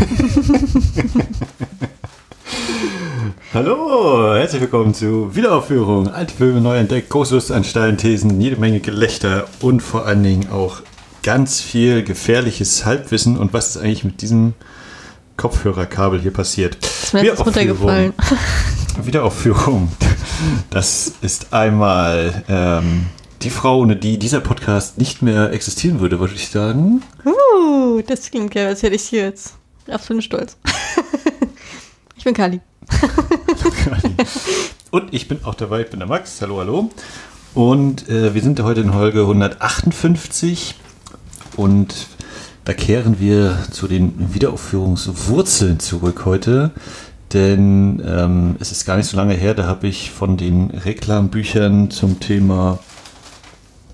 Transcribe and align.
Hallo, 3.52 4.34
herzlich 4.34 4.62
willkommen 4.62 4.94
zu 4.94 5.34
Wiederaufführung. 5.34 6.08
Alte 6.08 6.32
Filme 6.34 6.60
neu 6.60 6.78
entdeckt, 6.78 7.08
große 7.10 7.34
Lust 7.34 7.52
an 7.52 7.64
steilen 7.64 7.98
Thesen, 7.98 8.40
jede 8.40 8.56
Menge 8.56 8.80
Gelächter 8.80 9.46
und 9.60 9.82
vor 9.82 10.06
allen 10.06 10.22
Dingen 10.22 10.48
auch 10.50 10.80
ganz 11.22 11.60
viel 11.60 12.02
gefährliches 12.02 12.86
Halbwissen. 12.86 13.36
Und 13.36 13.52
was 13.52 13.68
ist 13.70 13.76
eigentlich 13.82 14.04
mit 14.04 14.22
diesem 14.22 14.54
Kopfhörerkabel 15.36 16.20
hier 16.20 16.32
passiert? 16.32 16.78
Ist 16.82 17.12
mir 17.12 17.24
jetzt 17.24 17.44
runtergefallen. 17.44 18.14
Wiederaufführung. 19.02 19.90
Das 20.70 21.12
ist 21.20 21.52
einmal 21.52 22.42
ähm, 22.48 23.04
die 23.42 23.50
Frau, 23.50 23.80
ohne 23.80 23.96
die 23.96 24.18
dieser 24.18 24.40
Podcast 24.40 24.96
nicht 24.98 25.20
mehr 25.20 25.52
existieren 25.52 26.00
würde, 26.00 26.20
würde 26.20 26.32
ich 26.34 26.48
sagen. 26.48 27.02
Uh, 27.24 28.00
das 28.06 28.30
klingt 28.30 28.54
ja, 28.54 28.68
als 28.68 28.82
hätte 28.82 28.96
ich 28.96 29.02
hier 29.02 29.24
jetzt 29.24 29.59
absolut 29.90 30.24
stolz. 30.24 30.56
ich 32.16 32.24
bin 32.24 32.34
Kali. 32.34 32.60
Und 34.90 35.12
ich 35.12 35.28
bin 35.28 35.44
auch 35.44 35.54
dabei, 35.54 35.82
ich 35.82 35.90
bin 35.90 36.00
der 36.00 36.08
Max. 36.08 36.40
Hallo, 36.42 36.58
hallo. 36.58 36.90
Und 37.54 38.08
äh, 38.08 38.34
wir 38.34 38.42
sind 38.42 38.60
heute 38.62 38.80
in 38.80 38.92
Folge 38.92 39.20
158 39.20 40.76
und 41.56 42.06
da 42.64 42.74
kehren 42.74 43.18
wir 43.18 43.58
zu 43.70 43.88
den 43.88 44.34
Wiederaufführungswurzeln 44.34 45.80
zurück 45.80 46.24
heute. 46.24 46.70
Denn 47.32 48.02
ähm, 48.04 48.56
es 48.58 48.72
ist 48.72 48.84
gar 48.84 48.96
nicht 48.96 49.06
so 49.06 49.16
lange 49.16 49.34
her, 49.34 49.54
da 49.54 49.66
habe 49.66 49.86
ich 49.86 50.10
von 50.10 50.36
den 50.36 50.70
Reklambüchern 50.70 51.90
zum 51.90 52.18
Thema 52.18 52.80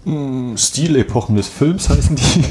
hm, 0.04 0.56
Stilepochen 0.56 1.36
des 1.36 1.48
Films 1.48 1.88
heißen 1.90 2.16
die. 2.16 2.44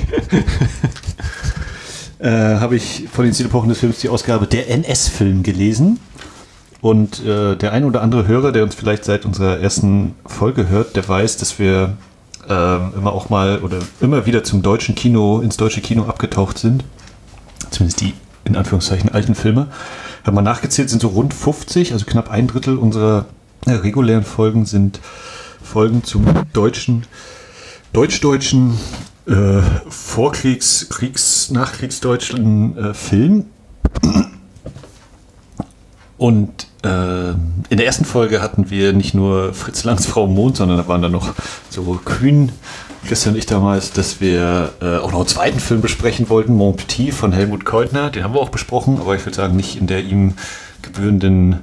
Äh, 2.20 2.30
habe 2.30 2.76
ich 2.76 3.08
von 3.12 3.26
den 3.26 3.34
Stilepochen 3.34 3.70
des 3.70 3.80
Films 3.80 4.00
die 4.00 4.10
Ausgabe 4.10 4.48
Der 4.48 4.70
NS-Film 4.70 5.44
gelesen. 5.44 6.00
Und 6.82 7.26
äh, 7.26 7.56
der 7.56 7.72
ein 7.72 7.84
oder 7.84 8.02
andere 8.02 8.28
Hörer, 8.28 8.52
der 8.52 8.64
uns 8.64 8.76
vielleicht 8.76 9.06
seit 9.06 9.26
unserer 9.26 9.60
ersten 9.60 10.14
Folge 10.26 10.70
hört, 10.70 10.96
der 10.96 11.08
weiß, 11.08 11.38
dass 11.38 11.58
wir 11.58 11.98
äh, 12.48 12.76
immer 12.96 13.14
auch 13.14 13.30
mal 13.30 13.60
oder 13.60 13.80
immer 14.02 14.26
wieder 14.26 14.44
zum 14.44 14.62
deutschen 14.62 14.94
Kino, 14.94 15.42
ins 15.42 15.58
deutsche 15.58 15.82
Kino 15.82 16.06
abgetaucht 16.06 16.58
sind. 16.58 16.84
Zumindest 17.72 18.02
die 18.02 18.14
in 18.44 18.56
Anführungszeichen 18.56 19.10
alten 19.10 19.36
Filme. 19.36 19.68
Haben 20.24 20.36
wir 20.36 20.42
nachgezählt, 20.42 20.90
sind 20.90 21.02
so 21.02 21.08
rund 21.10 21.34
50, 21.34 21.94
also 21.94 22.06
knapp 22.06 22.30
ein 22.30 22.48
Drittel 22.48 22.78
unserer 22.78 23.26
äh, 23.66 23.72
regulären 23.72 24.24
Folgen 24.24 24.66
sind 24.66 25.00
Folgen 25.62 26.04
zum 26.04 26.26
deutschen, 26.54 27.08
deutsch-deutschen 27.94 28.78
äh, 29.28 29.62
Vorkriegs-, 29.90 30.90
Kriegs-, 30.90 31.52
Nachkriegsdeutschen 31.52 32.78
äh, 32.78 32.94
Film. 32.94 33.46
Und 36.18 36.68
äh, 36.84 37.32
in 37.32 37.78
der 37.78 37.86
ersten 37.86 38.06
Folge 38.06 38.42
hatten 38.42 38.70
wir 38.70 38.94
nicht 38.94 39.14
nur 39.14 39.54
Fritz 39.54 39.84
Langs 39.84 40.06
Frau 40.06 40.28
Mond, 40.28 40.58
sondern 40.58 40.78
da 40.78 40.88
waren 40.88 41.02
da 41.02 41.10
noch 41.10 41.34
so 41.70 42.00
Kühn, 42.06 42.52
Christian 43.08 43.34
und 43.34 43.40
ich 43.40 43.46
damals, 43.46 43.92
dass 43.92 44.22
wir 44.22 44.74
äh, 44.82 44.98
auch 44.98 45.12
noch 45.12 45.20
einen 45.20 45.28
zweiten 45.28 45.60
Film 45.60 45.82
besprechen 45.82 46.30
wollten, 46.30 46.56
Mon 46.56 46.76
Petit 46.76 47.14
von 47.14 47.32
Helmut 47.34 47.66
Keutner. 47.66 48.10
Den 48.10 48.24
haben 48.24 48.34
wir 48.34 48.40
auch 48.40 48.50
besprochen, 48.50 49.00
aber 49.00 49.16
ich 49.16 49.26
würde 49.26 49.36
sagen, 49.36 49.56
nicht 49.56 49.76
in 49.76 49.88
der 49.88 50.04
ihm 50.04 50.36
gebührenden 50.82 51.62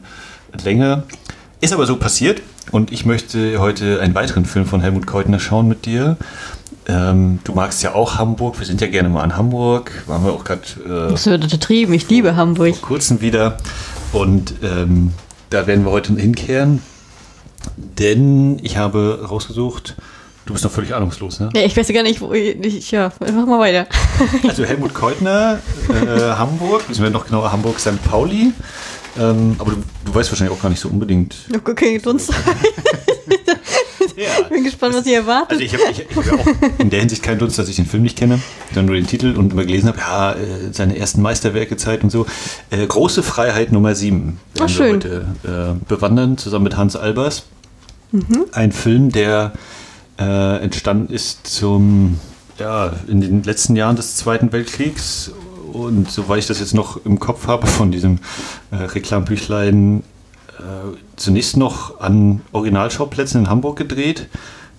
Länge. 0.63 1.05
Ist 1.61 1.73
aber 1.73 1.87
so 1.87 1.97
passiert 1.97 2.43
und 2.71 2.93
ich 2.93 3.07
möchte 3.07 3.59
heute 3.59 4.01
einen 4.01 4.15
weiteren 4.15 4.45
Film 4.45 4.67
von 4.67 4.81
Helmut 4.81 5.07
Keutner 5.07 5.39
schauen 5.39 5.69
mit 5.69 5.87
dir. 5.87 6.17
Ähm, 6.89 7.39
du 7.45 7.53
magst 7.53 7.83
ja 7.83 7.95
auch 7.95 8.19
Hamburg. 8.19 8.59
Wir 8.59 8.67
sind 8.67 8.81
ja 8.81 8.89
gerne 8.89 9.09
mal 9.09 9.25
in 9.25 9.37
Hamburg. 9.37 10.03
Waren 10.07 10.25
wir 10.25 10.33
auch 10.33 10.45
gerade. 10.45 10.63
Äh, 10.85 11.11
das 11.13 11.27
wird 11.27 11.45
untertrieben. 11.45 11.95
Ich 11.95 12.09
liebe 12.09 12.37
Hamburg. 12.37 12.77
Vor 12.77 12.89
kurzem 12.89 13.21
wieder. 13.21 13.59
Und 14.13 14.55
ähm, 14.63 15.13
da 15.53 15.67
werden 15.67 15.85
wir 15.85 15.91
heute 15.91 16.15
hinkehren, 16.15 16.83
denn 17.77 18.59
ich 18.63 18.77
habe 18.77 19.27
rausgesucht, 19.29 19.97
du 20.47 20.53
bist 20.53 20.65
noch 20.65 20.71
völlig 20.71 20.95
ahnungslos, 20.95 21.41
ne? 21.41 21.51
Ja, 21.55 21.63
ich 21.63 21.77
weiß 21.77 21.89
gar 21.89 22.03
nicht, 22.03 22.21
wo 22.21 22.33
ich, 22.33 22.91
ja, 22.91 23.13
mach 23.21 23.47
mal 23.47 23.61
weiter. 23.61 23.87
Also 24.49 24.65
Helmut 24.65 24.95
Keutner, 24.95 25.59
äh, 25.89 26.21
Hamburg, 26.21 26.89
wissen 26.89 27.03
wir 27.03 27.11
noch 27.11 27.27
genauer, 27.27 27.53
Hamburg, 27.53 27.79
St. 27.79 28.03
Pauli. 28.05 28.53
Ähm, 29.19 29.57
aber 29.59 29.73
du, 29.73 29.83
du, 30.07 30.15
weißt 30.15 30.31
wahrscheinlich 30.31 30.57
auch 30.57 30.63
gar 30.63 30.71
nicht 30.71 30.81
so 30.81 30.89
unbedingt. 30.89 31.37
Okay, 31.67 31.99
Dunst. 31.99 32.33
ich 34.41 34.49
bin 34.49 34.65
gespannt, 34.65 34.95
was 34.95 35.07
ihr 35.07 35.19
erwartet. 35.19 35.53
Also 35.53 35.63
ich 35.63 35.75
habe 35.75 35.85
hab 35.85 36.27
ja 36.27 36.33
auch 36.33 36.79
in 36.79 36.91
der 36.91 37.01
Hinsicht 37.01 37.23
keinen 37.23 37.39
Dunst, 37.39 37.59
dass 37.59 37.69
ich 37.69 37.77
den 37.77 37.87
Film 37.87 38.03
nicht 38.03 38.17
kenne, 38.17 38.41
sondern 38.69 38.87
nur 38.87 38.95
den 38.97 39.07
Titel 39.07 39.37
und 39.37 39.53
immer 39.53 39.65
gelesen 39.65 39.89
habe, 39.89 39.99
ja, 39.99 40.33
äh, 40.33 40.37
seine 40.73 40.99
ersten 40.99 41.23
Meisterwerke 41.23 41.77
Zeit 41.77 42.03
und 42.03 42.11
so. 42.11 42.27
Äh, 42.71 42.87
Große 42.87 43.23
Freiheit 43.23 43.73
Nummer 43.73 43.95
7 43.95 44.21
werden 44.21 44.39
Ach, 44.61 44.69
schön. 44.69 45.03
wir 45.03 45.27
heute 45.45 45.79
äh, 45.81 45.85
bewandern, 45.89 46.39
zusammen 46.39 46.65
mit 46.65 46.77
Hans 46.77 46.97
Albers. 46.97 47.45
Mhm. 48.11 48.45
Ein 48.53 48.73
Film, 48.73 49.11
der 49.11 49.53
äh, 50.19 50.63
entstanden 50.63 51.13
ist 51.13 51.47
zum, 51.47 52.21
ja, 52.59 52.93
in 53.07 53.21
den 53.21 53.43
letzten 53.43 53.77
Jahren 53.77 53.97
des 53.97 54.17
Zweiten 54.17 54.53
Weltkriegs 54.53 55.33
und 55.73 56.11
soweit 56.11 56.41
ich 56.41 56.47
das 56.47 56.61
jetzt 56.61 56.75
noch 56.75 57.05
im 57.05 57.19
Kopf 57.19 57.47
habe 57.47 57.67
von 57.67 57.91
diesem 57.91 58.19
äh, 58.71 58.77
Reklambüchlein, 58.77 60.03
äh, 60.59 60.63
zunächst 61.23 61.57
noch 61.57 62.01
an 62.01 62.43
Originalschauplätzen 62.53 63.43
in 63.43 63.51
Hamburg 63.51 63.77
gedreht, 63.77 64.29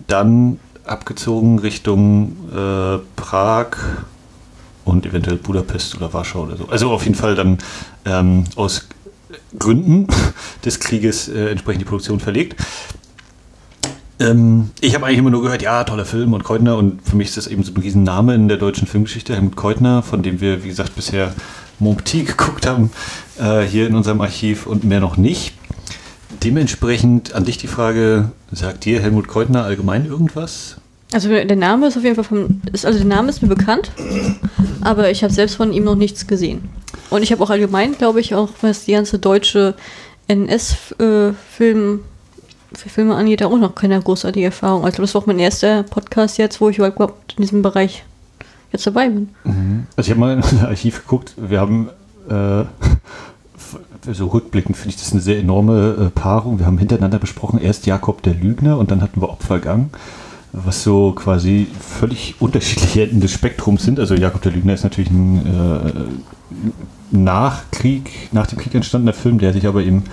dann 0.06 0.58
abgezogen 0.84 1.58
Richtung 1.58 2.36
äh, 2.52 2.98
Prag 3.16 3.76
und 4.84 5.06
eventuell 5.06 5.36
Budapest 5.36 5.96
oder 5.96 6.12
Warschau 6.12 6.42
oder 6.42 6.56
so. 6.56 6.68
Also 6.68 6.90
auf 6.90 7.04
jeden 7.04 7.14
Fall 7.14 7.34
dann 7.34 7.58
ähm, 8.04 8.44
aus 8.56 8.88
Gründen 9.58 10.06
des 10.64 10.80
Krieges 10.80 11.28
äh, 11.28 11.50
entsprechend 11.50 11.80
die 11.80 11.86
Produktion 11.86 12.20
verlegt. 12.20 12.60
Ähm, 14.20 14.70
ich 14.80 14.94
habe 14.94 15.06
eigentlich 15.06 15.18
immer 15.18 15.30
nur 15.30 15.42
gehört, 15.42 15.62
ja, 15.62 15.82
toller 15.84 16.04
Film 16.04 16.34
und 16.34 16.44
Keutner 16.44 16.76
und 16.76 17.02
für 17.02 17.16
mich 17.16 17.28
ist 17.28 17.36
das 17.36 17.46
eben 17.46 17.62
so 17.64 17.72
ein 17.72 17.80
Riesenname 17.80 18.34
in 18.34 18.48
der 18.48 18.58
deutschen 18.58 18.86
Filmgeschichte, 18.86 19.34
Helmut 19.34 19.56
Keutner, 19.56 20.02
von 20.02 20.22
dem 20.22 20.40
wir, 20.40 20.62
wie 20.62 20.68
gesagt, 20.68 20.94
bisher 20.94 21.32
Montpetit 21.80 22.26
geguckt 22.28 22.66
haben, 22.66 22.90
äh, 23.40 23.62
hier 23.62 23.86
in 23.86 23.94
unserem 23.94 24.20
Archiv 24.20 24.66
und 24.66 24.84
mehr 24.84 25.00
noch 25.00 25.16
nicht. 25.16 25.53
Dementsprechend 26.44 27.34
an 27.34 27.44
dich 27.44 27.56
die 27.56 27.66
Frage, 27.66 28.30
sagt 28.52 28.84
dir 28.84 29.00
Helmut 29.00 29.28
Keutner 29.28 29.64
allgemein 29.64 30.04
irgendwas? 30.04 30.76
Also 31.10 31.30
der 31.30 31.56
Name 31.56 31.86
ist 31.86 31.96
auf 31.96 32.02
jeden 32.02 32.16
Fall 32.16 32.24
vom, 32.24 32.60
ist, 32.70 32.84
also 32.84 32.98
der 32.98 33.08
Name 33.08 33.30
ist 33.30 33.40
mir 33.40 33.48
bekannt, 33.48 33.90
aber 34.82 35.10
ich 35.10 35.22
habe 35.22 35.32
selbst 35.32 35.54
von 35.56 35.72
ihm 35.72 35.84
noch 35.84 35.94
nichts 35.94 36.26
gesehen. 36.26 36.68
Und 37.08 37.22
ich 37.22 37.32
habe 37.32 37.42
auch 37.42 37.48
allgemein, 37.48 37.96
glaube 37.96 38.20
ich, 38.20 38.34
auch 38.34 38.50
was 38.60 38.84
die 38.84 38.92
ganze 38.92 39.18
deutsche 39.18 39.74
NS-Film 40.28 42.00
äh, 42.00 42.76
für 42.76 42.88
Filme 42.90 43.14
angeht, 43.14 43.42
auch 43.42 43.56
noch 43.56 43.74
keine 43.74 43.98
großartige 44.00 44.46
Erfahrung. 44.46 44.84
Also 44.84 45.00
das 45.00 45.14
war 45.14 45.22
auch 45.22 45.26
mein 45.26 45.38
erster 45.38 45.82
Podcast 45.84 46.36
jetzt, 46.36 46.60
wo 46.60 46.68
ich 46.68 46.76
überhaupt 46.76 47.34
in 47.38 47.42
diesem 47.42 47.62
Bereich 47.62 48.04
jetzt 48.70 48.86
dabei 48.86 49.08
bin. 49.08 49.30
Mhm. 49.44 49.86
Also 49.96 50.08
ich 50.08 50.10
habe 50.10 50.20
mal 50.20 50.34
in 50.34 50.40
das 50.42 50.62
Archiv 50.62 51.02
geguckt, 51.02 51.32
wir 51.38 51.60
haben 51.60 51.88
äh, 52.28 52.64
so 54.12 54.26
rückblickend 54.26 54.76
finde 54.76 54.90
ich 54.90 54.96
das 54.96 55.12
eine 55.12 55.20
sehr 55.20 55.38
enorme 55.38 55.96
äh, 55.98 56.10
Paarung. 56.10 56.58
Wir 56.58 56.66
haben 56.66 56.78
hintereinander 56.78 57.18
besprochen, 57.18 57.60
erst 57.60 57.86
Jakob 57.86 58.22
der 58.22 58.34
Lügner 58.34 58.78
und 58.78 58.90
dann 58.90 59.00
hatten 59.00 59.20
wir 59.20 59.30
Opfergang, 59.30 59.90
was 60.52 60.82
so 60.82 61.12
quasi 61.12 61.66
völlig 61.80 62.36
unterschiedliche 62.40 63.02
Enden 63.02 63.20
des 63.20 63.32
Spektrums 63.32 63.82
sind. 63.84 63.98
Also 63.98 64.14
Jakob 64.14 64.42
der 64.42 64.52
Lügner 64.52 64.74
ist 64.74 64.84
natürlich 64.84 65.10
ein 65.10 65.46
äh, 65.46 65.92
nach 67.10 67.70
Krieg, 67.70 68.28
nach 68.32 68.46
dem 68.46 68.58
Krieg 68.58 68.74
entstandener 68.74 69.12
Film, 69.12 69.38
der 69.38 69.52
sich 69.52 69.66
aber 69.66 69.82
eben 69.82 70.04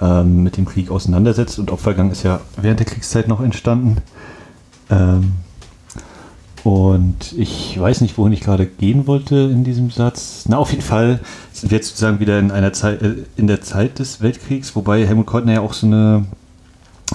ähm, 0.00 0.42
mit 0.42 0.56
dem 0.56 0.66
Krieg 0.66 0.90
auseinandersetzt. 0.90 1.58
Und 1.58 1.70
Opfergang 1.70 2.10
ist 2.10 2.22
ja 2.22 2.40
während 2.60 2.80
der 2.80 2.86
Kriegszeit 2.86 3.28
noch 3.28 3.40
entstanden. 3.40 3.98
Ähm, 4.90 5.32
und 6.64 7.32
ich 7.36 7.78
weiß 7.78 8.02
nicht, 8.02 8.18
wohin 8.18 8.32
ich 8.32 8.40
gerade 8.40 8.66
gehen 8.66 9.06
wollte 9.06 9.34
in 9.34 9.64
diesem 9.64 9.90
Satz. 9.90 10.44
Na, 10.48 10.58
auf 10.58 10.70
jeden 10.70 10.82
Fall 10.82 11.20
sind 11.52 11.70
wir 11.70 11.78
jetzt 11.78 11.88
sozusagen 11.88 12.20
wieder 12.20 12.38
in 12.38 12.50
einer 12.50 12.72
Zeit, 12.72 13.02
äh, 13.02 13.14
in 13.36 13.46
der 13.46 13.62
Zeit 13.62 13.98
des 13.98 14.20
Weltkriegs, 14.20 14.76
wobei 14.76 15.06
Helmut 15.06 15.26
Keutner 15.26 15.54
ja 15.54 15.60
auch 15.60 15.72
so 15.72 15.86
eine 15.86 16.24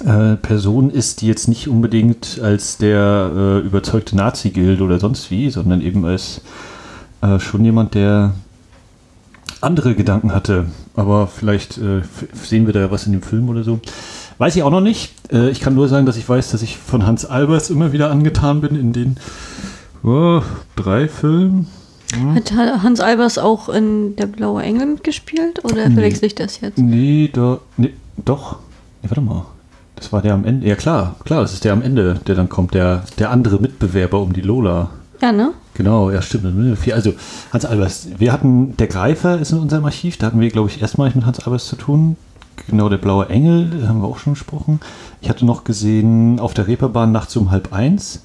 äh, 0.06 0.36
Person 0.36 0.90
ist, 0.90 1.22
die 1.22 1.28
jetzt 1.28 1.48
nicht 1.48 1.68
unbedingt 1.68 2.40
als 2.42 2.78
der 2.78 3.32
äh, 3.34 3.60
überzeugte 3.60 4.16
Nazi 4.16 4.50
gilt 4.50 4.82
oder 4.82 5.00
sonst 5.00 5.32
wie, 5.32 5.50
sondern 5.50 5.82
eben 5.82 6.06
als 6.06 6.42
äh, 7.22 7.40
schon 7.40 7.64
jemand, 7.64 7.96
der 7.96 8.34
andere 9.62 9.96
Gedanken 9.96 10.34
hatte. 10.34 10.66
Aber 10.96 11.28
vielleicht 11.28 11.78
äh, 11.78 12.02
sehen 12.34 12.66
wir 12.66 12.74
da 12.74 12.92
was 12.92 13.06
in 13.06 13.14
dem 13.14 13.22
Film 13.22 13.50
oder 13.50 13.64
so. 13.64 13.80
Weiß 14.38 14.56
ich 14.56 14.64
auch 14.64 14.72
noch 14.72 14.82
nicht. 14.82 15.14
Äh, 15.32 15.50
ich 15.50 15.60
kann 15.60 15.76
nur 15.76 15.88
sagen, 15.88 16.06
dass 16.06 16.18
ich 16.18 16.28
weiß, 16.28 16.52
dass 16.52 16.62
ich 16.62 16.78
von 16.78 17.06
Hans 17.06 17.26
Albers 17.26 17.70
immer 17.70 17.92
wieder 17.92 18.12
angetan 18.12 18.62
bin 18.62 18.76
in 18.76 18.94
den 18.94 19.18
oh, 20.04 20.42
drei 20.76 21.08
Filmen. 21.08 21.68
Hm. 22.14 22.36
Hat 22.36 22.54
Hans 22.54 23.00
Albers 23.00 23.38
auch 23.38 23.68
in 23.70 24.16
Der 24.16 24.28
Blaue 24.28 24.64
Engel 24.64 24.88
mitgespielt 24.88 25.66
oder 25.66 25.90
nee. 25.90 25.96
verwechsel 25.96 26.26
ich 26.26 26.36
das 26.36 26.62
jetzt? 26.62 26.78
Nee, 26.78 27.30
da, 27.34 27.60
nee 27.76 27.94
doch. 28.24 28.60
Nee, 29.02 29.10
warte 29.10 29.22
mal. 29.22 29.46
Das 29.96 30.14
war 30.14 30.22
der 30.22 30.36
am 30.36 30.46
Ende. 30.46 30.68
Ja 30.68 30.76
klar, 30.76 31.16
klar, 31.26 31.42
das 31.42 31.54
ist 31.54 31.64
der 31.64 31.74
am 31.74 31.82
Ende, 31.82 32.20
der 32.28 32.36
dann 32.36 32.50
kommt, 32.50 32.76
der, 32.76 33.04
der 33.18 33.32
andere 33.32 33.60
Mitbewerber 33.60 34.22
um 34.22 34.32
die 34.32 34.42
Lola. 34.42 34.92
Ja, 35.22 35.32
ne? 35.32 35.54
Genau, 35.74 36.12
ja, 36.12 36.22
stimmt. 36.22 36.46
Also, 36.92 37.14
Hans 37.52 37.66
Albers, 37.66 38.08
wir 38.18 38.32
hatten, 38.32 38.78
der 38.78 38.88
Greifer 38.88 39.40
ist 39.40 39.52
in 39.52 39.60
unserem 39.60 39.86
Archiv, 39.86 40.18
da 40.18 40.28
hatten 40.28 40.40
wir, 40.40 40.50
glaube 40.50 40.70
ich, 40.70 40.82
erstmalig 40.82 41.16
mit 41.16 41.26
Hans 41.26 41.40
Albers 41.40 41.68
zu 41.68 41.76
tun. 41.76 42.16
Genau, 42.68 42.90
der 42.90 42.98
blaue 42.98 43.30
Engel, 43.30 43.70
da 43.70 43.88
haben 43.88 44.02
wir 44.02 44.08
auch 44.08 44.18
schon 44.18 44.34
gesprochen. 44.34 44.80
Ich 45.22 45.30
hatte 45.30 45.46
noch 45.46 45.64
gesehen, 45.64 46.40
auf 46.40 46.54
der 46.54 46.68
Reeperbahn 46.68 47.12
nachts 47.12 47.36
um 47.38 47.52
halb 47.52 47.72
eins. 47.72 48.24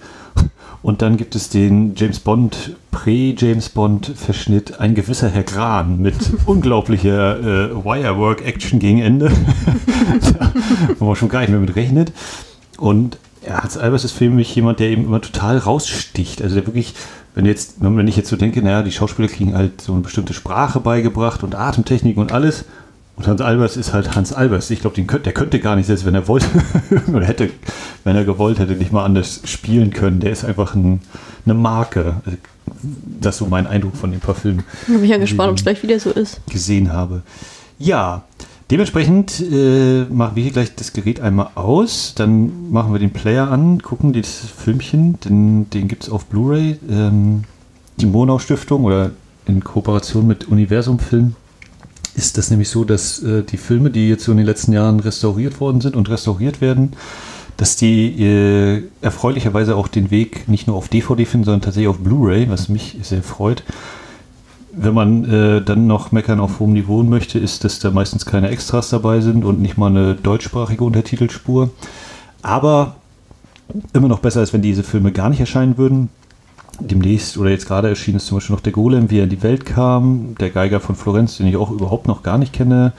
Und 0.82 1.00
dann 1.00 1.16
gibt 1.16 1.36
es 1.36 1.48
den 1.48 1.94
James 1.94 2.18
Bond, 2.18 2.74
Prä-James 2.90 3.68
Bond-Verschnitt, 3.68 4.80
ein 4.80 4.96
gewisser 4.96 5.28
Herr 5.28 5.44
Gran 5.44 6.00
mit 6.00 6.16
unglaublicher 6.46 7.38
äh, 7.38 7.84
Wirework-Action 7.84 8.80
gegen 8.80 9.00
Ende. 9.00 9.30
wo 10.98 11.06
man 11.06 11.16
schon 11.16 11.28
gar 11.28 11.40
nicht 11.40 11.50
mehr 11.50 11.60
mit 11.60 11.76
rechnet. 11.76 12.12
Und 12.78 13.18
ja, 13.46 13.62
Hans 13.62 13.76
Albers 13.76 14.04
ist 14.04 14.12
für 14.12 14.28
mich 14.30 14.54
jemand, 14.54 14.80
der 14.80 14.90
eben 14.90 15.04
immer 15.04 15.20
total 15.20 15.58
raussticht. 15.58 16.42
Also 16.42 16.54
der 16.56 16.66
wirklich, 16.66 16.94
wenn 17.34 17.46
jetzt, 17.46 17.76
wenn 17.78 18.08
ich 18.08 18.16
jetzt 18.16 18.28
so 18.28 18.36
denke, 18.36 18.62
naja, 18.62 18.82
die 18.82 18.92
Schauspieler 18.92 19.28
kriegen 19.28 19.54
halt 19.54 19.80
so 19.80 19.92
eine 19.92 20.02
bestimmte 20.02 20.34
Sprache 20.34 20.80
beigebracht 20.80 21.42
und 21.42 21.54
Atemtechnik 21.54 22.16
und 22.16 22.32
alles. 22.32 22.64
Und 23.16 23.26
Hans 23.26 23.40
Albers 23.40 23.76
ist 23.76 23.92
halt 23.92 24.14
Hans 24.16 24.32
Albers. 24.32 24.70
Ich 24.70 24.80
glaube, 24.80 25.00
der 25.00 25.32
könnte 25.32 25.60
gar 25.60 25.76
nicht, 25.76 25.86
selbst 25.86 26.06
wenn 26.06 26.14
er 26.14 26.28
wollte, 26.28 26.46
oder 27.12 27.26
hätte, 27.26 27.50
wenn 28.04 28.16
er 28.16 28.24
gewollt 28.24 28.58
hätte, 28.58 28.72
nicht 28.72 28.92
mal 28.92 29.04
anders 29.04 29.42
spielen 29.44 29.90
können. 29.90 30.20
Der 30.20 30.32
ist 30.32 30.44
einfach 30.44 30.74
ein, 30.74 31.00
eine 31.44 31.54
Marke. 31.54 32.16
Also, 32.24 32.38
das 33.20 33.34
ist 33.34 33.38
so 33.38 33.46
mein 33.46 33.66
Eindruck 33.66 33.96
von 33.96 34.10
den 34.10 34.20
paar 34.20 34.34
Filmen. 34.34 34.64
Ich 34.88 34.94
bin 34.94 35.04
ja 35.04 35.18
gespannt, 35.18 35.50
ob 35.50 35.56
es 35.56 35.62
gleich 35.62 35.82
wieder 35.82 36.00
so 36.00 36.10
ist. 36.10 36.40
Gesehen 36.48 36.92
habe. 36.92 37.22
Ja, 37.78 38.24
Dementsprechend 38.72 39.38
äh, 39.38 40.04
machen 40.04 40.34
wir 40.34 40.42
hier 40.42 40.52
gleich 40.52 40.74
das 40.74 40.94
Gerät 40.94 41.20
einmal 41.20 41.50
aus, 41.56 42.14
dann 42.14 42.70
machen 42.70 42.94
wir 42.94 42.98
den 42.98 43.10
Player 43.10 43.50
an, 43.50 43.82
gucken 43.82 44.14
das 44.14 44.30
Filmchen, 44.56 45.20
den, 45.20 45.68
den 45.68 45.88
gibt 45.88 46.04
es 46.04 46.08
auf 46.08 46.24
Blu-ray. 46.24 46.78
Ähm, 46.88 47.44
die 47.98 48.06
Monau 48.06 48.38
Stiftung 48.38 48.84
oder 48.84 49.10
in 49.46 49.62
Kooperation 49.62 50.26
mit 50.26 50.48
Universum 50.48 50.98
Film 50.98 51.36
ist 52.14 52.38
das 52.38 52.50
nämlich 52.50 52.68
so, 52.68 52.84
dass 52.84 53.22
äh, 53.22 53.42
die 53.42 53.56
Filme, 53.56 53.90
die 53.90 54.08
jetzt 54.08 54.24
so 54.24 54.32
in 54.32 54.38
den 54.38 54.46
letzten 54.46 54.72
Jahren 54.72 55.00
restauriert 55.00 55.60
worden 55.60 55.80
sind 55.80 55.96
und 55.96 56.08
restauriert 56.10 56.60
werden, 56.60 56.92
dass 57.56 57.76
die 57.76 58.22
äh, 58.22 58.82
erfreulicherweise 59.00 59.76
auch 59.76 59.88
den 59.88 60.10
Weg 60.10 60.48
nicht 60.48 60.66
nur 60.66 60.76
auf 60.76 60.88
DVD 60.88 61.24
finden, 61.24 61.44
sondern 61.44 61.62
tatsächlich 61.62 61.88
auf 61.88 61.98
Blu-ray, 61.98 62.48
was 62.48 62.68
mich 62.68 62.98
sehr 63.02 63.22
freut 63.22 63.62
wenn 64.72 64.94
man 64.94 65.24
äh, 65.24 65.62
dann 65.62 65.86
noch 65.86 66.12
meckern 66.12 66.40
auf 66.40 66.58
hohem 66.58 66.72
Niveau 66.72 67.02
möchte, 67.02 67.38
ist, 67.38 67.64
dass 67.64 67.78
da 67.78 67.90
meistens 67.90 68.24
keine 68.24 68.48
Extras 68.48 68.88
dabei 68.88 69.20
sind 69.20 69.44
und 69.44 69.60
nicht 69.60 69.76
mal 69.76 69.90
eine 69.90 70.14
deutschsprachige 70.14 70.82
Untertitelspur. 70.82 71.70
Aber 72.40 72.96
immer 73.92 74.08
noch 74.08 74.20
besser, 74.20 74.40
als 74.40 74.52
wenn 74.52 74.62
diese 74.62 74.82
Filme 74.82 75.12
gar 75.12 75.28
nicht 75.28 75.40
erscheinen 75.40 75.76
würden. 75.78 76.08
Demnächst 76.80 77.36
oder 77.36 77.50
jetzt 77.50 77.66
gerade 77.66 77.88
erschienen 77.88 78.16
ist 78.16 78.26
zum 78.26 78.38
Beispiel 78.38 78.56
noch 78.56 78.62
der 78.62 78.72
Golem, 78.72 79.10
wie 79.10 79.18
er 79.18 79.24
in 79.24 79.30
die 79.30 79.42
Welt 79.42 79.66
kam, 79.66 80.34
der 80.40 80.50
Geiger 80.50 80.80
von 80.80 80.96
Florenz, 80.96 81.36
den 81.36 81.46
ich 81.46 81.56
auch 81.56 81.70
überhaupt 81.70 82.08
noch 82.08 82.22
gar 82.22 82.38
nicht 82.38 82.52
kenne. 82.52 82.92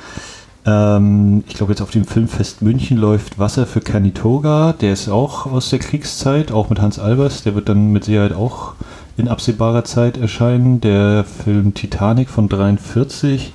Ähm, 0.66 1.44
ich 1.48 1.56
glaube, 1.56 1.74
jetzt 1.74 1.82
auf 1.82 1.92
dem 1.92 2.06
Filmfest 2.06 2.62
München 2.62 2.98
läuft 2.98 3.40
Wasser 3.40 3.66
für 3.66 3.82
Canitoga, 3.82 4.74
der 4.74 4.94
ist 4.94 5.10
auch 5.10 5.46
aus 5.48 5.70
der 5.70 5.80
Kriegszeit, 5.80 6.52
auch 6.52 6.70
mit 6.70 6.80
Hans 6.80 7.00
Albers, 7.00 7.44
der 7.44 7.56
wird 7.56 7.68
dann 7.68 7.92
mit 7.92 8.06
Sicherheit 8.06 8.34
auch 8.34 8.74
in 9.18 9.28
absehbarer 9.28 9.84
Zeit 9.84 10.18
erscheinen. 10.18 10.82
Der 10.82 11.24
Film 11.24 11.74
Titanic 11.74 12.30
von 12.30 12.50
43 12.50 13.54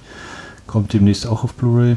kommt 0.67 0.93
demnächst 0.93 1.27
auch 1.27 1.45
auf 1.45 1.55
Blu-ray. 1.55 1.97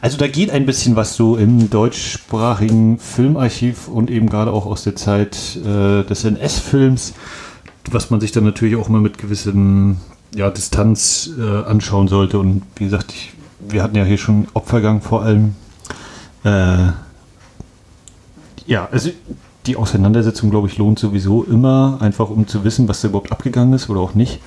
Also 0.00 0.16
da 0.16 0.26
geht 0.26 0.50
ein 0.50 0.66
bisschen 0.66 0.96
was 0.96 1.14
so 1.14 1.36
im 1.36 1.70
deutschsprachigen 1.70 2.98
Filmarchiv 2.98 3.88
und 3.88 4.10
eben 4.10 4.28
gerade 4.28 4.52
auch 4.52 4.66
aus 4.66 4.84
der 4.84 4.96
Zeit 4.96 5.36
äh, 5.56 6.02
des 6.02 6.24
NS-Films, 6.24 7.14
was 7.92 8.10
man 8.10 8.20
sich 8.20 8.32
dann 8.32 8.44
natürlich 8.44 8.76
auch 8.76 8.88
mal 8.88 9.00
mit 9.00 9.18
gewissen 9.18 9.98
ja, 10.34 10.50
Distanz 10.50 11.30
äh, 11.38 11.64
anschauen 11.64 12.08
sollte. 12.08 12.38
Und 12.38 12.62
wie 12.76 12.84
gesagt, 12.84 13.12
ich, 13.12 13.32
wir 13.60 13.82
hatten 13.82 13.96
ja 13.96 14.04
hier 14.04 14.18
schon 14.18 14.48
Opfergang 14.54 15.00
vor 15.00 15.22
allem. 15.22 15.54
Äh, 16.44 16.88
ja, 18.66 18.88
also 18.90 19.10
die 19.66 19.76
Auseinandersetzung, 19.76 20.50
glaube 20.50 20.68
ich, 20.68 20.78
lohnt 20.78 20.98
sowieso 20.98 21.44
immer, 21.44 21.98
einfach 22.00 22.30
um 22.30 22.46
zu 22.46 22.64
wissen, 22.64 22.88
was 22.88 23.00
da 23.00 23.08
überhaupt 23.08 23.32
abgegangen 23.32 23.74
ist 23.74 23.88
oder 23.88 24.00
auch 24.00 24.14
nicht. 24.14 24.40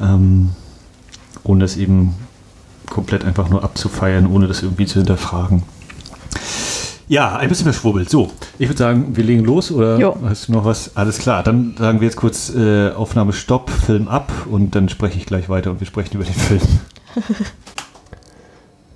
Ähm, 0.00 0.50
ohne 1.42 1.60
das 1.60 1.76
eben 1.76 2.14
komplett 2.90 3.24
einfach 3.24 3.48
nur 3.48 3.64
abzufeiern, 3.64 4.26
ohne 4.26 4.46
das 4.46 4.62
irgendwie 4.62 4.86
zu 4.86 4.98
hinterfragen. 4.98 5.62
Ja, 7.08 7.36
ein 7.36 7.48
bisschen 7.48 7.64
verschwurbelt. 7.64 8.10
So, 8.10 8.32
ich 8.58 8.68
würde 8.68 8.78
sagen, 8.78 9.16
wir 9.16 9.22
legen 9.22 9.44
los 9.44 9.70
oder 9.70 9.96
jo. 9.96 10.16
hast 10.24 10.48
du 10.48 10.52
noch 10.52 10.64
was? 10.64 10.96
Alles 10.96 11.18
klar, 11.18 11.44
dann 11.44 11.76
sagen 11.78 12.00
wir 12.00 12.06
jetzt 12.06 12.16
kurz 12.16 12.52
äh, 12.52 12.90
Aufnahme 12.90 13.32
Stopp, 13.32 13.70
Film 13.70 14.08
ab 14.08 14.32
und 14.50 14.74
dann 14.74 14.88
spreche 14.88 15.16
ich 15.16 15.24
gleich 15.24 15.48
weiter 15.48 15.70
und 15.70 15.78
wir 15.78 15.86
sprechen 15.86 16.16
über 16.16 16.24
den 16.24 16.34
Film. 16.34 16.60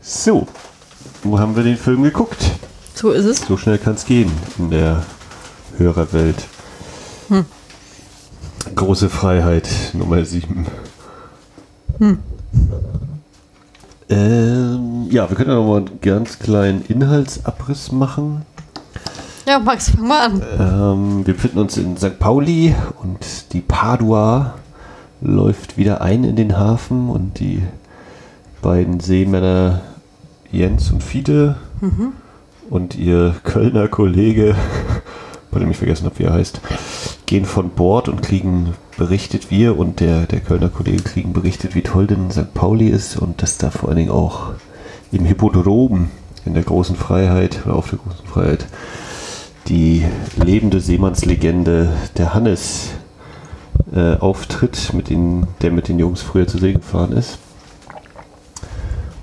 so, 0.01 0.49
wo 1.23 1.39
haben 1.39 1.55
wir 1.55 1.62
den 1.62 1.77
Film 1.77 2.03
geguckt? 2.03 2.51
So 2.95 3.12
ist 3.12 3.27
es. 3.27 3.43
So 3.47 3.57
schnell 3.57 3.79
kann 3.79 3.95
es 3.95 4.05
gehen 4.05 4.33
in 4.59 4.71
der 4.71 5.05
Hörerwelt. 5.79 6.45
Hm. 7.29 7.45
Große 8.75 9.09
Freiheit 9.09 9.69
Nummer 9.93 10.25
7. 10.25 10.67
Hm. 11.99 12.19
Ähm, 14.11 15.07
ja, 15.09 15.31
wir 15.31 15.37
können 15.37 15.51
ja 15.51 15.57
noch 15.57 15.67
mal 15.67 15.77
einen 15.79 16.01
ganz 16.01 16.41
kleinen 16.41 16.85
Inhaltsabriss 16.89 17.93
machen. 17.93 18.43
Ja, 19.47 19.61
Max, 19.61 19.91
fang 19.91 20.07
mal 20.07 20.27
an. 20.27 20.43
Ähm, 20.59 21.27
wir 21.27 21.35
befinden 21.35 21.59
uns 21.61 21.77
in 21.77 21.97
St. 21.97 22.19
Pauli 22.19 22.75
und 23.03 23.53
die 23.53 23.61
Padua 23.61 24.55
läuft 25.21 25.77
wieder 25.77 26.01
ein 26.01 26.25
in 26.25 26.37
den 26.37 26.59
Hafen 26.59 27.09
und 27.09 27.39
die 27.39 27.62
beiden 28.62 29.01
Seemänner 29.01 29.81
Jens 30.51 30.91
und 30.91 31.03
Fiete 31.03 31.57
mhm. 31.81 32.12
und 32.69 32.97
ihr 32.97 33.35
Kölner 33.45 33.89
Kollege 33.89 34.57
bei 35.50 35.58
dem 35.58 35.70
ich 35.70 35.76
vergessen 35.76 36.05
habe, 36.05 36.19
wie 36.19 36.25
er 36.25 36.35
heißt, 36.35 36.61
gehen 37.26 37.44
von 37.44 37.70
Bord 37.70 38.08
und 38.08 38.23
kriegen 38.23 38.75
berichtet, 38.97 39.50
wir 39.50 39.79
und 39.79 40.00
der, 40.00 40.26
der 40.26 40.41
Kölner 40.41 40.69
Kollege 40.69 41.02
kriegen 41.02 41.32
berichtet, 41.32 41.75
wie 41.75 41.82
toll 41.82 42.06
denn 42.06 42.31
St. 42.31 42.55
Pauli 42.55 42.88
ist 42.88 43.17
und 43.17 43.43
dass 43.43 43.58
da 43.58 43.70
vor 43.70 43.88
allen 43.88 43.99
Dingen 43.99 44.11
auch 44.11 44.52
im 45.12 45.25
Hippodrom 45.25 46.08
in 46.44 46.55
der 46.55 46.62
großen 46.62 46.97
Freiheit 46.97 47.61
oder 47.64 47.75
auf 47.75 47.91
der 47.91 47.99
großen 47.99 48.26
Freiheit 48.26 48.67
die 49.69 50.05
lebende 50.37 50.81
Seemannslegende 50.81 51.93
der 52.17 52.35
Hannes 52.35 52.91
äh, 53.93 54.17
auftritt, 54.17 54.93
mit 54.94 55.11
den, 55.11 55.47
der 55.62 55.70
mit 55.70 55.88
den 55.88 55.99
Jungs 55.99 56.23
früher 56.23 56.47
zu 56.47 56.58
See 56.58 56.73
gefahren 56.73 57.12
ist. 57.12 57.38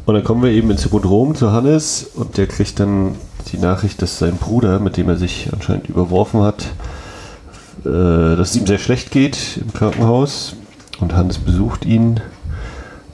Und 0.05 0.13
dann 0.13 0.23
kommen 0.23 0.41
wir 0.41 0.51
eben 0.51 0.71
ins 0.71 0.83
Hippodrom 0.83 1.35
zu 1.35 1.51
Hannes 1.51 2.11
und 2.15 2.37
der 2.37 2.47
kriegt 2.47 2.79
dann 2.79 3.15
die 3.51 3.57
Nachricht, 3.57 4.01
dass 4.01 4.19
sein 4.19 4.37
Bruder, 4.37 4.79
mit 4.79 4.97
dem 4.97 5.09
er 5.09 5.17
sich 5.17 5.49
anscheinend 5.53 5.89
überworfen 5.89 6.41
hat, 6.41 6.67
äh, 7.85 8.35
dass 8.35 8.51
es 8.51 8.55
ihm 8.55 8.67
sehr 8.67 8.79
schlecht 8.79 9.11
geht 9.11 9.59
im 9.61 9.73
Krankenhaus. 9.73 10.55
Und 10.99 11.15
Hannes 11.15 11.37
besucht 11.37 11.85
ihn. 11.85 12.19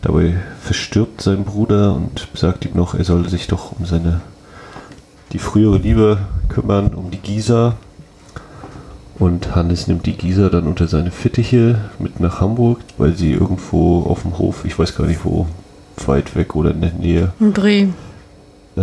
Dabei 0.02 0.36
verstirbt 0.62 1.22
sein 1.22 1.44
Bruder 1.44 1.96
und 1.96 2.28
sagt 2.34 2.66
ihm 2.66 2.76
noch, 2.76 2.96
er 2.96 3.04
solle 3.04 3.30
sich 3.30 3.48
doch 3.48 3.74
um 3.78 3.86
seine 3.86 4.22
die 5.32 5.40
frühere 5.40 5.78
Liebe 5.78 6.20
kümmern, 6.50 6.94
um 6.94 7.12
die 7.12 7.18
Gisa. 7.18 7.76
Und 9.20 9.56
Hannes 9.56 9.88
nimmt 9.88 10.06
die 10.06 10.14
Gisa 10.14 10.50
dann 10.50 10.68
unter 10.68 10.88
seine 10.88 11.12
Fittiche 11.12 11.80
mit 12.00 12.20
nach 12.20 12.42
Hamburg, 12.42 12.80
weil 12.98 13.16
sie 13.16 13.32
irgendwo 13.32 14.04
auf 14.04 14.24
dem 14.24 14.38
Hof, 14.38 14.66
ich 14.66 14.78
weiß 14.78 14.96
gar 14.96 15.08
nicht 15.08 15.24
wo, 15.24 15.48
weit 16.06 16.36
weg 16.36 16.56
oder 16.56 16.72
in 16.72 16.82
der 16.82 16.94
Nähe. 16.94 17.32
In 17.40 17.54
Bremen. 17.54 17.94
Äh, 18.76 18.82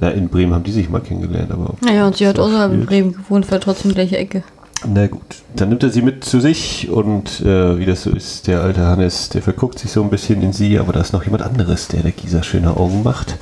na, 0.00 0.10
in 0.10 0.28
Bremen 0.28 0.54
haben 0.54 0.64
die 0.64 0.72
sich 0.72 0.88
mal 0.88 1.00
kennengelernt, 1.00 1.50
aber. 1.50 1.74
Naja, 1.82 2.06
und 2.06 2.16
sie 2.16 2.26
hat 2.26 2.38
außerhalb 2.38 2.72
in 2.72 2.86
Bremen 2.86 3.12
gewohnt, 3.12 3.50
war 3.50 3.60
trotzdem 3.60 3.92
gleiche 3.92 4.16
Ecke. 4.16 4.42
Na 4.86 5.06
gut, 5.06 5.42
dann 5.54 5.70
nimmt 5.70 5.82
er 5.82 5.90
sie 5.90 6.02
mit 6.02 6.24
zu 6.24 6.40
sich 6.40 6.90
und 6.90 7.40
äh, 7.40 7.78
wie 7.78 7.86
das 7.86 8.02
so 8.02 8.10
ist, 8.10 8.46
der 8.46 8.60
alte 8.60 8.86
Hannes, 8.86 9.30
der 9.30 9.42
verguckt 9.42 9.78
sich 9.78 9.90
so 9.90 10.02
ein 10.02 10.10
bisschen 10.10 10.42
in 10.42 10.52
sie, 10.52 10.78
aber 10.78 10.92
da 10.92 11.00
ist 11.00 11.12
noch 11.12 11.24
jemand 11.24 11.42
anderes, 11.42 11.88
der 11.88 12.02
der 12.02 12.12
Gisa 12.12 12.42
schöne 12.42 12.76
Augen 12.76 13.02
macht. 13.02 13.36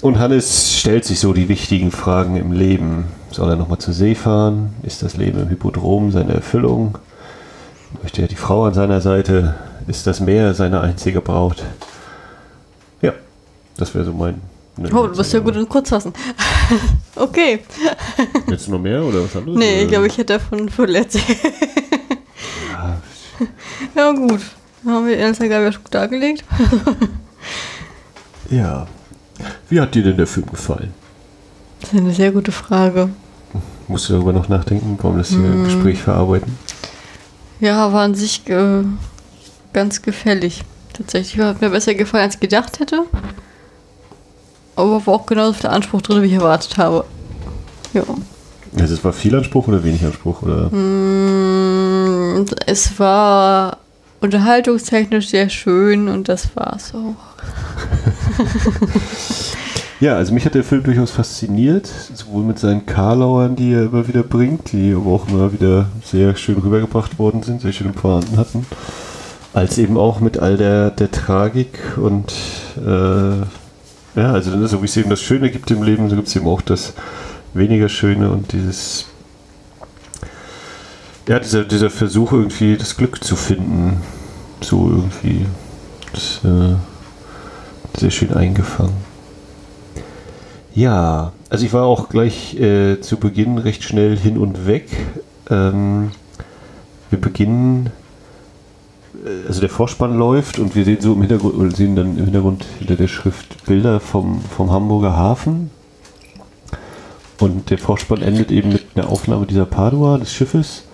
Und 0.00 0.18
Hannes 0.20 0.78
stellt 0.78 1.04
sich 1.04 1.18
so 1.18 1.32
die 1.32 1.48
wichtigen 1.48 1.90
Fragen 1.90 2.36
im 2.36 2.52
Leben. 2.52 3.06
Soll 3.32 3.50
er 3.50 3.56
nochmal 3.56 3.78
zur 3.78 3.92
See 3.92 4.14
fahren? 4.14 4.70
Ist 4.84 5.02
das 5.02 5.16
Leben 5.16 5.40
im 5.40 5.48
Hippodrom 5.48 6.12
seine 6.12 6.34
Erfüllung? 6.34 6.98
Möchte 8.02 8.22
er 8.22 8.28
die 8.28 8.36
Frau 8.36 8.64
an 8.64 8.74
seiner 8.74 9.00
Seite? 9.00 9.56
Ist 9.88 10.06
das 10.06 10.20
Meer 10.20 10.54
seine 10.54 10.80
einzige 10.80 11.20
Braut? 11.20 11.64
Ja, 13.78 13.84
das 13.84 13.94
wäre 13.94 14.04
so 14.04 14.12
mein. 14.12 14.40
Ne, 14.76 14.90
oh, 14.92 15.08
du 15.08 15.16
bist 15.16 15.32
ja 15.32 15.40
gut 15.40 15.56
in 15.56 15.68
Kurzfassen. 15.68 16.12
okay. 17.16 17.60
Jetzt 18.48 18.68
noch 18.68 18.78
mehr 18.78 19.02
oder 19.02 19.24
was 19.24 19.34
anderes? 19.34 19.58
Nee, 19.58 19.82
ich 19.82 19.88
glaube, 19.88 20.06
ich 20.06 20.16
hätte 20.16 20.34
davon 20.34 20.68
Viertel 20.68 20.96
erzählt. 20.96 21.38
ja. 22.72 23.00
ja, 23.96 24.12
gut. 24.12 24.40
Dann 24.84 24.94
haben 24.94 25.06
wir 25.06 25.18
Ernst 25.18 25.40
Gaber 25.40 25.72
schon 25.72 25.82
dargelegt. 25.90 26.44
ja. 28.50 28.86
Wie 29.68 29.80
hat 29.80 29.94
dir 29.94 30.02
denn 30.02 30.16
der 30.16 30.26
Film 30.26 30.46
gefallen? 30.46 30.94
Das 31.80 31.92
ist 31.92 31.98
eine 31.98 32.12
sehr 32.12 32.30
gute 32.30 32.52
Frage. 32.52 33.10
Musst 33.88 34.08
du 34.08 34.14
darüber 34.14 34.32
noch 34.32 34.48
nachdenken? 34.48 34.96
Warum 35.00 35.18
das 35.18 35.30
hier 35.30 35.38
mm. 35.38 35.64
Gespräch 35.64 36.02
verarbeiten? 36.02 36.56
Ja, 37.60 37.92
war 37.92 38.02
an 38.02 38.14
sich 38.14 38.48
äh, 38.48 38.84
ganz 39.72 40.02
gefällig. 40.02 40.62
Tatsächlich 40.92 41.44
hat 41.44 41.60
mir 41.60 41.70
besser 41.70 41.94
gefallen, 41.94 42.24
als 42.24 42.34
ich 42.34 42.40
gedacht 42.40 42.80
hätte. 42.80 43.04
Aber 44.78 45.04
war 45.06 45.14
auch 45.14 45.26
genauso 45.26 45.54
viel 45.54 45.70
Anspruch 45.70 46.02
drin, 46.02 46.22
wie 46.22 46.26
ich 46.26 46.34
erwartet 46.34 46.78
habe. 46.78 47.04
Ja. 47.92 48.04
Also 48.78 48.94
es 48.94 49.02
war 49.02 49.12
viel 49.12 49.34
Anspruch 49.34 49.66
oder 49.66 49.82
wenig 49.82 50.04
Anspruch? 50.04 50.42
Oder? 50.42 50.70
Mm, 50.70 52.46
Es 52.64 52.96
war 53.00 53.78
unterhaltungstechnisch 54.20 55.30
sehr 55.30 55.48
schön 55.48 56.08
und 56.08 56.28
das 56.28 56.54
war's 56.54 56.92
auch. 56.94 57.16
Ja, 60.00 60.14
also 60.14 60.32
mich 60.32 60.46
hat 60.46 60.54
der 60.54 60.62
Film 60.62 60.84
durchaus 60.84 61.10
fasziniert, 61.10 61.90
sowohl 62.14 62.44
mit 62.44 62.60
seinen 62.60 62.86
Karlauern, 62.86 63.56
die 63.56 63.72
er 63.72 63.86
immer 63.86 64.06
wieder 64.06 64.22
bringt, 64.22 64.70
die 64.70 64.94
aber 64.94 65.10
auch 65.10 65.28
immer 65.28 65.52
wieder 65.52 65.86
sehr 66.04 66.36
schön 66.36 66.56
rübergebracht 66.56 67.18
worden 67.18 67.42
sind, 67.42 67.62
sehr 67.62 67.72
schöne 67.72 67.90
Pointen 67.90 68.36
hatten, 68.36 68.64
als 69.54 69.76
eben 69.76 69.96
auch 69.96 70.20
mit 70.20 70.38
all 70.38 70.56
der, 70.56 70.92
der 70.92 71.10
Tragik 71.10 71.80
und 71.96 72.32
äh, 72.76 73.44
ja, 74.14 74.32
also 74.32 74.66
so 74.66 74.82
wie 74.82 74.86
es 74.86 74.96
eben 74.96 75.10
das 75.10 75.20
Schöne 75.20 75.50
gibt 75.50 75.70
im 75.70 75.82
Leben, 75.82 76.08
so 76.08 76.16
gibt 76.16 76.28
es 76.28 76.36
eben 76.36 76.46
auch 76.46 76.62
das 76.62 76.94
weniger 77.54 77.88
Schöne 77.88 78.30
und 78.30 78.52
dieses 78.52 79.06
ja, 81.28 81.38
dieser, 81.38 81.64
dieser 81.64 81.90
Versuch 81.90 82.32
irgendwie 82.32 82.76
das 82.76 82.96
Glück 82.96 83.22
zu 83.22 83.36
finden, 83.36 84.00
so 84.62 84.88
irgendwie 84.88 85.46
das, 86.12 86.40
äh, 86.44 86.76
sehr 87.98 88.10
schön 88.10 88.32
eingefangen. 88.32 88.96
Ja, 90.74 91.32
also 91.50 91.66
ich 91.66 91.72
war 91.72 91.84
auch 91.84 92.08
gleich 92.08 92.58
äh, 92.58 93.00
zu 93.00 93.18
Beginn 93.18 93.58
recht 93.58 93.82
schnell 93.82 94.16
hin 94.16 94.38
und 94.38 94.66
weg. 94.66 94.88
Ähm, 95.50 96.12
wir 97.10 97.20
beginnen, 97.20 97.90
also 99.46 99.60
der 99.60 99.70
Vorspann 99.70 100.16
läuft 100.16 100.58
und 100.58 100.74
wir 100.74 100.84
sehen 100.84 101.00
so 101.00 101.14
im 101.14 101.20
Hintergrund, 101.20 101.54
oder 101.54 101.70
sehen 101.70 101.96
dann 101.96 102.16
im 102.18 102.24
Hintergrund 102.24 102.64
hinter 102.78 102.96
der 102.96 103.08
Schrift 103.08 103.64
Bilder 103.64 104.00
vom, 104.00 104.40
vom 104.42 104.70
Hamburger 104.70 105.16
Hafen. 105.16 105.70
Und 107.40 107.70
der 107.70 107.78
Vorspann 107.78 108.22
endet 108.22 108.50
eben 108.50 108.70
mit 108.70 108.84
einer 108.94 109.08
Aufnahme 109.08 109.46
dieser 109.46 109.64
Padua, 109.64 110.18
des 110.18 110.32
Schiffes. 110.32 110.84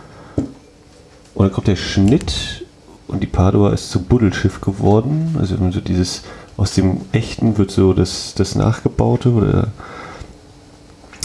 Und 1.35 1.47
dann 1.47 1.53
kommt 1.53 1.67
der 1.67 1.77
Schnitt 1.77 2.67
und 3.09 3.23
die 3.23 3.27
Padua 3.27 3.73
ist 3.73 3.91
zum 3.91 4.05
Buddelschiff 4.05 4.61
geworden. 4.61 5.37
Also 5.39 5.57
so 5.71 5.81
dieses, 5.81 6.23
aus 6.57 6.75
dem 6.75 7.01
Echten 7.13 7.59
wird 7.59 7.71
so 7.71 7.93
das, 7.93 8.35
das 8.35 8.55
Nachgebaute 8.55 9.31
oder 9.31 9.69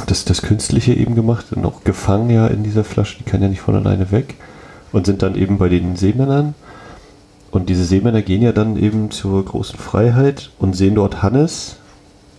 das, 0.08 0.26
das 0.26 0.42
Künstliche 0.42 0.94
eben 0.94 1.16
gemacht 1.16 1.48
und 1.52 1.66
auch 1.66 1.84
gefangen 1.84 2.30
ja 2.30 2.48
in 2.48 2.64
dieser 2.64 2.84
Flasche, 2.84 3.18
die 3.20 3.30
kann 3.30 3.42
ja 3.42 3.48
nicht 3.48 3.62
von 3.62 3.76
alleine 3.76 4.12
weg 4.12 4.36
und 4.92 5.06
sind 5.06 5.22
dann 5.22 5.36
eben 5.36 5.58
bei 5.58 5.70
den 5.70 5.96
Seemännern. 5.96 6.56
Und 7.52 7.70
diese 7.70 7.86
Seemänner 7.86 8.22
gehen 8.22 8.42
ja 8.42 8.52
dann 8.52 8.78
eben 8.78 9.12
zur 9.12 9.44
großen 9.44 9.80
Freiheit 9.80 10.52
und 10.60 10.76
sehen 10.76 10.96
dort 10.96 11.24
Hannes, 11.24 11.78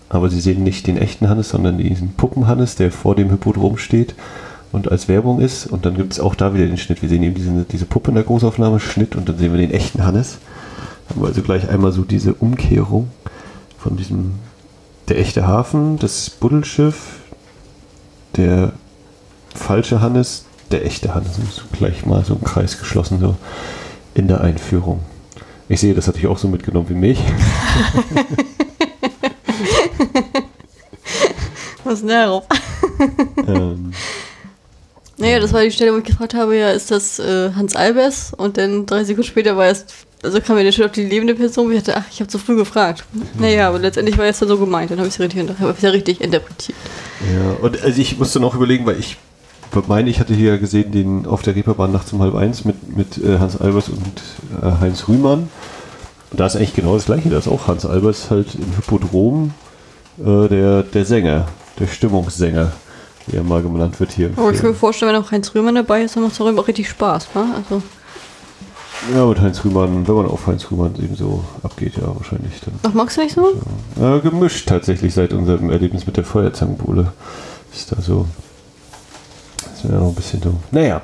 aber 0.09 0.29
sie 0.29 0.41
sehen 0.41 0.63
nicht 0.63 0.87
den 0.87 0.97
echten 0.97 1.29
Hannes, 1.29 1.51
sondern 1.51 1.79
diesen 1.79 2.15
Puppen-Hannes, 2.15 2.77
der 2.77 2.93
vor 2.93 3.15
dem 3.15 3.31
Hippodrom 3.31 3.77
steht 3.77 4.15
und 4.73 4.91
als 4.91 5.09
Werbung 5.09 5.41
ist. 5.41 5.67
Und 5.67 5.85
dann 5.85 5.97
gibt 5.97 6.13
es 6.13 6.21
auch 6.21 6.35
da 6.35 6.55
wieder 6.55 6.67
den 6.67 6.79
Schnitt. 6.79 7.03
Wir 7.03 7.09
sehen 7.09 7.23
eben 7.23 7.35
diese, 7.35 7.65
diese 7.65 7.87
Puppe 7.87 8.11
in 8.11 8.17
der 8.17 8.25
Großaufnahme, 8.25 8.81
Schnitt 8.81 9.17
und 9.17 9.29
dann 9.29 9.39
sehen 9.39 9.53
wir 9.53 9.61
den 9.61 9.73
echten 9.73 10.05
Hannes. 10.05 10.39
Haben 11.09 11.23
wir 11.23 11.29
also 11.29 11.43
gleich 11.43 11.69
einmal 11.69 11.93
so 11.93 12.03
diese 12.03 12.35
Umkehrung 12.35 13.09
von 13.79 13.97
diesem, 13.97 14.35
der 15.09 15.19
echte 15.19 15.47
Hafen, 15.47 15.99
das 15.99 16.31
Buddelschiff, 16.31 17.19
der 18.37 18.73
falsche 19.55 20.01
Hannes, 20.01 20.45
der 20.71 20.85
echte 20.87 21.15
Hannes. 21.15 21.39
Gleich 21.73 22.07
mal 22.07 22.25
so 22.25 22.35
im 22.35 22.45
Kreis 22.45 22.79
geschlossen, 22.79 23.19
so 23.21 23.37
in 24.15 24.29
der 24.29 24.41
Einführung. 24.41 25.01
Ich 25.69 25.81
sehe, 25.81 25.95
das 25.95 26.09
hatte 26.09 26.19
ich 26.19 26.27
auch 26.27 26.39
so 26.39 26.49
mitgenommen 26.49 26.89
wie 26.89 26.95
mich. 26.95 27.19
Was 31.85 31.95
ist 31.95 32.01
denn 32.03 32.09
darauf? 32.09 32.45
ähm, 33.47 33.93
Naja, 35.21 35.39
das 35.39 35.53
war 35.53 35.63
die 35.63 35.71
Stelle, 35.71 35.93
wo 35.93 35.99
ich 35.99 36.05
gefragt 36.05 36.33
habe, 36.33 36.57
ja, 36.57 36.71
ist 36.71 36.91
das 36.91 37.19
äh, 37.19 37.51
Hans 37.55 37.77
Albers? 37.77 38.33
Und 38.35 38.57
dann 38.57 38.87
drei 38.87 39.05
Sekunden 39.05 39.29
später 39.29 39.55
war 39.55 39.67
es, 39.67 39.85
also 40.23 40.41
kam 40.41 40.57
mir 40.57 40.65
der 40.65 40.73
Schritt 40.73 40.87
auf 40.87 40.93
die 40.93 41.05
lebende 41.05 41.35
Person, 41.35 41.67
wo 41.67 41.73
ich 41.73 41.83
dachte, 41.83 41.99
ach, 41.99 42.11
ich 42.11 42.21
habe 42.21 42.29
zu 42.29 42.39
früh 42.39 42.57
gefragt. 42.57 43.05
Naja, 43.39 43.69
aber 43.69 43.79
letztendlich 43.79 44.17
war 44.17 44.25
es 44.25 44.39
dann 44.39 44.49
so 44.49 44.57
gemeint, 44.57 44.91
dann 44.91 44.97
habe 44.99 45.09
ich 45.09 45.15
es 45.15 45.21
richtig, 45.21 45.47
hab 45.61 45.83
ja 45.83 45.91
richtig 45.91 46.23
interpretiert. 46.23 46.79
ja, 47.35 47.51
und 47.61 47.83
also 47.83 48.01
ich 48.01 48.17
musste 48.17 48.41
noch 48.41 48.55
überlegen, 48.55 48.87
weil 48.87 48.99
ich 48.99 49.19
meine, 49.87 50.11
ich 50.11 50.21
hatte 50.21 50.35
hier 50.35 50.59
gesehen, 50.59 50.91
den 50.93 51.27
auf 51.27 51.43
der 51.43 51.55
Reeperbahn 51.55 51.93
nachts 51.93 52.13
um 52.13 52.21
halb 52.23 52.35
eins 52.35 52.65
mit, 52.65 52.97
mit 52.97 53.19
äh, 53.19 53.39
Hans 53.39 53.61
Albers 53.61 53.89
und 53.89 54.23
äh, 54.63 54.81
Heinz 54.81 55.09
Rühmann. 55.09 55.49
Und 56.31 56.39
da 56.41 56.47
ist 56.47 56.57
eigentlich 56.57 56.75
genau 56.75 56.95
das 56.95 57.07
gleiche. 57.07 57.29
Da 57.31 57.39
ist 57.39 57.49
auch 57.49 57.67
Hans 57.69 57.85
Albers 57.87 58.31
halt 58.31 58.55
im 58.55 58.73
Hippodrom 58.77 59.53
äh, 60.19 60.49
der, 60.49 60.83
der 60.83 61.05
Sänger, 61.05 61.47
der 61.79 61.87
Stimmungssänger, 61.87 62.73
wie 63.27 63.37
er 63.37 63.43
mal 63.43 63.63
genannt 63.63 63.99
wird 64.01 64.13
hier. 64.13 64.31
Aber 64.37 64.53
ich 64.53 64.61
kann 64.61 64.71
mir 64.71 64.77
vorstellen, 64.77 65.13
wenn 65.13 65.23
auch 65.23 65.31
Heinz 65.31 65.55
Römer 65.55 65.73
dabei 65.73 66.03
ist, 66.03 66.17
dann 66.17 66.23
macht 66.23 66.33
es 66.35 66.41
auch 66.41 66.69
richtig 66.69 66.89
Spaß, 66.89 67.29
wa? 67.35 67.45
Also, 67.57 67.83
Ja, 69.15 69.27
mit 69.27 69.41
Heinz 69.41 69.65
Rühmann, 69.65 70.07
wenn 70.07 70.15
man 70.15 70.27
auf 70.27 70.47
Heinz 70.47 70.71
Rühmann 70.71 70.95
eben 70.97 71.17
so 71.17 71.45
abgeht, 71.63 71.97
ja, 71.97 72.15
wahrscheinlich 72.15 72.61
dann. 72.65 72.75
ach, 72.83 72.95
magst 72.95 73.17
du 73.17 73.23
nicht 73.23 73.35
so? 73.35 73.47
Ja, 74.01 74.19
gemischt 74.19 74.69
tatsächlich 74.69 75.15
seit 75.15 75.33
unserem 75.33 75.71
Erlebnis 75.71 76.07
mit 76.07 76.17
der 76.17 76.25
Feuerzangenbowle. 76.25 77.13
Ist 77.73 77.93
da 77.93 78.01
so. 78.01 78.27
Das 79.83 79.91
wäre 79.91 80.01
noch 80.01 80.09
ein 80.09 80.15
bisschen 80.15 80.41
dumm. 80.41 80.59
Naja, 80.73 81.01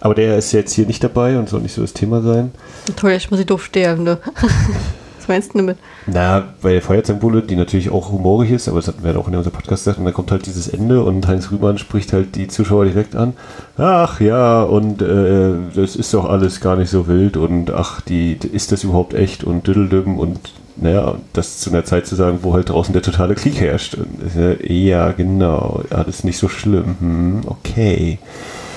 aber 0.00 0.14
der 0.14 0.38
ist 0.38 0.52
jetzt 0.52 0.72
hier 0.72 0.86
nicht 0.86 1.02
dabei 1.04 1.38
und 1.38 1.48
soll 1.48 1.60
nicht 1.60 1.74
so 1.74 1.82
das 1.82 1.92
Thema 1.92 2.20
sein. 2.20 2.52
Toll, 2.96 3.12
jetzt 3.12 3.30
muss 3.30 3.38
ich 3.38 3.46
doof 3.46 3.64
sterben, 3.64 4.02
ne? 4.02 4.18
Was 5.18 5.28
meinst 5.28 5.54
du 5.54 5.58
damit? 5.58 5.78
Na, 6.06 6.44
bei 6.62 6.72
der 6.72 6.82
Feuerzangenbowle, 6.82 7.42
die 7.42 7.54
natürlich 7.54 7.90
auch 7.90 8.10
humorig 8.10 8.50
ist, 8.50 8.66
aber 8.66 8.78
das 8.78 8.88
hatten 8.88 9.04
wir 9.04 9.12
ja 9.12 9.18
auch 9.18 9.28
in 9.28 9.36
unserem 9.36 9.54
Podcast 9.54 9.84
gesagt, 9.84 9.98
und 9.98 10.04
dann 10.04 10.14
kommt 10.14 10.32
halt 10.32 10.46
dieses 10.46 10.68
Ende 10.68 11.02
und 11.04 11.28
Heinz 11.28 11.50
Rühmann 11.50 11.78
spricht 11.78 12.12
halt 12.12 12.34
die 12.34 12.48
Zuschauer 12.48 12.86
direkt 12.86 13.14
an. 13.14 13.34
Ach 13.76 14.20
ja, 14.20 14.62
und 14.62 15.00
äh, 15.02 15.52
das 15.74 15.94
ist 15.94 16.12
doch 16.14 16.24
alles 16.24 16.60
gar 16.60 16.76
nicht 16.76 16.90
so 16.90 17.06
wild 17.06 17.36
und 17.36 17.70
ach, 17.70 18.00
die, 18.00 18.38
ist 18.52 18.72
das 18.72 18.84
überhaupt 18.84 19.14
echt 19.14 19.44
und 19.44 19.66
düdeldüm 19.66 20.18
und 20.18 20.40
naja, 20.80 21.16
das 21.32 21.58
zu 21.58 21.70
einer 21.70 21.84
Zeit 21.84 22.06
zu 22.06 22.14
sagen, 22.14 22.38
wo 22.42 22.54
halt 22.54 22.68
draußen 22.68 22.92
der 22.92 23.02
totale 23.02 23.34
Krieg 23.34 23.60
herrscht. 23.60 23.96
Äh, 24.36 24.72
ja, 24.72 25.12
genau, 25.12 25.82
ja, 25.90 26.04
das 26.04 26.16
ist 26.16 26.24
nicht 26.24 26.38
so 26.38 26.48
schlimm. 26.48 26.96
Hm, 27.00 27.40
okay. 27.46 28.18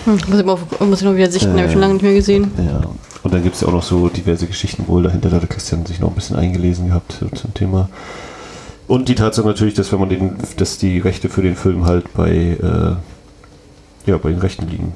Hm, 0.06 0.20
muss 0.28 0.40
ich 0.40 0.46
mal, 0.46 0.58
muss 0.80 1.02
ich 1.02 1.06
mal 1.06 1.16
wieder 1.16 1.32
sichten, 1.32 1.52
habe 1.54 1.66
ich 1.66 1.72
schon 1.72 1.82
lange 1.82 1.94
nicht 1.94 2.04
mehr 2.04 2.14
gesehen. 2.14 2.52
Ja, 2.58 2.82
und 3.24 3.34
dann 3.34 3.44
gibt 3.44 3.56
es 3.56 3.62
ja 3.62 3.68
auch 3.68 3.74
noch 3.74 3.84
so 3.84 4.08
diverse 4.10 4.48
Geschichten 4.48 4.88
wohl 4.88 5.04
dahinter. 5.04 5.30
Da 5.30 5.38
hat 5.38 5.50
Christian 5.50 5.86
sich 5.86 6.00
noch 6.00 6.10
ein 6.10 6.16
bisschen 6.16 6.36
eingelesen 6.36 6.88
gehabt 6.88 7.18
so 7.20 7.28
zum 7.28 7.54
Thema. 7.54 7.90
Und 8.88 9.08
die 9.08 9.16
Tatsache 9.16 9.48
natürlich, 9.48 9.76
dass 9.76 9.92
wenn 9.92 10.00
man 10.00 10.10
den, 10.10 10.36
dass 10.58 10.78
die 10.78 11.00
Rechte 11.00 11.30
für 11.30 11.42
den 11.42 11.56
Film 11.56 11.86
halt 11.86 12.12
bei, 12.14 12.32
äh, 12.32 12.96
ja, 14.10 14.18
bei 14.18 14.30
den 14.32 14.40
Rechten 14.40 14.68
liegen. 14.68 14.94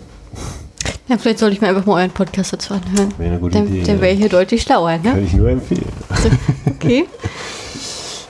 Ja, 1.07 1.19
vielleicht 1.19 1.38
sollte 1.38 1.55
ich 1.55 1.62
mir 1.62 1.67
einfach 1.67 1.85
mal 1.85 2.01
euren 2.01 2.09
Podcast 2.09 2.51
dazu 2.51 2.74
anhören. 2.74 3.13
Wäre 3.19 3.31
eine 3.31 3.39
gute 3.39 3.59
Dann, 3.59 3.67
Idee. 3.67 3.83
dann 3.83 4.01
wäre 4.01 4.13
ich 4.13 4.19
hier 4.19 4.29
deutlich 4.29 4.63
schlauer, 4.63 4.97
Kann 4.97 5.17
ne? 5.17 5.21
ich 5.21 5.33
nur 5.33 5.50
empfehlen. 5.50 5.85
Okay. 6.85 7.05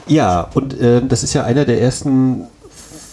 Ja, 0.07 0.49
und 0.53 0.79
äh, 0.79 1.01
das 1.05 1.23
ist 1.23 1.33
ja 1.33 1.43
einer 1.43 1.65
der 1.65 1.81
ersten 1.81 2.45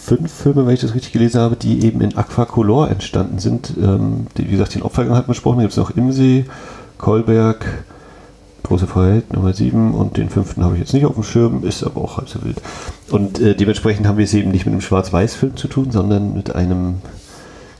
fünf 0.05 0.31
Filme, 0.31 0.65
wenn 0.67 0.73
ich 0.73 0.81
das 0.81 0.93
richtig 0.93 1.13
gelesen 1.13 1.39
habe, 1.39 1.55
die 1.55 1.85
eben 1.85 2.01
in 2.01 2.15
Aquacolor 2.15 2.89
entstanden 2.89 3.39
sind. 3.39 3.73
Ähm, 3.77 4.27
die, 4.37 4.47
wie 4.47 4.51
gesagt, 4.51 4.75
den 4.75 4.83
Opfergang 4.83 5.15
hat 5.15 5.27
man 5.27 5.33
besprochen, 5.33 5.57
da 5.57 5.63
gibt 5.63 5.71
es 5.71 5.77
noch 5.77 5.91
Imsee, 5.91 6.45
Kolberg, 6.97 7.65
Große 8.63 8.87
Freiheit 8.87 9.33
Nummer 9.33 9.53
7 9.53 9.93
und 9.93 10.15
den 10.15 10.29
fünften 10.29 10.63
habe 10.63 10.75
ich 10.75 10.79
jetzt 10.79 10.93
nicht 10.93 11.05
auf 11.05 11.15
dem 11.15 11.23
Schirm, 11.23 11.65
ist 11.65 11.83
aber 11.83 12.01
auch 12.01 12.17
halb 12.17 12.29
so 12.29 12.41
wild. 12.43 12.61
Und 13.11 13.39
äh, 13.39 13.55
dementsprechend 13.55 14.07
haben 14.07 14.17
wir 14.17 14.23
es 14.23 14.33
eben 14.33 14.51
nicht 14.51 14.65
mit 14.65 14.71
einem 14.71 14.81
Schwarz-Weiß-Film 14.81 15.57
zu 15.57 15.67
tun, 15.67 15.91
sondern 15.91 16.33
mit 16.33 16.55
einem 16.55 16.95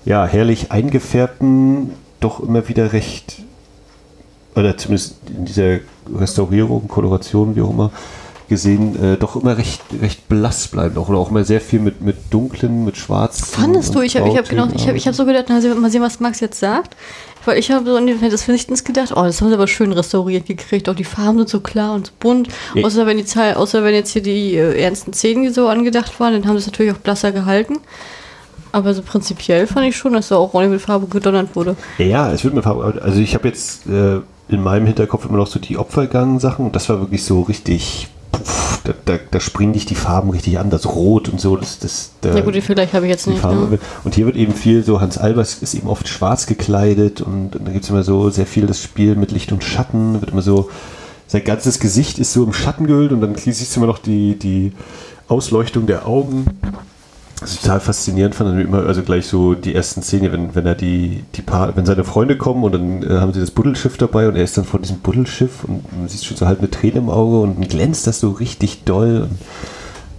ja, 0.04 0.26
herrlich 0.26 0.74
eingefärbten, 0.74 1.92
doch 2.20 2.42
immer 2.42 2.68
wieder 2.68 2.92
recht, 2.92 3.44
oder 4.56 4.78
zumindest 4.78 5.18
in 5.28 5.46
dieser 5.46 5.80
Restaurierung, 6.14 6.88
Koloration, 6.88 7.56
wie 7.56 7.62
auch 7.62 7.72
immer, 7.72 7.92
gesehen, 8.50 9.02
äh, 9.02 9.18
doch 9.18 9.36
immer 9.36 9.58
recht, 9.58 9.82
recht 10.02 10.28
blass 10.28 10.68
bleiben. 10.68 10.98
Auch, 10.98 11.10
oder 11.10 11.18
auch 11.18 11.32
immer 11.32 11.44
sehr 11.44 11.62
viel 11.62 11.80
mit, 11.80 12.02
mit 12.02 12.18
dunklen, 12.30 12.86
mit 12.86 12.98
schwarzen. 12.98 13.46
Fandest 13.46 13.96
du? 13.96 14.02
Ich 14.02 14.16
habe 14.16 14.30
ich 14.30 14.38
hab 14.38 14.48
genau, 14.48 14.68
ich 14.76 14.88
hab, 14.88 14.96
ich 14.96 15.08
hab 15.08 15.16
so 15.16 15.26
gedacht, 15.26 15.46
na, 15.48 15.60
mal 15.76 15.90
sehen, 15.90 16.02
was 16.02 16.20
Max 16.20 16.40
jetzt 16.40 16.60
sagt. 16.60 16.96
Weil 17.46 17.58
ich 17.58 17.72
habe 17.72 17.86
so 17.86 17.98
in 17.98 18.08
den 18.08 18.20
des 18.20 18.44
Vernichtens 18.44 18.84
gedacht, 18.84 19.12
oh, 19.12 19.24
das 19.24 19.42
haben 19.42 19.50
sie 19.50 19.56
aber 19.56 19.68
schön 19.68 19.92
restauriert 19.92 20.46
gekriegt. 20.46 20.88
Auch 20.88 20.96
die 20.96 21.04
Farben 21.04 21.40
sind 21.40 21.50
so 21.50 21.60
klar 21.60 21.94
und 21.94 22.08
so 22.08 22.14
bunt. 22.20 22.48
Ja. 22.74 22.86
Außer 22.86 23.06
wenn 23.06 23.18
die 23.18 23.26
Zahl, 23.26 23.56
außer 23.56 23.84
wenn 23.84 23.94
jetzt 23.94 24.12
hier 24.12 24.22
die 24.22 24.56
äh, 24.56 24.82
ernsten 24.82 25.14
Szenen 25.14 25.54
so 25.54 25.68
angedacht 25.68 26.20
waren, 26.20 26.34
dann 26.34 26.48
haben 26.48 26.58
sie 26.58 26.62
es 26.62 26.68
natürlich 26.68 26.94
auch 26.94 27.00
blasser 27.00 27.32
gehalten. 27.32 27.80
Aber 28.72 28.94
so 28.94 29.02
prinzipiell 29.04 29.68
fand 29.68 29.88
ich 29.88 29.98
schon, 29.98 30.14
dass 30.14 30.30
da 30.30 30.38
auch 30.38 30.54
ordentlich 30.54 30.80
mit 30.80 30.82
Farbe 30.82 31.08
gedonnert 31.08 31.56
wurde. 31.56 31.76
Ja, 31.98 32.32
es 32.32 32.44
wird 32.44 32.54
mir 32.54 32.64
Farbe. 32.64 33.02
Also 33.02 33.20
ich 33.20 33.36
habe 33.36 33.48
jetzt 33.48 33.88
äh, 33.88 34.22
in 34.50 34.62
meinem 34.62 34.86
Hinterkopf 34.86 35.26
immer 35.26 35.38
noch 35.38 35.48
so 35.48 35.60
die 35.60 35.78
Opfergang-Sachen 35.78 36.66
und 36.66 36.76
das 36.76 36.90
war 36.90 37.00
wirklich 37.00 37.24
so 37.24 37.42
richtig 37.42 38.08
puff, 38.32 38.82
da, 38.84 38.94
da, 39.06 39.20
da, 39.32 39.40
springen 39.40 39.74
dich 39.74 39.86
die 39.86 39.96
Farben 39.96 40.30
richtig 40.32 40.60
an, 40.60 40.70
das 40.70 40.86
Rot 40.86 41.30
und 41.30 41.40
so. 41.40 41.56
Das, 41.56 41.80
das, 41.80 42.12
der, 42.22 42.36
ja 42.36 42.42
gut, 42.42 42.56
Vergleich 42.62 42.94
habe 42.94 43.06
ich 43.06 43.12
jetzt 43.12 43.28
nicht. 43.28 43.44
Ne? 43.44 43.80
Und 44.04 44.16
hier 44.16 44.26
wird 44.26 44.36
eben 44.36 44.54
viel 44.54 44.84
so, 44.84 45.00
Hans 45.00 45.18
Albers 45.18 45.56
ist 45.62 45.74
eben 45.74 45.88
oft 45.88 46.08
schwarz 46.08 46.46
gekleidet 46.46 47.22
und, 47.22 47.56
und 47.56 47.68
da 47.68 47.72
gibt 47.72 47.86
es 47.86 47.90
immer 47.90 48.04
so 48.04 48.30
sehr 48.30 48.46
viel 48.46 48.68
das 48.68 48.82
Spiel 48.82 49.16
mit 49.16 49.32
Licht 49.32 49.52
und 49.52 49.64
Schatten, 49.64 50.20
wird 50.20 50.32
immer 50.32 50.42
so, 50.42 50.70
sein 51.28 51.44
ganzes 51.44 51.80
Gesicht 51.80 52.20
ist 52.20 52.34
so 52.34 52.44
im 52.44 52.54
Schatten 52.54 52.86
gehüllt 52.86 53.12
und 53.12 53.22
dann 53.22 53.36
siehst 53.36 53.76
du 53.76 53.80
immer 53.80 53.88
noch 53.88 54.00
die, 54.00 54.38
die 54.38 54.74
Ausleuchtung 55.28 55.88
der 55.88 56.06
Augen 56.06 56.46
was 57.44 57.54
ich 57.54 57.62
total 57.62 57.80
faszinierend 57.80 58.36
fand, 58.36 58.60
immer, 58.60 58.86
also 58.86 59.04
gleich 59.04 59.28
so 59.28 59.54
die 59.54 59.76
ersten 59.76 60.02
Szenen, 60.02 60.32
wenn, 60.32 60.56
wenn 60.56 60.66
er 60.66 60.76
die, 60.76 61.24
die 61.36 61.42
Paar, 61.42 61.76
wenn 61.76 61.86
seine 61.86 62.04
Freunde 62.04 62.38
kommen 62.38 62.64
und 62.64 62.72
dann 62.72 63.04
äh, 63.04 63.20
haben 63.20 63.34
sie 63.34 63.40
das 63.40 63.52
Buddelschiff 63.52 63.98
dabei 63.98 64.28
und 64.28 64.36
er 64.36 64.44
ist 64.44 64.58
dann 64.58 64.66
vor 64.66 64.80
diesem 64.80 65.00
Buddelschiff 65.00 65.64
und 65.66 65.84
man 65.98 66.08
sieht 66.08 66.24
schon 66.24 66.38
so 66.38 66.48
halt 66.48 66.60
eine 66.60 66.72
Träne 66.72 67.00
im 67.00 67.10
Auge 67.10 67.42
und 67.42 67.70
glänzt 67.70 68.08
das 68.08 68.20
so 68.20 68.32
richtig 68.32 68.84
doll. 68.86 69.28
Und, 69.30 69.38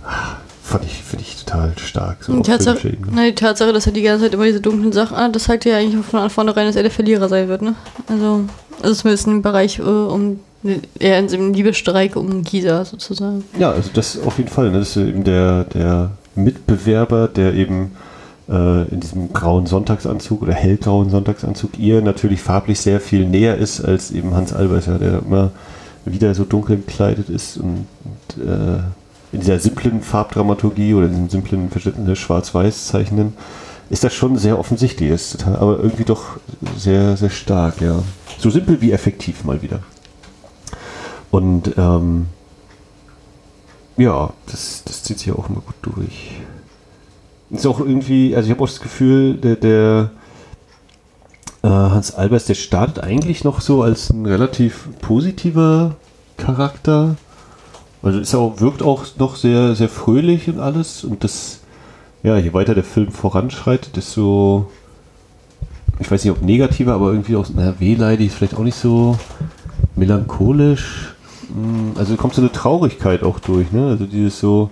ah, 0.06 0.36
fand 0.62 0.84
ich, 0.84 1.02
finde 1.02 1.24
ich 1.26 1.44
total 1.44 1.72
stark. 1.78 2.24
So 2.24 2.34
die, 2.34 2.42
Tatsache, 2.42 2.96
na, 3.12 3.24
die 3.24 3.34
Tatsache, 3.34 3.72
dass 3.72 3.86
er 3.86 3.92
die 3.92 4.02
ganze 4.02 4.24
Zeit 4.24 4.34
immer 4.34 4.44
diese 4.44 4.60
dunklen 4.60 4.92
Sachen 4.92 5.16
hat, 5.16 5.34
das 5.34 5.44
zeigt 5.44 5.64
ja 5.64 5.76
eigentlich 5.76 6.04
von 6.04 6.30
vornherein, 6.30 6.66
dass 6.66 6.76
er 6.76 6.82
der 6.82 6.90
Verlierer 6.90 7.28
sein 7.28 7.48
wird, 7.48 7.62
ne? 7.62 7.74
Also, 8.06 8.44
also 8.82 8.94
zumindest 8.94 9.26
im 9.26 9.42
Bereich 9.42 9.78
äh, 9.78 9.82
um 9.82 10.40
eher 10.98 11.18
in 11.18 11.28
einem 11.28 11.52
Liebesstreik 11.52 12.16
um 12.16 12.42
Gisa 12.42 12.84
sozusagen. 12.84 13.44
Ja, 13.58 13.72
also 13.72 13.90
das 13.92 14.18
auf 14.20 14.38
jeden 14.38 14.50
Fall. 14.50 14.70
Ne? 14.70 14.78
Das 14.78 14.96
ist 14.96 14.96
eben 14.96 15.24
der, 15.24 15.64
der 15.64 16.10
Mitbewerber, 16.34 17.28
der 17.28 17.54
eben 17.54 17.92
äh, 18.48 18.88
in 18.88 19.00
diesem 19.00 19.32
grauen 19.32 19.66
Sonntagsanzug 19.66 20.42
oder 20.42 20.52
hellgrauen 20.52 21.10
Sonntagsanzug 21.10 21.78
ihr 21.78 22.02
natürlich 22.02 22.40
farblich 22.40 22.80
sehr 22.80 23.00
viel 23.00 23.26
näher 23.26 23.56
ist 23.56 23.80
als 23.80 24.10
eben 24.10 24.34
Hans 24.34 24.52
Albers, 24.52 24.86
der 24.86 25.20
immer 25.20 25.50
wieder 26.04 26.34
so 26.34 26.44
dunkel 26.44 26.76
gekleidet 26.76 27.30
ist 27.30 27.56
und, 27.56 27.86
und 28.04 28.46
äh, 28.46 28.78
in 29.32 29.40
dieser 29.40 29.58
simplen 29.58 30.02
Farbdramaturgie 30.02 30.94
oder 30.94 31.08
diesem 31.08 31.28
simplen 31.28 31.70
Verschnittene 31.70 32.14
schwarz-weiß 32.14 32.86
zeichnen 32.88 33.32
ist 33.90 34.04
das 34.04 34.14
schon 34.14 34.38
sehr 34.38 34.58
offensichtlich, 34.58 35.10
ist 35.10 35.46
aber 35.46 35.78
irgendwie 35.78 36.04
doch 36.04 36.38
sehr, 36.76 37.16
sehr 37.16 37.30
stark, 37.30 37.80
ja. 37.80 38.02
So 38.38 38.50
simpel 38.50 38.80
wie 38.80 38.92
effektiv 38.92 39.44
mal 39.44 39.62
wieder. 39.62 39.80
Und 41.30 41.74
ähm, 41.76 42.26
ja, 43.96 44.30
das, 44.46 44.82
das 44.84 45.02
zieht 45.02 45.18
sich 45.18 45.32
auch 45.32 45.48
immer 45.48 45.60
gut 45.60 45.74
durch. 45.82 46.32
Ist 47.50 47.66
auch 47.66 47.80
irgendwie, 47.80 48.34
also 48.34 48.46
ich 48.46 48.50
habe 48.50 48.64
auch 48.64 48.68
das 48.68 48.80
Gefühl, 48.80 49.34
der, 49.34 49.56
der 49.56 50.10
äh, 51.62 51.68
Hans 51.68 52.14
Albers, 52.14 52.46
der 52.46 52.54
startet 52.54 53.00
eigentlich 53.00 53.44
noch 53.44 53.60
so 53.60 53.82
als 53.82 54.10
ein 54.10 54.26
relativ 54.26 54.88
positiver 55.00 55.96
Charakter. 56.36 57.16
Also 58.02 58.18
ist 58.18 58.34
auch, 58.34 58.60
wirkt 58.60 58.82
auch 58.82 59.04
noch 59.18 59.36
sehr, 59.36 59.74
sehr 59.74 59.88
fröhlich 59.88 60.48
und 60.48 60.58
alles. 60.58 61.04
Und 61.04 61.24
das, 61.24 61.60
ja, 62.22 62.36
je 62.36 62.52
weiter 62.52 62.74
der 62.74 62.84
Film 62.84 63.12
voranschreitet, 63.12 63.96
desto, 63.96 64.70
ich 66.00 66.10
weiß 66.10 66.24
nicht, 66.24 66.32
ob 66.32 66.42
negativer, 66.42 66.94
aber 66.94 67.12
irgendwie 67.12 67.36
auch, 67.36 67.48
naja, 67.48 67.74
wehleidig, 67.78 68.32
vielleicht 68.32 68.56
auch 68.56 68.64
nicht 68.64 68.78
so 68.78 69.16
melancholisch. 69.96 71.13
Hm, 71.54 71.92
also 71.96 72.16
kommt 72.16 72.34
so 72.34 72.42
eine 72.42 72.52
Traurigkeit 72.52 73.22
auch 73.22 73.38
durch, 73.38 73.72
ne? 73.72 73.88
Also 73.88 74.04
dieses 74.06 74.38
so, 74.38 74.70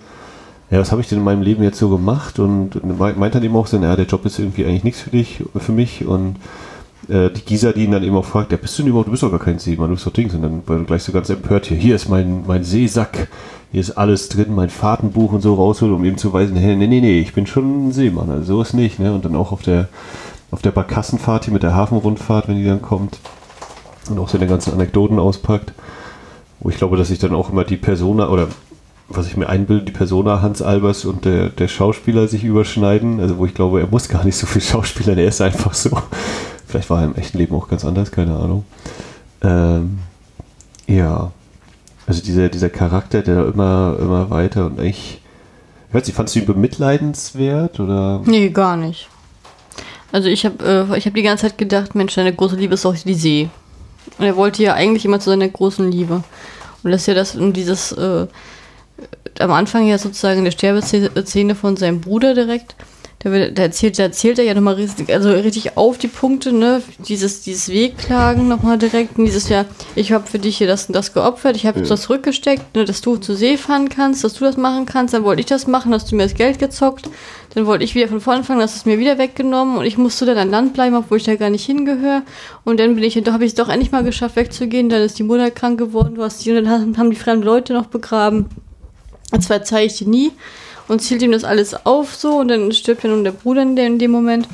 ja, 0.71 0.81
was 0.81 0.91
habe 0.91 1.01
ich 1.01 1.09
denn 1.09 1.19
in 1.19 1.25
meinem 1.25 1.43
Leben 1.43 1.63
jetzt 1.63 1.79
so 1.79 1.89
gemacht? 1.89 2.39
Und, 2.39 2.83
meint 2.99 3.35
dann 3.35 3.43
eben 3.43 3.57
auch 3.57 3.67
so, 3.67 3.77
ja, 3.79 3.97
der 3.97 4.07
Job 4.07 4.27
ist 4.27 4.39
irgendwie 4.39 4.65
eigentlich 4.65 4.85
nichts 4.85 5.01
für 5.01 5.11
dich, 5.11 5.45
für 5.57 5.73
mich. 5.73 6.07
Und 6.07 6.37
äh, 7.09 7.31
die 7.31 7.45
Gisa, 7.45 7.73
die 7.73 7.85
ihn 7.85 7.91
dann 7.91 8.03
eben 8.03 8.17
auch 8.17 8.25
fragt, 8.25 8.53
ja, 8.53 8.59
bist 8.59 8.79
du 8.79 8.83
denn 8.83 8.91
überhaupt, 8.91 9.09
du 9.09 9.11
bist 9.11 9.23
doch 9.23 9.31
gar 9.31 9.39
kein 9.39 9.59
Seemann, 9.59 9.89
du 9.89 9.95
bist 9.95 10.07
doch 10.07 10.13
Dings. 10.13 10.35
Und 10.35 10.43
dann 10.43 10.87
gleich 10.87 11.03
so 11.03 11.13
ganz 11.13 11.29
empört 11.31 11.67
hier, 11.67 11.77
hier 11.77 11.95
ist 11.95 12.09
mein, 12.09 12.45
mein 12.47 12.65
Seesack, 12.65 13.29
hier 13.71 13.81
ist 13.81 13.93
alles 13.93 14.29
drin, 14.29 14.55
mein 14.55 14.71
Fahrtenbuch 14.71 15.33
und 15.33 15.41
so 15.41 15.55
rausholt, 15.55 15.93
um 15.93 16.05
eben 16.05 16.17
zu 16.17 16.33
weisen, 16.33 16.57
hey, 16.57 16.75
nee, 16.75 16.87
nee, 16.87 17.01
nee, 17.01 17.21
ich 17.21 17.35
bin 17.35 17.47
schon 17.47 17.89
ein 17.89 17.93
Seemann, 17.93 18.31
also 18.31 18.57
so 18.57 18.63
ist 18.63 18.73
nicht, 18.73 18.99
ne? 18.99 19.13
Und 19.13 19.25
dann 19.25 19.37
auch 19.37 19.53
auf 19.53 19.63
der, 19.63 19.89
auf 20.51 20.63
der 20.63 20.71
Barkassenfahrt 20.71 21.45
hier 21.45 21.53
mit 21.53 21.63
der 21.63 21.75
Hafenrundfahrt, 21.75 22.49
wenn 22.49 22.57
die 22.57 22.65
dann 22.65 22.83
kommt 22.83 23.19
und 24.09 24.19
auch 24.19 24.29
seine 24.29 24.47
ganzen 24.47 24.73
Anekdoten 24.73 25.19
auspackt. 25.19 25.73
Wo 26.63 26.71
ich 26.71 26.77
glaube, 26.77 26.97
dass 26.97 27.11
ich 27.11 27.19
dann 27.19 27.35
auch 27.35 27.51
immer 27.51 27.65
die 27.65 27.77
Persona 27.77 28.29
oder 28.29 28.49
was 29.09 29.27
ich 29.27 29.37
mir 29.37 29.49
einbilde, 29.49 29.85
die 29.85 29.93
Persona 29.93 30.41
Hans 30.43 30.63
Albers 30.63 31.05
und 31.05 31.25
der, 31.25 31.49
der 31.49 31.69
Schauspieler 31.69 32.29
sich 32.29 32.45
überschneiden. 32.45 33.21
Also 33.21 33.39
wo 33.39 33.47
ich 33.47 33.55
glaube, 33.55 33.81
er 33.81 33.89
muss 33.89 34.09
gar 34.09 34.25
nicht 34.25 34.37
so 34.37 34.47
viel 34.47 34.63
Schauspieler, 34.63 35.15
der 35.15 35.27
ist 35.27 35.41
einfach 35.41 35.75
so. 35.75 35.91
Vielleicht 36.67 36.89
war 36.89 37.01
er 37.01 37.07
im 37.07 37.17
echten 37.17 37.39
Leben 37.39 37.55
auch 37.55 37.69
ganz 37.69 37.85
anders, 37.85 38.11
keine 38.13 38.37
Ahnung. 38.37 38.65
Ähm, 39.43 39.99
ja. 40.87 41.33
Also 42.07 42.23
dieser, 42.23 42.49
dieser 42.49 42.71
Charakter, 42.71 43.23
der 43.23 43.47
immer, 43.47 43.97
immer 44.01 44.31
weiter 44.31 44.67
und 44.67 44.81
ich. 44.81 45.21
Ich 45.89 45.95
weiß 45.95 46.07
nicht, 46.07 46.17
fandest 46.17 46.37
du 46.37 46.41
ihn 46.41 46.47
bemitleidenswert 46.47 47.79
oder? 47.79 48.23
Nee, 48.25 48.49
gar 48.49 48.79
nicht. 48.79 49.09
Also 50.11 50.29
ich 50.29 50.47
habe 50.47 50.65
äh, 50.65 51.01
hab 51.01 51.15
die 51.15 51.23
ganze 51.23 51.49
Zeit 51.49 51.59
gedacht, 51.59 51.95
Mensch, 51.95 52.15
deine 52.15 52.35
große 52.35 52.57
Liebe 52.57 52.75
ist 52.75 52.85
doch 52.85 52.97
die 52.97 53.15
See. 53.15 53.51
Und 54.19 54.25
er 54.25 54.37
wollte 54.37 54.63
ja 54.63 54.75
eigentlich 54.75 55.05
immer 55.05 55.21
zu 55.21 55.31
seiner 55.31 55.49
großen 55.49 55.91
Liebe. 55.91 56.23
Und 56.83 56.91
das 56.91 57.03
ist 57.03 57.07
ja 57.07 57.15
das, 57.15 57.37
dieses, 57.39 57.93
äh, 57.93 58.27
am 59.39 59.53
Anfang 59.53 59.87
ja 59.87 59.99
sozusagen 59.99 60.39
in 60.39 60.45
der 60.45 60.53
Sterbeszene 60.53 61.55
von 61.55 61.77
seinem 61.77 62.01
Bruder 62.01 62.35
direkt, 62.35 62.75
da, 63.23 63.31
da, 63.51 63.63
erzählt, 63.63 63.99
da 63.99 64.05
erzählt 64.05 64.39
er 64.41 64.45
ja 64.45 64.55
nochmal 64.55 64.75
richtig, 64.75 65.13
also 65.13 65.31
richtig 65.31 65.77
auf 65.77 65.97
die 65.97 66.09
Punkte, 66.09 66.53
ne? 66.53 66.83
Dieses, 67.07 67.43
dieses 67.43 67.69
Wehklagen 67.69 68.49
nochmal 68.49 68.79
direkt. 68.79 69.17
Und 69.17 69.27
dieses 69.27 69.49
ja, 69.49 69.65
ich 69.95 70.11
habe 70.11 70.27
für 70.27 70.41
dich 70.41 70.59
hier 70.59 70.67
das 70.67 70.87
und 70.87 70.97
das 70.97 71.13
geopfert, 71.13 71.55
ich 71.55 71.65
habe 71.67 71.81
ja. 71.81 71.87
das 71.87 72.03
zurückgesteckt, 72.03 72.75
ne, 72.75 72.85
dass 72.85 73.01
du 73.01 73.17
zur 73.17 73.37
See 73.37 73.57
fahren 73.57 73.89
kannst, 73.89 74.25
dass 74.25 74.35
du 74.35 74.45
das 74.45 74.57
machen 74.57 74.87
kannst, 74.87 75.15
dann 75.15 75.23
wollte 75.23 75.41
ich 75.41 75.47
das 75.47 75.69
machen, 75.69 75.95
hast 75.95 76.11
du 76.11 76.17
mir 76.17 76.25
das 76.25 76.35
Geld 76.35 76.59
gezockt, 76.59 77.09
dann 77.55 77.67
wollte 77.67 77.85
ich 77.85 77.95
wieder 77.95 78.09
von 78.09 78.21
vorne 78.21 78.41
anfangen, 78.41 78.61
hast 78.61 78.75
es 78.75 78.87
mir 78.87 78.99
wieder 78.99 79.19
weggenommen 79.19 79.79
und 79.79 79.85
ich 79.85 79.99
musste 79.99 80.27
dann 80.27 80.39
an 80.39 80.51
Land 80.51 80.73
bleiben, 80.75 80.97
obwohl 80.97 81.19
ich 81.19 81.25
da 81.25 81.37
gar 81.37 81.51
nicht 81.51 81.65
hingehöre. 81.65 82.23
Und 82.65 82.81
dann 82.81 82.97
bin 82.97 83.05
ich, 83.05 83.15
da 83.23 83.33
habe 83.33 83.45
ich 83.45 83.53
es 83.53 83.55
doch 83.55 83.69
endlich 83.69 83.93
mal 83.93 84.03
geschafft, 84.03 84.35
wegzugehen, 84.35 84.89
dann 84.89 85.03
ist 85.03 85.19
die 85.21 85.23
Mutter 85.23 85.53
krank 85.53 85.79
geworden, 85.79 86.17
du 86.17 86.25
hast 86.25 86.45
die, 86.45 86.51
und 86.51 86.65
dann 86.65 86.99
haben 86.99 87.11
die 87.11 87.17
fremden 87.17 87.45
Leute 87.45 87.73
noch 87.73 87.87
begraben. 87.87 88.47
Das 89.31 89.47
verzeihe 89.47 89.87
ich 89.87 89.97
dir 89.97 90.09
nie 90.09 90.33
und 90.93 91.01
zielt 91.01 91.23
ihm 91.23 91.33
das 91.33 91.43
alles 91.43 91.87
auf 91.87 92.15
so 92.15 92.39
und 92.39 92.49
dann 92.49 92.71
stirbt 92.71 93.03
ja 93.03 93.09
nun 93.09 93.25
der 93.25 93.33
Bruder 93.33 93.63
in, 93.63 93.99
dem 93.99 94.11
Moment. 94.11 94.47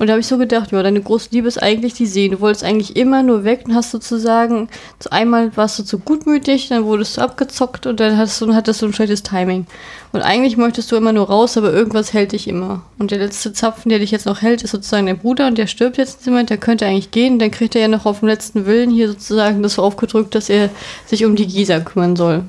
Und 0.00 0.08
da 0.08 0.14
habe 0.14 0.20
ich 0.20 0.26
so 0.26 0.38
gedacht, 0.38 0.72
ja, 0.72 0.82
deine 0.82 1.00
große 1.00 1.28
Liebe 1.30 1.46
ist 1.46 1.62
eigentlich 1.62 1.94
die 1.94 2.06
See. 2.06 2.28
Du 2.28 2.40
wolltest 2.40 2.64
eigentlich 2.64 2.96
immer 2.96 3.22
nur 3.22 3.44
weg 3.44 3.62
und 3.64 3.76
hast 3.76 3.92
sozusagen, 3.92 4.68
zu 4.98 5.12
einmal 5.12 5.56
warst 5.56 5.78
du 5.78 5.84
zu 5.84 6.00
gutmütig, 6.00 6.68
dann 6.68 6.84
wurdest 6.84 7.16
du 7.16 7.20
abgezockt 7.20 7.86
und 7.86 8.00
dann 8.00 8.18
hattest 8.18 8.40
du, 8.40 8.52
hattest 8.52 8.82
du 8.82 8.86
ein 8.86 8.92
schlechtes 8.92 9.22
Timing. 9.22 9.66
Und 10.12 10.22
eigentlich 10.22 10.56
möchtest 10.56 10.90
du 10.90 10.96
immer 10.96 11.12
nur 11.12 11.28
raus, 11.28 11.56
aber 11.56 11.72
irgendwas 11.72 12.12
hält 12.12 12.32
dich 12.32 12.48
immer. 12.48 12.82
Und 12.98 13.12
der 13.12 13.18
letzte 13.18 13.52
Zapfen, 13.52 13.88
der 13.88 14.00
dich 14.00 14.10
jetzt 14.10 14.26
noch 14.26 14.42
hält, 14.42 14.62
ist 14.62 14.72
sozusagen 14.72 15.06
der 15.06 15.14
Bruder 15.14 15.46
und 15.46 15.58
der 15.58 15.68
stirbt 15.68 15.96
jetzt 15.96 16.26
im 16.26 16.32
Moment, 16.32 16.50
der 16.50 16.58
könnte 16.58 16.86
eigentlich 16.86 17.12
gehen. 17.12 17.38
Dann 17.38 17.52
kriegt 17.52 17.76
er 17.76 17.82
ja 17.82 17.88
noch 17.88 18.04
auf 18.04 18.18
dem 18.18 18.28
letzten 18.28 18.66
Willen 18.66 18.90
hier 18.90 19.06
sozusagen 19.06 19.62
das 19.62 19.74
so 19.74 19.82
aufgedrückt, 19.82 20.34
dass 20.34 20.50
er 20.50 20.70
sich 21.06 21.24
um 21.24 21.36
die 21.36 21.46
Gisa 21.46 21.78
kümmern 21.78 22.16
soll. 22.16 22.42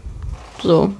So. 0.64 0.92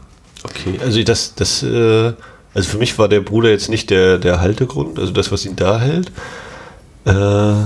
Okay, 0.44 0.80
also 0.80 1.02
das, 1.02 1.34
das, 1.34 1.64
äh, 1.64 2.14
also 2.56 2.70
für 2.70 2.78
mich 2.78 2.98
war 2.98 3.10
der 3.10 3.20
Bruder 3.20 3.50
jetzt 3.50 3.70
nicht 3.70 3.90
der, 3.90 4.18
der 4.18 4.40
Haltegrund, 4.40 4.98
also 4.98 5.12
das, 5.12 5.32
was 5.32 5.46
ihn 5.46 5.58
da 5.58 5.80
hält. 5.80 6.12
Äh, 7.06 7.66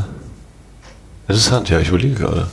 interessant, 1.27 1.69
ja, 1.69 1.79
ich 1.79 1.89
überlege 1.89 2.15
gerade. 2.15 2.47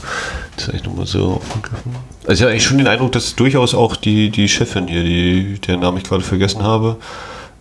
Das 0.55 0.65
ist 0.65 0.71
eigentlich 0.71 0.85
nochmal 0.85 1.07
so 1.07 1.41
aufgegriffen. 1.43 1.97
Also 2.27 2.35
ich 2.35 2.43
habe 2.43 2.51
eigentlich 2.53 2.65
schon 2.65 2.77
den 2.77 2.87
Eindruck, 2.87 3.13
dass 3.13 3.35
durchaus 3.37 3.75
auch 3.75 3.97
die, 3.97 4.31
die 4.31 4.49
Chefin 4.49 4.87
hier, 4.87 5.03
die, 5.03 5.59
deren 5.67 5.81
Namen 5.81 5.97
ich 5.97 6.05
gerade 6.05 6.23
vergessen 6.23 6.63
habe, 6.63 6.97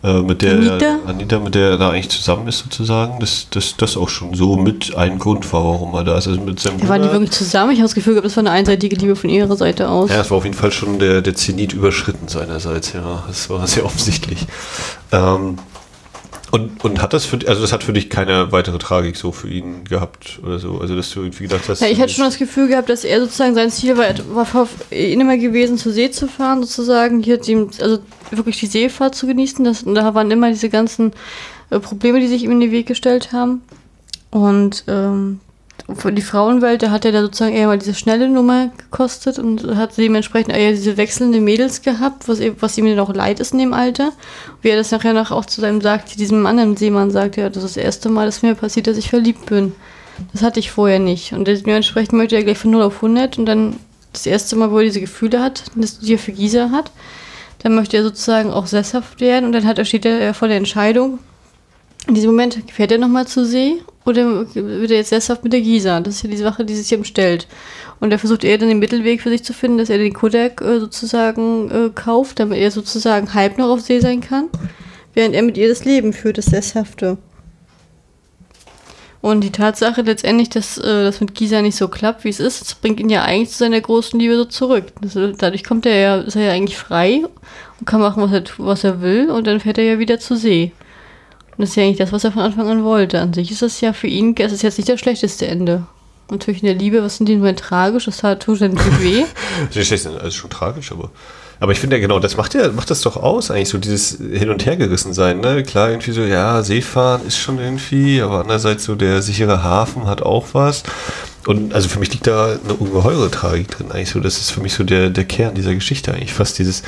äh, 0.05 0.21
mit 0.21 0.41
der 0.41 0.53
Anita? 0.53 0.99
Anita, 1.07 1.39
mit 1.39 1.55
der 1.55 1.71
er 1.71 1.77
da 1.77 1.89
eigentlich 1.89 2.09
zusammen 2.09 2.47
ist 2.47 2.59
sozusagen, 2.59 3.19
dass 3.19 3.47
das, 3.49 3.75
das 3.75 3.97
auch 3.97 4.09
schon 4.09 4.35
so 4.35 4.55
mit 4.55 4.95
ein 4.95 5.17
Grund 5.17 5.51
war, 5.51 5.63
warum 5.63 5.95
er 5.95 6.03
da 6.03 6.17
ist. 6.17 6.27
Also 6.27 6.39
mit 6.41 6.59
seinem 6.59 6.87
waren 6.87 7.01
die 7.01 7.11
wirklich 7.11 7.31
zusammen? 7.31 7.71
Ich 7.71 7.79
habe 7.79 7.87
das 7.87 7.95
Gefühl, 7.95 8.21
das 8.21 8.35
war 8.37 8.41
eine 8.41 8.51
einseitige 8.51 8.95
Liebe 8.95 9.15
von 9.15 9.29
ihrer 9.29 9.55
Seite 9.55 9.89
aus. 9.89 10.11
Ja, 10.11 10.21
es 10.21 10.29
war 10.29 10.37
auf 10.37 10.43
jeden 10.43 10.55
Fall 10.55 10.71
schon 10.71 10.99
der, 10.99 11.21
der 11.21 11.33
Zenit 11.33 11.73
überschritten 11.73 12.27
seinerseits, 12.27 12.93
ja. 12.93 13.23
Das 13.27 13.49
war 13.49 13.65
sehr 13.65 13.85
offensichtlich. 13.85 14.45
Ähm, 15.11 15.57
und, 16.51 16.83
und 16.83 17.01
hat 17.01 17.13
das 17.13 17.25
für 17.25 17.39
also 17.47 17.61
das 17.61 17.73
hat 17.73 17.83
für 17.83 17.93
dich 17.93 18.09
keine 18.09 18.51
weitere 18.51 18.77
Tragik 18.77 19.17
so 19.17 19.31
für 19.31 19.49
ihn 19.49 19.83
gehabt 19.83 20.39
oder 20.43 20.59
so? 20.59 20.79
Also 20.79 20.95
dass 20.95 21.09
du 21.11 21.21
irgendwie 21.21 21.43
gedacht 21.43 21.67
hast. 21.67 21.81
Ja, 21.81 21.87
ich 21.87 21.99
hatte 21.99 22.13
schon 22.13 22.25
das 22.25 22.37
Gefühl 22.37 22.67
gehabt, 22.67 22.89
dass 22.89 23.03
er 23.03 23.19
sozusagen 23.19 23.55
sein 23.55 23.71
Ziel 23.71 23.97
war, 23.97 24.13
war 24.29 24.67
ihn 24.91 25.19
immer 25.19 25.37
gewesen, 25.37 25.77
zur 25.77 25.91
See 25.91 26.11
zu 26.11 26.27
fahren, 26.27 26.61
sozusagen, 26.61 27.21
hier 27.21 27.37
die, 27.37 27.55
also 27.79 27.99
wirklich 28.31 28.59
die 28.59 28.67
Seefahrt 28.67 29.15
zu 29.15 29.27
genießen. 29.27 29.65
Das, 29.65 29.83
da 29.85 30.13
waren 30.13 30.31
immer 30.31 30.49
diese 30.49 30.69
ganzen 30.69 31.13
äh, 31.71 31.79
Probleme, 31.79 32.19
die 32.19 32.27
sich 32.27 32.43
ihm 32.43 32.51
in 32.51 32.59
den 32.59 32.71
Weg 32.71 32.87
gestellt 32.87 33.31
haben. 33.31 33.61
Und 34.31 34.83
ähm, 34.87 35.39
für 35.93 36.11
die 36.11 36.21
Frauenwelt, 36.21 36.81
da 36.81 36.89
hat 36.89 37.05
er 37.05 37.11
da 37.11 37.21
sozusagen 37.21 37.55
eher 37.55 37.67
mal 37.67 37.77
diese 37.77 37.93
schnelle 37.93 38.27
Nummer 38.27 38.71
gekostet 38.77 39.37
und 39.37 39.75
hat 39.75 39.97
dementsprechend 39.97 40.55
eher 40.55 40.71
diese 40.71 40.97
wechselnden 40.97 41.43
Mädels 41.43 41.83
gehabt, 41.83 42.27
was, 42.27 42.39
was 42.59 42.77
ihm 42.77 42.87
dann 42.87 42.99
auch 42.99 43.13
leid 43.13 43.39
ist 43.39 43.53
in 43.53 43.59
dem 43.59 43.73
Alter. 43.73 44.11
Wie 44.61 44.69
er 44.69 44.77
das 44.77 44.91
nachher 44.91 45.13
noch 45.13 45.31
auch 45.31 45.45
zu 45.45 45.61
seinem 45.61 45.81
sagt, 45.81 46.19
diesem 46.19 46.45
anderen 46.47 46.75
Seemann 46.75 47.11
sagt, 47.11 47.37
ja, 47.37 47.49
das 47.49 47.63
ist 47.63 47.75
das 47.75 47.83
erste 47.83 48.09
Mal, 48.09 48.25
dass 48.25 48.41
mir 48.41 48.55
passiert, 48.55 48.87
dass 48.87 48.97
ich 48.97 49.09
verliebt 49.09 49.45
bin. 49.45 49.73
Das 50.33 50.41
hatte 50.41 50.59
ich 50.59 50.71
vorher 50.71 50.99
nicht. 50.99 51.33
Und 51.33 51.47
dementsprechend 51.47 52.13
möchte 52.13 52.35
er 52.35 52.43
gleich 52.43 52.57
von 52.57 52.71
0 52.71 52.81
auf 52.81 52.95
100 52.95 53.37
und 53.37 53.45
dann 53.45 53.75
das 54.11 54.25
erste 54.25 54.55
Mal, 54.55 54.71
wo 54.71 54.79
er 54.79 54.85
diese 54.85 55.01
Gefühle 55.01 55.41
hat, 55.41 55.63
die 55.75 56.13
er 56.13 56.19
für 56.19 56.31
Gisa 56.31 56.71
hat, 56.71 56.89
dann 57.59 57.75
möchte 57.75 57.97
er 57.97 58.03
sozusagen 58.03 58.51
auch 58.51 58.65
sesshaft 58.65 59.19
werden 59.19 59.45
und 59.45 59.51
dann 59.51 59.65
hat, 59.65 59.85
steht 59.85 60.05
er 60.05 60.33
vor 60.33 60.47
der 60.47 60.57
Entscheidung, 60.57 61.19
in 62.07 62.13
diesem 62.13 62.31
Moment 62.31 62.57
fährt 62.71 62.91
er 62.91 62.97
nochmal 62.97 63.27
zur 63.27 63.45
See 63.45 63.81
oder 64.05 64.45
wird 64.53 64.91
er 64.91 64.97
jetzt 64.97 65.09
sesshaft 65.09 65.43
mit 65.43 65.53
der 65.53 65.61
Gisa? 65.61 65.99
Das 65.99 66.15
ist 66.15 66.23
ja 66.23 66.29
die 66.29 66.37
Sache, 66.37 66.63
die 66.63 66.75
sich 66.75 66.91
ihm 66.91 67.03
stellt. 67.03 67.47
Und 67.99 68.11
er 68.11 68.19
versucht 68.19 68.43
eher 68.43 68.57
dann 68.57 68.69
den 68.69 68.79
Mittelweg 68.79 69.21
für 69.21 69.29
sich 69.29 69.43
zu 69.43 69.53
finden, 69.53 69.79
dass 69.79 69.89
er 69.89 69.97
den 69.97 70.13
Kodak 70.13 70.61
äh, 70.61 70.79
sozusagen 70.79 71.71
äh, 71.71 71.89
kauft, 71.89 72.39
damit 72.39 72.59
er 72.59 72.71
sozusagen 72.71 73.33
halb 73.33 73.57
noch 73.57 73.69
auf 73.69 73.81
See 73.81 73.99
sein 73.99 74.21
kann, 74.21 74.49
während 75.13 75.33
er 75.33 75.41
mit 75.41 75.57
ihr 75.57 75.69
das 75.69 75.85
Leben 75.85 76.13
führt, 76.13 76.37
das 76.37 76.45
Sesshafte. 76.45 77.17
Und 79.21 79.41
die 79.41 79.51
Tatsache 79.51 80.03
letztendlich, 80.03 80.49
dass 80.49 80.77
äh, 80.77 81.03
das 81.03 81.19
mit 81.19 81.33
Gisa 81.33 81.63
nicht 81.63 81.75
so 81.75 81.87
klappt, 81.87 82.23
wie 82.25 82.29
es 82.29 82.39
ist, 82.39 82.61
das 82.61 82.75
bringt 82.75 82.99
ihn 82.99 83.09
ja 83.09 83.23
eigentlich 83.23 83.49
zu 83.49 83.57
seiner 83.57 83.81
großen 83.81 84.19
Liebe 84.19 84.35
so 84.35 84.45
zurück. 84.45 84.85
Das, 85.01 85.13
dadurch 85.13 85.63
kommt 85.63 85.87
er 85.87 85.95
ja, 85.95 86.17
ist 86.17 86.35
er 86.35 86.43
ja 86.43 86.51
eigentlich 86.51 86.77
frei 86.77 87.23
und 87.79 87.87
kann 87.87 88.01
machen, 88.01 88.21
was 88.21 88.31
er, 88.31 88.43
was 88.59 88.83
er 88.83 89.01
will, 89.01 89.31
und 89.31 89.47
dann 89.47 89.59
fährt 89.59 89.79
er 89.79 89.83
ja 89.83 89.97
wieder 89.97 90.19
zur 90.19 90.37
See. 90.37 90.73
Und 91.57 91.61
das 91.61 91.69
ist 91.69 91.75
ja 91.75 91.83
eigentlich 91.83 91.97
das, 91.97 92.11
was 92.11 92.23
er 92.23 92.31
von 92.31 92.41
Anfang 92.41 92.67
an 92.67 92.83
wollte. 92.83 93.19
An 93.19 93.33
sich 93.33 93.51
ist 93.51 93.61
das 93.61 93.79
ja 93.81 93.93
für 93.93 94.07
ihn, 94.07 94.35
es 94.37 94.51
ist 94.51 94.61
jetzt 94.61 94.77
nicht 94.77 94.89
das 94.89 94.99
schlechteste 94.99 95.47
Ende. 95.47 95.83
Natürlich 96.29 96.63
in 96.63 96.67
der 96.67 96.75
Liebe, 96.75 97.03
was 97.03 97.17
sind 97.17 97.29
die 97.29 97.35
nur 97.35 97.55
tragisch? 97.55 98.05
Das 98.05 98.17
tut 98.39 98.59
natürlich 98.61 99.01
weh. 99.01 99.23
das 99.73 99.91
ist 99.91 100.07
also 100.07 100.31
schon 100.31 100.49
tragisch, 100.49 100.91
aber. 100.91 101.11
Aber 101.59 101.71
ich 101.71 101.79
finde 101.79 101.95
ja 101.95 102.01
genau, 102.01 102.19
das 102.19 102.35
macht 102.35 102.53
ja, 102.53 102.69
macht 102.71 102.91
das 102.91 102.99
doch 102.99 103.15
aus, 103.15 103.49
eigentlich 103.49 103.69
so 103.69 103.77
dieses 103.77 104.17
Hin- 104.17 104.49
und 104.49 104.65
Hergerissen 104.65 105.13
sein, 105.13 105.39
ne? 105.39 105.63
Klar, 105.63 105.89
irgendwie 105.89 106.11
so, 106.11 106.21
ja, 106.21 106.61
Seefahren 106.61 107.25
ist 107.25 107.37
schon 107.37 107.59
irgendwie, 107.59 108.21
aber 108.21 108.41
andererseits 108.41 108.83
so 108.83 108.95
der 108.95 109.21
sichere 109.21 109.63
Hafen 109.63 110.05
hat 110.05 110.21
auch 110.21 110.47
was. 110.51 110.83
Und 111.47 111.73
also 111.73 111.87
für 111.87 111.99
mich 111.99 112.11
liegt 112.11 112.27
da 112.27 112.57
eine 112.61 112.73
ungeheure 112.73 113.31
Tragik 113.31 113.69
drin, 113.69 113.91
eigentlich 113.91 114.09
so. 114.09 114.19
Das 114.19 114.37
ist 114.37 114.51
für 114.51 114.61
mich 114.61 114.73
so 114.73 114.83
der, 114.83 115.09
der 115.09 115.23
Kern 115.23 115.55
dieser 115.55 115.73
Geschichte 115.73 116.13
eigentlich. 116.13 116.33
Fast 116.33 116.59
dieses, 116.59 116.83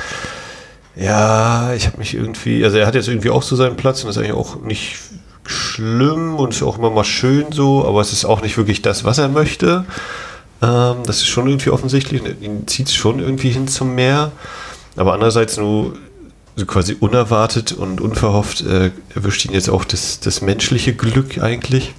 ja, 0.98 1.72
ich 1.74 1.86
habe 1.86 1.98
mich 1.98 2.14
irgendwie, 2.14 2.64
also 2.64 2.76
er 2.76 2.86
hat 2.86 2.94
jetzt 2.94 3.08
irgendwie 3.08 3.30
auch 3.30 3.42
so 3.42 3.54
seinen 3.54 3.76
Platz 3.76 4.02
und 4.02 4.10
ist 4.10 4.18
eigentlich 4.18 4.32
auch 4.32 4.60
nicht 4.62 4.96
schlimm 5.46 6.34
und 6.36 6.54
ist 6.54 6.62
auch 6.62 6.78
immer 6.78 6.90
mal 6.90 7.04
schön 7.04 7.52
so, 7.52 7.86
aber 7.86 8.00
es 8.00 8.12
ist 8.12 8.24
auch 8.24 8.42
nicht 8.42 8.56
wirklich 8.56 8.82
das, 8.82 9.04
was 9.04 9.18
er 9.18 9.28
möchte. 9.28 9.84
Ähm, 10.60 10.96
das 11.06 11.18
ist 11.18 11.28
schon 11.28 11.46
irgendwie 11.46 11.70
offensichtlich. 11.70 12.22
Ihn 12.40 12.66
zieht 12.66 12.88
es 12.88 12.94
schon 12.94 13.20
irgendwie 13.20 13.50
hin 13.50 13.68
zum 13.68 13.94
Meer. 13.94 14.32
Aber 14.96 15.14
andererseits 15.14 15.56
nur 15.56 15.96
so 16.56 16.66
quasi 16.66 16.96
unerwartet 16.98 17.72
und 17.72 18.00
unverhofft 18.00 18.62
äh, 18.62 18.90
erwischt 19.14 19.44
ihn 19.44 19.52
jetzt 19.52 19.70
auch 19.70 19.84
das, 19.84 20.18
das 20.18 20.42
menschliche 20.42 20.94
Glück 20.94 21.38
eigentlich. 21.40 21.94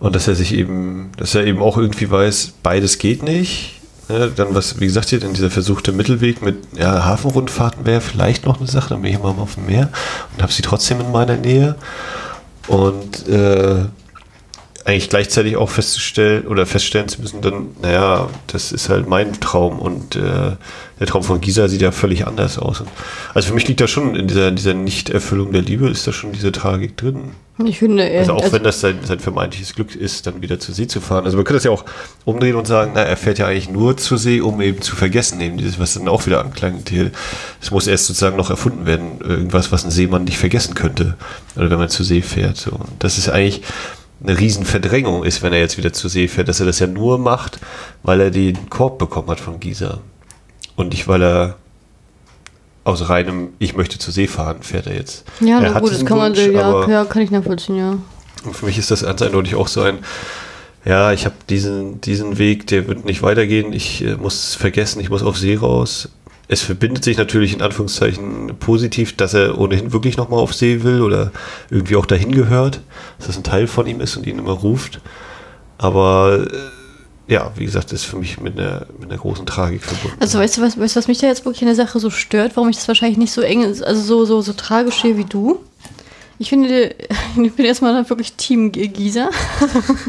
Und 0.00 0.16
dass 0.16 0.26
er 0.26 0.34
sich 0.34 0.54
eben, 0.54 1.12
dass 1.18 1.34
er 1.34 1.44
eben 1.44 1.60
auch 1.60 1.76
irgendwie 1.76 2.10
weiß, 2.10 2.54
beides 2.62 2.98
geht 2.98 3.22
nicht. 3.22 3.80
Ja, 4.08 4.26
dann 4.26 4.54
was, 4.54 4.80
wie 4.80 4.86
gesagt, 4.86 5.08
hier 5.08 5.20
dann 5.20 5.32
dieser 5.32 5.50
versuchte 5.50 5.92
Mittelweg 5.92 6.42
mit 6.42 6.56
ja, 6.76 7.04
Hafenrundfahrten 7.04 7.86
wäre 7.86 8.00
vielleicht 8.00 8.44
noch 8.44 8.58
eine 8.58 8.68
Sache, 8.68 8.90
dann 8.90 9.02
bin 9.02 9.12
ich 9.12 9.18
mal 9.18 9.30
auf 9.30 9.54
dem 9.54 9.66
Meer 9.66 9.88
und 10.34 10.42
habe 10.42 10.52
sie 10.52 10.62
trotzdem 10.62 11.00
in 11.00 11.10
meiner 11.10 11.36
Nähe. 11.36 11.76
Und 12.68 13.26
äh, 13.28 13.84
eigentlich 14.84 15.08
gleichzeitig 15.08 15.56
auch 15.56 15.70
festzustellen 15.70 16.46
oder 16.46 16.66
feststellen 16.66 17.08
zu 17.08 17.22
müssen, 17.22 17.40
dann, 17.40 17.68
naja, 17.80 18.28
das 18.48 18.70
ist 18.70 18.90
halt 18.90 19.08
mein 19.08 19.32
Traum 19.40 19.78
und 19.78 20.16
äh, 20.16 20.56
der 21.00 21.06
Traum 21.06 21.22
von 21.22 21.40
Gisa 21.40 21.68
sieht 21.68 21.80
ja 21.80 21.90
völlig 21.90 22.26
anders 22.26 22.58
aus. 22.58 22.84
Also 23.32 23.48
für 23.48 23.54
mich 23.54 23.66
liegt 23.66 23.80
da 23.80 23.86
schon 23.86 24.14
in 24.14 24.28
dieser, 24.28 24.50
dieser 24.50 24.74
Nichterfüllung 24.74 25.52
der 25.52 25.62
Liebe, 25.62 25.88
ist 25.88 26.06
da 26.06 26.12
schon 26.12 26.32
diese 26.32 26.52
Tragik 26.52 26.96
drin. 26.98 27.32
Ich 27.64 27.78
finde, 27.78 28.08
er, 28.08 28.20
also 28.20 28.32
auch 28.34 28.42
also 28.42 28.52
wenn 28.52 28.64
das 28.64 28.80
sein, 28.80 28.98
sein 29.04 29.20
vermeintliches 29.20 29.74
Glück 29.74 29.94
ist, 29.94 30.26
dann 30.26 30.42
wieder 30.42 30.58
zur 30.58 30.74
See 30.74 30.86
zu 30.86 31.00
fahren. 31.00 31.24
Also 31.24 31.36
man 31.36 31.44
könnte 31.44 31.58
das 31.58 31.64
ja 31.64 31.70
auch 31.70 31.84
umdrehen 32.24 32.56
und 32.56 32.66
sagen, 32.66 32.92
na, 32.94 33.02
er 33.02 33.16
fährt 33.16 33.38
ja 33.38 33.46
eigentlich 33.46 33.70
nur 33.70 33.96
zur 33.96 34.18
See, 34.18 34.40
um 34.40 34.60
eben 34.60 34.82
zu 34.82 34.96
vergessen, 34.96 35.40
eben 35.40 35.56
dieses, 35.56 35.78
was 35.78 35.94
dann 35.94 36.08
auch 36.08 36.26
wieder 36.26 36.40
anklang. 36.40 36.82
Es 37.60 37.70
muss 37.70 37.86
erst 37.86 38.06
sozusagen 38.06 38.36
noch 38.36 38.50
erfunden 38.50 38.86
werden, 38.86 39.20
irgendwas, 39.20 39.70
was 39.72 39.84
ein 39.84 39.92
Seemann 39.92 40.24
nicht 40.24 40.38
vergessen 40.38 40.74
könnte. 40.74 41.16
Oder 41.56 41.70
wenn 41.70 41.78
man 41.78 41.88
zur 41.88 42.04
See 42.04 42.22
fährt. 42.22 42.56
So. 42.56 42.72
Und 42.72 42.90
das 42.98 43.18
ist 43.18 43.28
eigentlich, 43.28 43.62
eine 44.22 44.38
Riesenverdrängung 44.38 45.24
ist, 45.24 45.42
wenn 45.42 45.52
er 45.52 45.58
jetzt 45.58 45.76
wieder 45.76 45.92
zur 45.92 46.10
See 46.10 46.28
fährt, 46.28 46.48
dass 46.48 46.60
er 46.60 46.66
das 46.66 46.78
ja 46.78 46.86
nur 46.86 47.18
macht, 47.18 47.58
weil 48.02 48.20
er 48.20 48.30
den 48.30 48.70
Korb 48.70 48.98
bekommen 48.98 49.28
hat 49.28 49.40
von 49.40 49.60
Gisa. 49.60 50.00
Und 50.76 50.88
nicht, 50.88 51.08
weil 51.08 51.22
er 51.22 51.56
aus 52.84 53.08
reinem 53.08 53.50
Ich 53.58 53.76
möchte 53.76 53.98
zur 53.98 54.12
See 54.12 54.26
fahren, 54.26 54.62
fährt 54.62 54.86
er 54.86 54.94
jetzt. 54.94 55.24
Ja, 55.40 55.60
er 55.60 55.72
na 55.72 55.80
gut, 55.80 55.92
das 55.92 56.04
kann 56.04 56.18
Wunsch, 56.18 56.38
man, 56.38 56.52
ja, 56.52 56.88
ja, 56.88 57.04
kann 57.04 57.22
ich 57.22 57.30
nachvollziehen, 57.30 57.76
ja. 57.76 57.98
Und 58.44 58.54
für 58.54 58.66
mich 58.66 58.78
ist 58.78 58.90
das 58.90 59.04
ganz 59.04 59.22
eindeutig 59.22 59.54
auch 59.54 59.68
so 59.68 59.80
ein, 59.82 59.98
ja, 60.84 61.12
ich 61.12 61.24
habe 61.24 61.34
diesen, 61.48 62.00
diesen 62.02 62.36
Weg, 62.36 62.66
der 62.66 62.86
wird 62.86 63.06
nicht 63.06 63.22
weitergehen, 63.22 63.72
ich 63.72 64.04
äh, 64.04 64.16
muss 64.16 64.54
vergessen, 64.54 65.00
ich 65.00 65.08
muss 65.08 65.22
auf 65.22 65.38
See 65.38 65.56
raus 65.56 66.10
es 66.48 66.62
verbindet 66.62 67.04
sich 67.04 67.16
natürlich 67.16 67.54
in 67.54 67.62
Anführungszeichen 67.62 68.56
positiv, 68.58 69.16
dass 69.16 69.34
er 69.34 69.58
ohnehin 69.58 69.92
wirklich 69.92 70.16
nochmal 70.16 70.40
auf 70.40 70.54
See 70.54 70.82
will 70.82 71.00
oder 71.00 71.32
irgendwie 71.70 71.96
auch 71.96 72.06
dahin 72.06 72.32
gehört, 72.32 72.80
dass 73.18 73.28
das 73.28 73.36
ein 73.36 73.44
Teil 73.44 73.66
von 73.66 73.86
ihm 73.86 74.00
ist 74.00 74.16
und 74.16 74.26
ihn 74.26 74.38
immer 74.38 74.52
ruft. 74.52 75.00
Aber 75.78 76.46
äh, 76.50 77.32
ja, 77.32 77.50
wie 77.56 77.64
gesagt, 77.64 77.92
ist 77.92 78.04
für 78.04 78.18
mich 78.18 78.40
mit 78.40 78.58
einer, 78.58 78.86
mit 78.98 79.10
einer 79.10 79.18
großen 79.18 79.46
Tragik 79.46 79.82
verbunden. 79.84 80.18
Also 80.20 80.38
weißt 80.38 80.58
du, 80.58 80.62
was, 80.62 80.78
weißt 80.78 80.96
was 80.96 81.08
mich 81.08 81.18
da 81.18 81.26
jetzt 81.26 81.44
wirklich 81.46 81.62
in 81.62 81.68
der 81.68 81.76
Sache 81.76 81.98
so 81.98 82.10
stört, 82.10 82.56
warum 82.56 82.68
ich 82.68 82.76
das 82.76 82.88
wahrscheinlich 82.88 83.18
nicht 83.18 83.32
so 83.32 83.40
eng, 83.40 83.64
also 83.64 83.94
so, 83.94 84.24
so, 84.26 84.42
so 84.42 84.52
tragisch 84.52 85.00
sehe 85.00 85.16
wie 85.16 85.24
du? 85.24 85.60
Ich 86.38 86.50
finde, 86.50 86.94
ich 87.42 87.52
bin 87.54 87.64
erstmal 87.64 88.08
wirklich 88.08 88.34
Team 88.34 88.70
Gisa. 88.70 89.30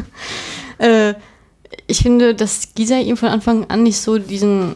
äh, 0.78 1.14
ich 1.86 1.98
finde, 1.98 2.34
dass 2.34 2.74
Gisa 2.74 2.98
ihm 2.98 3.16
von 3.16 3.30
Anfang 3.30 3.64
an 3.70 3.82
nicht 3.82 3.98
so 3.98 4.18
diesen 4.18 4.74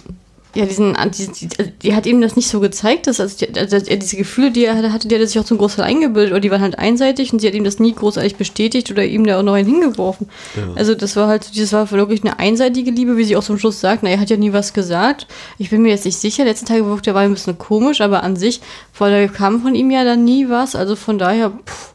ja, 0.54 0.66
diesen, 0.66 0.96
die, 1.16 1.28
die, 1.28 1.48
die, 1.82 1.94
hat 1.94 2.06
ihm 2.06 2.20
das 2.20 2.34
nicht 2.34 2.48
so 2.48 2.58
gezeigt, 2.58 3.06
dass, 3.06 3.20
also, 3.20 3.46
also 3.54 3.76
er 3.76 3.96
diese 3.96 4.16
Gefühle, 4.16 4.50
die 4.50 4.64
er 4.64 4.76
hatte, 4.92 5.06
die 5.06 5.14
hat 5.14 5.20
er 5.20 5.26
sich 5.26 5.38
auch 5.38 5.44
zum 5.44 5.58
Großteil 5.58 5.84
eingebildet, 5.84 6.32
oder 6.32 6.40
die 6.40 6.50
waren 6.50 6.60
halt 6.60 6.78
einseitig 6.78 7.32
und 7.32 7.38
sie 7.38 7.46
hat 7.46 7.54
ihm 7.54 7.62
das 7.62 7.78
nie 7.78 7.94
großartig 7.94 8.36
bestätigt 8.36 8.90
oder 8.90 9.04
ihm 9.04 9.24
da 9.24 9.38
auch 9.38 9.44
noch 9.44 9.52
einen 9.52 9.68
hingeworfen. 9.68 10.28
Ja. 10.56 10.74
Also 10.74 10.96
das 10.96 11.14
war 11.14 11.28
halt, 11.28 11.56
das 11.56 11.72
war 11.72 11.90
wirklich 11.92 12.24
eine 12.24 12.38
einseitige 12.40 12.90
Liebe, 12.90 13.16
wie 13.16 13.24
sie 13.24 13.36
auch 13.36 13.44
zum 13.44 13.58
Schluss 13.58 13.80
sagt, 13.80 14.02
na, 14.02 14.10
er 14.10 14.18
hat 14.18 14.30
ja 14.30 14.36
nie 14.36 14.52
was 14.52 14.72
gesagt. 14.72 15.28
Ich 15.58 15.70
bin 15.70 15.82
mir 15.82 15.90
jetzt 15.90 16.04
nicht 16.04 16.18
sicher, 16.18 16.44
letzten 16.44 16.66
Tage 16.66 16.84
wirkt 16.84 17.06
er 17.06 17.14
war 17.14 17.22
ein 17.22 17.32
bisschen 17.32 17.56
komisch, 17.56 18.00
aber 18.00 18.24
an 18.24 18.34
sich, 18.34 18.60
da 18.98 19.26
kam 19.28 19.62
von 19.62 19.74
ihm 19.74 19.90
ja 19.90 20.04
dann 20.04 20.24
nie 20.24 20.48
was, 20.48 20.74
also 20.74 20.96
von 20.96 21.18
daher, 21.18 21.50
pff, 21.50 21.94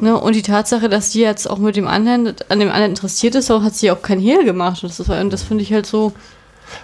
Ne, 0.00 0.18
und 0.18 0.34
die 0.34 0.42
Tatsache, 0.42 0.88
dass 0.88 1.12
sie 1.12 1.20
jetzt 1.20 1.48
auch 1.48 1.58
mit 1.58 1.76
dem 1.76 1.86
anderen, 1.86 2.34
an 2.48 2.60
dem 2.60 2.70
anderen 2.70 2.92
interessiert 2.92 3.34
ist, 3.34 3.50
hat 3.50 3.74
sie 3.74 3.90
auch 3.90 4.00
kein 4.00 4.18
Hehl 4.18 4.42
gemacht. 4.42 4.82
Und 4.82 4.98
das, 4.98 5.06
das 5.06 5.42
finde 5.42 5.62
ich 5.62 5.70
halt 5.70 5.84
so, 5.84 6.14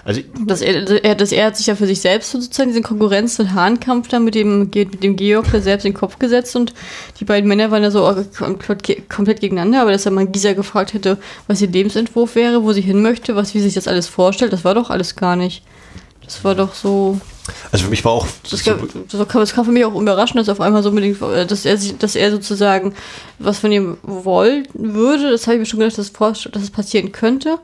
also 0.04 0.20
dass 0.46 0.60
er, 0.60 1.14
dass 1.14 1.32
er 1.32 1.46
hat 1.46 1.56
sich 1.56 1.66
ja 1.66 1.74
für 1.74 1.86
sich 1.86 2.00
selbst 2.00 2.30
sozusagen 2.30 2.70
diesen 2.70 2.82
Konkurrenz- 2.82 3.38
und 3.38 3.54
Hahnkampf 3.54 4.08
da 4.08 4.18
mit 4.18 4.34
dem, 4.34 4.60
mit 4.60 5.02
dem 5.02 5.16
Georg 5.16 5.46
selbst 5.46 5.84
in 5.84 5.92
den 5.92 5.98
Kopf 5.98 6.18
gesetzt 6.18 6.56
und 6.56 6.74
die 7.20 7.24
beiden 7.24 7.48
Männer 7.48 7.70
waren 7.70 7.82
ja 7.82 7.90
so 7.90 8.02
komplett 8.36 9.40
gegeneinander, 9.40 9.82
aber 9.82 9.92
dass 9.92 10.06
er 10.06 10.12
mal 10.12 10.26
Gisa 10.26 10.52
gefragt 10.52 10.94
hätte, 10.94 11.18
was 11.46 11.60
ihr 11.60 11.68
Lebensentwurf 11.68 12.34
wäre, 12.34 12.62
wo 12.62 12.72
sie 12.72 12.80
hin 12.80 13.02
möchte, 13.02 13.36
was, 13.36 13.54
wie 13.54 13.60
sich 13.60 13.74
das 13.74 13.88
alles 13.88 14.08
vorstellt, 14.08 14.52
das 14.52 14.64
war 14.64 14.74
doch 14.74 14.90
alles 14.90 15.16
gar 15.16 15.36
nicht. 15.36 15.62
Das 16.28 16.44
war 16.44 16.54
doch 16.54 16.74
so. 16.74 17.18
Also 17.72 17.86
für 17.86 17.90
mich 17.90 18.04
war 18.04 18.12
auch. 18.12 18.26
Das, 18.42 18.62
so 18.62 18.74
das, 18.74 19.28
kam, 19.28 19.40
das 19.40 19.54
kam 19.54 19.64
für 19.64 19.72
mich 19.72 19.84
auch 19.86 19.98
überraschend, 19.98 20.38
dass 20.38 20.50
auf 20.50 20.60
einmal 20.60 20.82
so 20.82 20.90
dem, 20.90 21.18
dass 21.18 21.64
er 21.64 21.78
dass 21.98 22.14
er 22.14 22.30
sozusagen 22.30 22.94
was 23.38 23.58
von 23.58 23.72
ihm 23.72 23.96
wollen 24.02 24.68
würde. 24.74 25.30
Das 25.30 25.46
habe 25.46 25.54
ich 25.54 25.60
mir 25.60 25.66
schon 25.66 25.80
gedacht, 25.80 25.96
dass, 25.96 26.12
dass 26.12 26.62
es 26.62 26.70
passieren 26.70 27.12
könnte. 27.12 27.58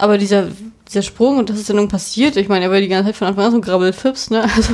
Aber 0.00 0.16
dieser, 0.16 0.46
dieser 0.86 1.02
Sprung 1.02 1.38
und 1.38 1.50
das 1.50 1.58
ist 1.58 1.68
dann 1.68 1.76
nun 1.76 1.88
passiert, 1.88 2.36
ich 2.36 2.48
meine, 2.48 2.66
er 2.66 2.70
war 2.70 2.80
die 2.80 2.86
ganze 2.86 3.08
Zeit 3.08 3.16
von 3.16 3.26
Anfang 3.26 3.46
an 3.46 3.50
so 3.50 3.58
ein 3.58 3.62
Grabbelfips, 3.62 4.30
ne? 4.30 4.42
Also, 4.56 4.72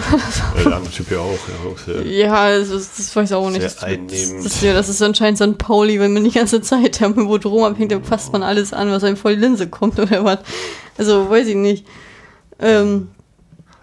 der 0.69 0.77
andere 0.77 0.93
Typ 0.93 1.11
ja 1.11 1.19
auch, 1.19 1.39
ja. 1.89 2.03
Ja, 2.03 2.35
also, 2.35 2.75
das, 2.75 3.17
weiß 3.17 3.31
ich 3.31 3.35
auch 3.35 3.49
nicht. 3.49 3.63
Sehr 3.63 3.71
das, 3.71 3.83
einnehmend. 3.83 4.45
Das, 4.45 4.61
das, 4.61 4.61
das 4.61 4.89
ist 4.91 5.01
anscheinend 5.01 5.39
so 5.39 5.45
ein 5.45 5.57
Pauli, 5.57 5.99
wenn 5.99 6.13
man 6.13 6.25
die 6.25 6.31
ganze 6.31 6.61
Zeit 6.61 7.01
am 7.01 7.15
Boot 7.15 7.47
abhängt, 7.47 7.91
dann 7.91 8.05
fasst 8.05 8.35
man 8.35 8.43
alles 8.43 8.75
an, 8.75 8.91
was 8.91 9.03
einem 9.03 9.17
vor 9.17 9.31
die 9.31 9.39
Linse 9.39 9.67
kommt 9.67 9.99
oder 9.99 10.25
was. 10.25 10.41
Also, 10.99 11.31
weiß 11.31 11.49
ich 11.49 11.57
nicht. 11.57 11.87
Ähm, 12.61 13.09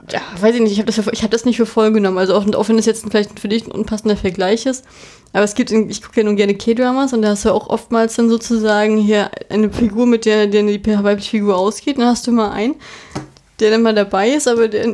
ja, 0.09 0.21
weiß 0.39 0.55
ich 0.55 0.61
nicht, 0.61 0.71
ich 0.71 0.79
habe 0.79 0.91
das, 0.91 0.97
hab 0.97 1.31
das 1.31 1.45
nicht 1.45 1.57
für 1.57 1.65
voll 1.65 1.91
genommen. 1.91 2.17
Also 2.17 2.35
auch, 2.35 2.45
auch 2.53 2.69
wenn 2.69 2.77
es 2.77 2.85
jetzt 2.85 3.05
vielleicht 3.09 3.39
für 3.39 3.47
dich 3.47 3.65
ein 3.67 3.71
unpassender 3.71 4.17
Vergleich 4.17 4.65
ist. 4.65 4.85
Aber 5.33 5.43
es 5.43 5.55
gibt, 5.55 5.71
ich 5.71 6.01
gucke 6.01 6.21
ja 6.21 6.25
nun 6.25 6.35
gerne 6.35 6.55
K-Dramas 6.55 7.13
und 7.13 7.21
da 7.21 7.29
hast 7.29 7.45
du 7.45 7.51
auch 7.51 7.69
oftmals 7.69 8.15
dann 8.15 8.29
sozusagen 8.29 8.97
hier 8.97 9.31
eine 9.49 9.71
Figur, 9.71 10.05
mit 10.05 10.25
der, 10.25 10.47
der 10.47 10.63
die 10.63 10.83
weibliche 10.85 11.31
Figur 11.31 11.57
ausgeht. 11.57 11.97
Dann 11.97 12.07
hast 12.07 12.27
du 12.27 12.31
mal 12.31 12.51
einen, 12.51 12.75
der 13.59 13.71
dann 13.71 13.81
mal 13.81 13.95
dabei 13.95 14.29
ist, 14.29 14.47
aber 14.47 14.67
der, 14.67 14.93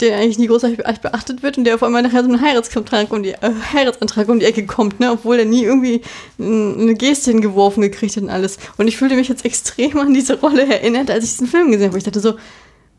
der 0.00 0.18
eigentlich 0.18 0.38
nie 0.38 0.46
großartig 0.46 0.78
beachtet 1.00 1.42
wird 1.42 1.58
und 1.58 1.64
der 1.64 1.74
auf 1.76 1.82
einmal 1.82 2.02
nachher 2.02 2.22
so 2.22 2.28
einen 2.28 2.40
Heiratsantrag 2.40 3.12
um 3.12 3.22
die, 3.22 3.30
äh, 3.30 3.50
Heiratsantrag 3.72 4.28
um 4.28 4.38
die 4.38 4.46
Ecke 4.46 4.66
kommt, 4.66 5.00
ne? 5.00 5.12
obwohl 5.12 5.38
er 5.38 5.44
nie 5.44 5.64
irgendwie 5.64 6.02
eine 6.38 6.94
Geste 6.94 7.30
hingeworfen 7.30 7.82
gekriegt 7.82 8.16
hat 8.16 8.22
und 8.22 8.30
alles. 8.30 8.58
Und 8.76 8.86
ich 8.86 8.96
fühlte 8.96 9.16
mich 9.16 9.28
jetzt 9.28 9.44
extrem 9.44 9.98
an 9.98 10.14
diese 10.14 10.38
Rolle 10.40 10.66
erinnert, 10.66 11.10
als 11.10 11.24
ich 11.24 11.30
diesen 11.30 11.46
Film 11.46 11.72
gesehen 11.72 11.88
habe. 11.88 11.98
Ich 11.98 12.04
dachte 12.04 12.20
so, 12.20 12.34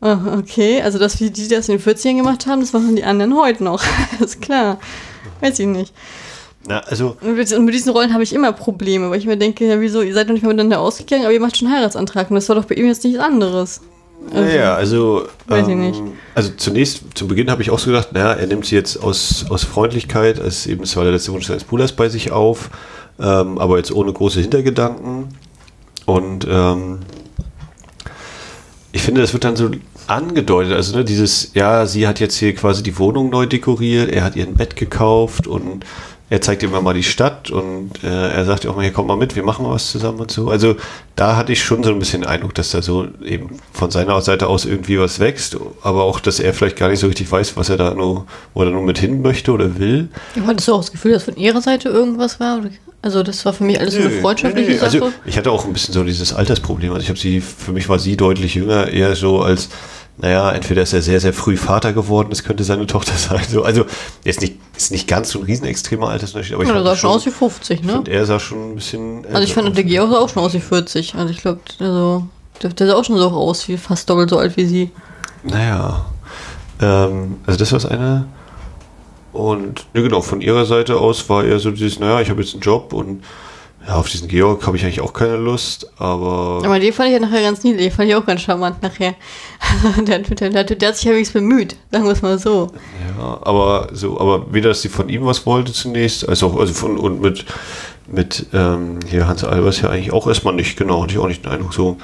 oh, 0.04 0.38
okay, 0.38 0.82
also 0.82 0.98
das, 0.98 1.20
wie 1.20 1.30
die 1.30 1.48
das 1.48 1.68
in 1.68 1.78
den 1.78 1.84
40ern 1.84 2.16
gemacht 2.18 2.46
haben, 2.46 2.60
das 2.60 2.72
machen 2.72 2.94
die 2.94 3.04
anderen 3.04 3.34
heute 3.36 3.64
noch. 3.64 3.82
das 4.20 4.34
ist 4.34 4.42
klar. 4.42 4.78
Weiß 5.40 5.58
ich 5.58 5.66
nicht. 5.66 5.92
Na, 6.66 6.80
also 6.80 7.16
und 7.20 7.64
mit 7.64 7.74
diesen 7.74 7.92
Rollen 7.92 8.12
habe 8.12 8.22
ich 8.22 8.32
immer 8.32 8.52
Probleme, 8.52 9.10
weil 9.10 9.18
ich 9.18 9.26
mir 9.26 9.36
denke, 9.36 9.66
ja, 9.66 9.80
wieso, 9.80 10.00
ihr 10.00 10.14
seid 10.14 10.28
noch 10.28 10.34
nicht 10.34 10.42
mal 10.42 10.50
miteinander 10.50 10.80
ausgegangen, 10.80 11.24
aber 11.24 11.32
ihr 11.32 11.40
macht 11.40 11.56
schon 11.56 11.68
einen 11.68 11.76
Heiratsantrag 11.76 12.30
und 12.30 12.36
das 12.36 12.48
war 12.48 12.56
doch 12.56 12.64
bei 12.64 12.74
ihm 12.74 12.86
jetzt 12.86 13.04
nichts 13.04 13.18
anderes. 13.18 13.80
Naja, 14.32 14.74
also, 14.74 15.26
Weiß 15.46 15.66
ich 15.66 15.72
ähm, 15.72 15.80
nicht. 15.80 16.02
also 16.34 16.50
zunächst, 16.56 17.02
zu 17.14 17.28
Beginn 17.28 17.50
habe 17.50 17.60
ich 17.60 17.70
auch 17.70 17.78
so 17.78 17.90
gedacht, 17.90 18.12
naja, 18.12 18.32
er 18.32 18.46
nimmt 18.46 18.64
sie 18.64 18.74
jetzt 18.74 18.96
aus, 18.96 19.44
aus 19.50 19.64
Freundlichkeit, 19.64 20.40
als 20.40 20.66
eben, 20.66 20.84
es 20.84 20.96
war 20.96 21.04
der 21.04 21.12
letzte 21.12 21.32
Wunsch 21.32 21.46
seines 21.46 21.64
Bruders 21.64 21.92
bei 21.92 22.08
sich 22.08 22.30
auf, 22.30 22.70
ähm, 23.20 23.58
aber 23.58 23.76
jetzt 23.76 23.92
ohne 23.92 24.12
große 24.12 24.40
Hintergedanken. 24.40 25.28
Und 26.06 26.46
ähm, 26.48 27.00
ich 28.92 29.02
finde, 29.02 29.20
das 29.20 29.32
wird 29.32 29.44
dann 29.44 29.56
so 29.56 29.70
angedeutet, 30.08 30.72
also 30.72 30.96
ne, 30.96 31.04
dieses, 31.04 31.52
ja, 31.54 31.86
sie 31.86 32.06
hat 32.06 32.20
jetzt 32.20 32.36
hier 32.36 32.54
quasi 32.54 32.82
die 32.82 32.98
Wohnung 32.98 33.30
neu 33.30 33.46
dekoriert, 33.46 34.10
er 34.10 34.24
hat 34.24 34.36
ihr 34.36 34.46
ein 34.46 34.54
Bett 34.54 34.76
gekauft 34.76 35.46
und 35.46 35.84
er 36.34 36.40
zeigt 36.40 36.64
immer 36.64 36.82
mal 36.82 36.94
die 36.94 37.04
Stadt 37.04 37.52
und 37.52 37.92
äh, 38.02 38.08
er 38.08 38.44
sagt 38.44 38.66
auch 38.66 38.74
mal, 38.74 38.82
hier 38.82 38.92
kommt 38.92 39.06
mal 39.06 39.16
mit, 39.16 39.36
wir 39.36 39.44
machen 39.44 39.66
was 39.68 39.92
zusammen 39.92 40.18
und 40.18 40.32
so. 40.32 40.48
Also 40.48 40.74
da 41.14 41.36
hatte 41.36 41.52
ich 41.52 41.62
schon 41.62 41.84
so 41.84 41.90
ein 41.90 42.00
bisschen 42.00 42.22
den 42.22 42.28
Eindruck, 42.28 42.54
dass 42.54 42.72
da 42.72 42.82
so 42.82 43.06
eben 43.24 43.50
von 43.72 43.92
seiner 43.92 44.20
Seite 44.20 44.48
aus 44.48 44.64
irgendwie 44.64 44.98
was 44.98 45.20
wächst, 45.20 45.56
aber 45.82 46.02
auch, 46.02 46.18
dass 46.18 46.40
er 46.40 46.52
vielleicht 46.52 46.74
gar 46.74 46.88
nicht 46.88 46.98
so 46.98 47.06
richtig 47.06 47.30
weiß, 47.30 47.56
was 47.56 47.68
er 47.68 47.76
da 47.76 47.94
nur, 47.94 48.26
er 48.56 48.64
da 48.64 48.70
nur 48.72 48.82
mit 48.82 48.98
hin 48.98 49.22
möchte 49.22 49.52
oder 49.52 49.78
will. 49.78 50.08
Hattest 50.44 50.66
du 50.66 50.74
auch 50.74 50.80
das 50.80 50.90
Gefühl, 50.90 51.12
dass 51.12 51.22
von 51.22 51.36
ihrer 51.36 51.60
Seite 51.60 51.88
irgendwas 51.88 52.40
war? 52.40 52.62
Also 53.00 53.22
das 53.22 53.44
war 53.44 53.52
für 53.52 53.62
mich 53.62 53.78
alles 53.78 53.94
so 53.94 54.00
eine 54.00 54.08
Nö, 54.08 54.20
freundschaftliche 54.20 54.70
nee, 54.70 54.74
nee. 54.74 54.78
Sache. 54.80 55.04
Also 55.04 55.12
ich 55.26 55.38
hatte 55.38 55.52
auch 55.52 55.64
ein 55.66 55.72
bisschen 55.72 55.94
so 55.94 56.02
dieses 56.02 56.32
Altersproblem. 56.32 56.90
Also 56.90 57.04
ich 57.04 57.10
habe 57.10 57.18
sie, 57.18 57.40
für 57.40 57.70
mich 57.70 57.88
war 57.88 58.00
sie 58.00 58.16
deutlich 58.16 58.56
jünger, 58.56 58.88
eher 58.88 59.14
so 59.14 59.40
als, 59.40 59.68
naja, 60.16 60.52
entweder 60.52 60.82
ist 60.82 60.92
er 60.92 61.02
sehr, 61.02 61.18
sehr 61.20 61.32
früh 61.32 61.56
Vater 61.56 61.92
geworden, 61.92 62.28
das 62.30 62.44
könnte 62.44 62.62
seine 62.62 62.86
Tochter 62.86 63.14
sein. 63.16 63.42
So, 63.48 63.64
also 63.64 63.84
ist 64.22 64.40
nicht, 64.40 64.56
ist 64.76 64.92
nicht 64.92 65.08
ganz 65.08 65.30
so 65.30 65.40
ein 65.40 65.44
riesen 65.44 65.66
extremer 65.66 66.08
Altersunterschied, 66.08 66.54
aber 66.54 66.62
ich 66.62 66.68
ja, 66.68 66.74
der 66.74 66.84
sah 66.84 66.96
schon 66.96 67.10
aus 67.10 67.26
wie 67.26 67.30
50, 67.30 67.82
ne? 67.82 67.98
und 67.98 68.08
er 68.08 68.24
sah 68.24 68.38
schon 68.38 68.72
ein 68.72 68.74
bisschen. 68.76 69.26
Also 69.26 69.42
ich 69.42 69.54
fand, 69.54 69.76
der 69.76 69.84
Georg 69.84 70.10
sah 70.10 70.18
auch 70.18 70.28
schon 70.28 70.42
aus 70.42 70.54
wie 70.54 70.60
40. 70.60 71.14
Also 71.16 71.30
ich 71.30 71.40
glaube, 71.40 71.60
also, 71.80 72.26
der, 72.62 72.70
der 72.70 72.86
sah 72.86 72.94
auch 72.94 73.04
schon 73.04 73.18
so 73.18 73.28
aus, 73.28 73.66
wie 73.68 73.76
fast 73.76 74.08
doppelt 74.08 74.30
so 74.30 74.38
alt 74.38 74.56
wie 74.56 74.66
sie. 74.66 74.90
Naja. 75.42 76.06
Ähm, 76.80 77.36
also 77.46 77.58
das 77.58 77.72
war 77.72 77.80
das 77.80 77.90
eine. 77.90 78.26
Und 79.32 79.86
ne, 79.94 80.02
genau, 80.02 80.20
von 80.20 80.40
ihrer 80.40 80.64
Seite 80.64 80.96
aus 80.96 81.28
war 81.28 81.44
eher 81.44 81.58
so 81.58 81.72
dieses, 81.72 81.98
naja, 81.98 82.20
ich 82.20 82.30
habe 82.30 82.40
jetzt 82.40 82.54
einen 82.54 82.62
Job 82.62 82.92
und 82.92 83.24
ja, 83.86 83.96
auf 83.96 84.08
diesen 84.08 84.28
Georg 84.28 84.66
habe 84.66 84.76
ich 84.76 84.84
eigentlich 84.84 85.02
auch 85.02 85.12
keine 85.12 85.36
Lust, 85.36 85.90
aber. 85.98 86.62
Aber 86.64 86.78
den 86.78 86.92
fand 86.92 87.08
ich 87.08 87.14
ja 87.14 87.20
nachher 87.20 87.42
ganz 87.42 87.62
niedlich, 87.64 87.88
den 87.88 87.92
fand 87.92 88.08
ich 88.08 88.14
auch 88.14 88.24
ganz 88.24 88.40
charmant 88.40 88.82
nachher. 88.82 89.14
Also 89.60 90.02
der, 90.04 90.20
der, 90.20 90.50
der, 90.50 90.64
der 90.64 90.88
hat 90.88 90.96
sich 90.96 91.04
ja 91.04 91.12
wenigstens 91.12 91.40
bemüht, 91.40 91.76
sagen 91.90 92.04
wir 92.04 92.12
es 92.12 92.22
mal 92.22 92.38
so. 92.38 92.70
Ja, 93.18 93.40
aber 93.42 93.88
so, 93.92 94.18
aber 94.18 94.52
weder, 94.52 94.70
dass 94.70 94.80
sie 94.80 94.88
von 94.88 95.08
ihm 95.08 95.26
was 95.26 95.44
wollte 95.44 95.72
zunächst, 95.72 96.26
als 96.26 96.42
auch, 96.42 96.56
also 96.58 96.72
von 96.72 96.96
und 96.96 97.20
mit, 97.20 97.44
mit 98.06 98.46
ähm, 98.54 99.00
hier 99.06 99.28
Hans 99.28 99.44
Albers 99.44 99.82
ja 99.82 99.90
eigentlich 99.90 100.12
auch 100.12 100.26
erstmal 100.26 100.54
nicht, 100.54 100.78
genau, 100.78 101.02
hatte 101.02 101.12
ich 101.12 101.18
auch 101.18 101.28
nicht 101.28 101.44
den 101.44 101.52
Eindruck 101.52 101.74
so. 101.74 101.98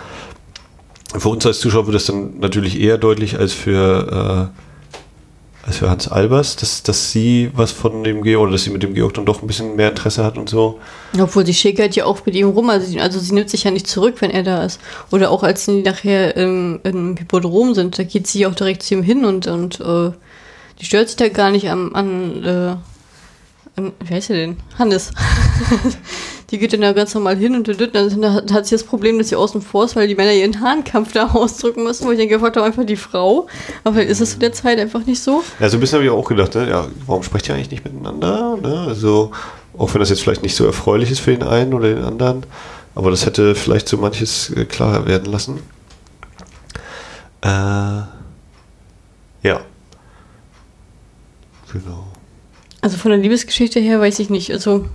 Für 1.17 1.31
uns 1.31 1.47
als 1.47 1.61
Zuschauer 1.61 1.87
wird 1.87 1.95
das 1.95 2.05
dann 2.05 2.39
natürlich 2.41 2.79
eher 2.79 2.99
deutlich 2.99 3.39
als 3.39 3.53
für, 3.53 4.51
äh, 4.53 4.70
als 5.63 5.77
für 5.77 5.91
Hans 5.91 6.09
Albers, 6.09 6.57
dass, 6.57 6.83
dass 6.83 7.13
sie 7.13 7.51
was 7.55 7.71
von 7.71 8.03
dem 8.03 8.23
Georg 8.23 8.45
oder 8.45 8.53
dass 8.53 8.65
sie 8.65 8.71
mit 8.71 8.83
dem 8.83 8.95
Georg 8.95 9.15
dann 9.15 9.27
doch 9.27 9.43
ein 9.43 9.47
bisschen 9.47 9.77
mehr 9.77 9.91
Interesse 9.91 10.25
hat 10.25 10.39
und 10.39 10.49
so. 10.49 10.81
Obwohl 11.19 11.45
sie 11.45 11.55
schickert 11.55 11.95
ja 11.97 12.07
auch 12.07 12.25
mit 12.25 12.35
ihm 12.35 12.49
rum, 12.49 12.71
also 12.71 12.87
sie, 12.87 13.01
also 13.01 13.19
sie 13.21 13.35
nimmt 13.35 13.51
sich 13.51 13.65
ja 13.65 13.71
nicht 13.71 13.87
zurück, 13.87 14.17
wenn 14.21 14.31
er 14.31 14.43
da 14.43 14.65
ist. 14.65 14.81
Oder 15.11 15.31
auch 15.31 15.43
als 15.43 15.67
sie 15.67 15.83
nachher 15.83 16.37
im, 16.37 16.81
im 16.83 17.17
Hippodrom 17.17 17.75
sind, 17.75 17.99
da 17.99 18.05
geht 18.05 18.27
sie 18.27 18.47
auch 18.47 18.55
direkt 18.55 18.83
zu 18.83 18.95
ihm 18.95 19.03
hin 19.03 19.25
und, 19.25 19.47
und 19.47 19.81
äh, 19.81 20.13
die 20.81 20.87
stört 20.87 21.09
sich 21.09 21.17
da 21.17 21.29
gar 21.29 21.51
nicht 21.51 21.69
an, 21.69 21.95
an, 21.95 22.45
äh, 22.45 22.77
heißt 24.09 24.31
er 24.31 24.37
denn? 24.37 24.57
Hannes. 24.79 25.11
die 26.51 26.59
geht 26.59 26.73
dann 26.73 26.81
da 26.81 26.93
ganz 26.93 27.15
normal 27.15 27.37
hin 27.37 27.55
und 27.55 27.69
dann, 27.69 27.93
dann 27.93 28.53
hat, 28.53 28.67
sie 28.67 28.75
das 28.75 28.85
Problem, 28.85 29.19
dass 29.19 29.29
sie 29.29 29.37
außen 29.37 29.63
vor 29.63 29.85
ist, 29.85 29.97
weil 29.97 30.09
die 30.09 30.15
Männer 30.15 30.33
ihren 30.33 30.61
Hahnkampf 30.61 31.13
da 31.13 31.27
ausdrücken 31.35 31.85
müssen, 31.85 32.07
wo 32.07 32.11
ich 32.11 32.19
denke, 32.19 32.35
gefragt 32.35 32.57
habe 32.57 32.67
einfach 32.67 32.85
die 32.85 32.97
Frau. 32.97 33.47
Aber 33.85 34.03
ist 34.03 34.21
es 34.21 34.33
zu 34.33 34.39
der 34.39 34.53
Zeit 34.53 34.79
einfach 34.79 35.05
nicht 35.07 35.23
so. 35.23 35.43
Ja, 35.61 35.69
so 35.69 35.77
ein 35.77 35.81
bisschen 35.81 35.97
habe 35.97 36.05
ich 36.05 36.11
auch 36.11 36.29
gedacht, 36.29 36.55
ne? 36.55 36.69
ja, 36.69 36.89
warum 37.07 37.23
sprecht 37.23 37.49
ihr 37.49 37.55
eigentlich 37.55 37.71
nicht 37.71 37.85
miteinander? 37.85 38.57
Ne? 38.61 38.87
Also, 38.89 39.31
auch 39.79 39.93
wenn 39.95 40.01
das 40.01 40.11
jetzt 40.11 40.23
vielleicht 40.23 40.43
nicht 40.43 40.57
so 40.57 40.65
erfreulich 40.67 41.11
ist 41.11 41.21
für 41.21 41.31
den 41.31 41.43
einen 41.43 41.73
oder 41.75 41.95
den 41.95 42.05
anderen, 42.05 42.45
aber 42.95 43.11
das 43.11 43.27
hätte 43.27 43.55
vielleicht 43.55 43.89
so 43.89 43.97
manches 43.97 44.51
äh, 44.51 44.65
klarer 44.65 45.07
werden 45.07 45.31
lassen. 45.31 45.61
Äh, 47.43 47.49
ja. 49.43 49.61
Genau. 51.73 52.10
Also 52.81 52.97
von 52.97 53.11
der 53.11 53.21
Liebesgeschichte 53.21 53.81
her 53.81 54.01
weiß 54.01 54.19
ich 54.19 54.31
nicht. 54.31 54.51
Also, 54.53 54.87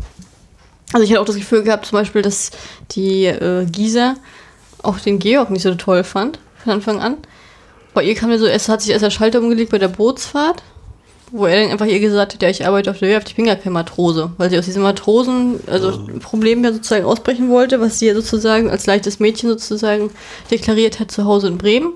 also 0.92 1.04
ich 1.04 1.12
hatte 1.12 1.22
auch 1.22 1.26
das 1.26 1.36
Gefühl 1.36 1.64
gehabt, 1.64 1.86
zum 1.86 2.00
Beispiel, 2.00 2.22
dass 2.22 2.52
die 2.92 3.26
äh, 3.26 3.66
Gisa 3.66 4.16
auch 4.82 5.00
den 5.00 5.20
Georg 5.20 5.50
nicht 5.50 5.64
so 5.64 5.74
toll 5.76 6.04
fand 6.04 6.40
von 6.64 6.74
Anfang 6.74 7.00
an. 7.00 7.18
Bei 7.94 8.04
ihr 8.04 8.16
kam 8.16 8.30
mir 8.30 8.40
so, 8.40 8.46
es 8.46 8.70
hat 8.70 8.82
sich 8.82 8.92
erst 8.92 9.04
der 9.04 9.10
Schalter 9.10 9.40
umgelegt 9.40 9.72
bei 9.72 9.78
der 9.78 9.88
Bootsfahrt, 9.88 10.64
wo 11.32 11.46
er 11.46 11.62
dann 11.62 11.72
einfach 11.72 11.86
ihr 11.86 12.00
gesagt 12.00 12.34
hat, 12.34 12.42
ja, 12.42 12.50
ich 12.50 12.66
arbeite 12.66 12.92
auf 12.92 13.00
der 13.00 13.10
Werft, 13.10 13.30
ich 13.30 13.36
bin 13.36 13.46
gar 13.46 13.56
kein 13.56 13.74
Matrose, 13.74 14.32
weil 14.38 14.50
sie 14.50 14.60
aus 14.60 14.66
diesem 14.66 14.84
Matrosen, 14.84 15.60
also 15.68 16.06
Problem 16.20 16.64
ja 16.64 16.74
sozusagen 16.74 17.06
ausbrechen 17.06 17.50
wollte, 17.50 17.80
was 17.80 18.00
sie 18.00 18.08
ja 18.08 18.14
sozusagen 18.14 18.70
als 18.70 18.86
leichtes 18.86 19.20
Mädchen 19.20 19.50
sozusagen 19.50 20.12
deklariert 20.52 21.00
hat 21.00 21.12
zu 21.12 21.26
Hause 21.26 21.48
in 21.48 21.58
Bremen. 21.58 21.94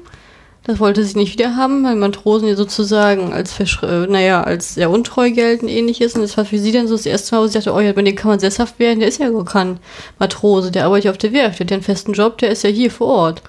Das 0.64 0.80
wollte 0.80 1.04
sie 1.04 1.18
nicht 1.18 1.34
wieder 1.34 1.56
haben, 1.56 1.84
weil 1.84 1.96
Matrosen 1.96 2.48
ja 2.48 2.56
sozusagen 2.56 3.34
als, 3.34 3.54
Versch 3.54 3.82
äh, 3.82 4.08
naja, 4.08 4.44
als 4.44 4.76
sehr 4.76 4.90
untreu 4.90 5.32
gelten, 5.32 5.68
ähnliches. 5.68 6.16
Und 6.16 6.22
das 6.22 6.38
war 6.38 6.46
für 6.46 6.60
sie 6.60 6.72
dann 6.72 6.88
so 6.88 6.96
das 6.96 7.06
erste 7.06 7.34
Mal, 7.34 7.42
wo 7.42 7.48
sie 7.48 7.54
dachte, 7.54 7.74
oh 7.74 7.80
ja, 7.80 7.94
bei 7.94 8.02
dem 8.02 8.16
kann 8.16 8.30
man 8.30 8.40
sesshaft 8.40 8.78
werden, 8.78 9.00
der 9.00 9.08
ist 9.08 9.20
ja 9.20 9.30
gar 9.30 9.46
kein 9.46 9.80
Matrose, 10.20 10.70
der 10.70 10.86
arbeitet 10.86 11.06
ja 11.06 11.12
auf 11.12 11.18
der 11.18 11.34
Werft, 11.34 11.60
der 11.60 11.66
hat 11.66 11.72
ja 11.72 11.76
einen 11.76 11.84
festen 11.84 12.14
Job, 12.14 12.38
der 12.38 12.52
ist 12.52 12.64
ja 12.64 12.70
hier 12.70 12.92
vor 12.92 13.08
Ort. 13.08 13.42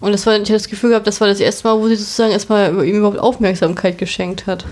Und 0.00 0.12
das 0.12 0.26
war, 0.26 0.34
ich 0.34 0.40
hatte 0.40 0.52
das 0.52 0.68
Gefühl 0.68 0.90
gehabt, 0.90 1.06
das 1.06 1.20
war 1.20 1.28
das 1.28 1.40
erste 1.40 1.68
Mal, 1.68 1.78
wo 1.78 1.88
sie 1.88 1.96
sozusagen 1.96 2.32
erstmal 2.32 2.84
ihm 2.84 2.96
überhaupt 2.96 3.18
Aufmerksamkeit 3.18 3.96
geschenkt 3.96 4.46
hat. 4.46 4.66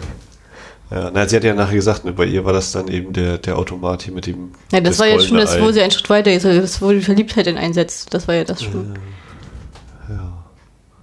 Ja, 0.91 1.11
na, 1.13 1.27
sie 1.27 1.37
hat 1.37 1.45
ja 1.45 1.55
nachher 1.55 1.75
gesagt, 1.75 2.05
ne, 2.05 2.13
bei 2.13 2.27
ihr 2.27 2.45
war 2.45 2.53
das 2.53 2.73
dann 2.73 2.89
eben 2.89 3.13
der, 3.13 3.39
der 3.39 3.57
Automat 3.57 4.03
hier 4.03 4.13
mit 4.13 4.27
dem. 4.27 4.53
Ja, 4.71 4.81
das, 4.81 4.99
war 4.99 5.07
ja 5.07 5.19
schon 5.19 5.39
das, 5.39 5.59
wo 5.61 5.73
sie 5.73 5.81
einen 5.81 5.91
Schritt 5.91 6.11
weiter 6.11 6.31
ist, 6.31 6.45
also 6.45 6.61
das, 6.61 6.83
wo 6.83 6.91
die 6.91 7.01
Verliebtheit 7.01 7.47
dann 7.47 7.57
einsetzt. 7.57 8.13
Das 8.13 8.29
war 8.29 8.35
ja 8.35 8.45
das 8.45 8.63
schon. 8.63 8.95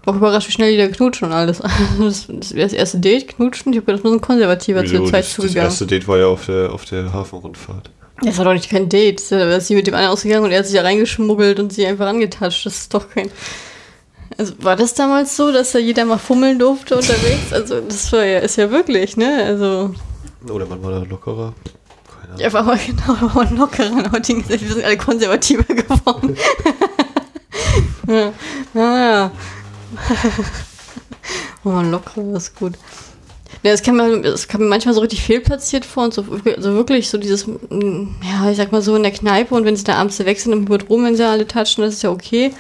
Auch 0.05 0.15
überrascht, 0.15 0.47
wie 0.47 0.51
schnell 0.51 0.71
die 0.71 0.77
da 0.77 0.87
knutschen 0.87 1.27
und 1.27 1.33
alles. 1.33 1.61
Das, 1.99 2.25
das, 2.27 2.49
das 2.49 2.73
erste 2.73 2.99
Date, 2.99 3.27
knutschen, 3.27 3.71
ich 3.71 3.77
habe 3.77 3.85
gedacht, 3.85 3.99
das 3.99 4.03
muss 4.03 4.13
ein 4.13 4.21
konservativer 4.21 4.83
zu 4.83 4.93
Wieso? 4.93 5.03
der 5.03 5.11
Zeit 5.11 5.19
das, 5.23 5.27
das 5.27 5.35
zugegangen. 5.35 5.63
erste 5.69 5.85
Date 5.85 6.07
war 6.07 6.17
ja 6.17 6.25
auf 6.27 6.45
der, 6.47 6.73
auf 6.73 6.85
der 6.85 7.13
Hafenrundfahrt. 7.13 7.89
Das 8.23 8.37
war 8.37 8.45
doch 8.45 8.53
nicht 8.53 8.69
kein 8.69 8.87
Date. 8.89 9.21
Da 9.31 9.55
ist 9.55 9.67
sie 9.67 9.75
mit 9.75 9.87
dem 9.87 9.95
einen 9.95 10.09
ausgegangen 10.09 10.45
und 10.45 10.51
er 10.51 10.59
hat 10.59 10.67
sich 10.67 10.75
da 10.75 10.83
reingeschmuggelt 10.83 11.59
und 11.59 11.73
sie 11.73 11.85
einfach 11.87 12.07
angetatscht. 12.07 12.65
Das 12.65 12.75
ist 12.77 12.93
doch 12.93 13.09
kein. 13.09 13.31
Also 14.37 14.53
war 14.59 14.75
das 14.75 14.93
damals 14.93 15.35
so, 15.35 15.51
dass 15.51 15.71
da 15.71 15.79
jeder 15.79 16.05
mal 16.05 16.17
fummeln 16.17 16.57
durfte 16.59 16.95
unterwegs? 16.95 17.51
Also 17.51 17.81
das 17.81 18.11
war 18.13 18.23
ja, 18.25 18.39
ist 18.39 18.57
ja 18.57 18.69
wirklich, 18.71 19.17
ne? 19.17 19.43
Also. 19.45 19.93
Oder 20.49 20.65
man 20.67 20.83
war 20.83 20.91
da 20.91 20.97
lockerer. 20.99 21.53
Keine 22.07 22.27
Ahnung. 22.33 22.39
Ja, 22.39 22.53
war 22.53 22.61
aber 22.61 22.77
genau, 22.85 23.35
war 23.35 23.51
lockerer 23.51 24.05
in 24.05 24.11
heutigen. 24.11 24.47
Wir 24.47 24.57
sind 24.57 24.83
alle 24.83 24.97
konservativer 24.97 25.63
geworden. 25.73 26.37
ja, 28.07 28.33
naja. 28.73 29.31
oh, 31.63 31.81
lockerer 31.81 32.37
ist 32.37 32.55
gut. 32.55 32.73
Ja, 33.63 33.71
es 33.71 33.83
kam, 33.83 33.99
es 33.99 34.47
kam 34.47 34.67
manchmal 34.67 34.95
so 34.95 35.01
richtig 35.01 35.21
fehlplatziert 35.21 35.85
vor 35.85 36.05
und 36.05 36.13
so, 36.13 36.23
so 36.57 36.73
wirklich 36.73 37.09
so 37.09 37.17
dieses, 37.17 37.45
mm, 37.45 38.15
ja, 38.23 38.49
ich 38.49 38.57
sag 38.57 38.71
mal 38.71 38.81
so 38.81 38.95
in 38.95 39.03
der 39.03 39.11
Kneipe 39.11 39.53
und 39.53 39.65
wenn 39.65 39.75
sie 39.75 39.83
da 39.83 39.95
abends 39.95 40.17
weg 40.19 40.39
sind 40.39 40.53
im 40.53 40.67
Rum, 40.67 41.05
wenn 41.05 41.15
sie 41.15 41.27
alle 41.27 41.45
touchen, 41.45 41.81
das 41.83 41.95
ist 41.95 42.03
ja 42.03 42.09
okay. 42.09 42.53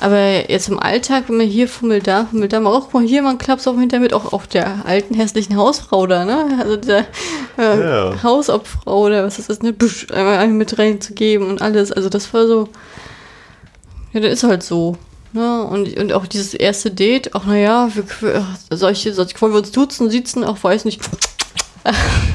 Aber 0.00 0.48
jetzt 0.48 0.68
im 0.68 0.78
Alltag, 0.78 1.24
wenn 1.26 1.38
man 1.38 1.46
hier 1.46 1.68
fummelt 1.68 2.06
da, 2.06 2.26
fummelt 2.26 2.52
da, 2.52 2.60
mal 2.60 2.70
auch 2.72 2.92
mal 2.92 3.02
hier 3.02 3.20
mal 3.20 3.30
einen 3.30 3.38
Klaps 3.38 3.66
auf 3.66 3.74
dem 3.74 3.80
Hintergrund, 3.80 4.14
auch 4.14 4.32
auf 4.32 4.46
der 4.46 4.86
alten 4.86 5.14
hässlichen 5.14 5.56
Hausfrau 5.56 6.06
da, 6.06 6.24
ne? 6.24 6.56
Also 6.60 6.76
der 6.76 7.04
äh, 7.58 7.80
Ja. 7.80 8.22
Hausobfrau 8.22 9.06
oder 9.06 9.24
was 9.24 9.38
das 9.38 9.48
ist, 9.48 9.64
ne? 9.64 9.72
Busch, 9.72 10.06
einmal 10.12 10.46
mit 10.48 10.78
reinzugeben 10.78 11.48
und 11.48 11.60
alles. 11.60 11.90
Also 11.90 12.08
das 12.08 12.32
war 12.32 12.46
so, 12.46 12.68
ja, 14.12 14.20
das 14.20 14.34
ist 14.34 14.44
halt 14.44 14.62
so. 14.62 14.96
Ne? 15.32 15.64
Und, 15.64 15.96
und 15.98 16.12
auch 16.12 16.26
dieses 16.26 16.54
erste 16.54 16.90
Date, 16.90 17.34
ach 17.34 17.44
naja, 17.44 17.90
wir, 18.20 18.46
solche, 18.70 19.12
solche, 19.12 19.40
wollen 19.40 19.52
wir 19.52 19.58
uns 19.58 19.72
duzen, 19.72 20.10
sitzen, 20.10 20.44
auch 20.44 20.62
weiß 20.62 20.84
nicht. 20.84 21.00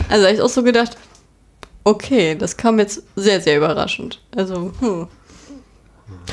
Also 0.09 0.25
habe 0.25 0.35
ich 0.35 0.41
auch 0.41 0.49
so 0.49 0.63
gedacht, 0.63 0.97
okay, 1.83 2.35
das 2.35 2.57
kam 2.57 2.79
jetzt 2.79 3.03
sehr, 3.15 3.39
sehr 3.41 3.57
überraschend. 3.57 4.19
Also, 4.35 4.71
hm. 4.79 5.07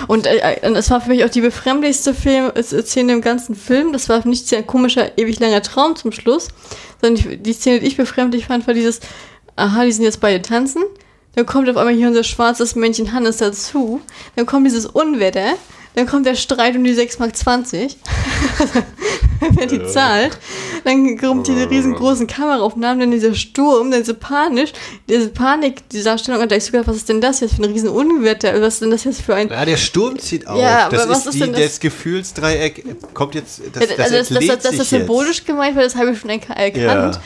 Und 0.06 0.26
äh, 0.26 0.60
und 0.62 0.76
es 0.76 0.90
war 0.90 1.00
für 1.00 1.10
mich 1.10 1.24
auch 1.24 1.30
die 1.30 1.40
befremdlichste 1.40 2.14
Film, 2.14 2.50
äh, 2.54 2.62
Szene 2.62 3.12
im 3.12 3.20
ganzen 3.20 3.54
Film. 3.54 3.92
Das 3.92 4.08
war 4.08 4.26
nicht 4.26 4.52
ein 4.54 4.66
komischer, 4.66 5.18
ewig 5.18 5.38
langer 5.40 5.62
Traum 5.62 5.96
zum 5.96 6.12
Schluss, 6.12 6.48
sondern 7.00 7.42
die 7.42 7.52
Szene, 7.52 7.80
die 7.80 7.86
ich 7.86 7.96
befremdlich 7.96 8.46
fand, 8.46 8.66
war 8.66 8.74
dieses, 8.74 9.00
aha, 9.56 9.84
die 9.84 9.92
sind 9.92 10.04
jetzt 10.04 10.20
beide 10.20 10.42
tanzen. 10.42 10.82
Dann 11.34 11.46
kommt 11.46 11.68
auf 11.68 11.76
einmal 11.76 11.94
hier 11.94 12.08
unser 12.08 12.24
schwarzes 12.24 12.74
Männchen 12.74 13.12
Hannes 13.12 13.38
dazu. 13.38 14.00
Dann 14.36 14.46
kommt 14.46 14.66
dieses 14.66 14.86
Unwetter. 14.86 15.54
Dann 15.94 16.06
kommt 16.06 16.26
der 16.26 16.36
Streit 16.36 16.76
um 16.76 16.84
die 16.84 16.94
6,20 16.94 17.18
Mark. 17.18 18.84
wer 19.52 19.66
die 19.66 19.84
zahlt. 19.86 20.38
Dann 20.84 21.18
kommt 21.18 21.46
diese 21.48 21.68
riesengroßen 21.68 22.26
Kameraaufnahmen, 22.26 23.00
dann 23.00 23.10
dieser 23.10 23.34
Sturm, 23.34 23.90
dann 23.90 24.00
diese 24.00 24.14
Panisch, 24.14 24.72
diese 25.08 25.28
Panik, 25.28 25.88
die 25.90 26.02
Darstellung, 26.02 26.40
und 26.42 26.50
da 26.50 26.56
ich 26.56 26.64
sogar, 26.64 26.86
was 26.86 26.96
ist 26.96 27.08
denn 27.08 27.20
das 27.20 27.40
jetzt 27.40 27.54
für 27.54 27.62
ein 27.62 27.72
riesen 27.72 27.88
Unwetter? 27.88 28.60
Was 28.60 28.74
ist 28.74 28.82
denn 28.82 28.90
das 28.90 29.04
jetzt 29.04 29.22
für 29.22 29.34
ein. 29.34 29.48
Ja, 29.48 29.64
der 29.64 29.76
Sturm 29.76 30.18
zieht 30.18 30.46
auf. 30.46 30.60
Ja, 30.60 30.86
aber 30.86 30.96
das 30.96 31.08
was 31.08 31.18
ist, 31.20 31.26
ist 31.26 31.34
die, 31.34 31.40
denn 31.40 31.52
das? 31.52 31.62
das 31.62 31.80
Gefühlsdreieck 31.80 33.14
kommt 33.14 33.34
jetzt. 33.34 33.60
Das, 33.72 33.88
das, 33.88 33.98
also 33.98 34.16
das, 34.16 34.28
das, 34.28 34.46
das, 34.46 34.62
das 34.62 34.74
ist 34.74 34.90
symbolisch 34.90 35.38
jetzt. 35.38 35.46
gemeint, 35.46 35.76
weil 35.76 35.84
das 35.84 35.96
habe 35.96 36.10
ich 36.12 36.18
schon 36.18 36.30
erka- 36.30 36.54
erkannt. 36.54 37.16
Ja. 37.16 37.20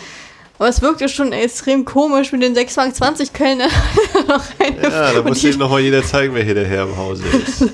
Aber 0.57 0.69
es 0.69 0.81
wirkte 0.81 1.09
schon 1.09 1.33
extrem 1.33 1.85
komisch 1.85 2.31
mit 2.31 2.41
den 2.43 2.55
6 2.55 2.77
Mark 2.77 2.95
20 2.95 3.33
Kölner 3.33 3.67
noch 4.29 4.43
eine 4.61 4.83
Ja, 4.83 5.13
da 5.13 5.23
muss 5.23 5.43
ihm 5.43 5.59
nochmal 5.59 5.81
jeder 5.81 6.05
zeigen, 6.05 6.33
wer 6.35 6.45
hier 6.45 6.55
der 6.55 6.67
Herr 6.67 6.85
im 6.85 6.97
Hause 6.97 7.25
ist. 7.25 7.65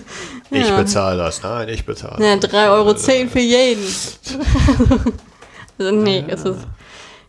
Ich 0.50 0.68
Ja. 0.68 0.76
bezahle 0.76 1.16
das. 1.18 1.42
Nein, 1.42 1.68
ich 1.68 1.84
bezahle 1.84 2.24
Ja, 2.24 2.36
das. 2.36 2.50
3,10 2.50 2.70
Euro 2.72 2.94
für 3.30 3.38
jeden. 3.38 3.82
also 5.78 5.92
nee, 5.92 6.24
es 6.28 6.44
ist. 6.44 6.58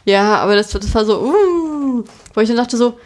Ja, 0.05 0.38
aber 0.38 0.55
das, 0.55 0.69
das 0.69 0.93
war 0.95 1.05
so, 1.05 1.21
uh, 1.21 2.03
wo 2.34 2.41
ich 2.41 2.47
dann 2.47 2.57
dachte 2.57 2.75
so, 2.77 2.97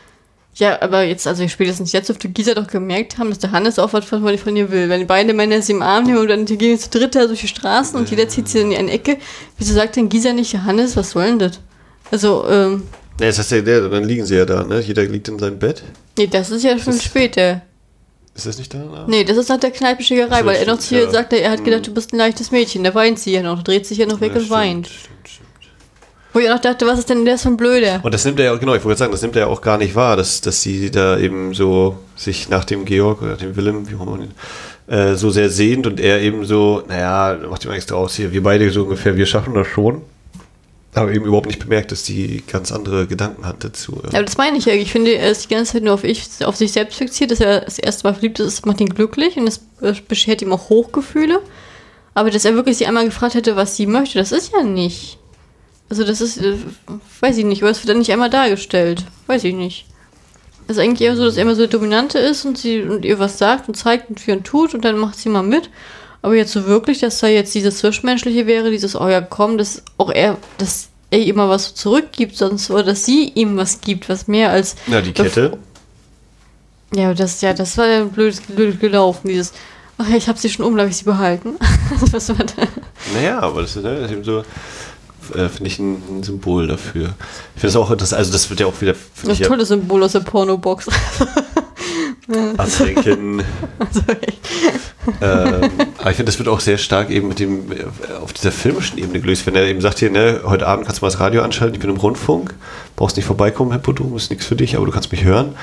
ja, 0.57 0.81
aber 0.81 1.03
jetzt, 1.03 1.27
also 1.27 1.45
spätestens 1.49 1.91
jetzt 1.91 2.07
dürfte 2.07 2.29
Gisa 2.29 2.53
doch 2.53 2.67
gemerkt 2.67 3.17
haben, 3.17 3.29
dass 3.29 3.39
der 3.39 3.51
Hannes 3.51 3.77
auch 3.77 3.91
was 3.91 4.05
von, 4.05 4.37
von 4.37 4.55
ihr 4.55 4.71
will. 4.71 4.87
Wenn 4.87 5.01
die 5.01 5.05
beiden 5.05 5.35
Männer 5.35 5.61
sie 5.61 5.73
im 5.73 5.81
Arm 5.81 6.05
nehmen 6.05 6.19
und 6.19 6.29
dann 6.29 6.45
gehen 6.45 6.79
zu 6.79 6.89
dritt 6.89 7.13
da 7.13 7.27
durch 7.27 7.41
die 7.41 7.49
Straßen 7.49 7.99
und 7.99 8.09
jeder 8.09 8.29
zieht 8.29 8.47
sie 8.47 8.59
in 8.59 8.73
eine 8.73 8.89
Ecke, 8.91 9.17
wieso 9.57 9.73
sagt 9.73 9.97
denn 9.97 10.07
Gisa 10.07 10.31
nicht, 10.31 10.53
Hannes, 10.55 10.95
was 10.95 11.11
soll 11.11 11.25
denn 11.25 11.39
das? 11.39 11.59
Also, 12.09 12.45
ähm, 12.47 12.83
Nee, 13.19 13.27
das 13.27 13.39
heißt 13.39 13.51
ja, 13.51 13.61
dann 13.61 14.03
liegen 14.05 14.25
sie 14.25 14.35
ja 14.35 14.45
da, 14.45 14.63
ne? 14.63 14.79
Jeder 14.81 15.03
liegt 15.03 15.27
in 15.29 15.39
seinem 15.39 15.57
Bett. 15.59 15.83
nee, 16.17 16.27
das 16.27 16.51
ist 16.51 16.63
ja 16.63 16.77
schon 16.79 16.99
später. 16.99 17.61
Ist 18.35 18.45
das 18.45 18.57
nicht 18.57 18.73
da? 18.73 19.05
Nee, 19.07 19.23
das 19.23 19.37
ist 19.37 19.47
nach 19.47 19.59
der 19.59 19.71
Kneipenschlägerei, 19.71 20.41
So, 20.41 20.45
weil 20.45 20.57
er 20.57 20.65
noch 20.65 20.79
zu 20.79 20.93
ihr 20.95 21.09
sagt, 21.09 21.31
er 21.31 21.49
hat 21.51 21.63
gedacht, 21.63 21.87
du 21.87 21.93
bist 21.93 22.11
ein 22.11 22.17
leichtes 22.17 22.51
Mädchen. 22.51 22.83
Da 22.83 22.93
weint 22.93 23.17
sie 23.17 23.31
ja 23.31 23.41
noch, 23.41 23.63
dreht 23.63 23.85
sich 23.85 23.97
ja 23.97 24.05
noch 24.05 24.19
weg 24.19 24.31
Ja, 24.31 24.35
und 24.39 24.41
stimmt, 24.45 24.51
weint. 24.59 24.87
Stimmt, 24.87 25.29
stimmt. 25.29 25.47
Wo 26.33 26.39
ich 26.39 26.49
auch 26.49 26.55
noch 26.55 26.61
dachte, 26.61 26.85
was 26.85 26.99
ist 26.99 27.09
denn 27.09 27.23
der 27.23 27.37
so 27.37 27.47
ein 27.47 27.55
Blöder? 27.55 28.01
Und 28.03 28.13
das 28.13 28.25
nimmt 28.25 28.37
er 28.39 28.45
ja, 28.47 28.55
genau, 28.55 28.75
ich 28.75 28.83
wollte 28.83 28.99
sagen, 28.99 29.13
das 29.13 29.21
nimmt 29.21 29.37
er 29.37 29.43
ja 29.43 29.47
auch 29.47 29.61
gar 29.61 29.77
nicht 29.77 29.95
wahr, 29.95 30.17
dass, 30.17 30.41
dass 30.41 30.61
sie 30.61 30.91
da 30.91 31.17
eben 31.17 31.53
so 31.53 31.97
sich 32.17 32.49
nach 32.49 32.65
dem 32.65 32.83
Georg 32.83 33.21
oder 33.21 33.37
dem 33.37 33.55
Willem, 33.55 33.89
wie 33.89 33.95
auch 33.95 34.01
immer 34.01 34.17
man 34.17 34.23
ihn, 34.23 34.93
äh, 34.93 35.15
so 35.15 35.29
sehr 35.29 35.49
sehnt 35.49 35.87
und 35.87 36.01
er 36.01 36.21
eben 36.21 36.43
so, 36.43 36.83
naja, 36.89 37.37
macht 37.49 37.63
ihm 37.63 37.71
nichts 37.71 37.85
draus 37.85 38.15
hier, 38.15 38.33
wir 38.33 38.43
beide 38.43 38.69
so 38.69 38.83
ungefähr, 38.83 39.15
wir 39.15 39.25
schaffen 39.25 39.53
das 39.53 39.67
schon. 39.67 40.01
Aber 40.95 41.11
eben 41.11 41.25
überhaupt 41.25 41.47
nicht 41.47 41.59
bemerkt, 41.59 41.91
dass 41.91 42.03
die 42.03 42.41
ganz 42.47 42.71
andere 42.71 43.05
Gedanken 43.05 43.45
hat 43.45 43.65
dazu. 43.65 43.99
Ja, 44.03 44.19
aber 44.19 44.23
das 44.23 44.37
meine 44.37 44.57
ich 44.57 44.63
ja. 44.63 44.73
Ich 44.73 44.93
finde, 44.93 45.11
er 45.11 45.29
ist 45.29 45.43
die 45.43 45.53
ganze 45.53 45.73
Zeit 45.73 45.83
nur 45.83 45.93
auf, 45.93 46.05
ich, 46.05 46.23
auf 46.45 46.55
sich 46.55 46.71
selbst 46.71 46.97
fixiert, 46.97 47.31
dass 47.31 47.41
er 47.41 47.61
das 47.61 47.77
erste 47.77 48.07
Mal 48.07 48.13
verliebt 48.13 48.39
ist, 48.39 48.59
das 48.59 48.65
macht 48.65 48.79
ihn 48.79 48.87
glücklich 48.87 49.35
und 49.35 49.45
das 49.45 49.59
äh, 49.81 49.93
beschert 50.07 50.41
ihm 50.41 50.53
auch 50.53 50.69
Hochgefühle. 50.69 51.41
Aber 52.13 52.31
dass 52.31 52.45
er 52.45 52.55
wirklich 52.55 52.77
sie 52.77 52.85
einmal 52.85 53.03
gefragt 53.03 53.35
hätte, 53.35 53.57
was 53.57 53.75
sie 53.75 53.87
möchte, 53.87 54.19
das 54.19 54.31
ist 54.31 54.53
ja 54.53 54.63
nicht. 54.63 55.17
Also 55.89 56.05
das 56.05 56.21
ist, 56.21 56.37
äh, 56.37 56.55
weiß 57.19 57.37
ich 57.37 57.45
nicht, 57.45 57.61
aber 57.61 57.71
es 57.71 57.79
wird 57.79 57.89
dann 57.89 57.99
nicht 57.99 58.13
einmal 58.13 58.29
dargestellt. 58.29 59.03
Weiß 59.27 59.43
ich 59.43 59.53
nicht. 59.53 59.85
Es 60.67 60.77
ist 60.77 60.81
eigentlich 60.81 61.01
eher 61.01 61.17
so, 61.17 61.25
dass 61.25 61.35
er 61.35 61.43
immer 61.43 61.55
so 61.55 61.63
der 61.63 61.77
Dominante 61.77 62.19
ist 62.19 62.45
und 62.45 62.57
sie 62.57 62.81
und 62.83 63.03
ihr 63.03 63.19
was 63.19 63.37
sagt 63.37 63.67
und 63.67 63.75
zeigt 63.75 64.09
und 64.09 64.21
für 64.21 64.31
und 64.31 64.45
tut 64.45 64.73
und 64.73 64.85
dann 64.85 64.97
macht 64.97 65.17
sie 65.17 65.27
mal 65.27 65.43
mit. 65.43 65.69
Aber 66.25 66.33
jetzt 66.33 66.53
so 66.53 66.65
wirklich, 66.65 67.01
dass 67.01 67.19
da 67.19 67.27
jetzt 67.27 67.53
dieses 67.53 67.77
Zwischenmenschliche 67.77 68.47
wäre, 68.47 68.71
dieses, 68.71 68.99
oh 68.99 69.07
ja, 69.07 69.21
komm, 69.21 69.59
dass 69.59 69.83
auch 69.97 70.09
er, 70.09 70.39
dass 70.57 70.87
er 71.11 71.19
ihr 71.19 71.35
mal 71.35 71.49
was 71.49 71.75
zurückgibt, 71.75 72.35
sonst, 72.35 72.71
oder 72.71 72.81
dass 72.81 73.05
sie 73.05 73.29
ihm 73.35 73.57
was 73.57 73.79
gibt, 73.79 74.09
was 74.09 74.27
mehr 74.27 74.49
als. 74.49 74.75
Na, 74.87 75.01
die 75.01 75.11
Kette. 75.11 75.59
Ja, 76.95 77.13
das, 77.13 77.41
ja, 77.41 77.53
das 77.53 77.77
war 77.77 77.85
ja 77.85 78.05
blöd, 78.05 78.41
blöd 78.55 78.79
gelaufen, 78.79 79.27
dieses, 79.27 79.53
ach 79.99 80.09
ja, 80.09 80.17
ich 80.17 80.27
habe 80.27 80.39
sie 80.39 80.49
schon 80.49 80.65
um, 80.65 80.75
darf 80.75 80.89
ich 80.89 80.97
sie 80.97 81.03
behalten? 81.03 81.57
was 82.11 82.29
war 82.29 82.37
da? 82.37 82.63
Naja, 83.13 83.39
aber 83.41 83.61
das 83.61 83.75
ist, 83.75 83.83
ne, 83.83 83.93
das 83.93 84.05
ist 84.09 84.11
eben 84.13 84.23
so, 84.23 84.39
äh, 84.39 85.47
finde 85.47 85.67
ich 85.67 85.77
ein, 85.77 86.23
Symbol 86.23 86.65
dafür. 86.65 87.13
Ich 87.53 87.61
finde 87.61 87.67
es 87.67 87.75
auch 87.75 87.91
interessant, 87.91 88.17
also 88.17 88.31
das 88.31 88.49
wird 88.49 88.61
ja 88.61 88.65
auch 88.65 88.81
wieder, 88.81 88.95
Das 89.23 89.37
ja, 89.37 89.47
tolles 89.47 89.67
Symbol 89.67 90.01
aus 90.01 90.13
der 90.13 90.21
Pornobox. 90.21 90.87
ablenken. 92.57 93.43
also 93.77 94.01
echt. 94.21 94.39
Ähm, 95.21 95.69
aber 95.97 96.09
ich 96.09 96.15
finde, 96.17 96.25
das 96.25 96.39
wird 96.39 96.49
auch 96.49 96.59
sehr 96.59 96.77
stark 96.77 97.09
eben 97.09 97.27
mit 97.27 97.39
dem, 97.39 97.71
äh, 97.71 97.85
auf 98.21 98.33
dieser 98.33 98.51
filmischen 98.51 98.97
Ebene 98.97 99.19
gelöst. 99.19 99.45
Wenn 99.45 99.55
er 99.55 99.65
eben 99.65 99.81
sagt 99.81 99.99
hier, 99.99 100.09
ne, 100.11 100.41
heute 100.45 100.67
Abend 100.67 100.85
kannst 100.85 101.01
du 101.01 101.05
mal 101.05 101.11
das 101.11 101.19
Radio 101.19 101.41
anschalten, 101.41 101.75
ich 101.75 101.81
bin 101.81 101.89
im 101.89 101.97
Rundfunk, 101.97 102.53
brauchst 102.95 103.15
nicht 103.17 103.25
vorbeikommen, 103.25 103.71
Hippodrom, 103.71 104.15
ist 104.15 104.29
nichts 104.29 104.45
für 104.45 104.55
dich, 104.55 104.75
aber 104.75 104.85
du 104.85 104.91
kannst 104.91 105.11
mich 105.11 105.23
hören. 105.23 105.55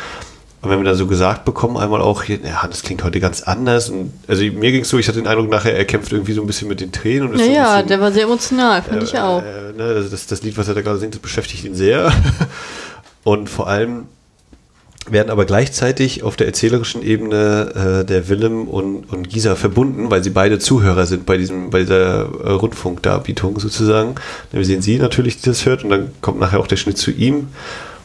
Und 0.62 0.70
wenn 0.70 0.78
wir 0.78 0.84
dann 0.84 0.94
so 0.94 1.08
gesagt 1.08 1.44
bekommen, 1.44 1.76
einmal 1.76 2.00
auch 2.00 2.22
hier, 2.22 2.38
ja, 2.38 2.64
das 2.68 2.82
klingt 2.84 3.02
heute 3.02 3.18
ganz 3.18 3.42
anders. 3.42 3.90
Und, 3.90 4.12
also 4.28 4.44
mir 4.44 4.70
ging 4.70 4.82
es 4.82 4.88
so, 4.90 4.96
ich 4.96 5.08
hatte 5.08 5.18
den 5.18 5.26
Eindruck 5.26 5.50
nachher, 5.50 5.76
er 5.76 5.84
kämpft 5.84 6.12
irgendwie 6.12 6.34
so 6.34 6.40
ein 6.40 6.46
bisschen 6.46 6.68
mit 6.68 6.80
den 6.80 6.92
Tränen. 6.92 7.30
Und 7.30 7.34
ist 7.34 7.40
Ja, 7.48 7.48
so 7.48 7.72
bisschen, 7.72 7.88
der 7.88 8.00
war 8.00 8.12
sehr 8.12 8.22
emotional, 8.24 8.80
fand 8.80 9.02
ich 9.02 9.18
auch. 9.18 9.42
äh, 9.42 9.72
ne, 9.76 10.06
das, 10.08 10.26
das 10.26 10.42
Lied, 10.42 10.56
was 10.56 10.68
er 10.68 10.74
da 10.74 10.82
gerade 10.82 10.98
singt, 10.98 11.14
das 11.14 11.20
beschäftigt 11.20 11.64
ihn 11.64 11.74
sehr. 11.74 12.12
Und 13.24 13.50
vor 13.50 13.66
allem 13.66 14.06
werden 15.10 15.30
aber 15.30 15.44
gleichzeitig 15.44 16.22
auf 16.22 16.36
der 16.36 16.46
erzählerischen 16.46 17.02
Ebene 17.02 18.02
äh, 18.02 18.04
der 18.04 18.28
Willem 18.28 18.68
und, 18.68 19.12
und 19.12 19.28
Gisa 19.28 19.56
verbunden, 19.56 20.10
weil 20.10 20.22
sie 20.22 20.30
beide 20.30 20.58
Zuhörer 20.58 21.06
sind 21.06 21.26
bei 21.26 21.36
diesem, 21.36 21.70
bei 21.70 21.80
dieser 21.80 22.20
äh, 22.20 22.50
Rundfunkdarbietung 22.50 23.58
sozusagen. 23.58 24.14
Wir 24.52 24.64
sehen 24.64 24.82
sie 24.82 24.98
natürlich, 24.98 25.40
die 25.40 25.50
das 25.50 25.66
hört, 25.66 25.84
und 25.84 25.90
dann 25.90 26.10
kommt 26.20 26.38
nachher 26.38 26.60
auch 26.60 26.66
der 26.66 26.76
Schnitt 26.76 26.98
zu 26.98 27.10
ihm. 27.10 27.48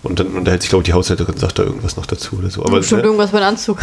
Und 0.04 0.20
dann 0.20 0.28
unterhält 0.28 0.62
sich, 0.62 0.70
glaube 0.70 0.84
ich, 0.84 0.88
die 0.88 0.94
Haushälterin, 0.94 1.38
sagt 1.38 1.60
da 1.60 1.64
irgendwas 1.64 1.98
noch 1.98 2.06
dazu 2.06 2.38
oder 2.38 2.50
so. 2.50 2.64
Aber 2.64 2.78
Bestimmt 2.78 3.02
ne, 3.02 3.08
irgendwas 3.08 3.34
mit 3.34 3.42
Anzug. 3.42 3.80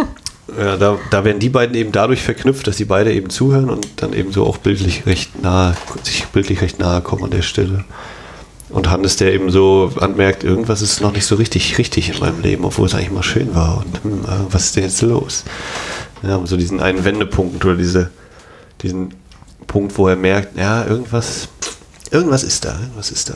ja, 0.58 0.76
da, 0.76 0.98
da 1.10 1.24
werden 1.24 1.40
die 1.40 1.48
beiden 1.48 1.76
eben 1.76 1.92
dadurch 1.92 2.22
verknüpft, 2.22 2.66
dass 2.66 2.76
die 2.76 2.84
beide 2.84 3.12
eben 3.12 3.28
zuhören 3.28 3.68
und 3.68 3.86
dann 3.96 4.12
eben 4.12 4.32
so 4.32 4.46
auch 4.46 4.56
bildlich 4.58 5.06
recht 5.06 5.42
nahe, 5.42 5.76
sich 6.04 6.26
bildlich 6.26 6.62
recht 6.62 6.78
nahe 6.78 7.02
kommen 7.02 7.24
an 7.24 7.30
der 7.30 7.42
Stelle. 7.42 7.84
Und 8.70 8.90
Hannes, 8.90 9.16
der 9.16 9.32
eben 9.32 9.50
so 9.50 9.92
anmerkt, 9.98 10.44
irgendwas 10.44 10.82
ist 10.82 11.00
noch 11.00 11.12
nicht 11.12 11.24
so 11.24 11.36
richtig 11.36 11.78
richtig 11.78 12.10
in 12.10 12.20
meinem 12.20 12.42
Leben, 12.42 12.64
obwohl 12.64 12.86
es 12.86 12.94
eigentlich 12.94 13.10
mal 13.10 13.22
schön 13.22 13.54
war. 13.54 13.78
Und 13.78 14.04
hm, 14.04 14.24
äh, 14.24 14.52
was 14.52 14.66
ist 14.66 14.76
denn 14.76 14.84
jetzt 14.84 15.02
los? 15.02 15.44
Ja, 16.22 16.40
so 16.44 16.56
diesen 16.56 16.80
einen 16.80 17.04
Wendepunkt 17.04 17.64
oder 17.64 17.76
diese, 17.76 18.10
diesen 18.82 19.14
Punkt, 19.66 19.96
wo 19.96 20.08
er 20.08 20.16
merkt, 20.16 20.58
ja, 20.58 20.84
irgendwas, 20.84 21.48
irgendwas 22.10 22.42
ist 22.42 22.64
da, 22.64 22.78
irgendwas 22.78 23.10
ist 23.10 23.30
da. 23.30 23.34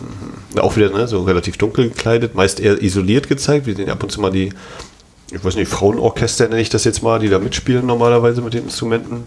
Mhm. 0.00 0.60
Auch 0.60 0.76
wieder 0.76 0.90
ne, 0.90 1.06
so 1.06 1.22
relativ 1.22 1.56
dunkel 1.56 1.88
gekleidet, 1.88 2.34
meist 2.34 2.60
eher 2.60 2.82
isoliert 2.82 3.28
gezeigt. 3.28 3.66
Wir 3.66 3.76
sehen 3.76 3.90
ab 3.90 4.02
und 4.02 4.10
zu 4.10 4.20
mal 4.20 4.30
die, 4.30 4.52
ich 5.30 5.44
weiß 5.44 5.56
nicht, 5.56 5.68
Frauenorchester 5.70 6.48
nenne 6.48 6.60
ich 6.60 6.70
das 6.70 6.84
jetzt 6.84 7.02
mal, 7.02 7.18
die 7.18 7.28
da 7.28 7.38
mitspielen 7.38 7.86
normalerweise 7.86 8.42
mit 8.42 8.54
den 8.54 8.64
Instrumenten. 8.64 9.24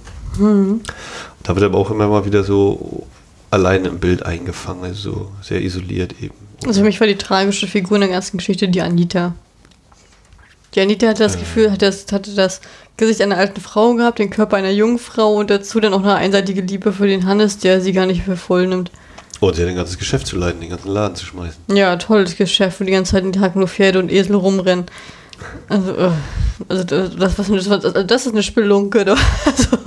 Da 1.44 1.56
wird 1.56 1.66
aber 1.66 1.78
auch 1.78 1.92
immer 1.92 2.08
mal 2.08 2.26
wieder 2.26 2.44
so 2.44 3.08
alleine 3.52 3.88
im 3.88 4.00
Bild 4.00 4.24
eingefangen, 4.26 4.84
also 4.84 5.12
so 5.12 5.32
sehr 5.42 5.62
isoliert 5.62 6.16
eben. 6.22 6.36
Also 6.66 6.82
für 6.82 6.86
mich 6.86 7.00
war 7.00 7.08
die 7.08 7.16
tragische 7.16 7.68
Figur 7.68 7.98
in 7.98 8.02
der 8.02 8.10
ganzen 8.10 8.38
Geschichte 8.38 8.68
die 8.68 8.82
Anita. 8.82 9.34
Die 10.76 10.82
Anita 10.82 11.08
hatte 11.08 11.24
das 11.24 11.40
Gefühl, 11.40 11.72
hatte 11.72 11.86
das, 11.88 12.06
hatte 12.12 12.36
das 12.36 12.62
Gesicht 12.98 13.22
einer 13.22 13.38
alten 13.38 13.60
Frau 13.60 13.96
gehabt, 13.96 14.20
den 14.20 14.30
Körper 14.30 14.58
einer 14.58 14.70
jungen 14.70 15.00
Frau 15.00 15.34
und 15.36 15.50
dazu 15.50 15.80
dann 15.80 15.94
auch 15.94 16.04
eine 16.04 16.16
einseitige 16.16 16.62
Liebe 16.62 16.94
für 16.94 17.08
den 17.08 17.26
Hannes, 17.26 17.58
der 17.58 17.82
sie 17.82 17.94
gar 17.94 18.06
nicht 18.06 18.24
für 18.24 18.38
voll 18.38 18.68
nimmt. 18.68 18.92
Und 19.40 19.56
sie 19.56 19.62
hat 19.62 19.70
ein 19.70 19.76
ganzes 19.76 19.98
Geschäft 19.98 20.28
zu 20.28 20.36
leiten, 20.36 20.60
den 20.60 20.70
ganzen 20.70 20.90
Laden 20.90 21.16
zu 21.16 21.26
schmeißen. 21.26 21.76
Ja, 21.76 21.96
tolles 21.96 22.36
Geschäft, 22.36 22.80
wo 22.80 22.84
die 22.84 22.92
ganze 22.92 23.14
Zeit 23.14 23.24
den 23.24 23.32
Tag 23.32 23.56
nur 23.56 23.68
Pferde 23.68 24.00
und 24.00 24.12
Esel 24.12 24.36
rumrennen. 24.36 24.86
Also, 25.70 25.96
äh, 25.96 26.12
also 26.68 26.84
das, 26.84 27.40
was, 27.40 27.48
das, 27.48 28.06
das 28.06 28.26
ist 28.26 28.34
eine 28.34 28.44
Spelunke. 28.44 29.06
Also, 29.46 29.78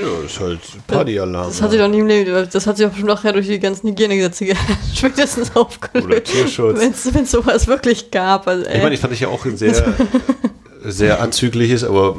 Ja, 0.00 0.06
das 0.22 0.32
ist 0.32 0.40
halt 0.40 0.60
Partyalarm. 0.86 1.46
das 1.48 1.60
hat 1.62 1.70
sie 1.70 1.78
doch 1.78 1.88
nie 1.88 1.98
im 1.98 2.06
Leben, 2.06 2.48
das 2.50 2.66
hat 2.66 2.76
sie 2.76 2.84
doch 2.84 2.96
schon 2.96 3.06
nachher 3.06 3.32
durch 3.32 3.46
die 3.46 3.58
ganzen 3.60 3.88
Hygienegesetze 3.88 4.44
ge- 4.46 4.56
spätestens 4.94 5.50
Oder 5.52 5.60
aufgelöst. 5.62 6.24
Tierschutz. 6.26 6.78
Wenn 6.80 7.22
es 7.24 7.30
sowas 7.30 7.66
wirklich 7.66 8.10
gab. 8.10 8.46
Also, 8.48 8.66
Ich 8.70 8.82
meine, 8.82 8.94
ich 8.94 9.00
fand 9.00 9.12
ich 9.12 9.20
ja 9.20 9.28
auch 9.28 9.44
ein 9.44 9.56
sehr, 9.56 9.94
sehr 10.84 11.20
anzügliches, 11.20 11.84
aber 11.84 12.16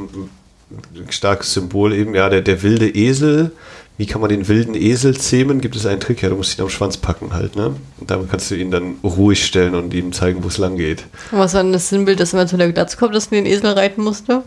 starkes 1.10 1.54
Symbol 1.54 1.94
eben, 1.94 2.16
ja, 2.16 2.30
der, 2.30 2.42
der 2.42 2.62
wilde 2.64 2.90
Esel. 2.90 3.52
Wie 3.98 4.06
kann 4.08 4.22
man 4.22 4.30
den 4.30 4.48
wilden 4.48 4.74
Esel 4.74 5.16
zähmen? 5.18 5.62
Gibt 5.62 5.76
es 5.76 5.86
einen 5.86 6.00
Trick? 6.00 6.22
Ja, 6.24 6.30
du 6.30 6.36
musst 6.36 6.58
ihn 6.58 6.62
am 6.64 6.70
Schwanz 6.70 6.98
packen 6.98 7.34
halt, 7.34 7.56
ne? 7.56 7.76
Und 8.00 8.10
damit 8.10 8.32
kannst 8.32 8.50
du 8.50 8.56
ihn 8.56 8.72
dann 8.72 8.96
ruhig 9.04 9.46
stellen 9.46 9.76
und 9.76 9.94
ihm 9.94 10.12
zeigen, 10.12 10.44
wo 10.44 10.48
es 10.48 10.58
lang 10.58 10.76
geht. 10.78 11.04
Was 11.32 11.54
war 11.54 11.62
denn 11.62 11.74
das 11.74 11.90
Sinnbild, 11.90 12.20
dass 12.20 12.34
immer 12.34 12.48
zu 12.48 12.58
der 12.58 12.72
Glatz 12.72 12.98
kommt, 12.98 13.14
dass 13.14 13.30
man 13.30 13.44
den 13.44 13.52
Esel 13.54 13.68
reiten 13.72 14.02
musste? 14.02 14.44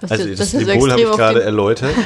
Dass 0.00 0.10
Also 0.12 0.24
der- 0.24 0.36
das 0.36 0.50
der 0.50 0.60
so 0.60 0.66
Symbol 0.66 0.90
habe 0.92 1.00
ich 1.02 1.10
gerade 1.10 1.42
erläutert. 1.42 1.94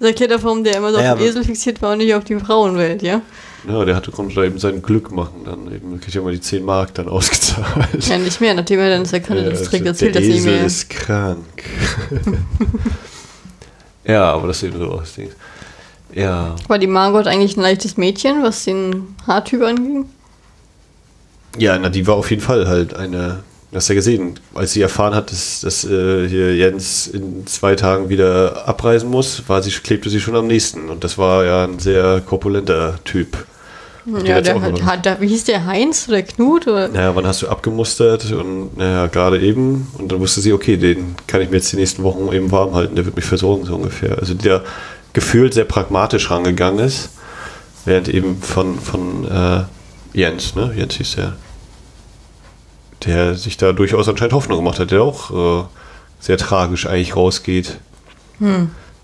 Das 0.00 0.08
erklärt 0.10 0.32
auch, 0.32 0.42
warum 0.44 0.62
der 0.62 0.76
immer 0.76 0.92
so 0.92 1.00
Ja, 1.00 1.14
auf 1.14 1.18
den 1.18 1.26
Esel 1.28 1.42
fixiert 1.42 1.82
war 1.82 1.92
und 1.92 1.98
nicht 1.98 2.14
auf 2.14 2.22
die 2.22 2.36
Frauenwelt, 2.38 3.02
ja? 3.02 3.20
Ja, 3.66 3.84
der 3.84 3.96
hatte, 3.96 4.12
konnte 4.12 4.34
da 4.36 4.44
eben 4.44 4.58
sein 4.58 4.80
Glück 4.80 5.10
machen. 5.10 5.40
Dann 5.44 5.66
eben 5.74 6.00
kriegt 6.00 6.14
er 6.14 6.22
mal 6.22 6.30
die 6.32 6.40
10 6.40 6.64
Mark 6.64 6.94
dann 6.94 7.08
ausgezahlt. 7.08 8.06
Ja, 8.06 8.16
nicht 8.18 8.40
mehr, 8.40 8.54
nachdem 8.54 8.78
er 8.78 8.90
dann 8.90 9.02
das 9.02 9.12
erkannte, 9.12 9.42
Ja, 9.44 9.50
das 9.50 9.64
trägt, 9.64 9.84
der 9.86 9.92
erzählt 9.92 10.14
das 10.14 10.22
nicht 10.22 10.36
Esel 10.36 10.52
mehr. 10.52 10.66
ist 10.66 10.90
krank. 10.90 11.38
ja, 14.04 14.32
aber 14.32 14.46
das 14.48 14.60
sieht 14.60 14.74
so 14.74 14.84
aus. 14.92 15.14
Dings. 15.14 15.32
Ja. 16.14 16.54
War 16.68 16.78
die 16.78 16.86
Margot 16.86 17.26
eigentlich 17.26 17.56
ein 17.56 17.62
leichtes 17.62 17.96
Mädchen, 17.96 18.42
was 18.44 18.64
den 18.64 19.16
Haartyp 19.26 19.62
anging? 19.62 20.06
Ja, 21.58 21.76
na, 21.78 21.88
die 21.88 22.06
war 22.06 22.14
auf 22.14 22.30
jeden 22.30 22.42
Fall 22.42 22.68
halt 22.68 22.94
eine 22.94 23.42
hast 23.76 23.88
ja 23.88 23.94
gesehen, 23.94 24.40
als 24.54 24.72
sie 24.72 24.80
erfahren 24.80 25.14
hat, 25.14 25.30
dass, 25.30 25.60
dass 25.60 25.84
äh, 25.84 26.26
hier 26.28 26.56
Jens 26.56 27.06
in 27.06 27.46
zwei 27.46 27.74
Tagen 27.74 28.08
wieder 28.08 28.66
abreisen 28.66 29.10
muss, 29.10 29.42
war 29.48 29.62
sie, 29.62 29.70
klebte 29.70 30.08
sie 30.08 30.20
schon 30.20 30.36
am 30.36 30.46
nächsten. 30.46 30.88
Und 30.88 31.04
das 31.04 31.18
war 31.18 31.44
ja 31.44 31.64
ein 31.64 31.78
sehr 31.78 32.22
korpulenter 32.24 32.98
Typ. 33.04 33.46
Den 34.06 34.24
Ja, 34.24 34.40
der 34.40 34.60
hat, 34.60 34.82
hat, 34.84 35.04
der, 35.04 35.20
wie 35.20 35.28
hieß 35.28 35.44
der 35.44 35.66
Heinz 35.66 36.08
oder 36.08 36.22
Knut? 36.22 36.66
Oder? 36.66 36.88
Naja, 36.88 37.14
wann 37.14 37.26
hast 37.26 37.42
du 37.42 37.48
abgemustert? 37.48 38.32
Und 38.32 38.78
naja, 38.78 39.06
gerade 39.06 39.38
eben. 39.40 39.88
Und 39.98 40.10
dann 40.10 40.20
wusste 40.20 40.40
sie, 40.40 40.54
okay, 40.54 40.78
den 40.78 41.14
kann 41.26 41.42
ich 41.42 41.50
mir 41.50 41.56
jetzt 41.56 41.70
die 41.72 41.76
nächsten 41.76 42.02
Wochen 42.04 42.32
eben 42.32 42.50
warm 42.50 42.74
halten, 42.74 42.96
der 42.96 43.04
wird 43.04 43.16
mich 43.16 43.26
versorgen, 43.26 43.66
so 43.66 43.74
ungefähr. 43.74 44.18
Also 44.18 44.32
der 44.32 44.64
gefühlt 45.12 45.52
sehr 45.52 45.64
pragmatisch 45.64 46.30
rangegangen 46.30 46.86
ist, 46.86 47.10
während 47.84 48.08
eben 48.08 48.40
von, 48.40 48.78
von 48.78 49.28
äh, 49.30 49.64
Jens, 50.14 50.54
ne? 50.54 50.72
Jens 50.74 50.94
hieß 50.94 51.16
der, 51.16 51.36
der 53.04 53.34
sich 53.34 53.56
da 53.56 53.72
durchaus 53.72 54.08
anscheinend 54.08 54.32
Hoffnung 54.34 54.58
gemacht 54.58 54.78
hat, 54.78 54.90
der 54.90 55.02
auch 55.02 55.60
äh, 55.62 55.64
sehr 56.20 56.36
tragisch 56.38 56.86
eigentlich 56.86 57.16
rausgeht. 57.16 57.78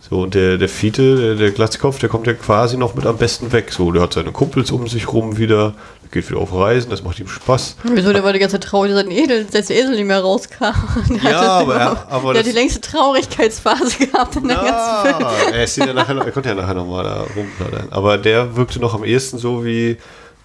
So, 0.09 0.21
und 0.21 0.35
der, 0.35 0.59
der 0.59 0.69
Fiete, 0.69 1.17
der, 1.17 1.35
der 1.35 1.51
Glatzkopf, 1.51 1.99
der 1.99 2.09
kommt 2.09 2.27
ja 2.27 2.35
quasi 2.35 2.77
noch 2.77 2.95
mit 2.95 3.07
am 3.07 3.17
besten 3.17 3.51
weg. 3.53 3.73
So, 3.73 3.91
der 3.91 4.03
hat 4.03 4.13
seine 4.13 4.31
Kumpels 4.33 4.71
um 4.71 4.87
sich 4.87 5.13
rum 5.13 5.39
wieder, 5.39 5.75
geht 6.13 6.29
wieder 6.31 6.39
auf 6.41 6.55
Reisen, 6.55 6.91
das 6.91 7.03
macht 7.03 7.19
ihm 7.19 7.27
Spaß. 7.27 7.77
Wieso, 7.85 8.13
der 8.13 8.23
war 8.23 8.33
die 8.33 8.39
ganze 8.39 8.61
Zeit 8.61 8.69
traurig, 8.69 8.93
dass 8.93 9.05
Edel, 9.07 9.45
dass 9.51 9.67
der 9.67 9.77
Esel 9.77 9.97
nicht 9.97 10.05
mehr 10.05 10.21
rauskam. 10.21 10.67
Der 11.25 11.31
Ja, 11.33 11.41
aber 11.59 11.75
er- 11.75 12.07
aber 12.13 12.33
der 12.35 12.41
hat 12.43 12.47
die 12.49 12.53
längste 12.55 12.81
Traurigkeitsphase 12.81 13.99
gehabt 14.07 14.37
in 14.37 14.47
der 14.47 14.57
ganzen 14.59 15.19
Welt. 15.19 15.27
Er, 15.53 15.65
ist 15.65 15.77
ja 15.79 15.93
nachher, 15.93 16.17
er 16.17 16.31
konnte 16.31 16.51
ja 16.51 16.55
nachher 16.55 16.75
nochmal 16.75 17.03
da 17.05 17.25
rumplaudern. 17.35 17.89
Aber 17.91 18.19
der 18.19 18.55
wirkte 18.57 18.79
noch 18.79 18.95
am 18.95 19.03
ehesten 19.05 19.39
so 19.39 19.65
wie, 19.65 19.97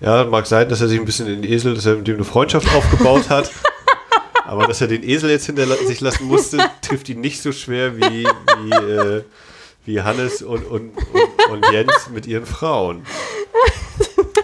ja, 0.02 0.24
mag 0.26 0.46
sein, 0.46 0.70
dass 0.70 0.82
er 0.82 0.88
sich 0.88 1.00
ein 1.00 1.06
bisschen 1.06 1.28
den 1.28 1.44
Esel, 1.44 1.76
dass 1.76 1.86
er 1.86 1.96
mit 1.96 2.08
dem 2.08 2.16
eine 2.16 2.26
Freundschaft 2.26 2.74
aufgebaut 2.74 3.30
hat. 3.30 3.52
Aber 4.46 4.66
dass 4.66 4.82
er 4.82 4.88
den 4.88 5.04
Esel 5.04 5.30
jetzt 5.30 5.46
hinter 5.46 5.68
sich 5.68 6.02
lassen 6.02 6.26
musste, 6.26 6.58
trifft 6.82 7.08
ihn 7.10 7.22
nicht 7.22 7.42
so 7.42 7.52
schwer 7.52 7.98
wie, 7.98 8.26
wie, 8.26 8.72
äh, 8.72 9.24
wie 9.86 10.02
Hannes 10.02 10.42
und, 10.42 10.66
und, 10.66 10.98
und, 10.98 11.52
und 11.52 11.72
Jens 11.72 12.10
mit 12.12 12.26
ihren 12.26 12.48
Frauen. 12.48 13.04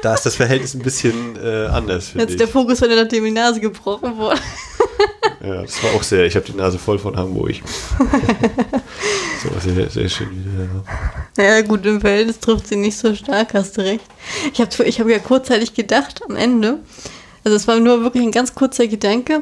Da 0.04 0.14
ist 0.14 0.24
das 0.24 0.36
Verhältnis 0.36 0.76
ein 0.76 0.84
bisschen 0.84 1.36
äh, 1.44 1.66
anders, 1.66 2.14
Jetzt 2.14 2.32
ich. 2.32 2.38
der 2.38 2.48
Fokus, 2.48 2.82
wenn 2.82 2.92
er 2.92 3.02
nachdem 3.02 3.24
die 3.24 3.32
Nase 3.32 3.60
gebrochen 3.60 4.16
wurde. 4.18 4.40
Ja, 5.44 5.62
das 5.62 5.84
war 5.84 5.94
auch 5.94 6.04
sehr, 6.04 6.26
ich 6.26 6.36
habe 6.36 6.46
die 6.46 6.54
Nase 6.58 6.80
voll 6.80 6.98
von 6.98 7.16
Hamburg. 7.16 7.56
so, 9.44 9.50
sehr, 9.60 9.90
sehr 9.90 10.10
schön 10.10 10.30
wieder. 10.32 10.84
Ja, 11.38 11.62
gut, 11.62 11.86
im 11.86 12.02
Verhältnis 12.02 12.40
trifft 12.40 12.68
sie 12.68 12.76
nicht 12.76 12.98
so 12.98 13.14
stark, 13.14 13.54
hast 13.54 13.78
du 13.78 13.82
recht. 13.82 14.06
Ich 14.54 14.60
habe 14.60 14.84
ich 14.86 15.00
hab 15.00 15.08
ja 15.08 15.20
kurzzeitig 15.20 15.74
gedacht, 15.74 16.22
am 16.28 16.36
Ende, 16.36 16.80
also 17.44 17.56
es 17.56 17.68
war 17.68 17.80
nur 17.80 18.02
wirklich 18.02 18.24
ein 18.24 18.32
ganz 18.32 18.56
kurzer 18.56 18.88
Gedanke, 18.88 19.42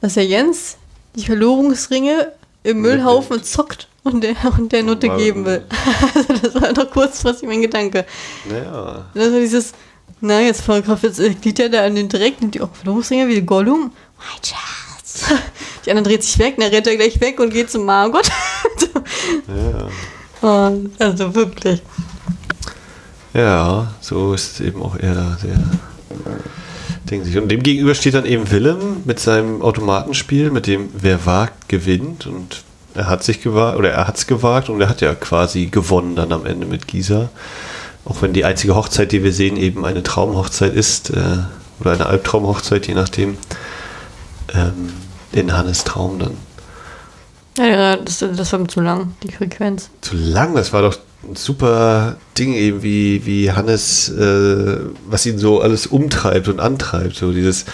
dass 0.00 0.14
der 0.14 0.24
Jens 0.26 0.76
die 1.14 1.24
Verlobungsringe 1.24 2.32
im 2.64 2.80
Müllhaufen 2.80 3.42
zockt 3.44 3.88
und 4.02 4.22
der, 4.24 4.34
und 4.58 4.72
der 4.72 4.82
Nutte 4.82 5.08
Wow. 5.08 5.18
geben 5.18 5.44
will. 5.44 5.64
Also 6.14 6.32
das 6.42 6.54
war 6.60 6.72
noch 6.72 6.90
kurzfristig 6.90 7.48
mein 7.48 7.60
Gedanke. 7.62 8.04
Naja. 8.48 9.04
Das 9.14 9.32
war 9.32 9.38
dieses, 9.38 9.72
na, 10.20 10.40
jetzt 10.40 10.62
fotografiert 10.62 11.18
jetzt 11.18 11.44
liegt 11.44 11.58
er 11.60 11.68
da 11.68 11.84
an 11.84 11.94
den 11.94 12.08
direkt, 12.08 12.40
nimmt 12.40 12.54
die 12.54 12.60
auch 12.60 12.74
Verlobungsringe 12.74 13.28
wie 13.28 13.40
Gollum. 13.42 13.92
Mein 14.24 14.42
Schatz. 14.42 15.24
Die 15.84 15.90
andere 15.90 16.04
dreht 16.04 16.24
sich 16.24 16.38
weg, 16.38 16.56
dann 16.58 16.70
rennt 16.70 16.86
er 16.86 16.96
gleich 16.96 17.20
weg 17.20 17.40
und 17.40 17.50
geht 17.50 17.70
zum 17.70 17.84
Margot. 17.84 18.28
Ja. 20.42 20.72
Also 20.98 21.34
wirklich. 21.34 21.80
Ja, 23.32 23.94
so 24.00 24.34
ist 24.34 24.52
es 24.52 24.60
eben 24.60 24.82
auch 24.82 24.96
er 24.96 25.14
da 25.14 25.38
sehr. 25.40 25.58
Und 27.42 27.50
dem 27.50 27.62
gegenüber 27.62 27.94
steht 27.94 28.14
dann 28.14 28.26
eben 28.26 28.50
Willem 28.50 29.02
mit 29.04 29.20
seinem 29.20 29.62
Automatenspiel, 29.62 30.50
mit 30.50 30.66
dem 30.66 30.90
wer 30.94 31.24
wagt, 31.26 31.68
gewinnt. 31.68 32.26
Und 32.26 32.62
er 32.94 33.08
hat 33.08 33.24
sich 33.24 33.42
gewagt, 33.42 33.78
oder 33.78 33.90
er 33.90 34.06
hat 34.06 34.16
es 34.16 34.26
gewagt 34.26 34.68
und 34.68 34.80
er 34.80 34.88
hat 34.88 35.00
ja 35.00 35.14
quasi 35.14 35.66
gewonnen 35.66 36.16
dann 36.16 36.32
am 36.32 36.46
Ende 36.46 36.66
mit 36.66 36.86
Gisa. 36.86 37.30
Auch 38.04 38.22
wenn 38.22 38.32
die 38.32 38.44
einzige 38.44 38.74
Hochzeit, 38.74 39.12
die 39.12 39.22
wir 39.22 39.32
sehen, 39.32 39.56
eben 39.56 39.84
eine 39.84 40.02
Traumhochzeit 40.02 40.74
ist, 40.74 41.10
äh, 41.10 41.38
oder 41.80 41.92
eine 41.92 42.06
Albtraumhochzeit, 42.06 42.86
je 42.86 42.94
nachdem, 42.94 43.36
ähm, 44.54 44.92
in 45.32 45.52
Hannes 45.52 45.84
Traum 45.84 46.18
dann. 46.18 46.36
Ja, 47.56 47.96
das, 47.96 48.18
das 48.18 48.52
war 48.52 48.66
zu 48.68 48.80
lang, 48.80 49.14
die 49.22 49.30
Frequenz. 49.30 49.90
zu 50.00 50.16
lang. 50.16 50.54
Das 50.54 50.72
war 50.72 50.82
doch 50.82 50.96
ein 51.28 51.36
super 51.36 52.16
Ding, 52.36 52.52
eben 52.54 52.82
wie, 52.82 53.24
wie 53.26 53.52
Hannes, 53.52 54.08
äh, 54.08 54.78
was 55.06 55.24
ihn 55.26 55.38
so 55.38 55.60
alles 55.60 55.86
umtreibt 55.86 56.48
und 56.48 56.60
antreibt. 56.60 57.16
So 57.16 57.32
dieses, 57.32 57.64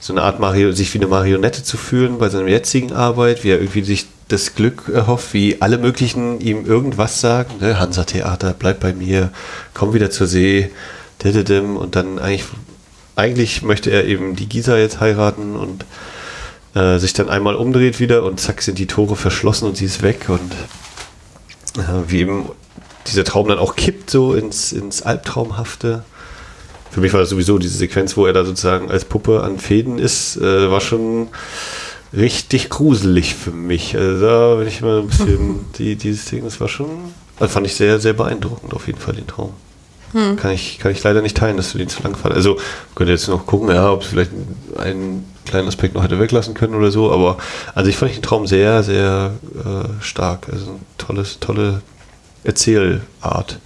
so 0.00 0.12
eine 0.12 0.22
Art 0.22 0.40
Mario, 0.40 0.72
sich 0.72 0.92
wie 0.94 0.98
eine 0.98 1.06
Marionette 1.06 1.62
zu 1.62 1.76
fühlen 1.76 2.18
bei 2.18 2.28
seiner 2.28 2.48
jetzigen 2.48 2.92
Arbeit, 2.92 3.44
wie 3.44 3.50
er 3.50 3.60
irgendwie 3.60 3.84
sich 3.84 4.06
das 4.28 4.54
Glück 4.54 4.88
erhofft, 4.92 5.34
wie 5.34 5.60
alle 5.60 5.78
möglichen 5.78 6.40
ihm 6.40 6.66
irgendwas 6.66 7.20
sagen. 7.20 7.54
Ne? 7.60 7.78
Hansa 7.78 8.04
Theater, 8.04 8.54
bleib 8.58 8.80
bei 8.80 8.92
mir, 8.92 9.30
komm 9.74 9.94
wieder 9.94 10.10
zur 10.10 10.26
See, 10.26 10.70
und 11.22 11.96
dann 11.96 12.18
eigentlich, 12.18 12.44
eigentlich 13.16 13.62
möchte 13.62 13.90
er 13.90 14.04
eben 14.04 14.36
die 14.36 14.48
Gisa 14.48 14.76
jetzt 14.76 15.00
heiraten 15.00 15.56
und 15.56 15.84
äh, 16.76 16.98
sich 16.98 17.14
dann 17.14 17.30
einmal 17.30 17.54
umdreht 17.54 18.00
wieder 18.00 18.22
und 18.22 18.38
zack 18.38 18.60
sind 18.60 18.78
die 18.78 18.86
Tore 18.86 19.16
verschlossen 19.16 19.66
und 19.66 19.78
sie 19.78 19.86
ist 19.86 20.02
weg 20.02 20.26
und 20.28 20.52
äh, 21.80 22.08
wie 22.08 22.20
eben 22.20 22.50
dieser 23.06 23.24
Traum 23.24 23.48
dann 23.48 23.58
auch 23.58 23.76
kippt 23.76 24.10
so 24.10 24.34
ins, 24.34 24.72
ins 24.72 25.00
Albtraumhafte. 25.02 26.04
Für 26.90 27.00
mich 27.00 27.12
war 27.12 27.20
das 27.20 27.30
sowieso 27.30 27.58
diese 27.58 27.78
Sequenz, 27.78 28.16
wo 28.16 28.26
er 28.26 28.32
da 28.32 28.44
sozusagen 28.44 28.90
als 28.90 29.06
Puppe 29.06 29.42
an 29.42 29.58
Fäden 29.58 29.98
ist, 29.98 30.36
äh, 30.36 30.70
war 30.70 30.80
schon 30.82 31.28
richtig 32.12 32.68
gruselig 32.68 33.34
für 33.34 33.52
mich. 33.52 33.96
Also 33.96 34.26
da 34.26 34.54
bin 34.56 34.68
ich 34.68 34.82
mal 34.82 35.00
ein 35.00 35.08
bisschen, 35.08 35.64
die, 35.78 35.96
dieses 35.96 36.26
Ding, 36.26 36.44
das 36.44 36.60
war 36.60 36.68
schon, 36.68 36.88
also 37.38 37.52
fand 37.52 37.66
ich 37.66 37.74
sehr, 37.74 38.00
sehr 38.00 38.12
beeindruckend 38.12 38.74
auf 38.74 38.86
jeden 38.86 38.98
Fall 38.98 39.14
den 39.14 39.26
Traum. 39.26 39.54
Kann, 40.36 40.52
ich, 40.52 40.78
kann 40.78 40.92
ich 40.92 41.02
leider 41.02 41.20
nicht 41.20 41.36
teilen, 41.36 41.56
dass 41.56 41.72
du 41.72 41.78
den 41.78 41.88
zu 41.88 42.02
lang 42.02 42.14
fandest. 42.14 42.36
Also 42.36 42.58
könnte 42.94 43.12
jetzt 43.12 43.28
noch 43.28 43.44
gucken, 43.44 43.68
ja, 43.68 43.90
ob 43.90 44.02
es 44.02 44.08
vielleicht 44.08 44.30
einen 44.76 45.24
kleinen 45.46 45.68
Aspekt 45.68 45.94
noch 45.94 46.02
hätte 46.02 46.20
weglassen 46.20 46.54
können 46.54 46.74
oder 46.74 46.90
so, 46.90 47.10
aber 47.10 47.38
an 47.74 47.84
sich 47.84 47.96
fand 47.96 48.10
ich 48.10 48.18
den 48.18 48.22
Traum 48.22 48.46
sehr, 48.46 48.82
sehr 48.82 49.32
äh, 49.54 50.02
stark. 50.02 50.48
Also 50.52 50.78
tolles, 50.98 51.38
tolle 51.40 51.82
Erzählart 52.44 53.58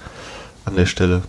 an 0.64 0.76
der 0.76 0.86
Stelle. 0.86 1.22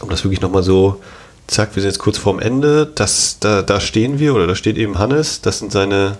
Um 0.00 0.10
das 0.10 0.24
wirklich 0.24 0.40
nochmal 0.40 0.62
so, 0.62 1.00
zack, 1.46 1.74
wir 1.74 1.82
sind 1.82 1.90
jetzt 1.90 1.98
kurz 1.98 2.18
vorm 2.18 2.38
Ende, 2.38 2.86
das, 2.86 3.38
da, 3.40 3.62
da 3.62 3.80
stehen 3.80 4.18
wir, 4.18 4.34
oder 4.34 4.46
da 4.46 4.54
steht 4.54 4.76
eben 4.76 4.98
Hannes, 4.98 5.40
das 5.40 5.58
sind 5.58 5.72
seine, 5.72 6.18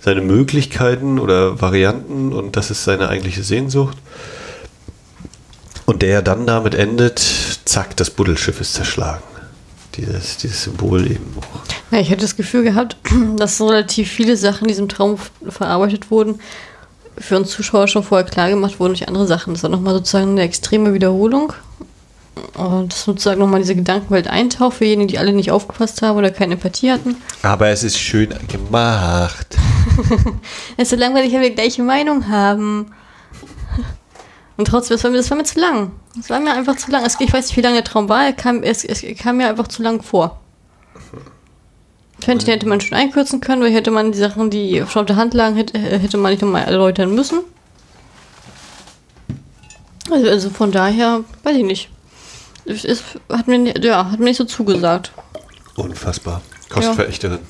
seine 0.00 0.20
Möglichkeiten 0.20 1.18
oder 1.18 1.60
Varianten 1.60 2.32
und 2.32 2.56
das 2.56 2.70
ist 2.70 2.84
seine 2.84 3.08
eigentliche 3.08 3.42
Sehnsucht. 3.42 3.96
Und 5.84 6.02
der 6.02 6.22
dann 6.22 6.46
damit 6.46 6.74
endet, 6.74 7.18
zack, 7.64 7.96
das 7.96 8.10
Buddelschiff 8.10 8.60
ist 8.60 8.74
zerschlagen. 8.74 9.22
Dieses, 9.96 10.38
dieses 10.38 10.64
Symbol 10.64 11.06
eben 11.10 11.34
auch. 11.38 11.92
Ja, 11.92 12.00
ich 12.00 12.10
hätte 12.10 12.22
das 12.22 12.36
Gefühl 12.36 12.62
gehabt, 12.62 12.96
dass 13.36 13.60
relativ 13.60 14.10
viele 14.10 14.36
Sachen 14.36 14.64
in 14.64 14.68
diesem 14.68 14.88
Traum 14.88 15.18
verarbeitet 15.48 16.10
wurden, 16.10 16.40
für 17.18 17.36
uns 17.36 17.50
Zuschauer 17.50 17.88
schon 17.88 18.02
vorher 18.02 18.26
klar 18.26 18.48
gemacht 18.48 18.80
wurden 18.80 18.94
durch 18.94 19.06
andere 19.08 19.26
Sachen. 19.26 19.52
Das 19.52 19.62
war 19.62 19.70
nochmal 19.70 19.94
sozusagen 19.94 20.30
eine 20.30 20.42
extreme 20.42 20.94
Wiederholung. 20.94 21.52
Und 22.54 22.92
das 22.92 23.04
sozusagen 23.04 23.40
nochmal 23.40 23.60
diese 23.60 23.74
Gedankenwelt 23.74 24.26
eintaucht 24.26 24.78
für 24.78 24.86
jene, 24.86 25.06
die 25.06 25.18
alle 25.18 25.32
nicht 25.32 25.50
aufgepasst 25.50 26.00
haben 26.00 26.16
oder 26.16 26.30
keine 26.30 26.54
Empathie 26.54 26.90
hatten. 26.90 27.16
Aber 27.42 27.68
es 27.68 27.82
ist 27.82 27.98
schön 27.98 28.30
gemacht. 28.48 29.56
Es 30.76 30.84
ist 30.84 30.90
so 30.90 30.96
langweilig, 30.96 31.32
wenn 31.32 31.42
wir 31.42 31.50
die 31.50 31.54
gleiche 31.54 31.82
Meinung 31.82 32.28
haben. 32.28 32.86
Und 34.62 34.68
trotzdem, 34.68 34.94
das 34.94 35.02
war 35.02 35.10
mir, 35.10 35.16
das 35.16 35.28
war 35.28 35.36
mir 35.36 35.42
zu 35.42 35.58
lang. 35.58 35.90
Das 36.14 36.30
war 36.30 36.38
mir 36.38 36.52
einfach 36.52 36.76
zu 36.76 36.88
lang. 36.92 37.04
Es, 37.04 37.18
ich 37.18 37.32
weiß 37.32 37.48
nicht, 37.48 37.56
wie 37.56 37.62
lange 37.62 37.74
der 37.74 37.84
Traum 37.84 38.08
war. 38.08 38.26
Er 38.26 38.32
kam, 38.32 38.62
es, 38.62 38.84
es 38.84 39.02
kam 39.18 39.38
mir 39.38 39.48
einfach 39.48 39.66
zu 39.66 39.82
lang 39.82 40.00
vor. 40.04 40.40
Ich 42.20 42.24
finde, 42.24 42.44
den 42.44 42.52
hätte 42.52 42.68
man 42.68 42.80
schon 42.80 42.96
einkürzen 42.96 43.40
können, 43.40 43.60
weil 43.60 43.72
hätte 43.72 43.90
man 43.90 44.12
die 44.12 44.18
Sachen, 44.18 44.50
die 44.50 44.84
schon 44.88 45.00
auf 45.00 45.06
der 45.06 45.16
Hand 45.16 45.34
lagen, 45.34 45.56
hätte, 45.56 45.76
hätte 45.76 46.16
man 46.16 46.30
nicht 46.30 46.42
nochmal 46.42 46.62
erläutern 46.62 47.12
müssen. 47.12 47.40
Also, 50.08 50.28
also 50.28 50.50
von 50.50 50.70
daher, 50.70 51.24
weiß 51.42 51.56
ich 51.56 51.64
nicht. 51.64 51.90
Es 52.64 52.84
ist, 52.84 53.02
hat, 53.32 53.48
mir, 53.48 53.76
ja, 53.80 54.12
hat 54.12 54.20
mir 54.20 54.26
nicht 54.26 54.36
so 54.36 54.44
zugesagt. 54.44 55.10
Unfassbar. 55.74 56.40
Kostverächterin. 56.68 57.40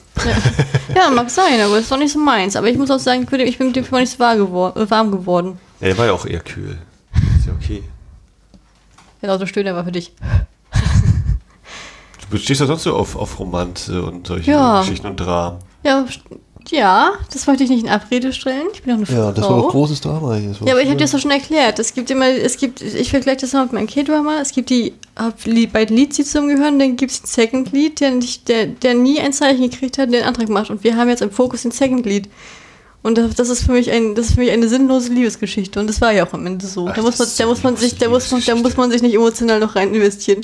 Ja, 0.97 1.11
mag 1.11 1.29
sein, 1.29 1.61
aber 1.61 1.75
es 1.75 1.83
ist 1.83 1.93
doch 1.93 1.99
nicht 1.99 2.15
so 2.15 2.19
meins. 2.19 2.57
Aber 2.57 2.69
ich 2.69 2.79
muss 2.79 2.91
auch 2.91 2.99
sagen, 2.99 3.25
ich 3.25 3.29
bin 3.29 3.41
ich 3.41 3.59
mit 3.59 3.77
dem 3.77 3.85
Film 3.85 4.01
nicht 4.01 4.13
so 4.13 4.19
warm 4.19 5.11
geworden. 5.11 5.59
Ja, 5.81 5.89
der 5.89 5.99
war 5.99 6.07
ja 6.07 6.13
auch 6.13 6.25
eher 6.25 6.41
kühl. 6.41 6.79
Der 9.23 9.31
laute 9.31 9.47
Stöhner 9.47 9.75
war 9.75 9.85
für 9.85 9.93
dich. 9.93 10.13
Du 12.31 12.39
stehst 12.39 12.61
ja 12.63 12.67
sonst 12.67 12.85
so 12.85 12.97
auf, 12.97 13.15
auf 13.15 13.39
Romanze 13.39 14.03
und 14.03 14.27
solche 14.27 14.53
Ja. 14.53 14.81
Geschichten 14.81 15.07
und 15.07 15.17
Dramen. 15.17 15.59
Ja, 15.85 16.07
ja, 16.71 17.13
das 17.31 17.47
wollte 17.47 17.65
ich 17.65 17.71
nicht 17.71 17.83
in 17.85 17.91
Abrede 17.91 18.33
stellen. 18.33 18.69
Ich 18.73 18.83
bin 18.83 18.93
doch 18.93 18.97
eine 18.99 19.07
Frau. 19.07 19.27
Ja, 19.27 19.33
das 19.33 19.49
war 19.49 19.57
doch 19.57 19.71
großes 19.71 20.01
Drama 20.01 20.37
hier. 20.37 20.53
Ja, 20.53 20.57
aber 20.61 20.67
ich 20.67 20.71
habe 20.71 20.81
schön. 20.83 20.91
dir 20.93 20.97
das 21.05 21.11
doch 21.11 21.19
schon 21.19 21.31
erklärt. 21.31 21.79
Es 21.79 21.93
gibt 21.93 22.11
immer, 22.11 22.29
es 22.29 22.57
gibt, 22.57 22.81
ich 22.81 23.11
vergleiche 23.11 23.41
das 23.43 23.53
mal 23.53 23.65
mit 23.65 23.73
meinem 23.73 23.87
K-Drama. 23.87 24.39
Es 24.41 24.53
gibt 24.53 24.71
die 24.71 24.95
die 25.45 25.67
beiden 25.67 25.97
Leads, 25.97 26.17
die 26.17 26.25
zusammengehören, 26.25 26.79
dann 26.79 26.97
gibt 26.97 27.13
es 27.13 27.21
einen 27.21 27.27
Second 27.27 27.73
Lead, 27.73 28.01
der, 28.01 28.13
nicht, 28.13 28.49
der, 28.49 28.67
der 28.67 28.95
nie 28.95 29.21
ein 29.21 29.33
Zeichen 29.33 29.69
gekriegt 29.69 29.99
hat, 29.99 30.11
der 30.11 30.21
einen 30.21 30.29
Antrag 30.29 30.49
macht. 30.49 30.71
Und 30.71 30.85
wir 30.85 30.97
haben 30.97 31.09
jetzt 31.09 31.21
im 31.21 31.31
Fokus 31.31 31.63
den 31.63 31.71
Second 31.71 32.07
Lead. 32.07 32.29
Und 33.03 33.19
das, 33.19 33.49
ist 33.49 33.65
für 33.65 33.73
mich 33.73 33.91
ein, 33.91 34.15
das 34.15 34.27
ist 34.27 34.35
für 34.35 34.41
mich 34.41 34.53
eine 34.53 34.69
sinnlose 34.69 35.13
Liebesgeschichte. 35.13 35.81
Und 35.81 35.89
das 35.89 36.01
war 36.01 36.13
ja 36.13 36.25
auch 36.25 36.33
am 36.33 36.47
Ende 36.47 36.67
so. 36.67 36.87
Ach, 36.89 36.95
da 36.95 37.03
muss 37.03 37.19
man, 37.19 37.29
da 37.37 37.47
muss 37.47 37.63
man 37.65 37.77
sich, 37.77 37.99
da 37.99 38.09
muss 38.09 38.31
man, 38.31 38.43
da 38.45 38.55
muss 38.55 38.77
man 38.77 38.91
sich 38.93 39.03
nicht 39.03 39.15
emotional 39.15 39.59
noch 39.59 39.75
rein 39.75 39.93
investieren. 39.93 40.43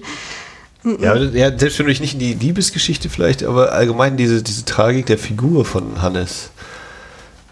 Ja, 0.84 1.16
ja, 1.16 1.56
selbst 1.56 1.78
wenn 1.78 1.86
du 1.86 1.90
dich 1.92 2.00
nicht 2.00 2.14
in 2.14 2.20
die 2.20 2.34
Liebesgeschichte 2.34 3.10
vielleicht, 3.10 3.42
aber 3.44 3.72
allgemein 3.72 4.16
diese, 4.16 4.42
diese 4.42 4.64
Tragik 4.64 5.06
der 5.06 5.18
Figur 5.18 5.64
von 5.64 6.02
Hannes, 6.02 6.50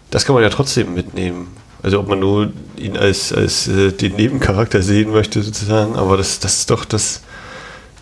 das 0.09 0.25
kann 0.25 0.33
man 0.33 0.43
ja 0.43 0.49
trotzdem 0.49 0.93
mitnehmen. 0.93 1.47
Also 1.83 1.99
ob 1.99 2.07
man 2.07 2.19
nur 2.19 2.51
ihn 2.77 2.97
als, 2.97 3.31
als 3.31 3.67
äh, 3.67 3.91
den 3.91 4.15
Nebencharakter 4.15 4.81
sehen 4.81 5.11
möchte 5.11 5.43
sozusagen, 5.43 5.95
aber 5.95 6.17
das, 6.17 6.39
das 6.39 6.59
ist 6.59 6.69
doch 6.69 6.85
das, 6.85 7.21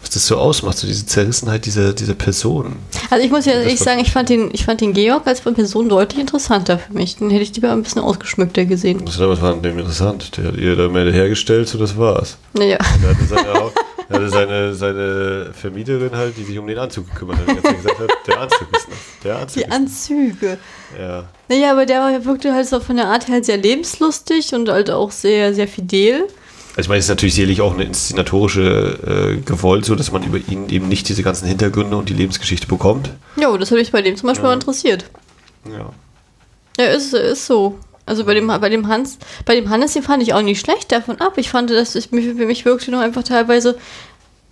was 0.06 0.14
das 0.14 0.28
so 0.28 0.38
ausmacht, 0.38 0.78
so 0.78 0.86
diese 0.86 1.06
Zerrissenheit 1.06 1.66
dieser, 1.66 1.92
dieser 1.94 2.14
Person. 2.14 2.76
Also 3.10 3.26
ich 3.26 3.32
muss 3.32 3.46
ja 3.46 3.54
ehrlich 3.54 3.80
sagen, 3.80 4.00
ich 4.00 4.12
fand 4.12 4.30
den, 4.30 4.52
ich 4.54 4.64
fand 4.64 4.82
den 4.82 4.94
Georg 4.94 5.26
als 5.26 5.42
Person 5.42 5.90
deutlich 5.90 6.20
interessanter 6.20 6.78
für 6.78 6.94
mich. 6.94 7.18
Den 7.18 7.32
hätte 7.32 7.42
ich 7.42 7.56
lieber 7.56 7.72
ein 7.72 7.82
bisschen 7.82 8.04
ausgeschmückter 8.04 8.66
gesehen. 8.66 9.04
Das 9.04 9.18
was 9.18 9.42
war 9.42 9.54
an 9.54 9.64
dem 9.64 9.80
interessant. 9.80 10.38
Der 10.38 10.46
hat 10.46 10.58
ihr 10.58 10.76
da 10.76 10.90
mehr 10.90 11.12
hergestellt, 11.12 11.68
so 11.68 11.80
das 11.80 11.98
war's. 11.98 12.38
Naja. 12.54 12.78
Der 13.02 13.10
hatte 13.10 13.26
seine, 13.26 13.72
hatte 14.10 14.30
seine, 14.30 14.76
seine 14.76 15.52
Vermieterin 15.54 16.16
halt, 16.16 16.38
die 16.38 16.44
sich 16.44 16.60
um 16.60 16.68
den 16.68 16.78
Anzug 16.78 17.10
gekümmert 17.10 17.38
hat. 17.40 17.48
Die 17.48 17.76
gesagt 17.76 18.00
hat, 18.00 18.10
der 18.28 18.42
Anzug 18.42 18.68
ist 18.78 18.88
nass. 18.88 18.98
Der 19.24 19.40
Anzug 19.40 19.64
Die. 19.64 19.72
Anzüge. 19.72 20.58
Ja. 21.00 21.24
Naja, 21.50 21.72
aber 21.72 21.88
der 21.88 22.26
wirkte 22.26 22.54
halt 22.54 22.68
so 22.68 22.80
von 22.80 22.96
der 22.96 23.08
Art 23.08 23.28
her 23.28 23.34
halt 23.34 23.46
sehr 23.46 23.58
lebenslustig 23.58 24.54
und 24.54 24.70
halt 24.70 24.92
auch 24.92 25.10
sehr, 25.10 25.56
sehr 25.56 25.68
fidel. 25.68 26.28
Also 26.78 26.82
ich 26.82 26.90
meine, 26.90 27.00
es 27.00 27.06
ist 27.06 27.10
natürlich 27.10 27.36
sicherlich 27.36 27.62
auch 27.62 27.74
eine 27.74 27.84
inszenatorische 27.86 29.38
äh, 29.38 29.42
gewollt, 29.42 29.86
so 29.86 29.96
dass 29.96 30.12
man 30.12 30.24
über 30.24 30.38
ihn 30.38 30.68
eben 30.70 30.88
nicht 30.90 31.08
diese 31.08 31.24
ganzen 31.24 31.48
Hintergründe 31.48 31.96
und 31.96 32.10
die 32.10 32.14
Lebensgeschichte 32.14 32.68
bekommt. 32.68 33.12
Ja, 33.38 33.56
das 33.58 33.72
hat 33.72 33.78
mich 33.78 33.92
bei 33.92 34.02
dem 34.02 34.18
zum 34.18 34.28
Beispiel 34.28 34.44
Ja. 34.44 34.50
mal 34.50 34.56
interessiert. 34.56 35.06
Ja. 35.72 35.92
Ja, 36.78 36.86
ist, 36.92 37.14
ist 37.14 37.46
so. 37.46 37.80
Also 38.06 38.26
bei 38.26 38.34
dem, 38.34 38.48
bei 38.48 38.70
dem 38.70 38.88
Hans, 38.90 39.18
bei 39.46 39.56
dem 39.56 39.70
Hannes, 39.70 39.94
den 39.94 40.04
fand 40.04 40.22
ich 40.22 40.34
auch 40.34 40.42
nicht 40.42 40.60
schlecht 40.60 40.92
davon 40.92 41.20
ab. 41.22 41.34
Ich 41.38 41.50
fand, 41.50 41.70
dass 41.72 41.96
ich, 41.96 42.12
mich- 42.12 42.26
für 42.26 42.46
mich 42.46 42.66
wirkte 42.66 42.92
noch 42.92 43.00
einfach 43.00 43.24
teilweise 43.24 43.78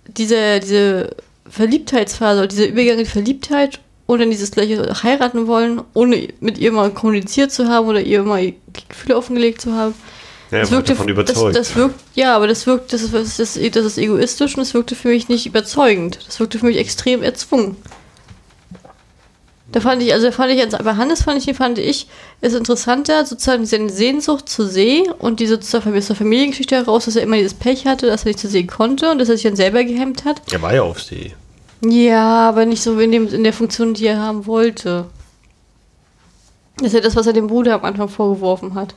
diese, 0.08 0.60
diese 0.60 1.10
Verliebtheitsphase, 1.48 2.38
oder 2.40 2.48
dieser 2.48 2.66
Übergang 2.66 2.98
in 2.98 3.06
Verliebtheit 3.06 3.80
und 4.06 4.18
dann 4.20 4.30
dieses 4.30 4.50
gleiche 4.50 4.82
heiraten 5.02 5.46
wollen, 5.46 5.82
ohne 5.92 6.28
mit 6.40 6.58
ihr 6.58 6.72
mal 6.72 6.90
kommuniziert 6.90 7.52
zu 7.52 7.68
haben 7.68 7.86
oder 7.86 8.00
ihr 8.00 8.22
mal 8.22 8.52
Gefühle 8.88 9.16
offengelegt 9.16 9.60
zu 9.60 9.72
haben. 9.74 9.94
Ja, 10.50 10.60
das 10.60 10.70
war 10.70 10.82
davon 10.82 11.08
überzeugt. 11.08 11.56
Das, 11.56 11.68
das 11.68 11.76
wirkt, 11.76 11.98
ja, 12.14 12.36
aber 12.36 12.46
das 12.46 12.66
wirkt, 12.66 12.92
das 12.92 13.02
ist, 13.02 13.14
das, 13.14 13.38
ist, 13.38 13.76
das 13.76 13.84
ist 13.84 13.98
egoistisch 13.98 14.54
und 14.56 14.60
das 14.60 14.74
wirkte 14.74 14.94
für 14.94 15.08
mich 15.08 15.28
nicht 15.28 15.46
überzeugend. 15.46 16.18
Das 16.26 16.38
wirkte 16.38 16.58
für 16.58 16.66
mich 16.66 16.76
extrem 16.76 17.22
erzwungen. 17.22 17.76
Da 19.72 19.80
fand 19.80 20.02
ich, 20.02 20.12
also 20.12 20.26
da 20.26 20.32
fand 20.32 20.52
ich 20.52 20.58
jetzt, 20.58 20.78
bei 20.84 20.94
Hannes 20.94 21.24
fand 21.24 21.44
ich, 21.44 21.56
fand 21.56 21.78
ich, 21.78 22.06
es 22.40 22.54
interessanter, 22.54 23.26
sozusagen 23.26 23.66
seine 23.66 23.90
Sehnsucht 23.90 24.48
zur 24.48 24.68
See 24.68 25.02
und 25.18 25.40
diese 25.40 25.54
sozusagen 25.54 25.96
aus 25.96 26.06
der 26.06 26.14
Familiengeschichte 26.14 26.76
heraus, 26.76 27.06
dass 27.06 27.16
er 27.16 27.22
immer 27.22 27.36
dieses 27.36 27.54
Pech 27.54 27.84
hatte, 27.84 28.06
dass 28.06 28.22
er 28.22 28.28
nicht 28.28 28.38
zur 28.38 28.50
See 28.50 28.64
konnte 28.64 29.10
und 29.10 29.18
dass 29.18 29.28
er 29.28 29.36
sich 29.36 29.42
dann 29.42 29.56
selber 29.56 29.82
gehemmt 29.82 30.24
hat. 30.24 30.42
er 30.52 30.62
war 30.62 30.74
ja 30.74 30.82
auf 30.82 31.02
See. 31.02 31.34
Ja, 31.84 32.48
aber 32.48 32.66
nicht 32.66 32.82
so 32.82 32.98
in, 33.00 33.10
dem, 33.10 33.26
in 33.26 33.42
der 33.42 33.52
Funktion, 33.52 33.94
die 33.94 34.06
er 34.06 34.20
haben 34.20 34.46
wollte. 34.46 35.06
Das 36.76 36.88
ist 36.88 36.94
ja 36.94 37.00
das, 37.00 37.16
was 37.16 37.26
er 37.26 37.32
dem 37.32 37.48
Bruder 37.48 37.74
am 37.74 37.84
Anfang 37.84 38.08
vorgeworfen 38.08 38.74
hat. 38.74 38.94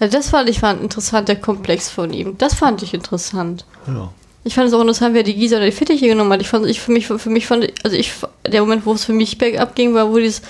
Also 0.00 0.16
das 0.16 0.30
fand 0.30 0.48
ich 0.48 0.62
war 0.62 0.70
ein 0.70 0.82
interessanter 0.82 1.36
Komplex 1.36 1.88
von 1.88 2.12
ihm. 2.12 2.36
Das 2.38 2.54
fand 2.54 2.82
ich 2.82 2.92
interessant. 2.92 3.64
Ja. 3.86 4.12
Ich 4.44 4.54
fand 4.54 4.68
es 4.68 4.74
auch 4.74 4.80
interessant, 4.80 5.14
wer 5.14 5.22
die 5.22 5.34
Gisa 5.34 5.56
oder 5.56 5.66
die 5.66 5.72
Fittiche 5.72 6.06
genommen 6.06 6.32
hat. 6.32 6.40
Ich 6.40 6.48
fand, 6.48 6.66
ich 6.66 6.80
für 6.80 6.92
mich, 6.92 7.06
für 7.06 7.30
mich 7.30 7.46
fand, 7.46 7.66
also 7.82 7.96
ich, 7.96 8.12
der 8.46 8.60
Moment, 8.60 8.86
wo 8.86 8.92
es 8.92 9.04
für 9.04 9.12
mich 9.12 9.38
bergab 9.38 9.74
ging, 9.74 9.92
war, 9.94 10.08
wo 10.10 10.18
dieses, 10.18 10.42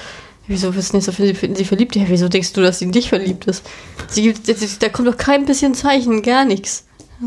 wieso 0.48 0.70
ist 0.70 0.92
nicht 0.92 1.04
so 1.04 1.12
viel, 1.12 1.34
sie, 1.34 1.64
verliebt? 1.64 1.96
Ja, 1.96 2.04
wieso 2.06 2.28
denkst 2.28 2.52
du, 2.52 2.60
dass 2.60 2.80
sie 2.80 2.84
in 2.84 2.92
dich 2.92 3.08
verliebt 3.08 3.46
ist? 3.46 3.64
Sie 4.08 4.22
gibt, 4.22 4.82
da 4.82 4.88
kommt 4.90 5.08
doch 5.08 5.16
kein 5.16 5.46
bisschen 5.46 5.74
Zeichen, 5.74 6.22
gar 6.22 6.44
nichts. 6.44 6.84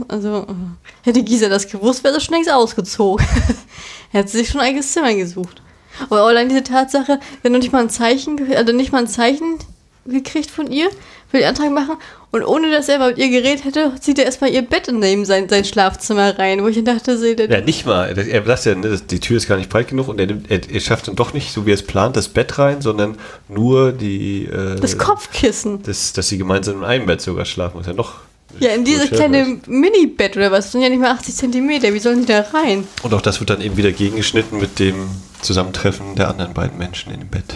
Also, 0.08 0.46
äh, 0.48 1.08
hätte 1.08 1.24
Gisa 1.24 1.50
das 1.50 1.68
gewusst, 1.68 2.04
wäre 2.04 2.14
sie 2.14 2.22
schon 2.22 2.36
längst 2.36 2.52
ausgezogen. 2.52 3.26
hätte 4.12 4.30
sie 4.30 4.38
sich 4.40 4.50
schon 4.50 4.62
ein 4.62 4.68
eigenes 4.68 4.92
Zimmer 4.92 5.14
gesucht. 5.16 5.62
Aber 6.08 6.22
allein 6.22 6.50
diese 6.50 6.64
Tatsache, 6.64 7.20
wenn 7.42 7.54
du 7.54 7.60
nicht 7.60 7.72
mal 7.72 7.82
ein 7.82 7.90
Zeichen, 7.90 8.40
also 8.54 8.74
nicht 8.74 8.92
mal 8.92 9.00
ein 9.00 9.08
Zeichen 9.08 9.58
gekriegt 10.06 10.50
von 10.50 10.72
ihr, 10.72 10.90
will 11.32 11.42
den 11.42 11.50
Antrag 11.50 11.72
machen 11.72 11.98
und 12.32 12.44
ohne 12.44 12.72
dass 12.72 12.88
er 12.90 13.00
mal 13.00 13.10
mit 13.10 13.18
ihr 13.18 13.30
geredet 13.30 13.66
hätte, 13.66 13.92
zieht 14.00 14.20
er 14.20 14.26
erstmal 14.26 14.52
ihr 14.52 14.62
Bett 14.62 14.88
in 14.88 15.00
neben 15.00 15.26
sein, 15.26 15.50
sein 15.50 15.66
Schlafzimmer 15.66 16.38
rein, 16.38 16.64
wo 16.64 16.68
ich 16.68 16.84
dachte, 16.84 17.36
der, 17.36 17.50
Ja, 17.50 17.62
nicht 17.62 17.88
mal. 17.88 18.16
Er 18.18 18.46
sagt 18.46 18.66
ja, 18.66 18.76
ne, 18.76 19.00
die 19.10 19.20
Tür 19.20 19.38
ist 19.38 19.48
gar 19.48 19.58
nicht 19.58 19.70
breit 19.70 19.88
genug 19.88 20.08
und 20.08 20.20
er, 20.20 20.28
nimmt, 20.28 20.52
er, 20.52 20.62
er 20.70 20.80
schafft 20.80 21.08
dann 21.08 21.16
doch 21.16 21.34
nicht, 21.34 21.52
so 21.52 21.66
wie 21.66 21.72
er 21.72 21.76
es 21.76 21.84
plant, 21.84 22.16
das 22.16 22.28
Bett 22.28 22.60
rein, 22.60 22.82
sondern 22.82 23.18
nur 23.48 23.92
die. 23.92 24.46
Äh, 24.46 24.76
das 24.76 24.98
Kopfkissen. 24.98 25.82
Das, 25.84 26.14
dass 26.14 26.30
sie 26.30 26.38
gemeinsam 26.38 26.78
in 26.78 26.84
einem 26.84 27.06
Bett 27.08 27.22
sogar 27.22 27.46
schlafen, 27.46 27.80
was 27.80 27.88
ja 27.88 27.94
noch. 27.94 28.20
Ja, 28.60 28.70
in 28.70 28.84
dieses 28.84 29.10
kleine 29.10 29.60
Mini-Bett 29.68 30.36
oder 30.36 30.52
was, 30.52 30.66
das 30.66 30.72
sind 30.74 30.82
ja 30.82 30.90
nicht 30.90 31.00
mal 31.00 31.12
80 31.12 31.36
Zentimeter, 31.36 31.94
wie 31.94 32.00
sollen 32.00 32.22
die 32.22 32.26
da 32.26 32.42
rein? 32.54 32.88
Und 33.04 33.14
auch 33.14 33.22
das 33.22 33.40
wird 33.40 33.52
dann 33.52 33.62
eben 33.62 33.78
wieder 33.78 33.92
gegengeschnitten 33.92 34.60
mit 34.60 34.80
dem 34.80 34.96
Zusammentreffen 35.42 36.16
der 36.16 36.30
anderen 36.30 36.54
beiden 36.54 36.78
Menschen 36.78 37.14
in 37.14 37.20
dem 37.20 37.30
Bett. 37.30 37.56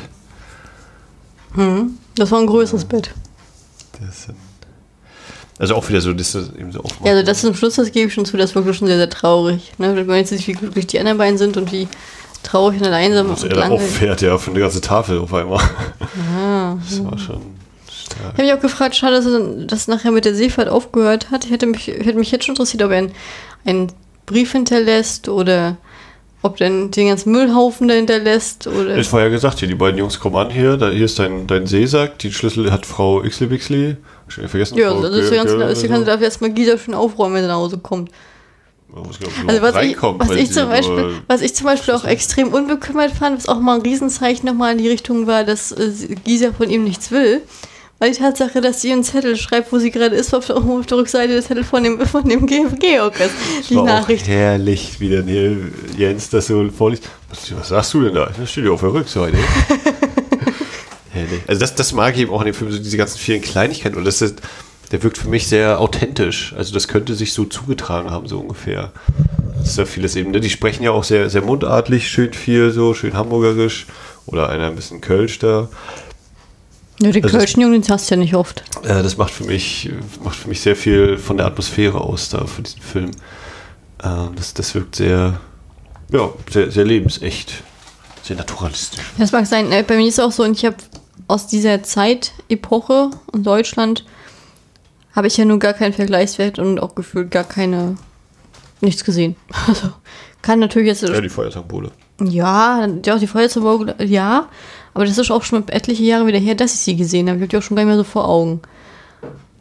Das 2.15 2.31
war 2.31 2.39
ein 2.39 2.47
größeres 2.47 2.85
Bett. 2.85 3.11
Das 4.01 4.23
sind, 4.23 4.37
also 5.59 5.75
auch 5.75 5.87
wieder 5.87 6.01
so, 6.01 6.13
das 6.13 6.33
ist 6.35 6.55
eben 6.55 6.71
so 6.71 6.79
aufmachen. 6.79 7.05
Ja, 7.05 7.13
also 7.13 7.25
das 7.25 7.41
zum 7.41 7.55
Schluss, 7.55 7.75
das 7.75 7.91
gebe 7.91 8.07
ich 8.07 8.13
schon 8.13 8.25
zu, 8.25 8.37
das 8.37 8.51
ist 8.51 8.55
wirklich 8.55 8.75
schon 8.75 8.87
sehr, 8.87 8.97
sehr 8.97 9.09
traurig. 9.09 9.71
Ne? 9.77 9.95
Wenn 9.95 10.07
man 10.07 10.17
jetzt 10.17 10.29
sieht, 10.29 10.47
wie 10.47 10.53
glücklich 10.53 10.87
die 10.87 10.99
anderen 10.99 11.17
beiden 11.17 11.37
sind 11.37 11.57
und 11.57 11.71
wie 11.71 11.87
traurig 12.41 12.81
und 12.81 12.87
einsam 12.87 13.29
dass 13.29 13.43
und 13.43 13.49
er 13.49 13.55
da 13.55 13.61
langweilig. 13.61 13.85
auffährt, 13.85 14.21
ja, 14.21 14.37
für 14.37 14.51
eine 14.51 14.59
ganze 14.59 14.81
Tafel 14.81 15.19
auf 15.19 15.33
einmal. 15.33 15.63
Ah. 16.37 16.75
Das 16.89 17.03
war 17.03 17.17
schon 17.17 17.41
stark. 17.87 18.19
Ich 18.19 18.39
habe 18.39 18.43
mich 18.43 18.53
auch 18.53 18.59
gefragt, 18.59 18.95
schade, 18.95 19.15
dass 19.15 19.25
er 19.25 19.65
das 19.65 19.87
nachher 19.87 20.11
mit 20.11 20.25
der 20.25 20.35
Seefahrt 20.35 20.67
aufgehört 20.67 21.31
hat. 21.31 21.45
Ich 21.45 21.51
hätte 21.51 21.67
mich, 21.67 21.87
hätte 21.87 22.15
mich 22.15 22.31
jetzt 22.31 22.45
schon 22.45 22.53
interessiert, 22.53 22.83
ob 22.83 22.91
er 22.91 22.97
einen, 22.97 23.11
einen 23.63 23.91
Brief 24.25 24.51
hinterlässt 24.51 25.29
oder 25.29 25.77
ob 26.43 26.59
er 26.59 26.69
den 26.69 27.07
ganzen 27.07 27.31
Müllhaufen 27.31 27.87
da 27.87 27.95
hinterlässt 27.95 28.67
oder. 28.67 28.95
War 29.11 29.21
ja 29.21 29.29
gesagt, 29.29 29.59
hier, 29.59 29.67
die 29.67 29.75
beiden 29.75 29.97
Jungs 29.97 30.19
kommen 30.19 30.35
an 30.35 30.49
hier, 30.49 30.77
da, 30.77 30.89
hier 30.89 31.05
ist 31.05 31.17
dein, 31.17 31.47
dein 31.47 31.65
Seesack, 31.65 32.19
die 32.19 32.31
Schlüssel 32.31 32.71
hat 32.71 32.85
Frau 32.85 33.23
Ixlebixli. 33.23 33.95
Schon 34.27 34.47
vergessen. 34.47 34.77
ja, 34.77 34.89
Frau 34.91 35.01
also 35.01 35.19
ist 35.19 35.31
der 35.31 35.37
ganze, 35.37 35.63
ist 35.63 35.81
der 35.81 35.89
ganze 35.89 36.05
darf 36.05 36.21
erstmal 36.21 36.51
Gisa 36.51 36.77
schön 36.77 36.93
aufräumen, 36.93 37.35
wenn 37.35 37.43
er 37.43 37.47
nach 37.47 37.55
Hause 37.55 37.77
kommt. 37.77 38.11
Man 38.93 39.03
muss, 39.03 39.19
glaub 39.19 39.31
ich, 39.31 39.49
Also 39.49 39.61
was 39.61 39.83
ich, 39.83 40.01
was, 40.01 40.31
ich 40.31 40.51
zum 40.51 40.69
Beispiel, 40.69 41.13
was 41.27 41.41
ich 41.41 41.55
zum 41.55 41.65
Beispiel 41.65 41.93
auch 41.93 42.03
extrem 42.03 42.49
unbekümmert 42.49 43.11
fand, 43.11 43.37
was 43.37 43.47
auch 43.47 43.59
mal 43.59 43.75
ein 43.75 43.81
Riesenzeichen 43.81 44.45
nochmal 44.45 44.73
in 44.73 44.77
die 44.79 44.89
Richtung 44.89 45.25
war, 45.25 45.45
dass 45.45 45.71
äh, 45.71 46.15
Gisa 46.23 46.51
von 46.51 46.69
ihm 46.69 46.83
nichts 46.83 47.09
will, 47.09 47.41
war 48.03 48.09
die 48.09 48.17
Tatsache, 48.17 48.59
dass 48.59 48.81
sie 48.81 48.91
einen 48.91 49.05
Zettel 49.05 49.37
schreibt, 49.37 49.71
wo 49.71 49.79
sie 49.79 49.89
gerade 49.89 50.13
ist, 50.13 50.35
auf 50.35 50.45
der, 50.47 50.57
auf 50.57 50.85
der 50.85 50.97
Rückseite 50.97 51.33
des 51.35 51.45
Zettel 51.47 51.63
von 51.63 51.81
dem, 51.85 52.05
von 52.05 52.27
dem 52.27 52.45
Ge- 52.45 52.65
Georg 52.77 53.17
ist. 53.17 53.31
Die 53.69 53.75
war 53.77 53.85
Nachricht. 53.85 54.25
Auch 54.25 54.29
herrlich, 54.29 54.99
wie 54.99 55.09
dann 55.09 55.25
hier 55.25 55.55
Jens 55.97 56.29
das 56.29 56.47
so 56.47 56.69
vorliest. 56.69 57.03
Was, 57.29 57.55
was 57.55 57.69
sagst 57.69 57.93
du 57.93 58.03
denn 58.03 58.13
da? 58.15 58.29
Das 58.37 58.51
steht 58.51 58.65
ja 58.65 58.71
auf 58.71 58.81
der 58.81 58.91
Rückseite. 58.93 59.37
herrlich. 61.11 61.41
Also 61.47 61.61
das, 61.61 61.75
das 61.75 61.93
mag 61.93 62.13
ich 62.15 62.21
eben 62.21 62.31
auch 62.31 62.41
in 62.41 62.47
dem 62.47 62.53
Film, 62.55 62.71
so 62.73 62.77
diese 62.77 62.97
ganzen 62.97 63.19
vielen 63.19 63.41
Kleinigkeiten. 63.41 63.95
Und 63.97 64.03
das 64.03 64.21
ist, 64.21 64.41
der 64.91 65.01
wirkt 65.01 65.17
für 65.17 65.29
mich 65.29 65.47
sehr 65.47 65.79
authentisch. 65.79 66.53
Also 66.57 66.73
das 66.73 66.89
könnte 66.89 67.15
sich 67.15 67.31
so 67.31 67.45
zugetragen 67.45 68.11
haben, 68.11 68.27
so 68.27 68.37
ungefähr. 68.39 68.91
Das 69.59 69.69
ist 69.69 69.77
ja 69.77 69.85
vieles 69.85 70.17
eben. 70.17 70.31
Ne? 70.31 70.41
Die 70.41 70.49
sprechen 70.49 70.83
ja 70.83 70.91
auch 70.91 71.05
sehr, 71.05 71.29
sehr 71.29 71.41
mundartlich, 71.41 72.09
schön 72.09 72.33
viel 72.33 72.71
so, 72.71 72.93
schön 72.93 73.13
hamburgerisch. 73.13 73.85
Oder 74.25 74.49
einer 74.49 74.67
ein 74.67 74.75
bisschen 74.75 74.99
Kölsch 74.99 75.39
da. 75.39 75.69
Ja, 77.03 77.11
den 77.11 77.23
Also- 77.23 77.37
Kölschen 77.37 77.71
den 77.71 77.83
hast 77.89 78.09
du 78.09 78.15
ja 78.15 78.19
nicht 78.19 78.35
oft. 78.35 78.63
Äh, 78.83 79.03
das 79.03 79.17
macht 79.17 79.31
für 79.33 79.43
mich 79.45 79.89
macht 80.23 80.35
für 80.37 80.47
mich 80.49 80.61
sehr 80.61 80.75
viel 80.75 81.17
von 81.17 81.37
der 81.37 81.45
Atmosphäre 81.47 81.99
aus 82.01 82.29
da 82.29 82.45
für 82.45 82.61
diesen 82.61 82.81
Film. 82.81 83.11
Ähm, 84.03 84.29
das, 84.35 84.53
das 84.53 84.73
wirkt 84.75 84.95
sehr, 84.95 85.39
ja, 86.11 86.29
sehr, 86.51 86.71
sehr 86.71 86.85
lebensecht, 86.85 87.53
sehr 88.23 88.35
naturalistisch. 88.37 89.01
Das 89.17 89.31
mag 89.31 89.45
sein. 89.47 89.71
Äh, 89.71 89.83
Bei 89.87 89.95
mir 89.97 90.07
ist 90.07 90.15
es 90.17 90.19
auch 90.19 90.31
so, 90.31 90.43
und 90.43 90.51
ich 90.57 90.65
habe 90.65 90.75
aus 91.27 91.47
dieser 91.47 91.83
Zeit, 91.83 92.33
Epoche 92.49 93.11
in 93.33 93.43
Deutschland, 93.43 94.05
habe 95.15 95.27
ich 95.27 95.37
ja 95.37 95.45
nun 95.45 95.59
gar 95.59 95.73
keinen 95.73 95.93
Vergleichswert 95.93 96.59
und 96.59 96.79
auch 96.79 96.95
gefühlt 96.95 97.31
gar 97.31 97.43
keine, 97.43 97.97
nichts 98.81 99.03
gesehen. 99.03 99.35
Also, 99.67 99.89
kann 100.41 100.59
natürlich 100.59 100.87
jetzt, 100.87 101.03
Ja, 101.03 101.21
die 101.21 101.29
Feuersymbole. 101.29 101.91
ja, 102.21 102.85
ja, 103.05 103.17
die 103.17 103.27
Feuerzeug, 103.27 103.95
ja, 103.99 104.49
aber 104.93 105.05
das 105.05 105.17
ist 105.17 105.31
auch 105.31 105.43
schon 105.43 105.67
etliche 105.67 106.03
Jahre 106.03 106.27
wieder 106.27 106.39
her, 106.39 106.55
dass 106.55 106.73
ich 106.73 106.79
sie 106.81 106.95
gesehen 106.95 107.27
habe. 107.27 107.37
Ich 107.37 107.41
habe 107.41 107.49
die 107.49 107.57
auch 107.57 107.61
schon 107.61 107.75
gar 107.75 107.83
nicht 107.83 107.89
mehr 107.89 107.97
so 107.97 108.03
vor 108.03 108.27
Augen. 108.27 108.61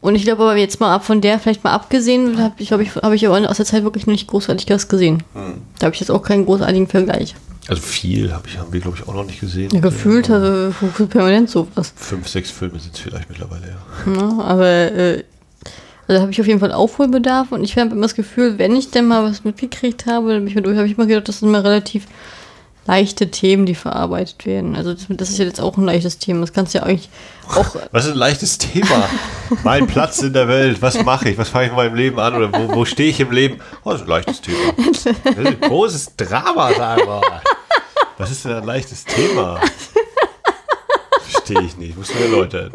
Und 0.00 0.16
ich 0.16 0.24
glaube 0.24 0.42
aber 0.42 0.56
jetzt 0.56 0.80
mal 0.80 0.92
ab 0.92 1.04
von 1.04 1.20
der 1.20 1.38
vielleicht 1.38 1.62
mal 1.62 1.72
abgesehen, 1.72 2.38
habe 2.38 2.54
ich, 2.58 2.68
glaube 2.68 2.82
ich, 2.82 2.94
habe 2.96 3.14
ich 3.14 3.26
aber 3.26 3.48
aus 3.48 3.56
der 3.58 3.66
Zeit 3.66 3.84
wirklich 3.84 4.06
noch 4.06 4.12
nicht 4.12 4.26
großartig 4.26 4.68
was 4.68 4.88
gesehen. 4.88 5.22
Da 5.78 5.86
habe 5.86 5.94
ich 5.94 6.00
jetzt 6.00 6.10
auch 6.10 6.22
keinen 6.22 6.44
großartigen 6.44 6.88
Vergleich. 6.88 7.36
Also 7.68 7.80
viel 7.80 8.32
hab 8.32 8.44
ich, 8.48 8.58
haben 8.58 8.72
wir, 8.72 8.80
glaube 8.80 8.96
ich, 9.00 9.08
auch 9.08 9.14
noch 9.14 9.24
nicht 9.24 9.38
gesehen. 9.38 9.70
Ja, 9.72 9.78
gefühlt 9.78 10.28
also 10.28 10.74
permanent 11.06 11.48
sowas. 11.48 11.92
Fünf, 11.94 12.26
sechs 12.26 12.50
Filme 12.50 12.80
sind 12.80 12.94
es 12.94 13.00
vielleicht 13.00 13.28
mittlerweile, 13.28 13.62
ja. 13.68 14.10
Ne? 14.10 14.44
Aber 14.44 14.66
äh, 14.66 15.22
Also 16.08 16.16
da 16.16 16.20
habe 16.22 16.32
ich 16.32 16.40
auf 16.40 16.48
jeden 16.48 16.58
Fall 16.58 16.72
Aufholbedarf 16.72 17.52
und 17.52 17.62
ich 17.62 17.78
habe 17.78 17.90
immer 17.90 18.02
das 18.02 18.16
Gefühl, 18.16 18.58
wenn 18.58 18.74
ich 18.74 18.90
denn 18.90 19.06
mal 19.06 19.22
was 19.22 19.44
mitgekriegt 19.44 20.06
habe, 20.06 20.32
dann 20.32 20.76
habe 20.76 20.88
ich 20.88 20.96
mal 20.96 21.06
gedacht, 21.06 21.28
das 21.28 21.38
sind 21.38 21.48
immer 21.48 21.62
relativ 21.62 22.06
leichte 22.86 23.30
Themen, 23.30 23.66
die 23.66 23.74
verarbeitet 23.74 24.44
werden. 24.44 24.74
Also 24.74 24.94
das, 24.94 25.06
das 25.08 25.30
ist 25.30 25.38
ja 25.38 25.44
jetzt 25.44 25.60
auch 25.60 25.76
ein 25.76 25.84
leichtes 25.84 26.18
Thema. 26.18 26.40
Das 26.40 26.52
kannst 26.52 26.74
du 26.74 26.78
ja 26.78 26.84
eigentlich 26.84 27.08
auch. 27.48 27.76
Was 27.92 28.06
ist 28.06 28.12
ein 28.12 28.18
leichtes 28.18 28.58
Thema? 28.58 29.08
mein 29.62 29.86
Platz 29.86 30.20
in 30.20 30.32
der 30.32 30.48
Welt. 30.48 30.82
Was 30.82 31.02
mache 31.04 31.30
ich? 31.30 31.38
Was 31.38 31.48
fange 31.48 31.66
ich 31.66 31.70
in 31.70 31.76
meinem 31.76 31.94
Leben 31.94 32.18
an? 32.18 32.34
Oder 32.34 32.52
wo, 32.52 32.74
wo 32.74 32.84
stehe 32.84 33.10
ich 33.10 33.20
im 33.20 33.30
Leben? 33.30 33.60
Oh, 33.84 33.90
das 33.90 34.00
ist 34.00 34.06
ein 34.06 34.10
leichtes 34.10 34.40
Thema. 34.40 34.72
Das 34.76 35.06
ist 35.06 35.26
ein 35.26 35.60
großes 35.60 36.16
Drama, 36.16 36.72
sag 36.76 37.06
mal. 37.06 37.40
Was 38.18 38.30
ist 38.30 38.44
denn 38.44 38.52
ein 38.52 38.64
leichtes 38.64 39.04
Thema? 39.04 39.60
Verstehe 41.22 41.62
ich 41.62 41.76
nicht. 41.76 41.96
Muss 41.96 42.12
mir 42.14 42.22
erläutern. 42.22 42.72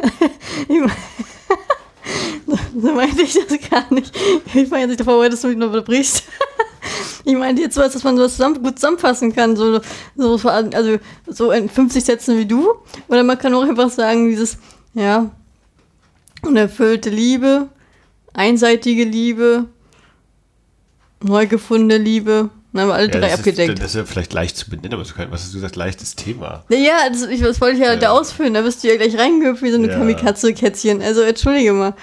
so 2.82 2.94
meinte 2.94 3.22
ich 3.22 3.34
das 3.34 3.70
gar 3.70 3.94
nicht. 3.94 4.16
Ich 4.54 4.70
meine, 4.70 4.92
ich 4.92 4.98
davor 4.98 5.28
dass 5.30 5.42
du 5.42 5.50
mich 5.50 5.58
noch 5.58 5.68
unterbrichst. 5.68 6.24
Ich 7.24 7.36
meine 7.36 7.60
jetzt 7.60 7.78
was, 7.78 7.94
dass 7.94 8.04
man 8.04 8.18
sowas 8.18 8.34
zusammen, 8.34 8.64
gut 8.64 8.80
zusammenfassen 8.80 9.36
kann, 9.36 9.56
so, 9.56 9.82
so, 10.16 10.40
also 10.50 10.98
so 11.28 11.52
in 11.52 11.70
50 11.70 12.04
Sätzen 12.04 12.38
wie 12.38 12.46
du. 12.46 12.76
Oder 13.08 13.24
man 13.24 13.38
kann 13.38 13.54
auch 13.54 13.64
einfach 13.64 13.90
sagen, 13.90 14.30
dieses, 14.30 14.58
ja, 14.94 15.30
unerfüllte 16.42 17.10
Liebe, 17.10 17.68
einseitige 18.34 19.04
Liebe, 19.04 19.66
neu 21.24 21.48
gefundene 21.48 21.98
Liebe. 21.98 22.50
Dann 22.74 22.82
haben 22.82 22.90
wir 22.90 22.96
alle 22.96 23.08
ja, 23.08 23.20
drei 23.20 23.30
das 23.30 23.40
abgedeckt. 23.40 23.74
Ist, 23.74 23.82
das 23.82 23.90
ist 23.92 23.96
ja 23.96 24.06
vielleicht 24.06 24.34
leicht 24.34 24.58
zu 24.58 24.70
benennen, 24.70 24.94
aber 24.94 25.04
was 25.04 25.42
hast 25.42 25.52
du 25.52 25.58
gesagt, 25.58 25.76
leichtes 25.76 26.16
Thema? 26.16 26.64
Ja, 26.70 27.10
das, 27.10 27.24
ich, 27.24 27.42
das 27.42 27.60
wollte 27.60 27.78
ich 27.78 27.84
ja, 27.84 27.94
ja. 27.94 27.96
da 27.96 28.10
ausführen. 28.12 28.54
Da 28.54 28.62
bist 28.62 28.84
du 28.84 28.88
ja 28.88 28.98
gleich 28.98 29.18
reingehüpft 29.18 29.64
wie 29.64 29.72
so 29.72 29.78
eine 29.78 29.88
ja. 29.88 29.98
Kamikaze-Kätzchen. 29.98 31.02
Also 31.02 31.22
entschuldige 31.22 31.74
mal. 31.74 31.96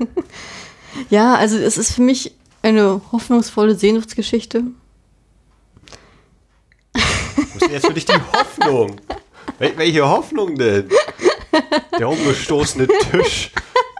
ja, 1.10 1.34
also 1.34 1.56
es 1.56 1.76
ist 1.76 1.92
für 1.92 2.02
mich 2.02 2.32
eine 2.66 3.00
hoffnungsvolle 3.12 3.76
Sehnsuchtsgeschichte. 3.76 4.64
Wo 6.92 7.64
ist 7.64 7.70
jetzt 7.70 7.86
für 7.86 7.94
dich 7.94 8.04
die 8.04 8.20
Hoffnung? 8.32 9.00
Wel 9.58 9.72
welche 9.76 10.08
Hoffnung 10.08 10.56
denn? 10.56 10.88
Der 11.98 12.08
umgestoßene 12.08 12.88
Tisch, 13.10 13.52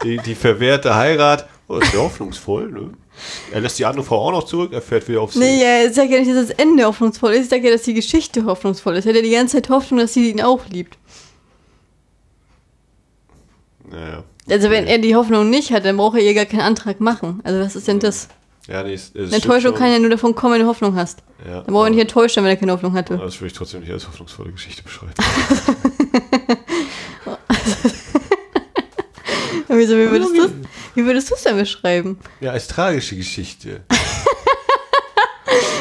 die, 0.03 0.19
die 0.19 0.35
verwehrte 0.35 0.95
Heirat. 0.95 1.49
Oh, 1.69 1.77
ist 1.77 1.95
ja 1.95 2.01
hoffnungsvoll, 2.01 2.71
ne? 2.71 2.91
Er 3.51 3.61
lässt 3.61 3.79
die 3.79 3.87
andere 3.87 4.05
Frau 4.05 4.27
auch 4.27 4.33
noch 4.33 4.45
zurück, 4.45 4.73
er 4.73 4.83
fährt 4.83 5.09
wieder 5.09 5.23
aufs 5.23 5.37
Nee, 5.37 5.63
ja, 5.63 5.89
ich 5.89 5.95
sage 5.95 6.11
ja 6.11 6.19
nicht, 6.19 6.31
dass 6.31 6.49
das 6.49 6.59
Ende 6.59 6.85
hoffnungsvoll 6.85 7.33
ist. 7.33 7.45
Ich 7.45 7.49
sage 7.49 7.65
ja, 7.65 7.73
dass 7.73 7.83
die 7.83 7.95
Geschichte 7.95 8.45
hoffnungsvoll 8.45 8.97
ist. 8.97 9.07
Er 9.07 9.11
hat 9.11 9.17
ja 9.17 9.23
die 9.23 9.31
ganze 9.31 9.57
Zeit 9.57 9.71
Hoffnung, 9.71 10.01
dass 10.01 10.13
sie 10.13 10.31
ihn 10.31 10.43
auch 10.43 10.67
liebt. 10.69 10.99
Naja. 13.91 14.25
Also, 14.49 14.71
wenn 14.71 14.87
er 14.87 14.99
die 14.99 15.17
Hoffnung 15.17 15.49
nicht 15.51 15.73
hat, 15.73 15.85
dann 15.85 15.97
braucht 15.97 16.19
er 16.19 16.23
ihr 16.23 16.35
gar 16.35 16.45
keinen 16.45 16.61
Antrag 16.61 17.01
machen. 17.01 17.41
Also, 17.43 17.61
was 17.61 17.75
ist 17.75 17.89
denn 17.89 18.01
das? 18.01 18.29
Ja, 18.69 18.83
nee, 18.83 18.95
es, 18.95 19.13
es 19.15 19.33
Enttäuschung 19.33 19.75
kann 19.75 19.93
ja 19.93 19.99
nur 19.99 20.11
davon 20.11 20.35
kommen, 20.35 20.55
wenn 20.55 20.63
du 20.63 20.67
Hoffnung 20.67 20.97
hast. 20.97 21.23
Ja, 21.47 21.61
dann 21.63 21.73
braucht 21.73 21.87
er 21.87 21.91
nicht 21.91 22.01
enttäuscht 22.01 22.35
sein, 22.35 22.45
wenn 22.45 22.51
er 22.51 22.57
keine 22.57 22.73
Hoffnung 22.73 22.95
hatte. 22.95 23.17
Das 23.17 23.41
würde 23.41 23.47
ich 23.47 23.53
trotzdem 23.53 23.81
nicht 23.81 23.93
als 23.93 24.09
hoffnungsvolle 24.09 24.51
Geschichte 24.51 24.83
beschreiben. 24.83 25.13
Wieso, 29.69 29.97
wie 29.97 30.11
würdest 30.11 30.37
du 30.37 30.49
wie 30.95 31.05
würdest 31.05 31.31
es 31.31 31.43
denn 31.43 31.57
beschreiben? 31.59 32.19
Ja, 32.41 32.53
als 32.53 32.67
tragische 32.69 33.17
Geschichte. 33.17 33.83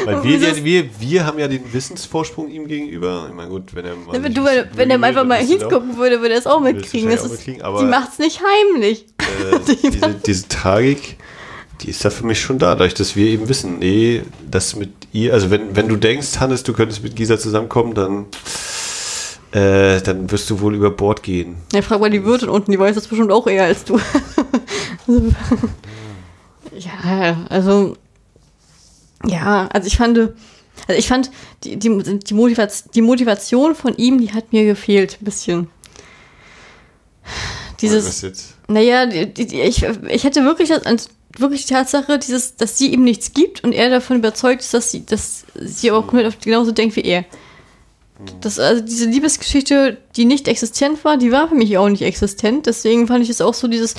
Weil 0.05 0.23
wir, 0.23 0.37
ja, 0.37 0.63
wir, 0.63 0.89
wir 0.99 1.25
haben 1.25 1.39
ja 1.39 1.47
den 1.47 1.73
Wissensvorsprung 1.73 2.49
ihm 2.49 2.67
gegenüber. 2.67 3.25
Ich 3.29 3.33
meine, 3.33 3.49
gut, 3.49 3.73
wenn 3.73 3.85
er 3.85 3.95
mal. 3.95 4.21
Wenn, 4.21 4.33
du, 4.33 4.43
wenn, 4.43 4.67
wenn 4.73 4.89
er 4.91 5.01
einfach 5.01 5.23
mal 5.23 5.39
hingucken 5.39 5.97
würde, 5.97 6.21
würde 6.21 6.33
er 6.33 6.39
es 6.39 6.45
auch 6.45 6.59
mitkriegen. 6.59 7.09
Das 7.09 7.25
ist, 7.25 7.63
auch 7.63 7.79
sie 7.79 7.85
macht 7.85 8.11
es 8.11 8.19
nicht 8.19 8.41
heimlich. 8.41 9.07
Äh, 9.19 9.75
diese, 9.83 10.15
diese 10.25 10.47
Tragik 10.47 11.17
die 11.81 11.89
ist 11.89 12.03
da 12.05 12.09
für 12.09 12.25
mich 12.25 12.39
schon 12.39 12.59
da, 12.59 12.71
dadurch, 12.75 12.93
dass 12.93 13.15
wir 13.15 13.27
eben 13.27 13.49
wissen, 13.49 13.79
nee, 13.79 14.23
das 14.49 14.75
mit 14.75 14.91
ihr, 15.11 15.33
also 15.33 15.49
wenn, 15.51 15.75
wenn 15.75 15.87
du 15.87 15.95
denkst, 15.95 16.39
Hannes, 16.39 16.63
du 16.63 16.73
könntest 16.73 17.03
mit 17.03 17.15
Gisa 17.15 17.37
zusammenkommen, 17.37 17.93
dann, 17.93 18.25
äh, 19.51 20.01
dann 20.01 20.31
wirst 20.31 20.49
du 20.49 20.59
wohl 20.61 20.75
über 20.75 20.91
Bord 20.91 21.23
gehen. 21.23 21.57
Ja, 21.73 21.81
frag 21.81 21.99
mal 21.99 22.09
die 22.09 22.23
Wirtin 22.23 22.49
unten, 22.49 22.71
die 22.71 22.79
weiß 22.79 22.95
das 22.95 23.07
bestimmt 23.07 23.31
auch 23.31 23.47
eher 23.47 23.65
als 23.65 23.83
du. 23.83 23.99
ja, 26.77 27.45
also, 27.49 27.97
ja, 29.25 29.67
also 29.71 29.87
ich 29.87 29.97
fand, 29.97 30.17
also 30.17 30.99
ich 30.99 31.07
fand, 31.07 31.31
die, 31.63 31.77
die, 31.77 32.19
die, 32.19 32.33
Motivation, 32.33 32.91
die 32.93 33.01
Motivation 33.01 33.75
von 33.75 33.95
ihm, 33.97 34.19
die 34.19 34.33
hat 34.33 34.53
mir 34.53 34.65
gefehlt, 34.65 35.17
ein 35.21 35.25
bisschen. 35.25 35.67
Dieses, 37.81 38.05
was 38.05 38.21
jetzt? 38.21 38.55
Naja, 38.67 39.05
die, 39.05 39.31
die, 39.33 39.61
ich, 39.61 39.83
ich 39.83 40.23
hätte 40.23 40.43
wirklich 40.43 40.69
das, 40.69 41.09
wirklich 41.39 41.65
die 41.65 41.73
Tatsache, 41.73 42.19
dieses, 42.19 42.55
dass 42.55 42.77
sie 42.77 42.93
ihm 42.93 43.03
nichts 43.03 43.33
gibt 43.33 43.63
und 43.63 43.73
er 43.73 43.89
davon 43.89 44.17
überzeugt 44.17 44.61
ist, 44.61 44.73
dass 44.73 44.91
sie, 44.91 45.05
dass 45.05 45.45
sie 45.55 45.91
auch 45.91 46.07
komplett 46.07 46.41
genauso 46.41 46.71
denkt 46.71 46.95
wie 46.95 47.01
er. 47.01 47.25
Das, 48.39 48.59
also 48.59 48.81
diese 48.81 49.09
Liebesgeschichte, 49.09 49.97
die 50.15 50.25
nicht 50.25 50.47
existent 50.47 51.03
war, 51.03 51.17
die 51.17 51.31
war 51.31 51.49
für 51.49 51.55
mich 51.55 51.77
auch 51.77 51.89
nicht 51.89 52.01
existent. 52.01 52.65
Deswegen 52.65 53.07
fand 53.07 53.23
ich 53.23 53.29
es 53.29 53.41
auch 53.41 53.53
so 53.53 53.67
dieses, 53.67 53.95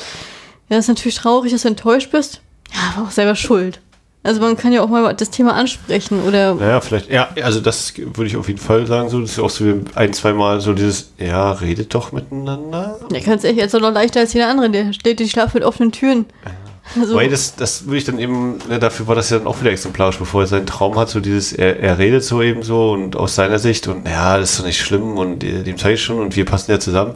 ja, 0.70 0.78
ist 0.78 0.88
natürlich 0.88 1.16
traurig, 1.16 1.52
dass 1.52 1.62
du 1.62 1.68
enttäuscht 1.68 2.10
bist. 2.10 2.40
Ja, 2.72 2.94
aber 2.94 3.06
auch 3.06 3.10
selber 3.10 3.34
schuld. 3.34 3.80
Also 4.22 4.40
man 4.40 4.56
kann 4.56 4.72
ja 4.72 4.82
auch 4.82 4.88
mal 4.88 5.14
das 5.14 5.30
Thema 5.30 5.54
ansprechen 5.54 6.20
oder. 6.22 6.54
Naja, 6.54 6.80
vielleicht, 6.80 7.10
ja, 7.10 7.28
also 7.42 7.60
das 7.60 7.92
würde 7.96 8.26
ich 8.26 8.36
auf 8.36 8.48
jeden 8.48 8.58
Fall 8.58 8.84
sagen, 8.86 9.08
so, 9.08 9.20
das 9.20 9.32
ist 9.32 9.38
auch 9.38 9.50
so 9.50 9.64
ein, 9.94 10.12
zwei 10.14 10.32
Mal 10.32 10.60
so 10.60 10.72
dieses, 10.72 11.12
ja, 11.18 11.52
redet 11.52 11.94
doch 11.94 12.10
miteinander. 12.10 12.98
Ja, 13.12 13.20
ganz 13.20 13.44
ehrlich, 13.44 13.60
jetzt 13.60 13.76
auch 13.76 13.80
noch 13.80 13.92
leichter 13.92 14.20
als 14.20 14.32
jeder 14.32 14.48
andere, 14.48 14.68
der 14.68 14.92
steht, 14.92 15.20
die 15.20 15.28
schlafen 15.28 15.58
mit 15.58 15.64
offenen 15.64 15.92
Türen. 15.92 16.26
Ja. 16.44 16.50
Also, 16.94 17.14
Weil 17.14 17.28
das, 17.28 17.56
das 17.56 17.86
würde 17.86 17.96
ich 17.98 18.04
dann 18.04 18.18
eben, 18.18 18.58
ne, 18.68 18.78
dafür 18.78 19.06
war 19.06 19.14
das 19.14 19.30
ja 19.30 19.38
dann 19.38 19.46
auch 19.46 19.60
wieder 19.60 19.70
exemplarisch, 19.70 20.18
bevor 20.18 20.42
er 20.42 20.46
seinen 20.46 20.66
Traum 20.66 20.96
hat, 20.96 21.08
so 21.08 21.20
dieses, 21.20 21.52
er, 21.52 21.80
er 21.80 21.98
redet 21.98 22.22
so 22.24 22.42
eben 22.42 22.62
so 22.62 22.92
und 22.92 23.16
aus 23.16 23.34
seiner 23.34 23.58
Sicht 23.58 23.88
und 23.88 24.06
ja, 24.06 24.38
das 24.38 24.50
ist 24.50 24.60
doch 24.60 24.64
nicht 24.64 24.80
schlimm 24.80 25.18
und 25.18 25.42
äh, 25.42 25.62
dem 25.62 25.76
zeige 25.76 25.94
ich 25.94 26.02
schon 26.02 26.18
und 26.18 26.36
wir 26.36 26.44
passen 26.44 26.70
ja 26.70 26.78
zusammen. 26.78 27.14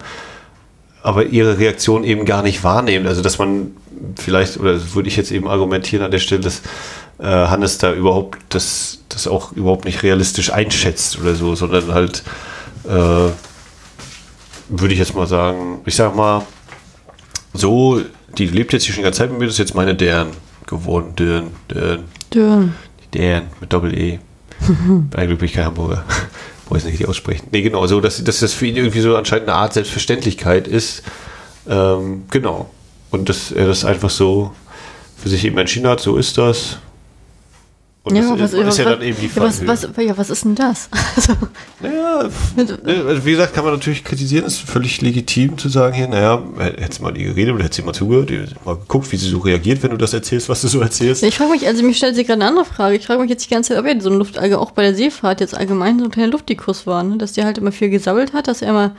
Aber 1.03 1.25
ihre 1.25 1.59
Reaktion 1.59 2.05
eben 2.05 2.27
gar 2.27 2.43
nicht 2.43 2.63
wahrnehmen. 2.63 3.07
Also, 3.07 3.23
dass 3.23 3.39
man 3.39 3.75
vielleicht, 4.17 4.59
oder 4.59 4.79
würde 4.95 5.09
ich 5.09 5.17
jetzt 5.17 5.31
eben 5.31 5.49
argumentieren 5.49 6.05
an 6.05 6.11
der 6.11 6.19
Stelle, 6.19 6.43
dass 6.43 6.61
äh, 7.19 7.25
Hannes 7.25 7.79
da 7.79 7.93
überhaupt 7.93 8.39
das, 8.51 8.99
das 9.09 9.27
auch 9.27 9.53
überhaupt 9.53 9.85
nicht 9.87 10.03
realistisch 10.03 10.53
einschätzt 10.53 11.19
oder 11.21 11.35
so, 11.35 11.55
sondern 11.55 11.95
halt, 11.95 12.23
äh, 12.85 13.31
würde 14.69 14.93
ich 14.93 14.99
jetzt 14.99 15.15
mal 15.15 15.27
sagen, 15.27 15.81
ich 15.87 15.95
sag 15.97 16.15
mal, 16.15 16.43
so 17.53 18.03
die 18.39 18.47
lebt 18.47 18.73
jetzt 18.73 18.85
hier 18.85 18.95
schon 18.95 19.03
die 19.03 19.05
ganze 19.05 19.19
Zeit 19.19 19.31
mit 19.31 19.39
mir, 19.39 19.47
das 19.47 19.55
ist 19.55 19.59
jetzt 19.59 19.75
meine 19.75 19.95
Dern 19.95 20.29
geworden. 20.67 21.15
Dern, 21.17 21.51
Dern. 21.71 22.05
Dern. 22.33 22.75
Dern 23.15 23.43
mit 23.61 23.73
Doppel-E. 23.73 24.19
Eigentlich 25.17 25.39
bin 25.39 25.47
ich 25.47 25.53
kein 25.55 25.67
Hamburger. 25.67 26.05
Wollte 26.69 26.89
ich 26.89 27.01
nicht 27.01 27.09
aussprechen. 27.09 27.49
Nee, 27.51 27.63
genau, 27.63 27.87
so, 27.87 28.01
dass, 28.01 28.23
dass 28.23 28.41
das 28.41 28.53
für 28.53 28.67
ihn 28.67 28.77
irgendwie 28.77 29.01
so 29.01 29.17
anscheinend 29.17 29.49
eine 29.49 29.57
Art 29.57 29.73
Selbstverständlichkeit 29.75 30.69
ist. 30.69 31.03
Ähm, 31.69 32.25
genau. 32.31 32.71
Und 33.11 33.29
dass 33.29 33.51
er 33.51 33.67
das 33.67 33.85
einfach 33.85 34.11
so 34.11 34.53
für 35.17 35.29
sich 35.29 35.45
eben 35.45 35.59
entschieden 35.59 35.89
hat, 35.89 36.01
so 36.01 36.17
ist 36.17 36.39
das. 36.39 36.79
Und 38.03 38.17
ja, 38.17 38.23
das 38.23 38.41
was, 38.41 38.53
ist, 38.55 38.67
was, 38.67 38.79
ja 38.79 38.85
dann 38.85 39.03
eben 39.03 39.19
die 39.21 39.29
Frage. 39.29 39.53
Ja, 39.61 39.69
was, 39.69 39.97
was, 39.97 40.05
ja, 40.05 40.17
was 40.17 40.31
ist 40.31 40.45
denn 40.45 40.55
das? 40.55 40.89
Also, 41.17 41.35
naja, 41.81 42.29
ne, 42.57 43.05
also 43.07 43.27
wie 43.27 43.33
gesagt, 43.33 43.53
kann 43.53 43.65
man 43.65 43.75
natürlich 43.75 44.05
kritisieren, 44.05 44.47
ist 44.47 44.59
völlig 44.59 45.03
legitim 45.03 45.59
zu 45.59 45.69
sagen 45.69 45.95
hier, 45.95 46.09
naja, 46.09 46.43
hättest 46.59 47.01
du 47.01 47.03
mal 47.03 47.13
die 47.13 47.25
geredet 47.25 47.55
oder 47.55 47.65
hättest 47.65 47.81
du 47.81 47.85
mal 47.85 47.93
zugehört, 47.93 48.31
mal 48.65 48.77
geguckt, 48.77 49.11
wie 49.13 49.17
sie 49.17 49.29
so 49.29 49.39
reagiert, 49.39 49.83
wenn 49.83 49.91
du 49.91 49.99
das 49.99 50.15
erzählst, 50.15 50.49
was 50.49 50.63
du 50.63 50.69
so 50.69 50.81
erzählst. 50.81 51.23
Ich 51.23 51.37
frage 51.37 51.51
mich, 51.51 51.67
also 51.67 51.83
mich 51.83 51.99
stellt 51.99 52.15
sich 52.15 52.27
gerade 52.27 52.41
eine 52.41 52.49
andere 52.49 52.65
Frage. 52.65 52.97
Ich 52.97 53.07
frage 53.07 53.21
mich 53.21 53.29
jetzt 53.29 53.45
die 53.45 53.51
ganze 53.51 53.75
Zeit, 53.75 53.79
ob 53.79 53.87
er 53.87 54.01
so 54.01 54.09
ein 54.09 54.17
Luft, 54.17 54.39
also 54.39 54.59
auch 54.59 54.71
bei 54.71 54.83
der 54.83 54.95
Seefahrt 54.95 55.41
jetzt 55.41 55.55
allgemein 55.55 55.99
so 55.99 56.07
ein 56.07 56.11
kleiner 56.11 56.33
Luftikus 56.33 56.87
war, 56.87 57.03
ne? 57.03 57.19
dass 57.19 57.33
der 57.33 57.45
halt 57.45 57.59
immer 57.59 57.73
viel 57.73 57.91
gesammelt 57.91 58.33
hat, 58.33 58.49
dass 58.49 58.63
er 58.63 58.71
immer 58.71 58.95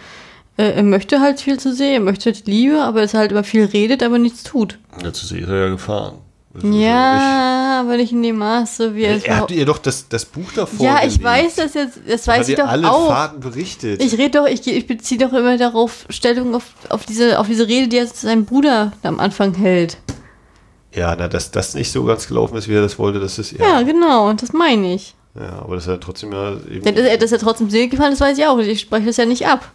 äh, 0.58 0.74
er 0.74 0.84
möchte 0.84 1.22
halt 1.22 1.39
viel 1.39 1.60
zu 1.60 1.74
sehen, 1.74 1.93
er 1.93 1.99
möchte 2.02 2.32
halt 2.32 2.45
Liebe, 2.45 2.82
aber 2.84 3.02
es 3.02 3.14
halt 3.14 3.32
immer 3.32 3.43
viel 3.43 3.66
redet, 3.66 4.04
aber 4.04 4.20
nichts 4.20 4.43
tut. 4.43 4.78
Ja, 5.04 5.12
zu 5.14 5.26
See 5.26 5.39
ist 5.39 5.47
er 5.49 5.66
ja 5.66 5.70
gefahren. 5.70 6.16
Ja, 6.64 7.80
aber 7.80 7.95
nicht 7.95 8.12
in 8.12 8.22
dem 8.24 8.38
Maße, 8.38 8.93
wie 8.93 9.04
er. 9.04 9.26
Er 9.26 9.38
habt 9.38 9.52
ihr 9.52 9.66
doch 9.66 9.78
das, 9.78 10.10
das 10.10 10.26
Buch 10.26 10.52
davor. 10.54 10.86
Ja, 10.86 10.97
ich 10.97 11.20
gelegt. 11.20 11.24
weiß 11.24 11.56
das 11.56 11.74
jetzt, 11.74 11.99
das 12.06 12.28
weiß 12.28 12.49
ich 12.49 12.56
doch 12.56 12.68
alle 12.68 12.91
auch. 12.91 13.08
Fahrten 13.08 13.39
berichtet. 13.39 14.04
Ich 14.04 14.18
rede 14.18 14.32
doch, 14.39 14.47
ich, 14.47 14.68
ich 14.68 14.86
beziehe 14.86 15.20
doch 15.20 15.32
immer 15.32 15.58
darauf 15.58 16.06
Stellung 16.10 16.54
auf, 16.54 16.66
auf, 16.89 17.06
diese, 17.06 17.39
auf 17.39 17.47
diese 17.47 17.68
Rede, 17.68 17.88
die 17.88 17.97
er 17.97 18.08
sein 18.08 18.43
Bruder 18.45 18.91
am 19.04 19.22
Anfang 19.22 19.54
hält. 19.54 19.97
Ja, 20.93 21.16
na, 21.18 21.30
dass 21.30 21.52
das 21.52 21.74
nicht 21.74 21.89
so 21.89 22.04
ganz 22.04 22.28
gelaufen 22.28 22.58
ist, 22.58 22.68
wie 22.68 22.74
er 22.74 22.82
das 22.82 22.99
wollte, 22.99 23.22
das 23.22 23.39
ist 23.39 23.54
ja. 23.54 23.66
Ja, 23.66 23.82
genau, 23.84 24.34
das 24.34 24.52
meine 24.52 24.93
ich. 24.93 25.16
Ja, 25.36 25.60
aber 25.60 25.76
das 25.76 25.86
ist 25.86 25.89
ja 25.89 25.97
trotzdem 25.97 26.34
ja 26.34 26.58
eben. 26.70 26.84
Ja, 26.84 26.91
dass, 26.91 27.20
dass 27.20 27.32
er 27.32 27.39
trotzdem 27.39 27.70
Seele 27.70 27.88
gefallen, 27.88 28.12
das 28.12 28.20
weiß 28.20 28.38
ich 28.38 28.45
auch. 28.45 28.58
Ich 28.60 28.82
spreche 28.82 29.06
das 29.06 29.16
ja 29.16 29.26
nicht 29.26 29.47
ab. 29.47 29.72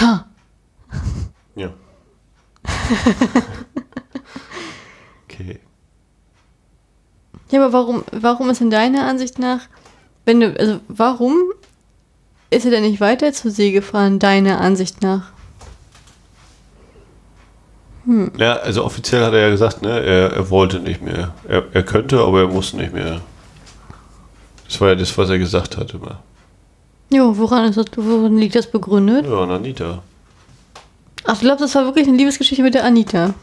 Ha. 0.00 0.26
Ja. 1.54 1.74
Okay. 5.32 5.60
Ja, 7.52 7.62
aber 7.62 7.72
warum, 7.74 8.02
warum 8.12 8.48
ist 8.48 8.62
in 8.62 8.70
deiner 8.70 9.06
Ansicht 9.06 9.38
nach, 9.38 9.60
wenn 10.24 10.40
du, 10.40 10.58
also 10.58 10.80
warum 10.88 11.36
ist 12.48 12.64
er 12.64 12.70
denn 12.70 12.82
nicht 12.82 13.00
weiter 13.00 13.32
zur 13.32 13.50
See 13.50 13.72
gefahren, 13.72 14.18
deiner 14.18 14.60
Ansicht 14.60 15.02
nach? 15.02 15.30
Hm. 18.06 18.32
Ja, 18.38 18.54
also 18.54 18.84
offiziell 18.84 19.22
hat 19.22 19.34
er 19.34 19.40
ja 19.40 19.50
gesagt, 19.50 19.82
ne, 19.82 20.00
er, 20.00 20.32
er 20.32 20.50
wollte 20.50 20.80
nicht 20.80 21.02
mehr. 21.02 21.34
Er, 21.46 21.64
er 21.72 21.82
könnte, 21.82 22.20
aber 22.20 22.40
er 22.40 22.48
muss 22.48 22.72
nicht 22.72 22.94
mehr. 22.94 23.20
Das 24.66 24.80
war 24.80 24.88
ja 24.88 24.94
das, 24.94 25.16
was 25.18 25.28
er 25.28 25.38
gesagt 25.38 25.76
hat 25.76 25.92
immer. 25.92 26.20
Jo, 27.12 27.36
woran, 27.36 27.66
ist 27.66 27.76
das, 27.76 27.84
woran 27.96 28.38
liegt 28.38 28.54
das 28.54 28.70
begründet? 28.70 29.26
Ja, 29.26 29.42
an 29.42 29.50
Anita. 29.50 30.02
Ach, 31.24 31.38
du 31.38 31.44
glaubst, 31.44 31.62
das 31.62 31.74
war 31.74 31.84
wirklich 31.84 32.08
eine 32.08 32.16
Liebesgeschichte 32.16 32.62
mit 32.62 32.72
der 32.72 32.84
Anita? 32.84 33.34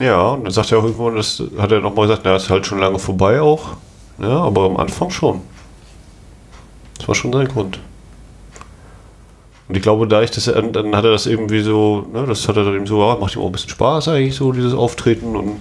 Ja, 0.00 0.28
und 0.30 0.44
dann 0.44 0.52
sagt 0.52 0.72
er 0.72 0.78
auch 0.78 0.84
irgendwo, 0.84 1.10
das 1.10 1.42
hat 1.58 1.70
er 1.72 1.80
nochmal 1.80 2.06
gesagt, 2.06 2.22
na, 2.24 2.34
ist 2.34 2.48
halt 2.48 2.66
schon 2.66 2.78
lange 2.78 2.98
vorbei 2.98 3.40
auch. 3.40 3.76
Ja, 4.18 4.40
aber 4.40 4.64
am 4.64 4.78
Anfang 4.78 5.10
schon. 5.10 5.42
Das 6.98 7.06
war 7.06 7.14
schon 7.14 7.32
sein 7.32 7.48
Grund. 7.48 7.78
Und 9.68 9.76
ich 9.76 9.82
glaube, 9.82 10.08
da 10.08 10.22
ich 10.22 10.30
das, 10.30 10.46
dann 10.46 10.96
hat 10.96 11.04
er 11.04 11.12
das 11.12 11.26
irgendwie 11.26 11.60
so, 11.60 12.06
ne, 12.12 12.24
das 12.26 12.48
hat 12.48 12.56
er 12.56 12.64
dann 12.64 12.74
eben 12.74 12.86
so, 12.86 13.06
ja, 13.06 13.16
macht 13.16 13.36
ihm 13.36 13.42
auch 13.42 13.46
ein 13.46 13.52
bisschen 13.52 13.70
Spaß 13.70 14.08
eigentlich, 14.08 14.34
so 14.34 14.52
dieses 14.52 14.72
Auftreten 14.72 15.36
und, 15.36 15.60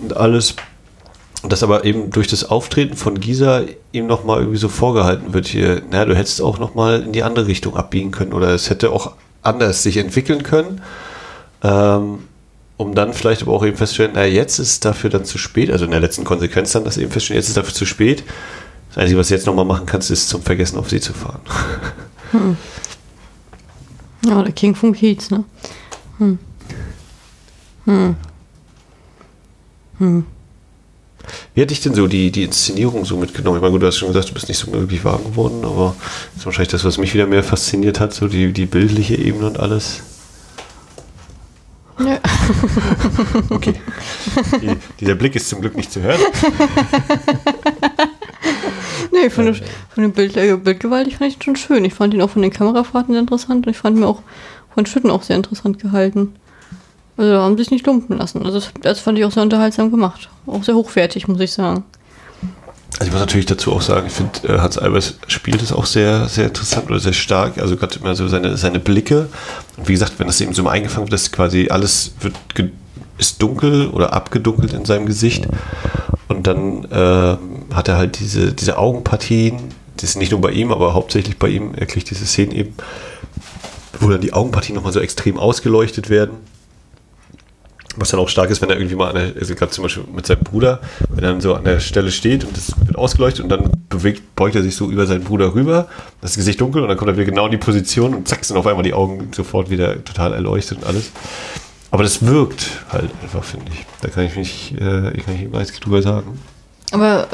und 0.00 0.16
alles. 0.16 0.56
Und 1.42 1.50
das 1.50 1.62
aber 1.62 1.84
eben 1.84 2.10
durch 2.10 2.28
das 2.28 2.48
Auftreten 2.48 2.96
von 2.96 3.18
Gisa 3.18 3.62
ihm 3.92 4.06
nochmal 4.06 4.40
irgendwie 4.40 4.58
so 4.58 4.68
vorgehalten 4.68 5.32
wird 5.32 5.46
hier, 5.46 5.82
naja, 5.90 6.04
du 6.04 6.14
hättest 6.14 6.42
auch 6.42 6.58
nochmal 6.58 7.02
in 7.02 7.12
die 7.12 7.22
andere 7.22 7.46
Richtung 7.46 7.76
abbiegen 7.76 8.10
können 8.10 8.34
oder 8.34 8.48
es 8.48 8.68
hätte 8.68 8.90
auch 8.90 9.12
anders 9.42 9.82
sich 9.82 9.96
entwickeln 9.96 10.42
können. 10.42 10.82
Ähm, 11.62 12.20
um 12.76 12.94
dann 12.94 13.12
vielleicht 13.12 13.42
aber 13.42 13.52
auch 13.52 13.64
eben 13.64 13.76
festzustellen, 13.76 14.12
naja, 14.14 14.32
jetzt 14.32 14.58
ist 14.58 14.68
es 14.68 14.80
dafür 14.80 15.10
dann 15.10 15.24
zu 15.24 15.38
spät, 15.38 15.70
also 15.70 15.84
in 15.84 15.92
der 15.92 16.00
letzten 16.00 16.24
Konsequenz 16.24 16.72
dann, 16.72 16.84
dass 16.84 16.96
eben 16.96 17.10
feststellen, 17.10 17.40
jetzt 17.40 17.48
ist 17.48 17.56
dafür 17.56 17.74
zu 17.74 17.86
spät. 17.86 18.24
Das 18.88 18.98
Einzige, 18.98 19.18
was 19.18 19.28
du 19.28 19.34
jetzt 19.34 19.46
nochmal 19.46 19.64
machen 19.64 19.86
kannst, 19.86 20.10
ist 20.10 20.28
zum 20.28 20.42
Vergessen 20.42 20.78
auf 20.78 20.90
sie 20.90 21.00
zu 21.00 21.12
fahren. 21.12 21.40
Hm. 22.30 22.56
Ja, 24.26 24.42
der 24.42 24.52
King 24.52 24.74
vom 24.74 24.92
Kiez, 24.92 25.30
ne? 25.30 25.44
Hm. 26.18 26.38
Hm. 27.84 28.16
Hm. 29.98 30.26
Wie 31.54 31.62
hat 31.62 31.70
dich 31.70 31.80
denn 31.80 31.94
so 31.94 32.06
die, 32.06 32.30
die 32.30 32.44
Inszenierung 32.44 33.04
so 33.04 33.16
mitgenommen? 33.16 33.56
Ich 33.56 33.62
meine, 33.62 33.72
gut, 33.72 33.82
du 33.82 33.86
hast 33.86 33.96
schon 33.98 34.08
gesagt, 34.08 34.30
du 34.30 34.34
bist 34.34 34.48
nicht 34.48 34.58
so 34.58 34.72
wirklich 34.72 35.04
warm 35.04 35.24
geworden, 35.24 35.64
aber 35.64 35.94
das 36.32 36.40
ist 36.40 36.46
wahrscheinlich 36.46 36.70
das, 36.72 36.84
was 36.84 36.98
mich 36.98 37.14
wieder 37.14 37.26
mehr 37.26 37.42
fasziniert 37.42 38.00
hat, 38.00 38.12
so 38.12 38.28
die, 38.28 38.52
die 38.52 38.66
bildliche 38.66 39.16
Ebene 39.16 39.46
und 39.46 39.60
alles. 39.60 40.02
Ja. 41.98 42.18
okay. 43.50 43.74
Die, 44.60 44.76
dieser 45.00 45.14
Blick 45.14 45.36
ist 45.36 45.48
zum 45.48 45.60
Glück 45.60 45.76
nicht 45.76 45.92
zu 45.92 46.02
hören. 46.02 46.20
nee, 49.12 49.30
von, 49.30 49.44
der, 49.44 49.54
von 49.54 50.02
dem 50.02 50.12
Bild, 50.12 50.36
äh, 50.36 50.56
Bildgewalt, 50.56 51.06
ich 51.06 51.18
fand 51.18 51.32
ich 51.32 51.42
schon 51.42 51.56
schön. 51.56 51.84
Ich 51.84 51.94
fand 51.94 52.14
ihn 52.14 52.22
auch 52.22 52.30
von 52.30 52.42
den 52.42 52.50
Kamerafahrten 52.50 53.14
sehr 53.14 53.20
interessant 53.20 53.66
und 53.66 53.70
ich 53.70 53.78
fand 53.78 53.98
ihn 53.98 54.04
auch 54.04 54.22
von 54.74 54.86
Schütten 54.86 55.10
auch 55.10 55.22
sehr 55.22 55.36
interessant 55.36 55.78
gehalten. 55.78 56.34
Also 57.16 57.34
haben 57.34 57.56
sich 57.56 57.70
nicht 57.70 57.86
lumpen 57.86 58.18
lassen. 58.18 58.44
Also 58.44 58.58
das, 58.58 58.72
das 58.80 59.00
fand 59.00 59.18
ich 59.18 59.24
auch 59.24 59.30
sehr 59.30 59.44
unterhaltsam 59.44 59.90
gemacht. 59.90 60.28
Auch 60.46 60.64
sehr 60.64 60.74
hochwertig, 60.74 61.28
muss 61.28 61.40
ich 61.40 61.52
sagen. 61.52 61.84
Also 62.98 63.06
ich 63.06 63.12
muss 63.12 63.20
natürlich 63.20 63.46
dazu 63.46 63.72
auch 63.72 63.82
sagen, 63.82 64.06
ich 64.06 64.12
finde, 64.12 64.54
äh, 64.54 64.58
Hans 64.60 64.78
Albers 64.78 65.14
spielt 65.26 65.62
es 65.62 65.72
auch 65.72 65.86
sehr, 65.86 66.28
sehr 66.28 66.46
interessant 66.46 66.88
oder 66.88 67.00
sehr 67.00 67.12
stark. 67.12 67.58
Also 67.58 67.76
gerade 67.76 67.98
immer 67.98 68.14
so 68.14 68.28
seine, 68.28 68.56
seine 68.56 68.78
Blicke. 68.78 69.28
Und 69.76 69.88
wie 69.88 69.92
gesagt, 69.92 70.14
wenn 70.18 70.28
das 70.28 70.40
eben 70.40 70.54
so 70.54 70.66
eingefangen 70.68 71.06
wird, 71.06 71.12
dass 71.12 71.32
quasi 71.32 71.68
alles 71.70 72.14
wird 72.20 72.34
ist 73.18 73.40
dunkel 73.42 73.88
oder 73.88 74.12
abgedunkelt 74.12 74.72
in 74.72 74.84
seinem 74.84 75.06
Gesicht. 75.06 75.46
Und 76.28 76.46
dann 76.46 76.84
äh, 76.84 77.36
hat 77.74 77.88
er 77.88 77.96
halt 77.96 78.18
diese, 78.18 78.52
diese 78.52 78.78
Augenpartien, 78.78 79.58
das 79.96 80.10
ist 80.10 80.16
nicht 80.16 80.32
nur 80.32 80.40
bei 80.40 80.50
ihm, 80.50 80.72
aber 80.72 80.94
hauptsächlich 80.94 81.38
bei 81.38 81.48
ihm, 81.48 81.74
er 81.76 81.86
kriegt 81.86 82.10
diese 82.10 82.26
Szenen 82.26 82.52
eben, 82.52 82.74
wo 84.00 84.08
dann 84.08 84.20
die 84.20 84.32
Augenpartien 84.32 84.74
nochmal 84.74 84.92
so 84.92 85.00
extrem 85.00 85.38
ausgeleuchtet 85.38 86.10
werden. 86.10 86.38
Was 87.96 88.10
dann 88.10 88.20
auch 88.20 88.28
stark 88.28 88.50
ist, 88.50 88.60
wenn 88.60 88.70
er 88.70 88.76
irgendwie 88.76 88.96
mal 88.96 89.10
an 89.10 89.14
der, 89.14 89.32
also 89.38 89.54
gerade 89.54 89.70
zum 89.70 89.84
Beispiel 89.84 90.04
mit 90.12 90.26
seinem 90.26 90.42
Bruder, 90.42 90.80
wenn 91.10 91.24
er 91.24 91.30
dann 91.30 91.40
so 91.40 91.54
an 91.54 91.64
der 91.64 91.80
Stelle 91.80 92.10
steht 92.10 92.44
und 92.44 92.56
das 92.56 92.72
wird 92.84 92.96
ausgeleuchtet 92.96 93.44
und 93.44 93.48
dann 93.48 93.70
bewegt, 93.88 94.34
beugt 94.34 94.56
er 94.56 94.62
sich 94.62 94.74
so 94.74 94.90
über 94.90 95.06
seinen 95.06 95.24
Bruder 95.24 95.54
rüber, 95.54 95.86
das 96.20 96.36
Gesicht 96.36 96.60
dunkel 96.60 96.82
und 96.82 96.88
dann 96.88 96.96
kommt 96.96 97.10
er 97.10 97.16
wieder 97.16 97.26
genau 97.26 97.46
in 97.46 97.52
die 97.52 97.58
Position 97.58 98.14
und 98.14 98.28
zack, 98.28 98.44
sind 98.44 98.56
auf 98.56 98.66
einmal 98.66 98.82
die 98.82 98.94
Augen 98.94 99.30
sofort 99.32 99.70
wieder 99.70 100.04
total 100.04 100.32
erleuchtet 100.32 100.78
und 100.78 100.86
alles. 100.86 101.12
Aber 101.90 102.02
das 102.02 102.26
wirkt 102.26 102.66
halt 102.90 103.10
einfach, 103.22 103.44
finde 103.44 103.66
ich. 103.72 103.86
Da 104.00 104.08
kann 104.08 104.24
ich 104.24 104.34
mich, 104.34 104.74
äh, 104.80 105.16
ich 105.16 105.24
kann 105.24 105.34
nicht 105.34 105.44
immer 105.44 105.62
drüber 105.62 106.02
sagen. 106.02 106.40
Aber 106.90 107.28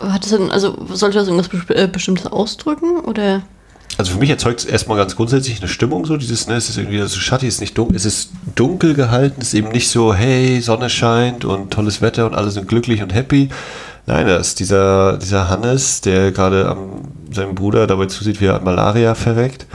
hat 0.00 0.24
es 0.24 0.30
denn, 0.30 0.50
also 0.50 0.76
sollte 0.92 1.18
das 1.18 1.28
irgendwas 1.28 1.48
äh, 1.70 1.88
Bestimmtes 1.88 2.26
ausdrücken 2.26 3.00
oder? 3.00 3.42
Also 3.98 4.12
für 4.12 4.18
mich 4.18 4.30
erzeugt 4.30 4.60
es 4.60 4.64
erstmal 4.64 4.96
ganz 4.96 5.16
grundsätzlich 5.16 5.58
eine 5.60 5.68
Stimmung, 5.68 6.06
so 6.06 6.16
dieses, 6.16 6.46
ne, 6.46 6.54
es 6.54 6.68
ist 6.68 6.78
irgendwie 6.78 6.98
so 6.98 7.20
schattig, 7.20 7.48
es 7.48 7.56
ist 7.56 7.60
nicht 7.60 7.76
dunkel, 7.76 7.96
es 7.96 8.06
ist 8.06 8.30
dunkel 8.54 8.94
gehalten, 8.94 9.42
es 9.42 9.48
ist 9.48 9.54
eben 9.54 9.68
nicht 9.68 9.90
so, 9.90 10.14
hey, 10.14 10.60
Sonne 10.62 10.88
scheint 10.88 11.44
und 11.44 11.70
tolles 11.70 12.00
Wetter 12.00 12.26
und 12.26 12.34
alle 12.34 12.50
sind 12.50 12.68
glücklich 12.68 13.02
und 13.02 13.12
happy. 13.14 13.50
Nein, 14.06 14.26
da 14.26 14.36
ist 14.36 14.58
dieser, 14.60 15.18
dieser 15.18 15.48
Hannes, 15.48 16.00
der 16.00 16.32
gerade 16.32 16.76
seinem 17.30 17.54
Bruder 17.54 17.86
dabei 17.86 18.06
zusieht, 18.06 18.40
wie 18.40 18.46
er 18.46 18.56
an 18.56 18.64
Malaria 18.64 19.14
verweckt. 19.14 19.66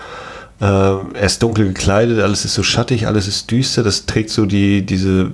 Ähm, 0.59 1.13
er 1.13 1.25
ist 1.25 1.41
dunkel 1.43 1.67
gekleidet, 1.67 2.19
alles 2.19 2.43
ist 2.43 2.55
so 2.55 2.63
schattig, 2.63 3.07
alles 3.07 3.27
ist 3.27 3.49
düster. 3.51 3.83
Das 3.83 4.05
trägt 4.05 4.31
so 4.31 4.45
die, 4.45 4.85
diese 4.85 5.31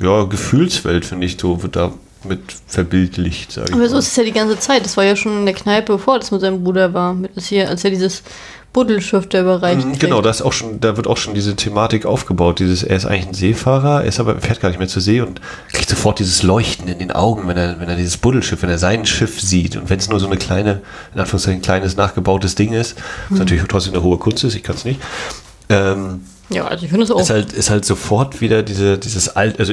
ja, 0.00 0.24
Gefühlswelt, 0.24 1.04
finde 1.04 1.26
ich, 1.26 1.38
so 1.38 1.62
wird 1.62 1.76
da 1.76 1.92
mit 2.24 2.40
verbildlicht, 2.66 3.52
sage 3.52 3.68
ich 3.70 3.74
Aber 3.74 3.88
so 3.88 3.98
ist 3.98 4.08
es 4.08 4.16
ja 4.16 4.24
die 4.24 4.32
ganze 4.32 4.58
Zeit. 4.58 4.84
Das 4.84 4.96
war 4.96 5.04
ja 5.04 5.16
schon 5.16 5.38
in 5.38 5.46
der 5.46 5.54
Kneipe, 5.54 5.94
bevor 5.94 6.18
das 6.18 6.30
mit 6.30 6.40
seinem 6.40 6.62
Bruder 6.62 6.92
war. 6.92 7.14
Mit 7.14 7.36
das 7.36 7.46
hier, 7.46 7.68
als 7.68 7.84
er 7.84 7.90
dieses 7.90 8.22
Buddelschiff 8.72 9.28
der 9.28 9.42
überreicht. 9.42 9.84
Mhm, 9.84 9.98
genau, 9.98 10.22
da, 10.22 10.30
ist 10.30 10.42
auch 10.42 10.52
schon, 10.52 10.78
da 10.80 10.96
wird 10.96 11.08
auch 11.08 11.16
schon 11.16 11.34
diese 11.34 11.56
Thematik 11.56 12.06
aufgebaut. 12.06 12.60
Dieses, 12.60 12.84
er 12.84 12.96
ist 12.96 13.04
eigentlich 13.04 13.26
ein 13.26 13.34
Seefahrer, 13.34 14.02
er 14.02 14.06
ist 14.06 14.20
aber 14.20 14.38
fährt 14.40 14.60
gar 14.60 14.68
nicht 14.68 14.78
mehr 14.78 14.86
zur 14.86 15.02
See 15.02 15.20
und 15.20 15.40
kriegt 15.72 15.88
sofort 15.88 16.20
dieses 16.20 16.42
Leuchten 16.42 16.86
in 16.86 16.98
den 16.98 17.10
Augen, 17.10 17.48
wenn 17.48 17.56
er, 17.56 17.80
wenn 17.80 17.88
er 17.88 17.96
dieses 17.96 18.16
Buddelschiff, 18.16 18.62
wenn 18.62 18.70
er 18.70 18.78
sein 18.78 19.06
Schiff 19.06 19.40
sieht. 19.40 19.76
Und 19.76 19.90
wenn 19.90 19.98
es 19.98 20.08
nur 20.08 20.20
so 20.20 20.26
eine 20.26 20.36
kleine, 20.36 20.82
in 21.14 21.20
Anführungszeichen, 21.20 21.62
kleines 21.62 21.96
nachgebautes 21.96 22.54
Ding 22.54 22.72
ist, 22.72 22.96
was 23.28 23.30
mhm. 23.30 23.38
natürlich 23.38 23.64
trotzdem 23.66 23.94
eine 23.94 24.02
hohe 24.04 24.18
Kunst 24.18 24.44
ist, 24.44 24.54
ich 24.54 24.62
kann 24.62 24.76
es 24.76 24.84
nicht. 24.84 25.00
Ähm, 25.68 26.20
ja, 26.48 26.66
also 26.66 26.84
ich 26.84 26.90
finde 26.90 27.04
es 27.04 27.10
auch. 27.10 27.20
Ist 27.20 27.30
halt, 27.30 27.52
ist 27.52 27.70
halt 27.70 27.84
sofort 27.84 28.40
wieder 28.40 28.62
diese, 28.62 28.98
dieses 28.98 29.34
alte, 29.34 29.58
also 29.58 29.72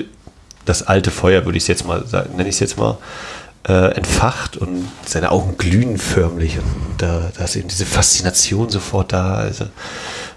das 0.67 0.83
alte 0.83 1.11
Feuer, 1.11 1.45
würde 1.45 1.57
ich 1.57 1.63
es 1.63 1.67
jetzt 1.67 1.87
mal 1.87 2.05
sagen, 2.05 2.35
nenne 2.35 2.49
ich 2.49 2.55
es 2.55 2.59
jetzt 2.59 2.77
mal 2.77 2.97
äh, 3.67 3.95
entfacht 3.95 4.57
und 4.57 4.87
seine 5.05 5.31
Augen 5.31 5.57
glühen 5.57 5.97
förmlich 5.97 6.57
und 6.57 6.65
da, 6.97 7.31
da 7.37 7.43
ist 7.43 7.55
eben 7.55 7.67
diese 7.67 7.85
Faszination 7.85 8.69
sofort 8.69 9.13
da. 9.13 9.35
Also 9.35 9.65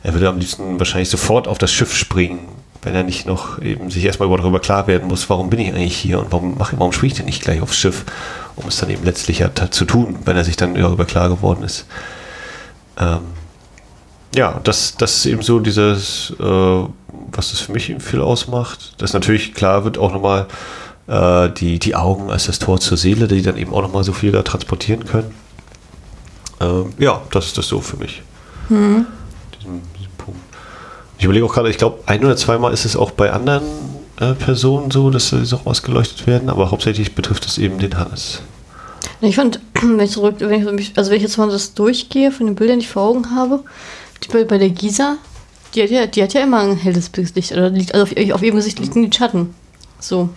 er 0.02 0.14
würde 0.14 0.28
am 0.28 0.38
liebsten 0.38 0.78
wahrscheinlich 0.78 1.10
sofort 1.10 1.46
auf 1.46 1.58
das 1.58 1.72
Schiff 1.72 1.94
springen, 1.94 2.48
wenn 2.82 2.94
er 2.94 3.02
nicht 3.02 3.26
noch 3.26 3.60
eben 3.60 3.90
sich 3.90 4.04
erstmal 4.04 4.28
darüber 4.28 4.60
klar 4.60 4.86
werden 4.86 5.08
muss, 5.08 5.28
warum 5.28 5.50
bin 5.50 5.60
ich 5.60 5.68
eigentlich 5.68 5.96
hier 5.96 6.18
und 6.18 6.32
warum 6.32 6.56
mache 6.56 6.78
warum 6.78 6.92
springe 6.92 7.12
ich 7.12 7.16
denn 7.18 7.26
nicht 7.26 7.42
gleich 7.42 7.60
aufs 7.60 7.76
Schiff, 7.76 8.04
um 8.56 8.66
es 8.68 8.78
dann 8.78 8.90
eben 8.90 9.04
letztlich 9.04 9.40
ja 9.40 9.50
zu 9.54 9.84
tun, 9.84 10.18
wenn 10.24 10.36
er 10.36 10.44
sich 10.44 10.56
dann 10.56 10.74
darüber 10.74 11.04
klar 11.04 11.28
geworden 11.28 11.62
ist. 11.62 11.86
Ähm, 12.98 13.20
ja, 14.34 14.60
das, 14.62 14.96
das 14.96 15.16
ist 15.16 15.26
eben 15.26 15.42
so 15.42 15.58
dieses, 15.58 16.32
äh, 16.38 16.84
was 17.32 17.50
das 17.50 17.60
für 17.60 17.72
mich 17.72 17.90
eben 17.90 18.00
viel 18.00 18.20
ausmacht. 18.20 18.94
Das 18.98 19.12
natürlich 19.12 19.54
klar 19.54 19.84
wird 19.84 19.98
auch 19.98 20.12
nochmal 20.12 20.46
äh, 21.06 21.50
die, 21.50 21.78
die 21.78 21.94
Augen 21.94 22.30
als 22.30 22.46
das 22.46 22.58
Tor 22.58 22.80
zur 22.80 22.96
Seele, 22.96 23.28
die 23.28 23.42
dann 23.42 23.56
eben 23.56 23.74
auch 23.74 23.82
nochmal 23.82 24.04
so 24.04 24.12
viel 24.12 24.32
da 24.32 24.42
transportieren 24.42 25.04
können. 25.04 25.34
Ähm, 26.60 26.92
ja, 26.98 27.22
das 27.30 27.46
ist 27.46 27.58
das 27.58 27.68
so 27.68 27.80
für 27.80 27.96
mich. 27.96 28.22
Mhm. 28.68 29.06
Diesen, 29.58 29.82
diesen 29.98 30.12
Punkt. 30.18 30.40
Ich 31.18 31.24
überlege 31.24 31.46
auch 31.46 31.52
gerade, 31.52 31.70
ich 31.70 31.78
glaube, 31.78 31.98
ein 32.06 32.24
oder 32.24 32.36
zweimal 32.36 32.72
ist 32.72 32.84
es 32.84 32.96
auch 32.96 33.10
bei 33.10 33.32
anderen 33.32 33.62
äh, 34.20 34.34
Personen 34.34 34.90
so, 34.90 35.10
dass 35.10 35.30
sie 35.30 35.44
so 35.44 35.60
ausgeleuchtet 35.64 36.26
werden, 36.26 36.48
aber 36.48 36.70
hauptsächlich 36.70 37.14
betrifft 37.14 37.46
es 37.46 37.58
eben 37.58 37.78
den 37.78 37.98
Hannes. 37.98 38.42
Ich 39.20 39.36
fand, 39.36 39.60
wenn 39.82 40.00
ich 40.00 40.12
zurück, 40.12 40.36
wenn 40.38 40.78
ich, 40.78 40.92
also 40.96 41.10
wenn 41.10 41.16
ich 41.16 41.22
jetzt 41.22 41.38
mal 41.38 41.48
das 41.48 41.74
durchgehe 41.74 42.30
von 42.30 42.46
den 42.46 42.54
Bildern, 42.54 42.78
die 42.78 42.84
ich 42.84 42.90
vor 42.90 43.02
Augen 43.02 43.34
habe, 43.34 43.64
bei, 44.32 44.44
bei 44.44 44.58
der 44.58 44.70
Gisa, 44.70 45.16
die 45.74 45.82
hat, 45.82 45.90
ja, 45.90 46.06
die 46.06 46.22
hat 46.22 46.34
ja 46.34 46.42
immer 46.42 46.60
ein 46.60 46.76
helles 46.76 47.12
Gesicht, 47.12 47.52
oder 47.52 47.70
liegt, 47.70 47.94
also 47.94 48.04
auf, 48.04 48.32
auf 48.32 48.42
ihrem 48.42 48.56
Gesicht 48.56 48.78
liegen 48.78 49.10
die 49.10 49.16
Schatten. 49.16 49.54
So 49.98 50.30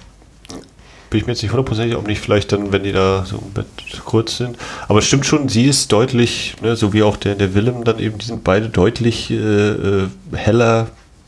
bin 1.13 1.19
ich 1.19 1.27
mir 1.27 1.33
jetzt 1.33 1.43
nicht 1.43 1.51
hundertprozentig, 1.51 1.95
ob 1.95 2.07
nicht 2.07 2.21
vielleicht 2.21 2.51
dann, 2.51 2.71
wenn 2.71 2.81
die 2.81 2.91
da 2.91 3.23
so 3.23 3.37
im 3.37 3.51
Bett 3.53 3.67
kurz 4.03 4.37
sind. 4.37 4.57
Aber 4.87 4.97
es 4.97 5.05
stimmt 5.05 5.27
schon, 5.27 5.47
sie 5.47 5.65
ist 5.65 5.91
deutlich, 5.91 6.55
ne, 6.63 6.75
so 6.75 6.91
wie 6.91 7.03
auch 7.03 7.17
der, 7.17 7.35
der 7.35 7.53
Willem 7.53 7.83
dann 7.83 7.99
eben, 7.99 8.17
die 8.17 8.25
sind 8.25 8.43
beide 8.43 8.67
deutlich 8.67 9.29
äh, 9.29 9.35
äh, 9.35 10.07
heller, 10.33 10.87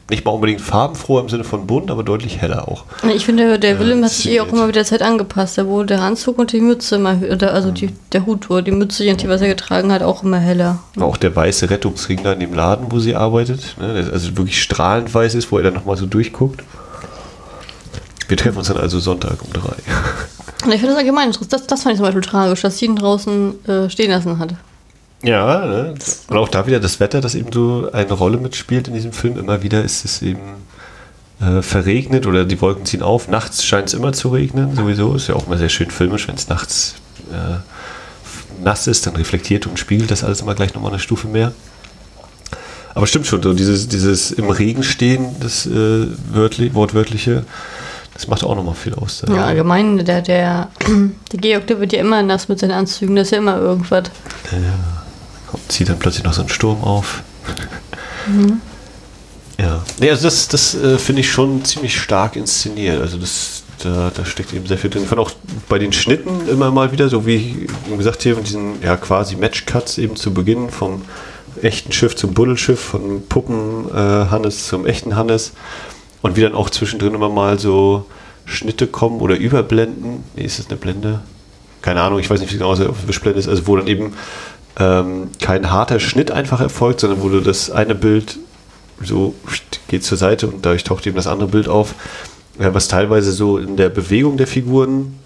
nicht 0.10 0.24
mal 0.24 0.32
unbedingt 0.32 0.62
farbenfroh 0.62 1.20
im 1.20 1.30
Sinne 1.30 1.44
von 1.44 1.66
bunt, 1.66 1.90
aber 1.90 2.04
deutlich 2.04 2.40
heller 2.40 2.68
auch. 2.68 2.84
Ich 3.16 3.26
finde, 3.26 3.58
der 3.58 3.80
Willem 3.80 4.04
hat 4.04 4.12
sich 4.12 4.30
eh 4.30 4.40
auch 4.40 4.52
immer 4.52 4.68
mit 4.68 4.76
der 4.76 4.86
Zeit 4.86 5.02
angepasst. 5.02 5.58
Da 5.58 5.66
wurde 5.66 5.88
der 5.88 6.02
Anzug 6.02 6.38
und 6.38 6.52
die 6.52 6.62
Mütze 6.62 6.98
immer, 6.98 7.18
also 7.42 7.72
die, 7.72 7.90
der 8.12 8.26
Hut, 8.28 8.50
oder 8.52 8.62
die 8.62 8.72
Mütze, 8.72 9.04
die 9.04 9.30
was 9.30 9.42
er 9.42 9.48
getragen 9.48 9.92
hat, 9.92 10.04
auch 10.04 10.22
immer 10.22 10.38
heller. 10.38 10.80
Auch 11.00 11.18
der 11.18 11.36
weiße 11.36 11.72
Rettungsring 11.72 12.22
da 12.24 12.34
in 12.34 12.40
dem 12.40 12.54
Laden, 12.54 12.92
wo 12.92 13.00
sie 13.00 13.16
arbeitet, 13.16 13.76
ne, 13.80 13.94
der 13.96 14.14
also 14.14 14.38
wirklich 14.38 14.62
strahlend 14.62 15.12
weiß 15.12 15.34
ist, 15.34 15.52
wo 15.52 15.58
er 15.58 15.64
dann 15.64 15.74
nochmal 15.74 15.98
so 15.98 16.06
durchguckt. 16.06 16.62
Wir 18.28 18.38
treffen 18.38 18.60
uns 18.60 18.68
dann 18.68 18.78
also 18.78 19.00
Sonntag 19.00 19.38
um 19.44 19.54
drei. 19.54 19.76
Ich 20.68 20.80
finde 20.80 20.88
das 20.88 20.98
allgemein 20.98 21.28
interessant. 21.28 21.54
Das, 21.54 21.68
das 21.68 21.84
fand 21.84 21.94
ich 21.94 21.98
zum 21.98 22.06
Beispiel 22.06 22.24
tragisch, 22.24 22.62
dass 22.62 22.78
sie 22.78 22.86
ihn 22.86 22.96
draußen 22.96 23.66
äh, 23.68 23.90
stehen 23.90 24.10
lassen 24.10 24.40
hat. 24.40 24.56
Ja, 25.26 25.66
ne? 25.66 25.96
und 26.30 26.38
auch 26.38 26.50
da 26.50 26.68
wieder 26.68 26.80
das 26.80 27.00
Wetter, 27.00 27.22
das 27.22 27.36
eben 27.36 27.52
so 27.52 27.90
eine 27.92 28.14
Rolle 28.14 28.38
mitspielt 28.38 28.88
in 28.88 28.94
diesem 28.94 29.12
Film. 29.12 29.38
Immer 29.38 29.64
wieder 29.64 29.84
ist 29.84 30.06
es 30.06 30.22
eben 30.22 30.40
äh, 31.42 31.62
verregnet 31.62 32.28
oder 32.28 32.46
die 32.46 32.62
Wolken 32.62 32.86
ziehen 32.86 33.02
auf. 33.02 33.28
Nachts 33.28 33.66
scheint 33.66 33.88
es 33.88 33.94
immer 33.94 34.14
zu 34.14 34.30
regnen, 34.30 34.76
sowieso. 34.76 35.16
Ist 35.16 35.28
ja 35.28 35.36
auch 35.36 35.48
immer 35.48 35.58
sehr 35.58 35.70
schön 35.70 35.90
filmisch, 35.90 36.28
wenn 36.28 36.36
es 36.36 36.48
nachts 36.48 36.96
äh, 37.32 38.64
nass 38.64 38.88
ist, 38.88 39.08
dann 39.08 39.16
reflektiert 39.16 39.68
und 39.68 39.80
spiegelt 39.80 40.12
das 40.12 40.24
alles 40.24 40.42
immer 40.42 40.56
gleich 40.56 40.74
nochmal 40.74 40.92
eine 40.92 41.00
Stufe 41.00 41.28
mehr. 41.28 41.52
Aber 42.94 43.08
stimmt 43.08 43.28
schon, 43.28 43.44
so 43.44 43.54
dieses, 43.54 43.90
dieses 43.90 44.32
im 44.32 44.50
Regen 44.50 44.84
stehen, 44.84 45.36
das 45.42 45.66
äh, 45.66 46.08
wörtlich, 46.32 46.74
wortwörtliche, 46.74 47.44
das 48.14 48.30
macht 48.30 48.46
auch 48.46 48.56
nochmal 48.56 48.76
viel 48.76 48.94
aus. 48.94 49.24
Ja, 49.28 49.46
allgemein, 49.46 50.06
der, 50.06 50.22
der, 50.22 50.70
der 51.34 51.40
Georg, 51.40 51.68
der 51.68 51.82
wird 51.82 51.92
ja 51.92 52.00
immer 52.00 52.24
nass 52.24 52.48
mit 52.48 52.60
seinen 52.60 52.72
Anzügen, 52.72 53.18
das 53.18 53.28
ist 53.28 53.32
ja 53.32 53.40
immer 53.40 53.58
irgendwas. 53.58 54.04
Ja, 54.52 55.05
zieht 55.68 55.90
dann 55.90 56.00
plötzlich 56.00 56.24
noch 56.24 56.34
so 56.34 56.42
einen 56.42 56.50
Sturm 56.50 56.84
auf. 56.84 57.24
Mhm. 58.28 58.62
Ja, 59.58 59.84
nee, 60.00 60.10
also 60.10 60.26
das, 60.26 60.48
das 60.48 60.76
äh, 60.76 60.98
finde 60.98 61.22
ich 61.22 61.32
schon 61.32 61.64
ziemlich 61.64 62.00
stark 62.00 62.36
inszeniert. 62.36 63.02
Also 63.02 63.18
das, 63.18 63.64
da, 63.84 64.12
da 64.14 64.26
steckt 64.26 64.54
eben 64.54 64.68
sehr 64.68 64.78
viel 64.78 64.90
drin. 64.90 65.04
Ich 65.04 65.10
fand 65.10 65.22
auch 65.22 65.32
bei 65.70 65.80
den 65.80 65.94
Schnitten 65.94 66.48
immer 66.50 66.72
mal 66.72 66.92
wieder, 66.92 67.08
so 67.08 67.26
wie 67.26 67.68
gesagt 67.98 68.24
hier, 68.24 68.36
mit 68.36 68.48
diesen 68.48 68.82
ja 68.82 68.98
quasi 68.98 69.36
Matchcuts 69.36 69.98
eben 69.98 70.16
zu 70.16 70.34
Beginn 70.34 70.70
vom 70.70 71.04
echten 71.62 71.94
Schiff 71.94 72.16
zum 72.16 72.34
Buddelschiff, 72.34 72.80
von 72.80 73.26
Puppen 73.28 73.90
äh, 73.90 73.94
Hannes 73.94 74.68
zum 74.68 74.86
echten 74.86 75.16
Hannes 75.16 75.54
und 76.22 76.36
wie 76.36 76.42
dann 76.42 76.54
auch 76.54 76.70
zwischendrin 76.70 77.14
immer 77.14 77.30
mal 77.30 77.58
so 77.58 78.06
Schnitte 78.46 78.88
kommen 78.88 79.22
oder 79.22 79.38
Überblenden. 79.38 80.24
Nee, 80.36 80.44
ist 80.44 80.60
das 80.60 80.68
eine 80.68 80.78
Blende? 80.78 81.22
Keine 81.82 82.02
Ahnung, 82.02 82.20
ich 82.20 82.30
weiß 82.30 82.40
nicht, 82.40 82.52
wie 82.52 82.58
genau 82.58 82.74
es 82.74 82.82
auf 82.82 83.08
Wischblende 83.08 83.40
ist. 83.40 83.48
Also 83.48 83.68
wo 83.68 83.76
dann 83.78 83.88
eben 83.88 84.14
ähm, 84.78 85.30
kein 85.42 85.72
harter 85.72 86.00
Schnitt 86.00 86.32
einfach 86.32 86.60
erfolgt, 86.60 87.02
sondern 87.02 87.22
wo 87.22 87.30
du 87.30 87.42
das 87.42 87.70
eine 87.70 87.96
Bild 87.96 88.38
so 89.02 89.36
geht 89.88 90.04
zur 90.04 90.18
Seite 90.18 90.48
und 90.48 90.66
dadurch 90.66 90.84
taucht 90.84 91.06
eben 91.06 91.16
das 91.16 91.28
andere 91.28 91.50
Bild 91.50 91.68
auf, 91.68 91.96
äh, 92.60 92.74
was 92.74 92.88
teilweise 92.88 93.32
so 93.32 93.58
in 93.58 93.78
der 93.78 93.90
Bewegung 93.90 94.38
der 94.38 94.48
Figuren 94.48 95.20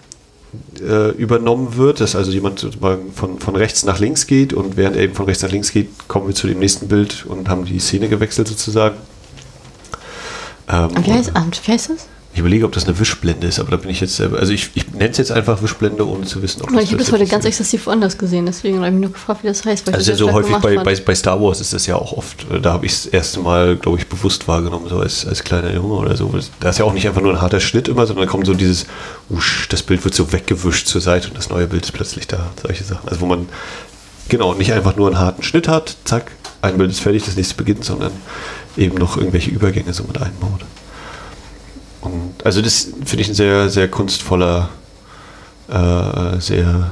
äh, 0.82 1.12
übernommen 1.12 1.78
wird, 1.78 2.02
dass 2.02 2.16
also 2.16 2.32
jemand 2.32 2.68
von, 3.14 3.39
von 3.39 3.56
rechts 3.56 3.84
nach 3.84 4.00
links 4.00 4.28
geht 4.28 4.54
und 4.54 4.78
während 4.78 4.95
er 4.95 5.04
eben 5.04 5.14
von 5.14 5.26
rechts 5.26 5.43
nach 5.43 5.52
links 5.52 5.72
geht, 5.72 5.89
kommen 6.08 6.28
wir 6.28 6.36
zu 6.36 6.47
dem 6.47 6.60
nächsten 6.60 6.88
Bild 6.88 7.26
und 7.28 7.50
haben 7.50 7.66
die 7.66 7.80
Szene 7.80 8.10
gewechselt 8.10 8.47
sozusagen. 8.47 8.97
Ähm, 10.68 10.89
wie, 11.04 11.12
heißt, 11.12 11.32
wie 11.34 11.72
heißt 11.72 11.89
das? 11.89 12.08
Ich 12.32 12.40
überlege, 12.40 12.66
ob 12.66 12.72
das 12.72 12.86
eine 12.86 12.98
Wischblende 13.00 13.48
ist, 13.48 13.60
aber 13.60 13.72
da 13.72 13.78
bin 13.78 13.90
ich 13.90 14.02
jetzt 14.02 14.16
selber. 14.16 14.38
Also 14.38 14.54
ich, 14.54 14.70
ich 14.76 14.92
nenne 14.92 15.10
es 15.10 15.18
jetzt 15.18 15.32
einfach 15.32 15.64
Wischblende, 15.64 16.08
ohne 16.08 16.26
zu 16.26 16.42
wissen, 16.44 16.62
ob 16.62 16.72
das 16.72 16.84
Ich 16.84 16.92
habe 16.92 16.98
das 16.98 17.12
heute 17.12 17.26
ganz 17.26 17.44
exzessiv 17.44 17.88
anders 17.88 18.18
gesehen, 18.18 18.46
deswegen 18.46 18.78
habe 18.78 18.88
ich 18.88 18.94
mich 18.94 19.02
nur 19.02 19.12
gefragt, 19.12 19.44
wie 19.44 19.48
das 19.48 19.66
heißt. 19.66 19.88
Weil 19.88 19.96
also 19.96 20.14
so 20.14 20.32
häufig 20.32 20.56
bei, 20.58 20.76
bei, 20.76 20.96
bei, 20.96 21.16
Star 21.16 21.42
Wars 21.42 21.60
ist 21.60 21.74
das 21.74 21.88
ja 21.88 21.96
auch 21.96 22.14
oft, 22.14 22.46
äh, 22.52 22.62
da 22.62 22.74
habe 22.74 22.86
ich 22.86 22.94
das 22.94 23.06
erste 23.08 23.40
Mal, 23.40 23.78
glaube 23.78 23.98
ich, 23.98 24.08
bewusst 24.08 24.48
wahrgenommen, 24.48 24.88
so 24.88 25.00
als, 25.00 25.26
als 25.26 25.44
kleiner 25.44 25.74
Junge 25.74 25.96
oder 25.96 26.16
so. 26.16 26.32
Da 26.60 26.70
ist 26.70 26.78
ja 26.78 26.86
auch 26.86 26.94
nicht 26.94 27.08
einfach 27.08 27.22
nur 27.22 27.34
ein 27.34 27.42
harter 27.42 27.60
Schnitt 27.60 27.88
immer, 27.88 28.06
sondern 28.06 28.28
da 28.28 28.32
kommt 28.32 28.46
so 28.46 28.54
dieses, 28.54 28.86
usch, 29.30 29.68
das 29.70 29.82
Bild 29.82 30.04
wird 30.04 30.14
so 30.14 30.32
weggewischt 30.32 30.88
zur 30.88 31.02
Seite 31.02 31.30
und 31.30 31.38
das 31.38 31.50
neue 31.50 31.66
Bild 31.66 31.84
ist 31.86 31.94
plötzlich 31.94 32.28
da. 32.28 32.52
Solche 32.62 32.84
Sachen. 32.84 33.10
Also 33.10 33.22
wo 33.22 33.26
man 33.26 33.50
genau 34.30 34.54
nicht 34.54 34.72
einfach 34.72 34.96
nur 34.96 35.08
einen 35.08 35.20
harten 35.20 35.42
Schnitt 35.42 35.68
hat, 35.68 35.98
zack, 36.06 36.32
ein 36.62 36.78
Bild 36.78 36.92
ist 36.92 37.00
fertig, 37.00 37.26
das 37.26 37.36
nächste 37.36 37.56
beginnt, 37.56 37.84
sondern 37.84 38.12
eben 38.78 38.96
noch 38.98 39.18
irgendwelche 39.18 39.50
Übergänge 39.50 39.94
so 39.94 40.04
mit 40.04 40.22
einbaut. 40.22 40.62
Und 42.02 42.34
also 42.43 42.62
das 42.62 42.88
finde 43.06 43.22
ich 43.22 43.30
ein 43.30 43.36
sehr, 43.36 43.70
sehr 43.70 43.88
kunstvoller, 43.89 44.70
äh, 45.68 46.39
sehr, 46.39 46.91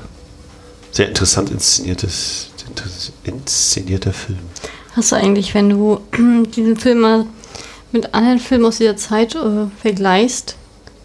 sehr 0.92 1.08
interessant 1.08 1.50
inszeniertes, 1.50 2.50
inszenierter 3.24 4.14
Film. 4.14 4.40
Hast 4.94 5.12
du 5.12 5.16
eigentlich, 5.16 5.54
wenn 5.54 5.70
du 5.70 6.02
diesen 6.56 6.78
Film 6.78 7.00
mal 7.00 7.26
mit 7.92 8.14
anderen 8.14 8.40
Filmen 8.40 8.66
aus 8.66 8.78
dieser 8.78 8.98
Zeit 8.98 9.36
äh, 9.36 9.68
vergleichst, 9.82 10.56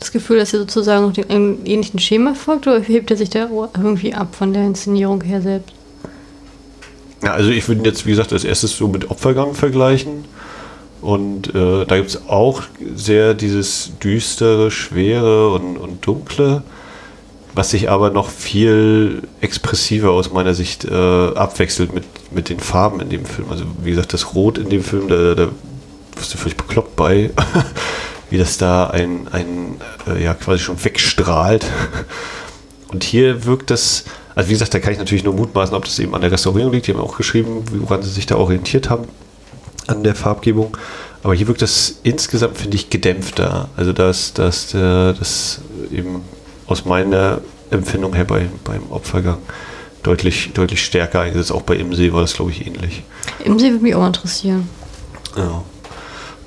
das 0.00 0.10
Gefühl, 0.10 0.38
dass 0.38 0.52
er 0.52 0.60
sozusagen 0.60 1.06
noch 1.06 1.12
dem 1.12 1.64
ähnlichen 1.64 2.00
Schema 2.00 2.34
folgt 2.34 2.66
oder 2.66 2.80
hebt 2.80 3.10
er 3.10 3.16
sich 3.16 3.30
da 3.30 3.48
irgendwie 3.76 4.14
ab 4.14 4.34
von 4.34 4.52
der 4.52 4.66
Inszenierung 4.66 5.22
her 5.22 5.40
selbst? 5.40 5.72
Ja, 7.22 7.34
also 7.34 7.50
ich 7.50 7.68
würde 7.68 7.84
jetzt, 7.84 8.04
wie 8.04 8.10
gesagt, 8.10 8.32
als 8.32 8.42
erstes 8.42 8.76
so 8.76 8.88
mit 8.88 9.10
Opfergang 9.10 9.54
vergleichen. 9.54 10.24
Und 11.02 11.52
äh, 11.52 11.84
da 11.84 11.96
gibt 11.96 12.10
es 12.10 12.28
auch 12.28 12.62
sehr 12.94 13.34
dieses 13.34 13.90
düstere, 14.02 14.70
schwere 14.70 15.50
und, 15.50 15.76
und 15.76 16.06
dunkle, 16.06 16.62
was 17.54 17.70
sich 17.70 17.90
aber 17.90 18.10
noch 18.10 18.30
viel 18.30 19.22
expressiver 19.40 20.12
aus 20.12 20.32
meiner 20.32 20.54
Sicht 20.54 20.84
äh, 20.84 20.94
abwechselt 20.94 21.92
mit, 21.92 22.04
mit 22.30 22.48
den 22.48 22.60
Farben 22.60 23.00
in 23.00 23.10
dem 23.10 23.26
Film. 23.26 23.50
Also 23.50 23.64
wie 23.82 23.90
gesagt, 23.90 24.12
das 24.12 24.34
Rot 24.36 24.58
in 24.58 24.70
dem 24.70 24.84
Film, 24.84 25.08
da, 25.08 25.34
da 25.34 25.48
wirst 26.14 26.34
du 26.34 26.38
völlig 26.38 26.56
bekloppt 26.56 26.94
bei, 26.94 27.30
wie 28.30 28.38
das 28.38 28.56
da 28.56 28.86
ein, 28.86 29.26
ein 29.32 29.80
äh, 30.06 30.22
ja 30.22 30.34
quasi 30.34 30.60
schon 30.60 30.82
wegstrahlt. 30.82 31.66
Und 32.92 33.02
hier 33.02 33.44
wirkt 33.44 33.70
das, 33.70 34.04
also 34.36 34.48
wie 34.48 34.52
gesagt, 34.52 34.72
da 34.72 34.78
kann 34.78 34.92
ich 34.92 35.00
natürlich 35.00 35.24
nur 35.24 35.34
mutmaßen, 35.34 35.74
ob 35.74 35.84
das 35.84 35.98
eben 35.98 36.14
an 36.14 36.20
der 36.20 36.30
Restaurierung 36.30 36.72
liegt. 36.72 36.86
Die 36.86 36.92
haben 36.94 37.00
auch 37.00 37.16
geschrieben, 37.16 37.64
woran 37.72 38.02
sie 38.02 38.10
sich 38.10 38.26
da 38.26 38.36
orientiert 38.36 38.88
haben 38.88 39.08
an 39.86 40.02
der 40.04 40.14
Farbgebung. 40.14 40.76
Aber 41.22 41.34
hier 41.34 41.46
wirkt 41.46 41.62
das 41.62 41.96
insgesamt, 42.02 42.58
finde 42.58 42.76
ich, 42.76 42.90
gedämpfter. 42.90 43.68
Also 43.76 43.92
dass 43.92 44.34
das, 44.34 44.72
das 44.72 45.60
eben 45.92 46.22
aus 46.66 46.84
meiner 46.84 47.40
Empfindung 47.70 48.14
her 48.14 48.24
bei, 48.24 48.48
beim 48.64 48.90
Opfergang 48.90 49.38
deutlich, 50.02 50.50
deutlich 50.54 50.84
stärker 50.84 51.20
eingesetzt. 51.20 51.52
Auch 51.52 51.62
bei 51.62 51.76
Imsee 51.76 52.12
war 52.12 52.20
das, 52.20 52.34
glaube 52.34 52.50
ich, 52.50 52.66
ähnlich. 52.66 53.02
Imsee 53.44 53.70
würde 53.70 53.82
mich 53.82 53.94
auch 53.94 54.06
interessieren. 54.06 54.68
Ja. 55.36 55.62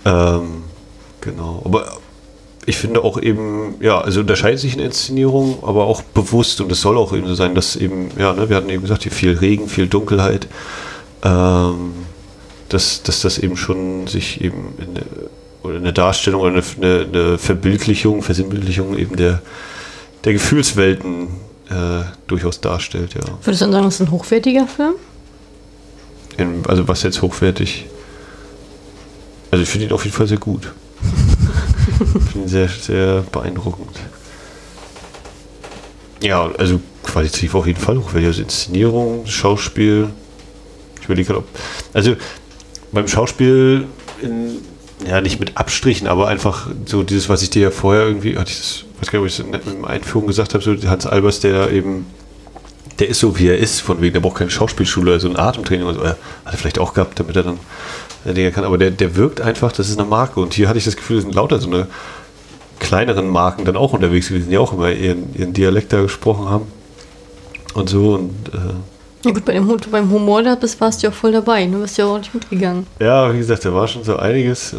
Ähm, 0.06 0.64
genau. 1.22 1.62
Aber 1.66 1.98
ich 2.66 2.78
finde 2.78 3.04
auch 3.04 3.22
eben, 3.22 3.76
ja, 3.80 4.00
also 4.02 4.22
unterscheidet 4.22 4.60
sich 4.60 4.76
in 4.76 4.80
Inszenierung, 4.80 5.60
aber 5.64 5.86
auch 5.86 6.02
bewusst 6.02 6.62
und 6.62 6.72
es 6.72 6.82
soll 6.82 6.98
auch 6.98 7.14
eben 7.14 7.28
so 7.28 7.36
sein, 7.36 7.56
dass 7.56 7.76
eben, 7.76 8.10
ja, 8.18 8.34
ne, 8.34 8.50
wir 8.50 8.58
hatten 8.58 8.70
eben 8.70 8.82
gesagt, 8.82 9.04
hier 9.04 9.12
viel 9.12 9.38
Regen, 9.38 9.68
viel 9.68 9.88
Dunkelheit. 9.88 10.48
Ähm, 11.24 11.94
dass, 12.76 13.02
dass 13.04 13.22
das 13.22 13.38
eben 13.38 13.56
schon 13.56 14.06
sich 14.08 14.42
eben 14.42 14.74
in 14.78 14.90
eine, 14.90 15.06
oder 15.64 15.78
eine 15.78 15.94
Darstellung 15.94 16.42
oder 16.42 16.62
eine, 16.78 17.08
eine 17.12 17.38
Verbildlichung, 17.38 18.22
Versinnbildlichung 18.22 18.98
eben 18.98 19.16
der, 19.16 19.42
der 20.26 20.34
Gefühlswelten 20.34 21.28
äh, 21.70 22.04
durchaus 22.28 22.60
darstellt, 22.60 23.14
ja. 23.14 23.22
Würdest 23.44 23.62
du 23.62 23.66
dann 23.66 23.72
sagen, 23.72 23.86
das 23.86 23.96
ist 23.96 24.02
ein 24.02 24.12
hochwertiger 24.12 24.68
Film? 24.68 24.96
In, 26.38 26.66
also 26.68 26.86
was 26.90 27.04
jetzt 27.04 27.22
hochwertig? 27.22 27.86
Also 29.52 29.64
ich 29.64 29.70
finde 29.70 29.88
ihn 29.88 29.94
auf 29.94 30.04
jeden 30.04 30.18
Fall 30.18 30.28
sehr 30.28 30.38
gut. 30.38 30.74
ich 31.02 32.32
finde 32.32 32.40
ihn 32.40 32.48
sehr, 32.50 32.68
sehr 32.68 33.22
beeindruckend. 33.32 33.98
Ja, 36.22 36.52
also 36.58 36.82
qualitativ 37.04 37.56
auf 37.56 37.68
jeden 37.68 37.80
Fall 37.80 37.98
hochwertig. 37.98 38.28
Also 38.28 38.42
Inszenierung, 38.42 39.26
Schauspiel. 39.28 40.10
Ich 41.00 41.06
überlege 41.06 41.28
gerade, 41.28 41.40
ob. 41.40 41.48
Also 41.94 42.18
beim 42.96 43.08
Schauspiel 43.08 43.86
in, 44.22 44.58
ja 45.08 45.22
nicht 45.22 45.40
mit 45.40 45.58
Abstrichen, 45.58 46.08
aber 46.08 46.28
einfach 46.28 46.68
so 46.86 47.04
dieses, 47.04 47.30
was 47.30 47.44
ich 47.44 47.52
dir 47.52 47.64
ja 47.64 47.72
vorher 47.72 48.08
irgendwie, 48.08 48.38
hatte 48.38 48.52
ich 48.52 48.58
das, 48.58 48.86
weiß 49.00 49.12
gar 49.12 49.20
nicht, 49.20 49.40
ob 49.40 49.46
ich 49.52 49.56
das 49.56 49.74
in 49.74 49.82
der 49.82 49.90
Einführung 49.90 50.28
gesagt 50.28 50.54
habe, 50.54 50.64
so 50.64 50.76
Hans 50.90 51.06
Albers, 51.06 51.40
der 51.40 51.72
eben, 51.72 52.08
der 53.00 53.10
ist 53.10 53.20
so 53.20 53.38
wie 53.38 53.48
er 53.48 53.58
ist, 53.58 53.82
von 53.82 54.02
wegen, 54.02 54.14
der 54.14 54.22
braucht 54.22 54.38
keine 54.38 54.50
Schauspielschule, 54.50 55.12
also 55.14 55.30
ein 55.30 55.38
Atemtraining 55.38 55.86
oder 55.86 55.96
so, 55.96 56.06
hat 56.06 56.18
er 56.46 56.58
vielleicht 56.58 56.80
auch 56.80 56.94
gehabt, 56.94 57.20
damit 57.20 57.36
er 57.36 57.44
dann 57.44 57.60
Dinge 58.26 58.52
kann, 58.52 58.64
aber 58.64 58.80
der, 58.80 58.90
der 58.90 59.16
wirkt 59.16 59.42
einfach, 59.42 59.72
das 59.72 59.90
ist 59.90 60.00
eine 60.00 60.08
Marke 60.08 60.40
und 60.40 60.54
hier 60.56 60.68
hatte 60.68 60.80
ich 60.80 60.86
das 60.86 60.96
Gefühl, 60.96 61.18
es 61.18 61.24
sind 61.24 61.36
lauter 61.36 61.60
so 61.60 61.68
eine 61.68 61.88
kleineren 62.80 63.30
Marken 63.30 63.66
dann 63.66 63.78
auch 63.78 63.94
unterwegs 63.94 64.30
gewesen, 64.30 64.50
die 64.50 64.58
auch 64.58 64.74
immer 64.74 64.92
ihren, 64.92 65.36
ihren 65.36 65.54
Dialekt 65.54 65.94
da 65.94 66.02
gesprochen 66.02 66.50
haben 66.50 66.68
und 67.74 67.90
so 67.90 68.16
und 68.16 68.50
äh, 68.54 68.74
ja 69.26 69.32
gut, 69.32 69.46
bei 69.46 69.54
dem, 69.54 69.78
beim 69.92 70.12
Humor 70.12 70.44
da 70.44 70.56
bist, 70.56 70.80
warst 70.80 71.02
du 71.02 71.08
ja 71.08 71.12
voll 71.12 71.32
dabei, 71.32 71.66
du 71.66 71.82
bist 71.82 71.98
ja 71.98 72.06
auch 72.06 72.18
nicht 72.18 72.34
mitgegangen. 72.34 72.86
Ja, 73.00 73.34
wie 73.34 73.40
gesagt, 73.40 73.66
da 73.66 73.74
war 73.74 73.88
schon 73.88 74.04
so 74.04 74.18
einiges. 74.18 74.76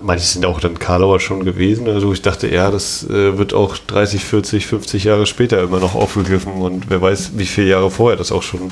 manche 0.00 0.24
sind 0.24 0.46
auch 0.46 0.60
dann 0.60 0.78
Karlauer 0.78 1.20
schon 1.20 1.44
gewesen. 1.44 1.88
Also 1.88 2.12
ich 2.12 2.22
dachte, 2.22 2.48
ja, 2.48 2.70
das 2.70 3.04
äh, 3.10 3.36
wird 3.36 3.52
auch 3.52 3.76
30, 3.76 4.24
40, 4.24 4.66
50 4.66 5.04
Jahre 5.04 5.26
später 5.26 5.60
immer 5.62 5.80
noch 5.80 5.94
aufgegriffen 5.94 6.52
und 6.52 6.88
wer 6.88 7.02
weiß, 7.02 7.32
wie 7.34 7.46
viele 7.46 7.68
Jahre 7.68 7.90
vorher 7.90 8.16
das 8.16 8.30
auch 8.30 8.42
schon 8.42 8.70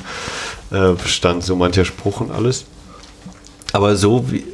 äh, 0.71 0.93
bestand, 0.93 1.43
so 1.43 1.57
mancher 1.57 1.85
Spruch 1.85 2.21
und 2.21 2.31
alles. 2.31 2.65
Aber 3.73 3.97
so 3.97 4.31
wie, 4.31 4.45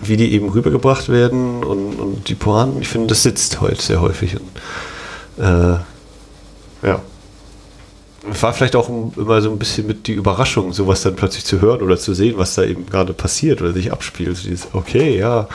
wie 0.00 0.16
die 0.16 0.32
eben 0.32 0.48
rübergebracht 0.48 1.08
werden 1.10 1.62
und, 1.62 1.94
und 1.94 2.28
die 2.28 2.34
Pointen, 2.34 2.80
ich 2.80 2.88
finde, 2.88 3.08
das 3.08 3.22
sitzt 3.22 3.60
heute 3.60 3.80
sehr 3.80 4.00
häufig. 4.00 4.36
Und, 4.36 5.44
äh, 5.44 5.78
ja 6.86 7.00
war 8.26 8.52
vielleicht 8.52 8.76
auch 8.76 8.88
immer 8.88 9.42
so 9.42 9.50
ein 9.50 9.58
bisschen 9.58 9.86
mit 9.86 10.06
die 10.06 10.12
Überraschung, 10.12 10.72
sowas 10.72 11.02
dann 11.02 11.16
plötzlich 11.16 11.44
zu 11.44 11.60
hören 11.60 11.82
oder 11.82 11.96
zu 11.96 12.14
sehen, 12.14 12.34
was 12.36 12.54
da 12.54 12.64
eben 12.64 12.86
gerade 12.86 13.12
passiert 13.12 13.60
oder 13.60 13.72
sich 13.72 13.92
abspielt. 13.92 14.36
So 14.36 14.48
dieses, 14.48 14.68
okay, 14.72 15.18
ja. 15.18 15.48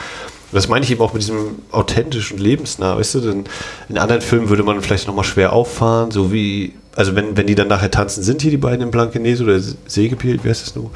Das 0.52 0.68
meine 0.68 0.84
ich 0.84 0.90
eben 0.90 1.00
auch 1.00 1.12
mit 1.12 1.22
diesem 1.22 1.60
authentischen 1.70 2.38
Lebensnah, 2.38 2.96
weißt 2.96 3.14
du, 3.16 3.20
denn 3.20 3.44
in 3.88 3.98
anderen 3.98 4.20
Filmen 4.20 4.48
würde 4.48 4.64
man 4.64 4.82
vielleicht 4.82 5.06
nochmal 5.06 5.24
schwer 5.24 5.52
auffahren, 5.52 6.10
so 6.10 6.32
wie, 6.32 6.74
also 6.96 7.14
wenn, 7.14 7.36
wenn 7.36 7.46
die 7.46 7.54
dann 7.54 7.68
nachher 7.68 7.90
tanzen, 7.90 8.24
sind 8.24 8.42
hier 8.42 8.50
die 8.50 8.56
beiden 8.56 8.82
im 8.82 8.90
Blankenese 8.90 9.44
oder 9.44 9.60
Sägebiel, 9.86 10.42
wie 10.42 10.48
heißt 10.48 10.66
das 10.66 10.74
nun? 10.74 10.90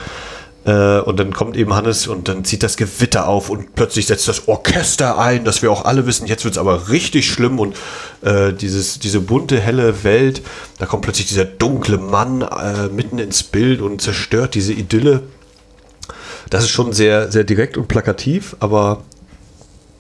Äh, 0.65 1.01
und 1.01 1.19
dann 1.19 1.33
kommt 1.33 1.57
eben 1.57 1.75
Hannes 1.75 2.07
und 2.07 2.29
dann 2.29 2.45
zieht 2.45 2.62
das 2.62 2.77
Gewitter 2.77 3.29
auf 3.29 3.51
und 3.51 3.75
plötzlich 3.75 4.07
setzt 4.07 4.29
das 4.29 4.49
Orchester 4.49 5.19
ein, 5.19 5.45
dass 5.45 5.62
wir 5.62 5.71
auch 5.71 5.85
alle 5.85 6.07
wissen, 6.07 6.27
jetzt 6.27 6.45
wird 6.45 6.55
es 6.55 6.59
aber 6.59 6.89
richtig 6.89 7.31
schlimm 7.31 7.59
und 7.59 7.77
äh, 8.23 8.53
dieses, 8.53 8.99
diese 8.99 9.21
bunte, 9.21 9.61
helle 9.61 10.05
Welt, 10.05 10.43
da 10.79 10.87
kommt 10.87 11.03
plötzlich 11.03 11.27
dieser 11.27 11.45
dunkle 11.45 11.99
Mann 11.99 12.43
äh, 12.43 12.89
mitten 12.89 13.19
ins 13.19 13.43
Bild 13.43 13.83
und 13.83 14.01
zerstört 14.01 14.55
diese 14.55 14.73
Idylle. 14.73 15.23
Das 16.49 16.65
ist 16.65 16.71
schon 16.71 16.93
sehr, 16.93 17.31
sehr 17.31 17.45
direkt 17.45 17.77
und 17.77 17.89
plakativ, 17.89 18.57
aber 18.61 19.03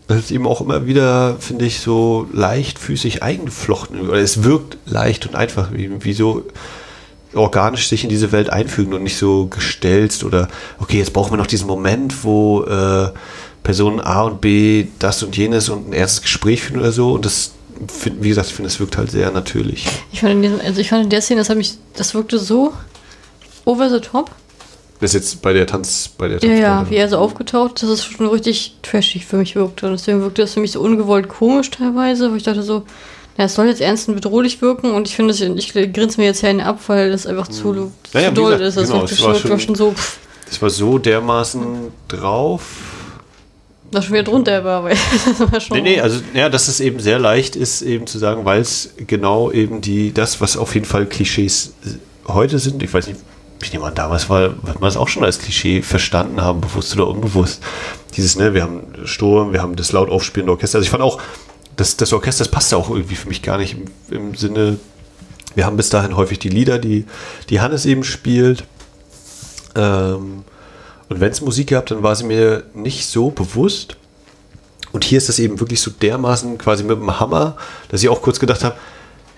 das 0.06 0.18
ist 0.18 0.30
eben 0.30 0.46
auch 0.46 0.60
immer 0.60 0.86
wieder, 0.86 1.36
finde 1.40 1.64
ich, 1.64 1.80
so 1.80 2.28
leichtfüßig 2.32 3.22
eingeflochten. 3.22 4.08
Oder 4.08 4.18
es 4.18 4.44
wirkt 4.44 4.76
leicht 4.84 5.26
und 5.26 5.34
einfach, 5.34 5.72
wie, 5.72 6.04
wie 6.04 6.12
so 6.12 6.44
organisch 7.34 7.88
sich 7.88 8.04
in 8.04 8.10
diese 8.10 8.32
Welt 8.32 8.50
einfügen 8.50 8.94
und 8.94 9.02
nicht 9.02 9.16
so 9.16 9.46
gestelzt 9.46 10.24
oder, 10.24 10.48
okay, 10.78 10.98
jetzt 10.98 11.12
brauchen 11.12 11.32
wir 11.32 11.36
noch 11.36 11.46
diesen 11.46 11.66
Moment, 11.66 12.24
wo 12.24 12.62
äh, 12.64 13.10
Personen 13.62 14.00
A 14.00 14.22
und 14.22 14.40
B 14.40 14.86
das 14.98 15.22
und 15.22 15.36
jenes 15.36 15.68
und 15.68 15.88
ein 15.88 15.92
erstes 15.92 16.22
Gespräch 16.22 16.62
führen 16.62 16.80
oder 16.80 16.92
so. 16.92 17.12
Und 17.12 17.24
das, 17.24 17.52
find, 17.88 18.22
wie 18.22 18.28
gesagt, 18.28 18.48
ich 18.48 18.54
finde, 18.54 18.68
es 18.68 18.78
wirkt 18.78 18.96
halt 18.96 19.10
sehr 19.10 19.30
natürlich. 19.30 19.86
Ich 20.12 20.20
fand 20.20 20.32
in, 20.34 20.42
diesem, 20.42 20.60
also 20.60 20.80
ich 20.80 20.88
fand 20.88 21.04
in 21.04 21.10
der 21.10 21.22
Szene, 21.22 21.40
das, 21.40 21.48
hat 21.48 21.56
mich, 21.56 21.74
das 21.96 22.14
wirkte 22.14 22.38
so 22.38 22.72
over 23.64 23.90
the 23.90 24.00
top. 24.00 24.30
Das 25.00 25.10
ist 25.10 25.14
jetzt 25.14 25.42
bei 25.42 25.52
der 25.52 25.66
Tanz, 25.66 26.08
bei 26.16 26.28
der 26.28 26.38
Ja, 26.42 26.54
ja, 26.54 26.76
Tanzfrau, 26.76 26.90
wie 26.90 26.96
er 26.96 27.08
so 27.08 27.18
aufgetaucht, 27.18 27.82
dass 27.82 27.90
es 27.90 28.04
schon 28.04 28.26
richtig 28.26 28.76
trashig 28.82 29.26
für 29.26 29.36
mich 29.36 29.56
wirkte. 29.56 29.86
Und 29.86 29.92
deswegen 29.92 30.20
wirkte 30.20 30.42
das 30.42 30.54
für 30.54 30.60
mich 30.60 30.72
so 30.72 30.80
ungewollt 30.80 31.28
komisch 31.28 31.70
teilweise, 31.70 32.30
wo 32.30 32.36
ich 32.36 32.42
dachte 32.42 32.62
so, 32.62 32.84
ja, 33.36 33.44
es 33.44 33.54
soll 33.54 33.66
jetzt 33.66 33.80
ernst 33.80 34.08
und 34.08 34.14
bedrohlich 34.14 34.62
wirken 34.62 34.92
und 34.92 35.08
ich 35.08 35.16
finde, 35.16 35.34
ich, 35.34 35.72
grinse 35.92 36.20
mir 36.20 36.26
jetzt 36.26 36.40
hier 36.40 36.50
einen 36.50 36.60
ab, 36.60 36.78
weil 36.86 37.10
das 37.10 37.26
einfach 37.26 37.48
zu, 37.48 37.90
Ja, 38.12 38.20
ja, 38.20 38.28
zu 38.28 38.34
doll 38.34 38.58
gesagt, 38.58 38.62
ist. 38.62 38.76
Das 38.76 38.88
genau, 38.88 39.04
es 39.04 39.18
schon, 39.18 39.26
war 39.26 39.50
war 39.50 39.58
schon 39.58 39.74
so, 39.74 39.92
pff, 39.92 40.18
Das 40.48 40.62
war 40.62 40.70
so 40.70 40.98
dermaßen 40.98 41.62
drauf. 42.08 42.62
das 43.90 44.04
schon 44.04 44.14
wieder 44.14 44.24
drunter 44.24 44.64
war, 44.64 44.84
weil 44.84 44.96
das 45.26 45.40
war 45.52 45.60
schon. 45.60 45.76
Nee, 45.78 45.82
nee, 45.82 46.00
also 46.00 46.20
ja, 46.32 46.48
dass 46.48 46.68
es 46.68 46.80
eben 46.80 47.00
sehr 47.00 47.18
leicht 47.18 47.56
ist, 47.56 47.82
eben 47.82 48.06
zu 48.06 48.18
sagen, 48.18 48.44
weil 48.44 48.60
es 48.60 48.90
genau 48.96 49.50
eben 49.50 49.80
die, 49.80 50.12
das, 50.12 50.40
was 50.40 50.56
auf 50.56 50.74
jeden 50.74 50.86
Fall 50.86 51.06
Klischees 51.06 51.74
äh, 51.84 52.30
heute 52.32 52.58
sind, 52.60 52.82
ich 52.82 52.94
weiß 52.94 53.08
nicht, 53.08 53.18
ich 53.62 53.72
nehme 53.72 53.86
an, 53.86 53.94
damals 53.94 54.28
war, 54.28 54.50
wird 54.64 54.80
man 54.80 54.88
es 54.88 54.96
auch 54.96 55.08
schon 55.08 55.24
als 55.24 55.38
Klischee 55.38 55.80
verstanden 55.82 56.42
haben, 56.42 56.60
bewusst 56.60 56.94
oder 56.94 57.08
unbewusst. 57.08 57.62
Dieses, 58.16 58.36
ne, 58.36 58.52
wir 58.54 58.62
haben 58.62 58.82
Sturm, 59.06 59.52
wir 59.52 59.62
haben 59.62 59.74
das 59.74 59.90
laut 59.92 60.10
aufspielende 60.10 60.52
Orchester. 60.52 60.78
Also 60.78 60.84
ich 60.84 60.90
fand 60.90 61.02
auch, 61.02 61.20
das, 61.76 61.96
das 61.96 62.12
Orchester, 62.12 62.44
das 62.44 62.50
passte 62.50 62.76
auch 62.76 62.90
irgendwie 62.90 63.16
für 63.16 63.28
mich 63.28 63.42
gar 63.42 63.58
nicht 63.58 63.74
im, 63.74 63.84
im 64.10 64.34
Sinne, 64.34 64.78
wir 65.54 65.66
haben 65.66 65.76
bis 65.76 65.88
dahin 65.88 66.16
häufig 66.16 66.38
die 66.38 66.48
Lieder, 66.48 66.78
die, 66.78 67.06
die 67.48 67.60
Hannes 67.60 67.86
eben 67.86 68.04
spielt. 68.04 68.64
Ähm, 69.76 70.44
und 71.08 71.20
wenn 71.20 71.30
es 71.30 71.40
Musik 71.40 71.68
gab, 71.70 71.86
dann 71.86 72.02
war 72.02 72.16
sie 72.16 72.24
mir 72.24 72.64
nicht 72.74 73.06
so 73.06 73.30
bewusst. 73.30 73.96
Und 74.92 75.04
hier 75.04 75.18
ist 75.18 75.28
das 75.28 75.38
eben 75.38 75.60
wirklich 75.60 75.80
so 75.80 75.90
dermaßen 75.90 76.58
quasi 76.58 76.84
mit 76.84 76.96
dem 76.96 77.20
Hammer, 77.20 77.56
dass 77.88 78.02
ich 78.02 78.08
auch 78.08 78.22
kurz 78.22 78.40
gedacht 78.40 78.64
habe, 78.64 78.76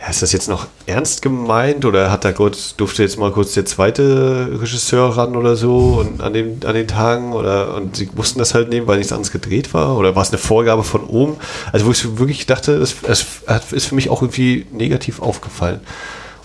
ja, 0.00 0.08
ist 0.08 0.22
das 0.22 0.32
jetzt 0.32 0.48
noch 0.48 0.66
ernst 0.84 1.22
gemeint 1.22 1.84
oder 1.84 2.10
hat 2.10 2.24
da 2.24 2.32
kurz, 2.32 2.76
durfte 2.76 3.02
jetzt 3.02 3.18
mal 3.18 3.32
kurz 3.32 3.54
der 3.54 3.64
zweite 3.64 4.48
Regisseur 4.60 5.16
ran 5.16 5.36
oder 5.36 5.56
so 5.56 5.98
und 6.00 6.22
an 6.22 6.34
den, 6.34 6.64
an 6.66 6.74
den 6.74 6.86
Tagen 6.86 7.32
oder 7.32 7.74
und 7.74 7.96
sie 7.96 8.08
mussten 8.14 8.38
das 8.38 8.54
halt 8.54 8.68
nehmen, 8.68 8.86
weil 8.86 8.98
nichts 8.98 9.12
anderes 9.12 9.32
gedreht 9.32 9.72
war 9.72 9.96
oder 9.96 10.14
war 10.14 10.22
es 10.22 10.30
eine 10.30 10.38
Vorgabe 10.38 10.84
von 10.84 11.04
oben? 11.04 11.36
Also 11.72 11.86
wo 11.86 11.90
ich 11.92 12.18
wirklich 12.18 12.44
dachte, 12.46 12.78
das, 12.78 12.96
das 13.02 13.26
ist 13.72 13.86
für 13.86 13.94
mich 13.94 14.10
auch 14.10 14.22
irgendwie 14.22 14.66
negativ 14.70 15.22
aufgefallen. 15.22 15.80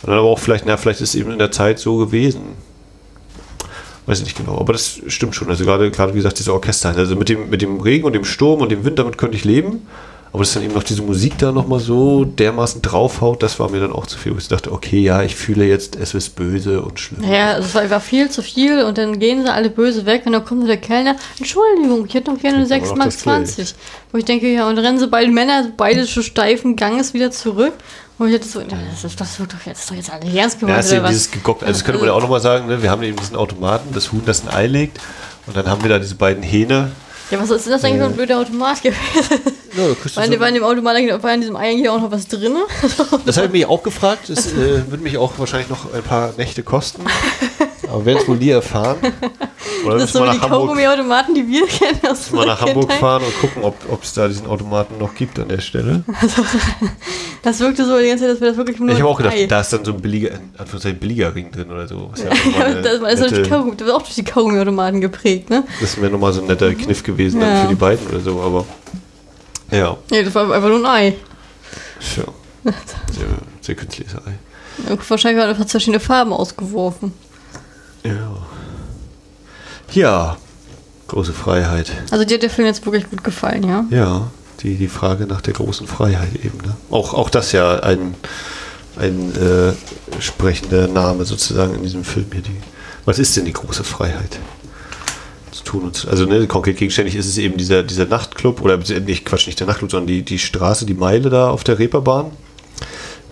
Und 0.02 0.10
dann 0.10 0.18
aber 0.18 0.30
auch 0.30 0.40
vielleicht, 0.40 0.66
na, 0.66 0.78
vielleicht 0.78 1.02
ist 1.02 1.10
es 1.10 1.16
eben 1.16 1.32
in 1.32 1.40
der 1.40 1.52
Zeit 1.52 1.78
so 1.78 1.98
gewesen. 1.98 2.42
Weiß 4.08 4.20
ich 4.20 4.26
nicht 4.26 4.38
genau, 4.38 4.58
aber 4.58 4.74
das 4.74 5.00
stimmt 5.08 5.36
schon. 5.36 5.50
Also 5.50 5.64
gerade, 5.64 5.92
gerade 5.92 6.14
wie 6.14 6.18
gesagt, 6.18 6.40
diese 6.40 6.54
Orchester, 6.54 6.90
also 6.96 7.16
mit 7.16 7.30
dem, 7.30 7.50
mit 7.50 7.62
dem 7.62 7.80
Regen 7.82 8.06
und 8.06 8.14
dem 8.14 8.26
Sturm 8.26 8.62
und 8.62 8.72
dem 8.72 8.84
Wind, 8.84 8.98
damit 8.98 9.18
könnte 9.18 9.38
ich 9.38 9.46
leben. 9.46 9.88
Aber 10.34 10.44
dass 10.44 10.54
dann 10.54 10.64
eben 10.64 10.74
noch 10.74 10.84
diese 10.84 11.02
Musik 11.02 11.38
da 11.40 11.52
nochmal 11.52 11.80
so 11.80 12.24
dermaßen 12.24 12.82
draufhaut, 12.82 13.44
das 13.44 13.60
war 13.60 13.70
mir 13.70 13.82
dann 13.82 13.92
auch 13.92 14.08
zu 14.08 14.18
viel. 14.18 14.34
wo 14.34 14.38
Ich 14.38 14.48
dachte, 14.48 14.72
okay, 14.72 15.00
ja, 15.00 15.22
ich 15.24 15.36
fühle 15.36 15.66
jetzt, 15.66 15.98
es 15.98 16.14
ist 16.14 16.38
böse 16.38 16.82
und 16.82 17.00
schlimm. 17.02 17.30
Ja, 17.30 17.58
es 17.58 17.76
war 17.76 17.82
einfach 17.82 18.02
viel 18.02 18.30
zu 18.30 18.42
viel 18.42 18.84
und 18.84 18.98
dann 18.98 19.20
gehen 19.20 19.44
sie 19.44 19.52
alle 19.52 19.70
böse 19.70 20.06
weg 20.06 20.24
und 20.26 20.32
dann 20.32 20.46
kommt 20.46 20.70
der 20.70 20.78
Kellner. 20.78 21.18
Entschuldigung, 21.38 22.06
ich 22.06 22.14
hätte 22.14 22.32
noch 22.32 22.40
gerne 22.40 22.66
Kriegt 22.66 22.72
aber 22.72 22.96
noch 22.96 22.96
6 22.96 22.98
Mark 22.98 23.10
das 23.10 23.20
20. 23.20 23.76
Wo 24.14 24.18
ich 24.20 24.26
denke, 24.26 24.48
ja, 24.48 24.70
und 24.70 24.78
rennen 24.78 25.00
sie 25.00 25.08
beide 25.08 25.30
Männer, 25.30 25.68
beide 25.76 26.08
schon 26.08 26.24
steifen 26.24 26.78
Ganges 26.78 27.14
wieder 27.14 27.32
zurück. 27.32 27.74
Wo 28.18 28.26
ich 28.26 28.34
hätte 28.34 28.48
so, 28.48 28.62
das, 28.62 29.04
ist, 29.04 29.20
das 29.20 29.38
wird 29.40 29.52
doch 29.52 29.66
jetzt, 29.66 29.82
das 29.82 29.88
doch 29.88 29.96
jetzt 29.96 30.12
alle 30.12 30.32
ernst 30.34 30.62
Ja, 30.62 30.68
gemeint 30.68 30.86
ist 30.86 30.94
oder 30.94 31.04
was? 31.04 31.10
dieses 31.10 31.32
gegockt. 31.32 31.64
Also 31.64 31.74
das 31.74 31.84
könnte 31.84 32.00
man 32.00 32.08
ja 32.08 32.14
auch 32.14 32.22
nochmal 32.22 32.40
sagen, 32.40 32.68
ne? 32.68 32.82
wir 32.82 32.90
haben 32.90 33.04
eben 33.04 33.18
diesen 33.18 33.36
Automaten, 33.36 33.90
das 33.94 34.14
Huhn, 34.14 34.22
das 34.26 34.44
ein 34.44 34.50
Ei 34.50 34.68
legt. 34.68 34.98
Und 35.46 35.58
dann 35.58 35.68
haben 35.68 35.82
wir 35.82 35.90
da 35.90 36.00
diese 36.00 36.16
beiden 36.16 36.44
Hähne. 36.44 36.92
Ja, 37.32 37.40
was 37.40 37.50
ist 37.50 37.66
denn 37.66 37.72
das 37.74 37.84
eigentlich 37.84 38.00
für 38.02 38.06
ein 38.08 38.14
blöder 38.16 38.40
Automat 38.40 38.82
gewesen? 38.84 39.00
Ja, 39.78 39.86
kriegst 40.02 40.16
du 40.16 40.20
War 40.20 40.26
in, 40.26 40.34
so- 40.34 40.40
war 40.40 40.48
in 40.50 40.54
dem 40.56 40.64
Automat 40.66 40.96
war 41.24 41.34
in 41.34 41.40
diesem 41.42 41.56
Ei 41.56 41.70
eigentlich 41.70 41.88
auch 41.90 42.02
noch 42.02 42.12
was 42.12 42.28
drin? 42.28 42.56
Das 43.26 43.38
habe 43.38 43.48
ich 43.48 43.54
mich 43.54 43.66
auch 43.66 43.82
gefragt. 43.84 44.30
Das 44.30 44.48
äh, 44.48 44.90
würde 44.90 45.02
mich 45.02 45.18
auch 45.18 45.32
wahrscheinlich 45.38 45.70
noch 45.70 45.94
ein 45.94 46.04
paar 46.04 46.34
Nächte 46.38 46.62
kosten. 46.64 47.04
Aber 47.92 48.06
werden 48.06 48.20
es 48.22 48.28
wohl 48.28 48.38
nie 48.38 48.50
erfahren. 48.50 48.98
Oder 49.86 49.96
Das 49.96 50.06
ist 50.06 50.14
so 50.14 50.24
wie 50.26 50.30
die 50.32 50.38
Kaugummi-Automaten, 50.40 51.36
die 51.36 51.48
wir 51.48 51.68
kennen 51.68 52.00
aus 52.10 52.32
mal 52.32 52.46
nach 52.46 52.54
unserer 52.62 52.68
Hamburg 52.70 52.82
Kindheit. 52.90 53.00
fahren 53.00 53.24
und 53.24 53.40
gucken, 53.42 53.64
ob 53.90 54.04
es 54.04 54.14
da 54.14 54.28
diesen 54.28 54.48
Automaten 54.48 54.98
noch 54.98 55.14
gibt 55.16 55.38
an 55.40 55.50
der 55.50 55.60
Stelle. 55.60 56.04
Das 57.44 57.60
wirkte 57.60 57.86
so 57.88 57.98
die 57.98 58.08
ganze 58.08 58.26
Zeit, 58.26 58.34
dass 58.36 58.42
wir 58.42 58.50
das 58.50 58.58
wirklich 58.58 58.80
nur 58.80 58.90
Ich 58.90 59.00
habe 59.00 59.10
auch 59.10 59.18
gedacht, 59.18 59.34
Ei. 59.34 59.48
da 59.48 59.62
ist 59.62 59.74
dann 59.74 59.84
so 59.84 59.94
ein 59.94 60.00
billiger, 60.00 60.40
Anführungszeichen 60.60 61.00
billiger 61.00 61.34
Ring 61.34 61.52
drin 61.52 61.72
oder 61.72 61.88
so. 61.88 62.12
Ja 62.16 62.60
Ja, 62.70 62.82
das, 62.82 63.02
also 63.02 63.26
die 63.26 63.34
nette- 63.34 63.50
Kaugummi, 63.50 63.76
das 63.78 63.88
wird 63.88 63.96
auch 63.98 64.04
durch 64.04 64.14
die 64.14 64.24
Kaugummi-Automaten 64.24 65.02
geprägt, 65.02 65.50
ne? 65.50 65.64
das 65.82 66.00
wäre 66.00 66.12
nochmal 66.12 66.34
so 66.34 66.42
ein 66.42 66.48
netter 66.48 66.72
Kniff 66.76 67.02
gewesen 67.02 67.42
Ja. 67.42 67.64
für 67.64 67.70
die 67.70 67.74
beiden 67.76 68.06
oder 68.10 68.20
so, 68.20 68.40
aber 68.42 68.66
ja, 69.72 69.98
Nee, 70.12 70.22
das 70.24 70.36
war 70.36 70.52
einfach 70.52 70.70
nur 70.70 70.78
ein 70.78 70.86
Ei. 70.86 71.16
ja. 72.16 72.24
Sehr, 73.12 73.26
sehr 73.62 73.74
künstliches 73.76 74.14
Ei. 74.18 74.94
Wahrscheinlich 75.08 75.44
hat 75.44 75.58
er 75.58 75.66
verschiedene 75.66 76.00
Farben 76.00 76.34
ausgeworfen. 76.34 77.12
Ja. 78.04 78.38
Ja, 79.94 80.38
große 81.08 81.34
Freiheit. 81.34 81.92
Also 82.12 82.24
dir 82.26 82.36
hat 82.36 82.44
der 82.44 82.50
Film 82.50 82.68
jetzt 82.68 82.86
wirklich 82.86 83.10
gut 83.10 83.24
gefallen, 83.24 83.64
ja? 83.64 83.86
Ja, 83.90 84.32
die, 84.62 84.76
die 84.76 84.88
Frage 84.88 85.26
nach 85.26 85.42
der 85.42 85.54
großen 85.54 85.88
Freiheit 85.88 86.36
eben. 86.36 86.58
Ne? 86.60 86.76
Auch, 86.90 87.14
auch 87.14 87.30
das 87.30 87.52
ja 87.52 87.80
ein, 87.82 88.16
ein 88.98 89.36
äh, 89.36 89.74
sprechender 90.22 90.88
Name 90.88 91.26
sozusagen 91.26 91.76
in 91.76 91.84
diesem 91.84 92.04
Film 92.04 92.28
hier. 92.32 92.42
Die, 92.42 92.56
was 93.06 93.20
ist 93.20 93.36
denn 93.36 93.46
die 93.46 93.54
große 93.54 93.84
Freiheit? 93.84 94.40
Zu 95.52 95.64
tun 95.64 95.84
und 95.84 95.96
zu, 95.96 96.10
also 96.10 96.26
ne, 96.26 96.48
konkret 96.48 96.78
gegenständig 96.78 97.16
ist 97.16 97.26
es 97.26 97.38
eben 97.38 97.58
dieser, 97.58 97.84
dieser 97.84 98.06
Nachtclub 98.06 98.62
oder 98.62 98.78
nicht 98.78 99.26
Quatsch, 99.26 99.48
nicht 99.48 99.60
der 99.60 99.68
Nachtclub, 99.68 99.92
sondern 99.92 100.08
die, 100.08 100.24
die 100.24 100.40
Straße, 100.40 100.86
die 100.86 100.94
Meile 100.94 101.30
da 101.30 101.50
auf 101.50 101.66
der 101.66 101.78
Reeperbahn, 101.78 102.32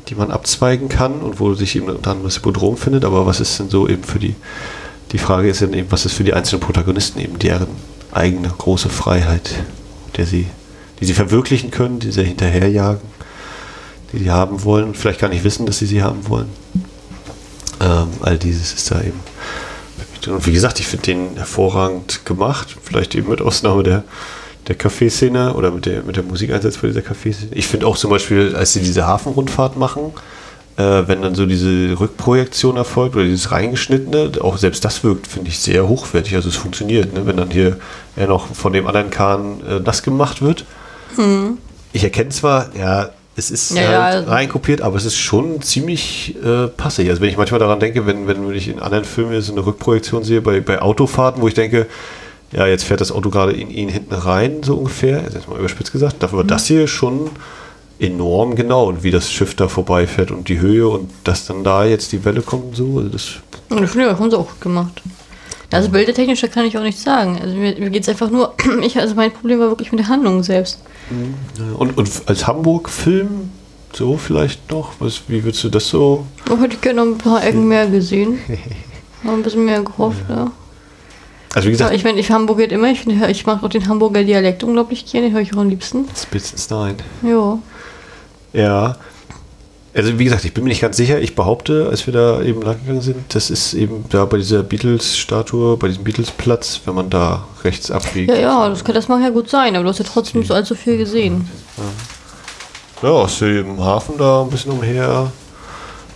die 0.09 0.15
man 0.15 0.31
abzweigen 0.31 0.89
kann 0.89 1.19
und 1.19 1.39
wo 1.39 1.53
sich 1.53 1.75
eben 1.75 1.87
unter 1.87 2.15
das 2.15 2.35
Hippodrom 2.35 2.77
findet. 2.77 3.05
Aber 3.05 3.25
was 3.25 3.39
ist 3.39 3.59
denn 3.59 3.69
so 3.69 3.87
eben 3.87 4.03
für 4.03 4.19
die, 4.19 4.35
die 5.11 5.17
Frage 5.17 5.49
ist 5.49 5.61
dann 5.61 5.73
eben, 5.73 5.91
was 5.91 6.05
ist 6.05 6.13
für 6.13 6.23
die 6.23 6.33
einzelnen 6.33 6.61
Protagonisten 6.61 7.19
eben 7.19 7.37
deren 7.39 7.67
eigene 8.11 8.49
große 8.49 8.89
Freiheit, 8.89 9.63
der 10.17 10.25
sie, 10.25 10.47
die 10.99 11.05
sie 11.05 11.13
verwirklichen 11.13 11.71
können, 11.71 11.99
die 11.99 12.11
sie 12.11 12.23
hinterherjagen, 12.23 13.01
die 14.11 14.19
sie 14.19 14.31
haben 14.31 14.63
wollen 14.63 14.85
und 14.85 14.97
vielleicht 14.97 15.19
gar 15.19 15.29
nicht 15.29 15.43
wissen, 15.43 15.65
dass 15.65 15.77
sie 15.77 15.85
sie 15.85 16.01
haben 16.01 16.27
wollen. 16.27 16.49
Ähm, 17.79 18.07
all 18.21 18.37
dieses 18.37 18.73
ist 18.73 18.91
da 18.91 19.01
eben. 19.01 19.19
Und 20.27 20.45
wie 20.45 20.51
gesagt, 20.51 20.79
ich 20.79 20.87
finde 20.87 21.05
den 21.05 21.37
hervorragend 21.37 22.25
gemacht. 22.25 22.75
Vielleicht 22.83 23.15
eben 23.15 23.29
mit 23.29 23.41
Ausnahme 23.41 23.83
der, 23.83 24.03
der 24.69 24.77
Café-Szene 24.77 25.53
oder 25.53 25.71
mit 25.71 25.85
der, 25.85 26.03
mit 26.03 26.15
der 26.15 26.23
Musikeinsatz 26.23 26.77
bei 26.77 26.87
dieser 26.87 27.01
Café-Szene. 27.01 27.51
Ich 27.51 27.67
finde 27.67 27.87
auch 27.87 27.97
zum 27.97 28.09
Beispiel, 28.11 28.55
als 28.55 28.71
sie 28.73 28.79
diese 28.79 29.05
Hafenrundfahrt 29.05 29.75
machen, 29.75 30.13
äh, 30.77 30.83
wenn 31.07 31.21
dann 31.21 31.35
so 31.35 31.45
diese 31.45 31.99
Rückprojektion 31.99 32.77
erfolgt 32.77 33.15
oder 33.15 33.25
dieses 33.25 33.51
reingeschnittene, 33.51 34.31
auch 34.41 34.57
selbst 34.57 34.85
das 34.85 35.03
wirkt, 35.03 35.27
finde 35.27 35.49
ich, 35.49 35.59
sehr 35.59 35.87
hochwertig. 35.89 36.35
Also 36.35 36.47
es 36.49 36.55
funktioniert, 36.55 37.13
ne? 37.13 37.25
wenn 37.25 37.35
dann 37.35 37.49
hier 37.49 37.77
er 38.15 38.27
noch 38.27 38.47
von 38.55 38.71
dem 38.71 38.87
anderen 38.87 39.09
Kahn 39.09 39.61
äh, 39.67 39.79
nass 39.79 40.03
gemacht 40.03 40.41
wird. 40.41 40.63
Ich 41.91 42.03
erkenne 42.03 42.29
zwar, 42.29 42.69
ja, 42.77 43.09
es 43.35 43.49
ist 43.51 43.71
Ja, 43.71 43.81
halt 43.81 43.91
ja, 43.91 44.03
also- 44.05 44.29
reinkopiert, 44.29 44.81
aber 44.81 44.95
es 44.97 45.05
ist 45.05 45.17
schon 45.17 45.61
ziemlich 45.61 46.35
äh, 46.45 46.67
passig. 46.67 47.09
Also 47.09 47.21
wenn 47.21 47.29
ich 47.29 47.37
manchmal 47.37 47.59
daran 47.59 47.79
denke, 47.79 48.05
wenn, 48.05 48.27
wenn 48.27 48.49
ich 48.53 48.67
in 48.67 48.79
anderen 48.79 49.03
Filmen 49.05 49.41
so 49.41 49.51
eine 49.53 49.65
Rückprojektion 49.65 50.23
sehe, 50.23 50.41
bei, 50.41 50.59
bei 50.59 50.81
Autofahrten, 50.81 51.41
wo 51.41 51.47
ich 51.47 51.55
denke, 51.55 51.87
ja, 52.51 52.67
jetzt 52.67 52.83
fährt 52.83 53.01
das 53.01 53.11
Auto 53.11 53.29
gerade 53.29 53.53
in 53.53 53.69
ihn 53.69 53.89
hinten 53.89 54.13
rein, 54.13 54.63
so 54.63 54.75
ungefähr, 54.75 55.23
jetzt 55.23 55.47
mal 55.47 55.59
überspitzt 55.59 55.91
gesagt, 55.91 56.21
dafür 56.23 56.39
war 56.39 56.45
das 56.45 56.65
hier 56.65 56.87
schon 56.87 57.29
enorm 57.99 58.55
genau 58.55 58.87
und 58.87 59.03
wie 59.03 59.11
das 59.11 59.31
Schiff 59.31 59.55
da 59.55 59.67
vorbeifährt 59.67 60.31
und 60.31 60.47
die 60.47 60.59
Höhe 60.59 60.87
und 60.87 61.09
dass 61.25 61.45
dann 61.45 61.63
da 61.63 61.85
jetzt 61.85 62.11
die 62.11 62.23
Welle 62.23 62.41
kommt 62.41 62.65
und 62.65 62.75
so, 62.75 62.97
also 62.97 63.09
das 63.09 63.35
das 63.69 63.93
ja, 63.93 64.17
haben 64.17 64.31
sie 64.31 64.37
auch 64.37 64.47
gut 64.47 64.61
gemacht. 64.61 65.01
Also 65.71 65.89
bildetechnisch 65.89 66.41
kann 66.51 66.65
ich 66.65 66.75
auch 66.77 66.81
nichts 66.81 67.03
sagen. 67.03 67.39
Also 67.39 67.55
mir, 67.55 67.75
mir 67.79 67.91
geht 67.91 68.03
es 68.03 68.09
einfach 68.09 68.31
nur, 68.31 68.55
ich, 68.81 68.97
also 68.97 69.13
mein 69.13 69.31
Problem 69.31 69.59
war 69.59 69.69
wirklich 69.69 69.91
mit 69.91 69.99
der 69.99 70.07
Handlung 70.07 70.41
selbst. 70.41 70.79
ja, 71.57 71.75
und, 71.77 71.95
und 71.97 72.09
als 72.25 72.47
Hamburg-Film 72.47 73.51
so 73.93 74.17
vielleicht 74.17 74.71
noch, 74.71 74.93
was, 74.99 75.23
wie 75.27 75.43
würdest 75.43 75.63
du 75.63 75.69
das 75.69 75.87
so 75.87 76.25
Oh, 76.49 76.57
hätte 76.57 76.75
ich 76.75 76.81
gerne 76.81 77.03
noch 77.05 77.11
ein 77.11 77.17
paar 77.17 77.43
Ecken 77.43 77.67
mehr 77.67 77.87
gesehen. 77.87 78.39
Noch 79.23 79.33
ein 79.33 79.43
bisschen 79.43 79.65
mehr 79.65 79.81
gehofft, 79.81 80.23
ja. 80.29 80.49
Also 81.53 81.67
wie 81.67 81.71
gesagt, 81.71 81.89
Aber 81.89 81.95
ich 81.95 82.03
meine, 82.03 82.19
ich 82.19 82.31
Hamburg 82.31 82.59
geht 82.59 82.71
immer, 82.71 82.91
ich, 82.91 83.01
find, 83.01 83.21
ich 83.29 83.45
mag 83.45 83.63
auch 83.63 83.69
den 83.69 83.87
Hamburger 83.87 84.23
Dialekt 84.23 84.63
unglaublich 84.63 85.05
gerne, 85.05 85.27
den 85.27 85.33
höre 85.33 85.41
ich 85.41 85.53
auch 85.53 85.59
am 85.59 85.69
liebsten. 85.69 86.07
Spitzenstein. 86.15 86.97
Ja. 87.23 87.57
Ja. 88.53 88.95
Also 89.95 90.19
wie 90.19 90.23
gesagt, 90.23 90.45
ich 90.45 90.53
bin 90.53 90.63
mir 90.63 90.69
nicht 90.69 90.81
ganz 90.81 90.97
sicher. 90.97 91.19
Ich 91.19 91.35
behaupte, 91.35 91.87
als 91.89 92.05
wir 92.05 92.13
da 92.13 92.43
eben 92.43 92.61
langgegangen 92.61 93.01
sind, 93.01 93.17
das 93.29 93.49
ist 93.49 93.73
eben 93.73 94.05
da 94.09 94.25
bei 94.25 94.37
dieser 94.37 94.61
Beatles-Statue, 94.61 95.77
bei 95.77 95.87
diesem 95.87 96.03
Beatles-Platz, 96.03 96.81
wenn 96.85 96.93
man 96.93 97.09
da 97.09 97.45
rechts 97.63 97.89
abbiegt. 97.89 98.29
Ja, 98.29 98.37
ja, 98.37 98.69
das, 98.69 98.83
kann, 98.83 98.93
das 98.93 99.07
mag 99.07 99.21
ja 99.21 99.29
gut 99.29 99.49
sein, 99.49 99.75
aber 99.75 99.83
du 99.83 99.89
hast 99.89 99.97
ja 99.97 100.05
trotzdem 100.05 100.41
nicht 100.41 100.49
so 100.49 100.53
allzu 100.53 100.75
viel 100.75 100.97
gesehen. 100.97 101.49
Ja, 103.01 103.25
ist 103.25 103.39
hier 103.39 103.61
im 103.61 103.83
Hafen 103.83 104.17
da 104.17 104.43
ein 104.43 104.49
bisschen 104.49 104.71
umher. 104.71 105.31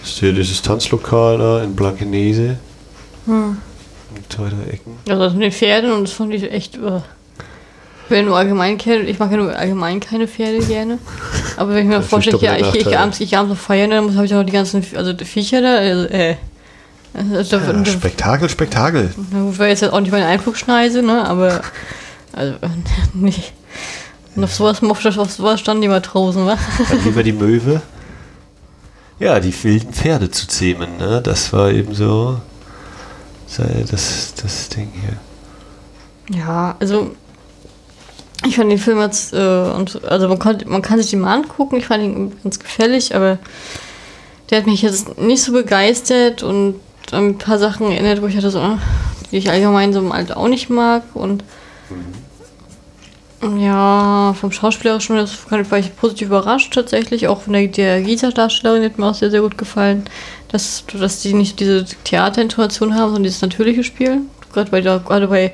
Ist 0.04 0.20
hier 0.20 0.34
dieses 0.34 0.62
Tanzlokal 0.62 1.40
da 1.40 1.64
in 1.64 1.76
Blankenese. 1.76 2.58
Hm. 3.26 3.58
Drei 4.30 4.46
Ecken. 4.72 4.98
Also 5.08 5.24
das 5.24 5.34
mit 5.34 5.44
den 5.44 5.52
Pferden 5.52 5.92
und 5.92 6.04
das 6.04 6.14
fand 6.14 6.34
ich 6.34 6.52
echt. 6.52 6.76
Ich 8.06 8.12
will 8.12 8.24
nur 8.24 8.38
allgemein 8.38 8.78
keine, 8.78 9.04
ich 9.04 9.18
mag 9.18 9.32
ja 9.32 9.38
nur 9.38 9.56
allgemein 9.56 10.00
keine 10.00 10.28
Pferde 10.28 10.60
gerne. 10.60 11.00
Aber 11.58 11.74
wenn 11.74 11.84
ich 11.84 11.96
mir 11.96 12.02
vorstelle, 12.02 12.38
ja, 12.40 12.52
doppelte 12.56 12.70
ich, 12.70 12.76
ich 12.76 12.86
Nachteile. 12.86 13.00
abends, 13.00 13.20
ich 13.22 13.38
abends 13.38 13.54
noch 13.56 13.60
feiern, 13.60 13.90
dann 13.92 14.16
habe 14.16 14.26
ich 14.26 14.34
auch 14.34 14.40
noch 14.40 14.46
die 14.46 14.52
ganzen, 14.52 14.86
also 14.96 15.14
die 15.14 15.26
Viecher 15.26 15.62
da, 15.62 15.76
also, 15.76 16.06
äh. 16.06 16.36
Also, 17.14 17.58
da, 17.58 17.66
Ja, 17.66 17.74
da, 17.74 17.86
Spektakel, 17.86 18.50
Spektakel. 18.50 19.14
gut, 19.32 19.60
war 19.60 19.68
jetzt 19.68 19.84
auch 19.84 20.00
nicht 20.00 20.12
meine 20.12 20.26
Einflugschneise, 20.26 21.02
ne, 21.04 21.26
aber, 21.28 21.62
also, 22.34 22.56
nicht. 23.14 23.54
Und 24.36 24.44
auf 24.44 24.54
sowas, 24.54 24.82
auf 24.84 25.32
sowas 25.32 25.60
standen 25.60 25.84
die 25.84 25.88
mal 25.88 26.02
draußen, 26.02 26.46
wa? 26.46 26.58
Dann 26.90 27.04
lieber 27.04 27.24
die 27.24 27.34
Möwe. 27.34 27.82
Ja, 29.20 29.40
die 29.40 29.54
wilden 29.64 29.94
Pferde 29.94 30.32
zu 30.32 30.48
zähmen, 30.48 30.98
ne? 30.98 31.22
Das 31.24 31.54
war 31.54 31.72
eben 31.72 31.94
so 31.94 32.42
das, 33.58 34.34
das 34.42 34.70
Ding 34.70 34.92
hier. 34.94 36.38
Ja, 36.38 36.76
also 36.80 37.12
ich 38.46 38.56
fand 38.56 38.72
den 38.72 38.78
Film 38.78 39.00
jetzt, 39.00 39.34
äh, 39.34 39.38
und, 39.38 40.04
also 40.06 40.28
man, 40.28 40.40
konnte, 40.40 40.68
man 40.68 40.82
kann 40.82 41.00
sich 41.00 41.10
den 41.10 41.22
mal 41.22 41.36
angucken, 41.36 41.78
ich 41.78 41.86
fand 41.86 42.04
ihn 42.04 42.34
ganz 42.44 42.60
gefällig, 42.60 43.16
aber 43.16 43.38
der 44.50 44.60
hat 44.60 44.66
mich 44.66 44.82
jetzt 44.82 45.18
nicht 45.18 45.44
so 45.44 45.54
begeistert 45.54 46.44
und 46.44 46.76
an 47.12 47.30
ein 47.30 47.38
paar 47.38 47.60
Sachen 47.60 47.92
erinnert, 47.92 48.22
wo 48.22 48.28
ich 48.28 48.36
hatte 48.36 48.52
so, 48.52 48.60
äh, 48.60 48.78
die 49.32 49.38
ich 49.38 49.50
allgemein 49.50 49.94
so 49.94 50.00
im 50.00 50.12
Alter 50.12 50.38
auch 50.38 50.48
nicht 50.48 50.70
mag 50.70 51.04
und 51.14 51.44
ja, 53.58 54.34
vom 54.40 54.52
Schauspielerischen 54.52 55.16
war 55.18 55.80
ich 55.80 55.96
positiv 55.96 56.28
überrascht 56.28 56.74
tatsächlich, 56.74 57.28
auch 57.28 57.42
von 57.42 57.54
der, 57.54 57.68
der 57.68 58.02
Gita-Darstellerin 58.02 58.84
hat 58.84 58.98
mir 58.98 59.08
auch 59.08 59.16
sehr, 59.16 59.32
sehr 59.32 59.42
gut 59.42 59.58
gefallen, 59.58 60.06
dass, 60.50 60.86
dass 60.94 61.22
die 61.22 61.34
nicht 61.34 61.60
diese 61.60 61.86
Theaterintonation 62.04 62.94
haben, 62.94 63.08
sondern 63.08 63.24
dieses 63.24 63.42
natürliche 63.42 63.84
Spielen. 63.84 64.30
Gerade 64.54 64.72
bei, 64.72 64.82
gerade 64.82 65.28
bei 65.28 65.54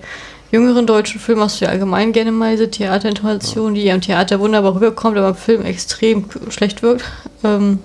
jüngeren 0.52 0.86
deutschen 0.86 1.20
Filmen 1.20 1.42
hast 1.42 1.62
du 1.62 1.66
ja 1.66 1.72
allgemein 1.72 2.12
gerne 2.12 2.32
mal 2.32 2.52
diese 2.52 2.70
Theaterintonation, 2.70 3.74
die 3.74 3.84
ja 3.84 3.96
im 3.96 4.02
Theater 4.02 4.40
wunderbar 4.40 4.76
rüberkommt, 4.76 5.18
aber 5.18 5.30
im 5.30 5.36
Film 5.36 5.64
extrem 5.64 6.26
schlecht 6.50 6.82
wirkt. 6.84 7.04
Ähm, 7.44 7.80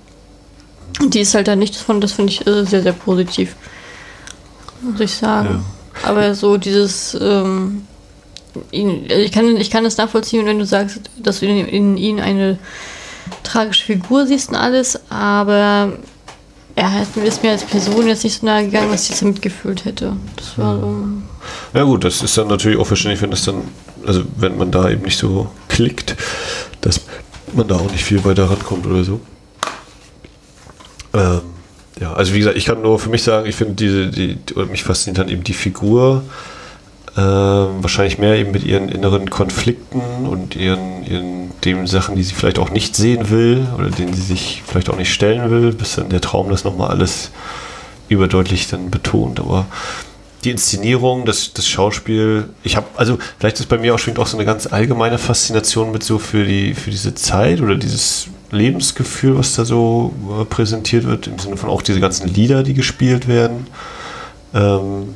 und 1.01 1.15
die 1.15 1.21
ist 1.21 1.35
halt 1.35 1.49
da 1.49 1.57
nicht 1.57 1.77
von, 1.77 2.01
das 2.01 2.13
finde 2.13 2.33
ich 2.33 2.47
äh, 2.47 2.65
sehr, 2.65 2.83
sehr 2.83 2.93
positiv. 2.93 3.57
Muss 4.81 5.01
ich 5.01 5.15
sagen. 5.15 5.65
Aber 6.03 6.35
so 6.35 6.57
dieses, 6.57 7.17
ähm, 7.21 7.87
ich, 8.71 9.33
kann, 9.33 9.57
ich 9.57 9.71
kann 9.71 9.85
es 9.85 9.97
nachvollziehen, 9.97 10.47
wenn 10.47 10.59
du 10.59 10.67
sagst, 10.67 11.01
dass 11.17 11.41
du 11.41 11.47
in, 11.47 11.67
in 11.67 11.97
ihn 11.97 12.21
eine 12.21 12.59
tragische 13.43 13.85
Figur 13.85 14.27
siehst 14.27 14.51
und 14.51 14.57
alles, 14.57 14.99
aber 15.11 15.93
er 16.77 16.93
hat, 16.93 17.17
ist 17.17 17.43
mir 17.43 17.53
als 17.53 17.65
Person 17.65 18.07
jetzt 18.07 18.25
nicht 18.25 18.41
so 18.41 18.47
nahe 18.47 18.65
gegangen, 18.65 18.91
dass 18.91 19.05
ich 19.05 19.11
jetzt 19.11 19.23
mitgefühlt 19.23 19.85
hätte. 19.85 20.17
Das 20.37 20.59
war 20.59 20.81
so. 20.81 21.07
Ja 21.73 21.85
gut, 21.85 22.05
das 22.05 22.23
ist 22.23 22.37
dann 22.37 22.49
natürlich 22.49 22.79
auch 22.79 22.87
verständlich, 22.87 23.23
wenn 23.23 23.31
das 23.31 23.45
dann, 23.45 23.63
also 24.07 24.23
wenn 24.37 24.57
man 24.57 24.71
da 24.71 24.89
eben 24.91 25.03
nicht 25.03 25.19
so 25.19 25.51
klickt, 25.69 26.17
dass 26.81 27.01
man 27.53 27.69
da 27.69 27.77
auch 27.77 27.91
nicht 27.91 28.05
viel 28.05 28.25
weiter 28.25 28.51
rankommt 28.51 28.87
oder 28.87 29.05
so. 29.05 29.21
Ähm, 31.13 31.41
ja, 32.01 32.13
also 32.13 32.35
wie 32.35 32.39
gesagt, 32.39 32.57
ich 32.57 32.65
kann 32.65 32.83
nur 32.83 32.99
für 32.99 33.09
mich 33.09 33.23
sagen, 33.23 33.47
ich 33.47 33.55
finde 33.55 33.75
diese, 33.75 34.09
die, 34.09 34.37
oder 34.57 34.67
mich 34.67 34.83
fasziniert 34.83 35.19
dann 35.19 35.29
eben 35.29 35.45
die 35.45 35.53
Figur, 35.53 36.25
ähm, 37.17 37.83
wahrscheinlich 37.83 38.19
mehr 38.19 38.35
eben 38.37 38.51
mit 38.51 38.65
ihren 38.65 38.89
inneren 38.89 39.31
Konflikten 39.31 40.27
und 40.27 40.57
ihren, 40.57 41.05
ihren 41.05 41.53
den 41.65 41.87
Sachen, 41.87 42.17
die 42.17 42.23
sie 42.23 42.35
vielleicht 42.35 42.59
auch 42.59 42.71
nicht 42.71 42.97
sehen 42.97 43.31
will 43.31 43.67
oder 43.79 43.91
denen 43.91 44.13
sie 44.15 44.23
sich 44.23 44.63
vielleicht 44.67 44.91
auch 44.91 44.97
nicht 44.97 45.13
stellen 45.13 45.51
will, 45.51 45.73
bis 45.73 45.97
dann 45.97 46.09
der 46.09 46.21
Traum 46.21 46.51
das 46.51 46.65
nochmal 46.65 46.91
alles 46.91 47.31
überdeutlich 48.09 48.69
dann 48.69 48.91
betont. 48.91 49.41
Aber 49.41 49.67
die 50.43 50.51
Inszenierung, 50.51 51.25
das, 51.25 51.55
das 51.55 51.67
Schauspiel, 51.67 52.49
ich 52.63 52.77
habe, 52.77 52.87
also 52.97 53.19
vielleicht 53.39 53.61
ist 53.61 53.69
bei 53.69 53.79
mir 53.79 53.95
auch 53.95 53.99
schwingt 53.99 54.19
auch 54.19 54.27
so 54.27 54.37
eine 54.37 54.45
ganz 54.45 54.67
allgemeine 54.67 55.19
Faszination 55.19 55.91
mit 55.91 56.03
so 56.03 56.19
für 56.19 56.45
die, 56.45 56.75
für 56.75 56.91
diese 56.91 57.15
Zeit 57.15 57.61
oder 57.61 57.77
dieses 57.77 58.27
Lebensgefühl, 58.51 59.39
was 59.39 59.55
da 59.55 59.65
so 59.65 60.13
äh, 60.41 60.45
präsentiert 60.45 61.05
wird, 61.05 61.29
im 61.29 61.39
Sinne 61.39 61.57
von 61.57 61.71
auch 61.71 61.81
diese 61.81 62.01
ganzen 62.01 62.29
Lieder, 62.29 62.63
die 62.63 62.75
gespielt 62.75 63.27
werden. 63.27 63.67
Ähm, 64.53 65.15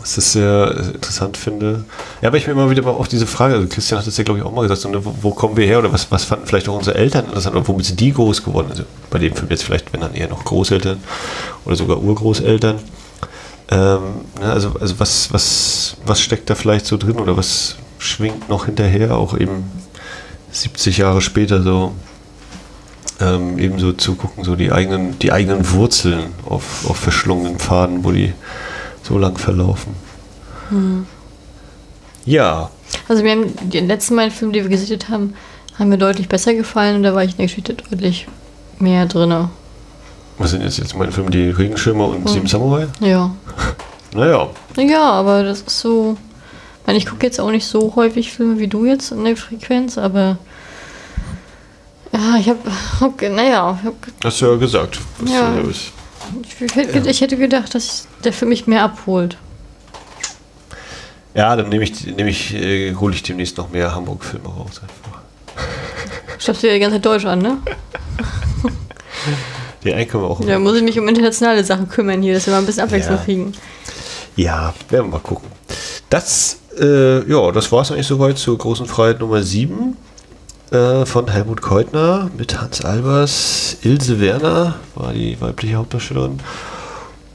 was 0.00 0.16
ich 0.16 0.24
sehr 0.24 0.74
äh, 0.76 0.94
interessant 0.94 1.36
finde. 1.36 1.84
Ja, 2.22 2.28
aber 2.28 2.36
ich 2.36 2.46
mir 2.46 2.52
immer 2.52 2.70
wieder 2.70 2.82
mal 2.82 2.90
auf 2.90 3.08
diese 3.08 3.26
Frage, 3.26 3.54
also 3.54 3.68
Christian 3.68 3.98
hat 4.00 4.06
das 4.06 4.16
ja, 4.16 4.24
glaube 4.24 4.38
ich, 4.38 4.44
auch 4.44 4.52
mal 4.52 4.62
gesagt, 4.62 4.80
so, 4.80 4.88
ne, 4.88 5.04
wo, 5.04 5.14
wo 5.20 5.30
kommen 5.30 5.56
wir 5.56 5.66
her 5.66 5.78
oder 5.78 5.92
was, 5.92 6.10
was 6.10 6.24
fanden 6.24 6.46
vielleicht 6.46 6.68
auch 6.68 6.76
unsere 6.76 6.96
Eltern 6.96 7.26
interessant 7.26 7.54
oder 7.56 7.66
womit 7.66 7.86
sind 7.86 8.00
die 8.00 8.12
groß 8.12 8.42
geworden? 8.42 8.68
Also 8.70 8.84
bei 9.10 9.18
dem 9.18 9.34
Film 9.34 9.50
jetzt 9.50 9.64
vielleicht, 9.64 9.92
wenn 9.92 10.00
dann 10.00 10.14
eher 10.14 10.28
noch 10.28 10.44
Großeltern 10.44 10.98
oder 11.64 11.76
sogar 11.76 12.02
Urgroßeltern. 12.02 12.78
Ähm, 13.70 14.00
ne, 14.40 14.52
also 14.52 14.74
also 14.80 14.98
was, 14.98 15.32
was, 15.32 15.96
was 16.04 16.20
steckt 16.20 16.50
da 16.50 16.54
vielleicht 16.54 16.86
so 16.86 16.96
drin 16.96 17.18
oder 17.18 17.36
was 17.36 17.76
schwingt 17.98 18.48
noch 18.48 18.66
hinterher, 18.66 19.16
auch 19.16 19.36
eben 19.36 19.64
70 20.50 20.98
Jahre 20.98 21.20
später 21.20 21.62
so 21.62 21.92
ähm, 23.20 23.58
eben 23.58 23.78
so 23.78 23.92
zu 23.92 24.14
gucken, 24.14 24.44
so 24.44 24.56
die 24.56 24.72
eigenen, 24.72 25.18
die 25.18 25.32
eigenen 25.32 25.70
Wurzeln 25.72 26.32
auf, 26.46 26.88
auf 26.88 26.96
verschlungenen 26.96 27.58
Pfaden, 27.58 28.04
wo 28.04 28.12
die 28.12 28.32
so 29.10 29.18
lang 29.18 29.36
verlaufen. 29.38 29.94
Ja, 32.24 32.70
Also 33.08 33.22
mir 33.24 33.32
haben 33.32 33.52
die 33.70 33.80
letzten 33.80 34.14
beiden 34.14 34.30
Filme, 34.30 34.52
die 34.52 34.62
wir 34.62 34.70
gesichtet 34.70 35.08
haben, 35.08 35.34
haben 35.78 35.88
mir 35.88 35.98
deutlich 35.98 36.28
besser 36.28 36.54
gefallen 36.54 36.96
und 36.96 37.02
da 37.02 37.12
war 37.14 37.24
ich 37.24 37.32
in 37.32 37.36
der 37.38 37.46
Geschichte 37.46 37.74
deutlich 37.74 38.28
mehr 38.78 39.06
drin. 39.06 39.48
was 40.38 40.50
sind 40.52 40.62
jetzt, 40.62 40.78
jetzt 40.78 40.96
meine 40.96 41.10
Filme, 41.10 41.30
die 41.30 41.50
Regenschirmer 41.50 42.06
und 42.08 42.28
Sieben 42.28 42.46
Samurai? 42.46 42.86
Ja. 43.00 43.30
Naja, 44.12 44.48
Ja, 44.76 45.02
aber 45.12 45.44
das 45.44 45.60
ist 45.60 45.78
so. 45.78 46.16
Ich 46.80 46.86
meine, 46.88 46.98
ich 46.98 47.06
gucke 47.06 47.24
jetzt 47.24 47.38
auch 47.40 47.52
nicht 47.52 47.64
so 47.64 47.92
häufig 47.94 48.32
Filme 48.32 48.58
wie 48.58 48.66
du 48.66 48.84
jetzt 48.84 49.12
in 49.12 49.22
der 49.22 49.36
Frequenz, 49.36 49.98
aber. 49.98 50.36
Ja, 52.12 52.34
ich 52.40 52.48
habe. 52.48 52.58
Okay, 53.00 53.28
naja, 53.28 53.78
ich, 53.80 53.86
hab, 53.86 53.94
hast 54.24 54.40
du 54.40 54.46
ja 54.46 54.56
gesagt. 54.56 54.98
Was 55.20 55.30
Ja. 55.30 55.54
ist. 55.60 55.92
Ich, 56.60 56.74
hätte- 56.76 57.08
ich 57.10 57.20
hätte 57.20 57.36
gedacht, 57.36 57.74
dass 57.74 58.06
der 58.24 58.32
Film 58.32 58.48
mich 58.50 58.66
mehr 58.66 58.82
abholt. 58.82 59.36
Ja, 61.34 61.54
dann 61.56 61.68
nehme 61.68 61.84
ich, 61.84 62.06
nehme 62.06 62.30
ich, 62.30 62.54
äh, 62.54 62.94
hole 62.96 63.14
ich 63.14 63.22
demnächst 63.22 63.56
noch 63.56 63.70
mehr 63.70 63.94
Hamburg-Filme 63.94 64.48
raus. 64.48 64.80
Schaffst 66.38 66.62
du 66.62 66.66
ja 66.68 66.74
die 66.74 66.80
ganze 66.80 66.96
Zeit 66.96 67.04
Deutsch 67.06 67.24
an, 67.24 67.38
ne? 67.40 67.58
Die 69.84 69.94
einen 69.94 70.08
können 70.08 70.24
wir 70.24 70.28
auch. 70.30 70.40
Da 70.44 70.58
muss 70.58 70.76
ich 70.76 70.82
mich 70.82 70.98
um 70.98 71.08
internationale 71.08 71.64
Sachen 71.64 71.88
kümmern 71.88 72.20
hier, 72.22 72.34
dass 72.34 72.46
wir 72.46 72.52
mal 72.52 72.58
ein 72.60 72.66
bisschen 72.66 72.82
Abwechslung 72.84 73.16
Ja. 73.16 73.22
kriegen. 73.24 73.52
Ja, 74.36 74.74
werden 74.88 75.06
wir 75.06 75.12
mal 75.12 75.20
gucken. 75.20 75.48
Das, 76.10 76.58
äh, 76.78 77.28
ja, 77.30 77.50
das 77.52 77.70
war 77.72 77.82
es 77.82 77.90
eigentlich 77.92 78.06
soweit 78.06 78.36
zur 78.38 78.58
großen 78.58 78.86
Freiheit 78.86 79.20
Nummer 79.20 79.42
7 79.42 79.96
äh, 80.70 81.04
von 81.04 81.28
Helmut 81.28 81.62
Keutner 81.62 82.30
mit 82.36 82.60
Hans 82.60 82.84
Albers. 82.84 83.76
Ilse 83.82 84.20
Werner 84.20 84.76
war 84.94 85.12
die 85.12 85.40
weibliche 85.40 85.76
Hauptdarstellerin. 85.76 86.40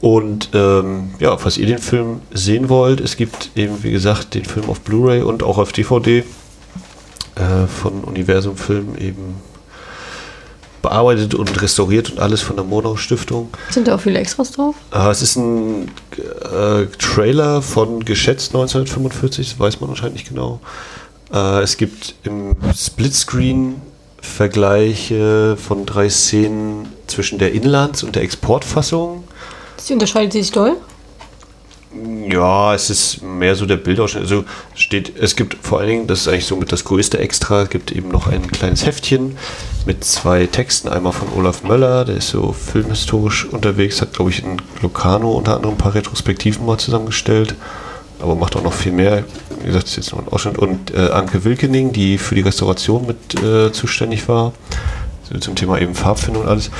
Und 0.00 0.50
ähm, 0.54 1.14
ja, 1.18 1.36
falls 1.36 1.58
ihr 1.58 1.66
den 1.66 1.78
Film 1.78 2.20
sehen 2.32 2.68
wollt, 2.68 3.00
es 3.00 3.16
gibt 3.16 3.50
eben, 3.56 3.82
wie 3.82 3.90
gesagt, 3.90 4.34
den 4.34 4.44
Film 4.44 4.68
auf 4.68 4.80
Blu-ray 4.80 5.22
und 5.22 5.42
auch 5.42 5.58
auf 5.58 5.72
DVD 5.72 6.24
äh, 7.34 7.66
von 7.66 8.04
Universum 8.04 8.56
Film 8.56 8.96
eben 8.98 9.36
bearbeitet 10.82 11.34
und 11.34 11.60
restauriert 11.60 12.10
und 12.10 12.20
alles 12.20 12.42
von 12.42 12.56
der 12.56 12.64
Monau 12.64 12.96
Stiftung. 12.96 13.48
Sind 13.70 13.88
da 13.88 13.96
auch 13.96 14.00
viele 14.00 14.18
Extras 14.18 14.52
drauf? 14.52 14.76
Ah, 14.92 15.10
es 15.10 15.20
ist 15.20 15.36
ein 15.36 15.90
äh, 16.16 16.86
Trailer 16.98 17.60
von 17.60 18.04
geschätzt 18.04 18.54
1945, 18.54 19.50
das 19.50 19.58
weiß 19.58 19.80
man 19.80 19.90
anscheinend 19.90 20.14
nicht 20.14 20.28
genau. 20.28 20.60
Äh, 21.32 21.62
es 21.62 21.76
gibt 21.76 22.14
im 22.22 22.56
Splitscreen 22.74 23.80
Vergleiche 24.20 25.56
von 25.56 25.86
drei 25.86 26.08
Szenen 26.08 26.88
zwischen 27.06 27.38
der 27.38 27.52
Inlands- 27.52 28.02
und 28.02 28.16
der 28.16 28.22
Exportfassung. 28.22 29.24
Sie 29.76 29.92
unterscheidet 29.92 30.32
sich 30.32 30.50
doll? 30.50 30.76
Ja, 32.28 32.74
es 32.74 32.90
ist 32.90 33.22
mehr 33.22 33.54
so 33.54 33.64
der 33.64 33.76
Bildausschnitt. 33.76 34.24
Also 34.24 34.44
steht, 34.74 35.16
es 35.18 35.36
gibt 35.36 35.56
vor 35.62 35.78
allen 35.78 35.88
Dingen, 35.88 36.06
das 36.06 36.22
ist 36.22 36.28
eigentlich 36.28 36.46
somit 36.46 36.72
das 36.72 36.84
größte 36.84 37.18
Extra, 37.18 37.62
es 37.62 37.70
gibt 37.70 37.92
eben 37.92 38.08
noch 38.08 38.26
ein 38.26 38.50
kleines 38.50 38.84
Heftchen 38.84 39.38
mit 39.86 40.04
zwei 40.04 40.46
Texten. 40.46 40.88
Einmal 40.88 41.12
von 41.12 41.28
Olaf 41.34 41.62
Möller, 41.62 42.04
der 42.04 42.16
ist 42.16 42.28
so 42.28 42.52
filmhistorisch 42.52 43.46
unterwegs, 43.46 44.02
hat, 44.02 44.12
glaube 44.12 44.30
ich, 44.30 44.42
in 44.42 44.60
Locarno 44.82 45.32
unter 45.32 45.56
anderem 45.56 45.76
ein 45.76 45.78
paar 45.78 45.94
Retrospektiven 45.94 46.66
mal 46.66 46.78
zusammengestellt. 46.78 47.54
Aber 48.20 48.34
macht 48.34 48.56
auch 48.56 48.62
noch 48.62 48.72
viel 48.72 48.92
mehr. 48.92 49.24
Wie 49.60 49.66
gesagt, 49.66 49.84
das 49.84 49.90
ist 49.90 49.96
jetzt 49.96 50.12
nur 50.12 50.22
ein 50.22 50.28
Ausschnitt. 50.28 50.58
Und 50.58 50.94
äh, 50.94 51.10
Anke 51.10 51.44
Wilkening, 51.44 51.92
die 51.92 52.18
für 52.18 52.34
die 52.34 52.40
Restauration 52.40 53.06
mit 53.06 53.42
äh, 53.42 53.72
zuständig 53.72 54.28
war, 54.28 54.52
zum 55.40 55.54
Thema 55.54 55.80
eben 55.80 55.94
Farbfindung 55.94 56.44
und 56.44 56.48
alles. 56.48 56.70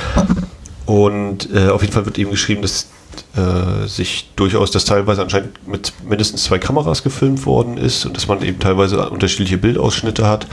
Und 0.85 1.53
äh, 1.53 1.67
auf 1.67 1.81
jeden 1.81 1.93
Fall 1.93 2.05
wird 2.05 2.17
eben 2.17 2.31
geschrieben, 2.31 2.61
dass 2.61 2.87
äh, 3.35 3.87
sich 3.87 4.31
durchaus 4.35 4.71
das 4.71 4.85
teilweise 4.85 5.21
anscheinend 5.21 5.67
mit 5.67 5.93
mindestens 6.07 6.43
zwei 6.43 6.59
Kameras 6.59 7.03
gefilmt 7.03 7.45
worden 7.45 7.77
ist 7.77 8.05
und 8.05 8.15
dass 8.15 8.27
man 8.27 8.41
eben 8.41 8.59
teilweise 8.59 9.09
unterschiedliche 9.09 9.57
Bildausschnitte 9.57 10.25
hat. 10.27 10.47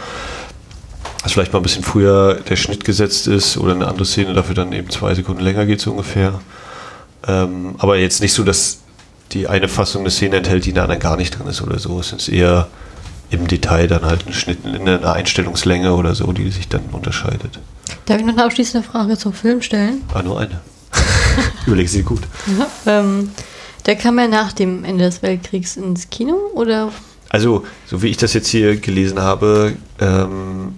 Dass 1.23 1.33
vielleicht 1.33 1.53
mal 1.53 1.61
ein 1.61 1.63
bisschen 1.63 1.85
früher 1.85 2.35
der 2.49 2.57
Schnitt 2.57 2.85
gesetzt 2.85 3.27
ist 3.27 3.57
oder 3.57 3.73
eine 3.73 3.87
andere 3.87 4.05
Szene 4.05 4.35
dafür 4.35 4.55
dann 4.55 4.73
eben 4.73 4.91
zwei 4.91 5.15
Sekunden 5.15 5.43
länger 5.43 5.65
geht, 5.67 5.81
so 5.81 5.93
ungefähr. 5.93 6.41
Ähm, 7.27 7.77
aber 7.79 7.97
jetzt 7.97 8.21
nicht 8.21 8.35
so, 8.35 8.43
dass 8.43 8.81
die 9.33 9.49
eine 9.49 9.69
Fassung 9.69 10.03
eine 10.03 10.11
Szene 10.11 10.37
enthält, 10.37 10.65
die 10.65 10.71
in 10.71 10.75
der 10.75 10.85
anderen 10.85 11.01
gar 11.01 11.17
nicht 11.17 11.39
drin 11.39 11.47
ist 11.47 11.63
oder 11.63 11.79
so. 11.79 11.99
Es 11.99 12.13
ist 12.13 12.29
eher 12.29 12.69
im 13.31 13.47
Detail 13.47 13.89
dann 13.89 14.05
halt 14.05 14.27
ein 14.27 14.33
Schnitt 14.33 14.65
in 14.65 14.89
einer 14.89 15.13
Einstellungslänge 15.13 15.95
oder 15.95 16.15
so, 16.15 16.33
die 16.33 16.51
sich 16.51 16.69
dann 16.69 16.83
unterscheidet. 16.93 17.59
Darf 18.07 18.19
ich 18.19 18.25
noch 18.25 18.35
eine 18.35 18.45
abschließende 18.45 18.87
Frage 18.87 19.19
zum 19.19 19.33
Film 19.33 19.63
stellen? 19.63 20.03
Ah, 20.13 20.23
nur 20.23 20.39
eine. 20.39 20.61
Überleg 21.67 21.89
sie 21.89 22.03
gut. 22.03 22.23
Ja, 22.59 23.01
ähm, 23.01 23.31
der 23.87 23.97
kam 23.97 24.19
ja 24.19 24.29
nach 24.29 24.53
dem 24.53 24.85
Ende 24.85 25.05
des 25.05 25.23
Weltkriegs 25.23 25.77
ins 25.77 26.11
Kino 26.11 26.37
oder? 26.55 26.93
Also, 27.31 27.65
so 27.87 28.03
wie 28.03 28.09
ich 28.09 28.17
das 28.17 28.33
jetzt 28.35 28.49
hier 28.49 28.77
gelesen 28.77 29.21
habe, 29.21 29.75
ähm, 30.01 30.75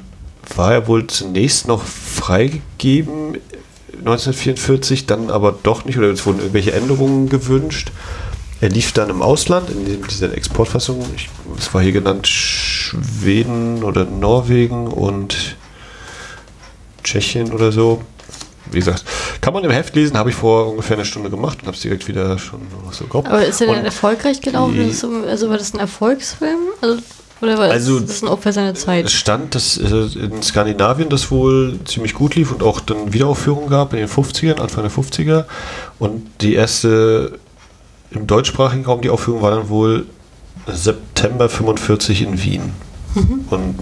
war 0.55 0.73
er 0.73 0.89
wohl 0.89 1.07
zunächst 1.07 1.69
noch 1.69 1.83
freigegeben 1.83 3.37
1944, 3.99 5.07
dann 5.07 5.31
aber 5.31 5.57
doch 5.63 5.85
nicht 5.85 5.99
oder 5.99 6.09
es 6.09 6.25
wurden 6.27 6.39
irgendwelche 6.39 6.73
Änderungen 6.73 7.29
gewünscht. 7.29 7.91
Er 8.67 8.71
lief 8.71 8.91
dann 8.91 9.11
im 9.11 9.23
Ausland, 9.23 9.71
in 9.71 10.03
dieser 10.03 10.37
Exportfassung, 10.37 11.01
es 11.57 11.73
war 11.73 11.83
hier 11.83 11.93
genannt 11.93 12.27
Schweden 12.27 13.85
oder 13.85 14.05
Norwegen 14.05 14.89
und 14.89 15.55
Tschechien 17.05 17.53
oder 17.53 17.71
so. 17.71 18.03
Wie 18.73 18.81
gesagt, 18.81 19.05
kann 19.41 19.55
man 19.55 19.63
im 19.63 19.71
Heft 19.71 19.95
lesen, 19.95 20.19
habe 20.19 20.31
ich 20.31 20.35
vor 20.35 20.69
ungefähr 20.69 20.97
einer 20.97 21.05
Stunde 21.05 21.31
gemacht 21.31 21.59
und 21.61 21.69
habe 21.69 21.77
es 21.77 21.83
direkt 21.83 22.09
wieder 22.09 22.41
schon 22.41 22.59
so 22.91 23.05
gehabt. 23.07 23.29
Aber 23.29 23.47
ist 23.47 23.61
er 23.61 23.73
denn 23.73 23.85
erfolgreich 23.85 24.41
gelaufen? 24.41 24.93
Also 25.29 25.49
war 25.49 25.59
das 25.59 25.73
ein 25.73 25.79
Erfolgsfilm? 25.79 26.59
Also 26.81 26.99
oder 27.41 27.59
war 27.59 27.71
also, 27.71 28.01
das, 28.01 28.09
das 28.09 28.23
ein 28.25 28.29
Opfer 28.29 28.53
seiner 28.53 28.75
Zeit? 28.75 29.05
Es 29.05 29.13
stand, 29.13 29.55
dass 29.55 29.77
in 29.77 30.43
Skandinavien 30.43 31.09
das 31.09 31.31
wohl 31.31 31.79
ziemlich 31.85 32.15
gut 32.15 32.35
lief 32.35 32.51
und 32.51 32.65
auch 32.65 32.81
dann 32.81 33.13
Wiederaufführungen 33.13 33.71
gab 33.71 33.93
in 33.93 34.01
den 34.01 34.09
50ern, 34.09 34.59
Anfang 34.59 34.83
der 34.83 34.91
50er. 34.91 35.45
Und 36.01 36.27
die 36.41 36.55
erste 36.55 37.39
im 38.17 38.27
deutschsprachigen 38.27 38.85
Raum, 38.85 39.01
die 39.01 39.11
Aufführung 39.11 39.43
war 39.43 39.51
dann 39.51 39.69
wohl 39.69 40.07
September 40.67 41.49
45 41.49 42.23
in 42.23 42.43
Wien. 42.43 42.73
Mhm. 43.15 43.45
Und 43.51 43.79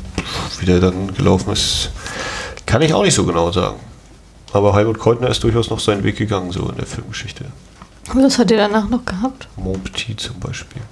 wie 0.61 0.67
der 0.67 0.81
dann 0.81 1.15
gelaufen 1.15 1.53
ist, 1.53 1.91
kann 2.67 2.83
ich 2.83 2.95
auch 2.95 3.03
nicht 3.03 3.15
so 3.15 3.25
genau 3.25 3.51
sagen. 3.53 3.77
Aber 4.53 4.75
Helmut 4.75 4.99
Keutner 4.99 5.29
ist 5.29 5.43
durchaus 5.43 5.71
noch 5.71 5.81
seinen 5.81 6.05
Weg 6.05 6.17
gegangen, 6.17 6.53
so 6.53 6.69
in 6.69 6.77
der 6.77 6.87
Filmgeschichte. 6.87 7.47
Was 8.13 8.39
hat 8.39 8.51
er 8.51 8.59
danach 8.69 8.89
noch 8.89 9.05
gehabt? 9.05 9.49
Montpetit 9.57 10.21
zum 10.21 10.39
Beispiel. 10.39 10.83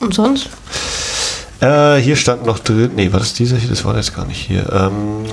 Und 0.00 0.14
sonst? 0.14 0.48
Äh, 1.60 1.96
hier 1.96 2.16
stand 2.16 2.44
noch 2.44 2.58
drin, 2.58 2.92
nee, 2.96 3.12
war 3.12 3.20
das 3.20 3.34
dieser 3.34 3.56
hier? 3.56 3.70
Das 3.70 3.84
war 3.84 3.96
jetzt 3.96 4.14
gar 4.14 4.26
nicht 4.26 4.40
hier. 4.40 4.70
Ähm, 4.72 5.24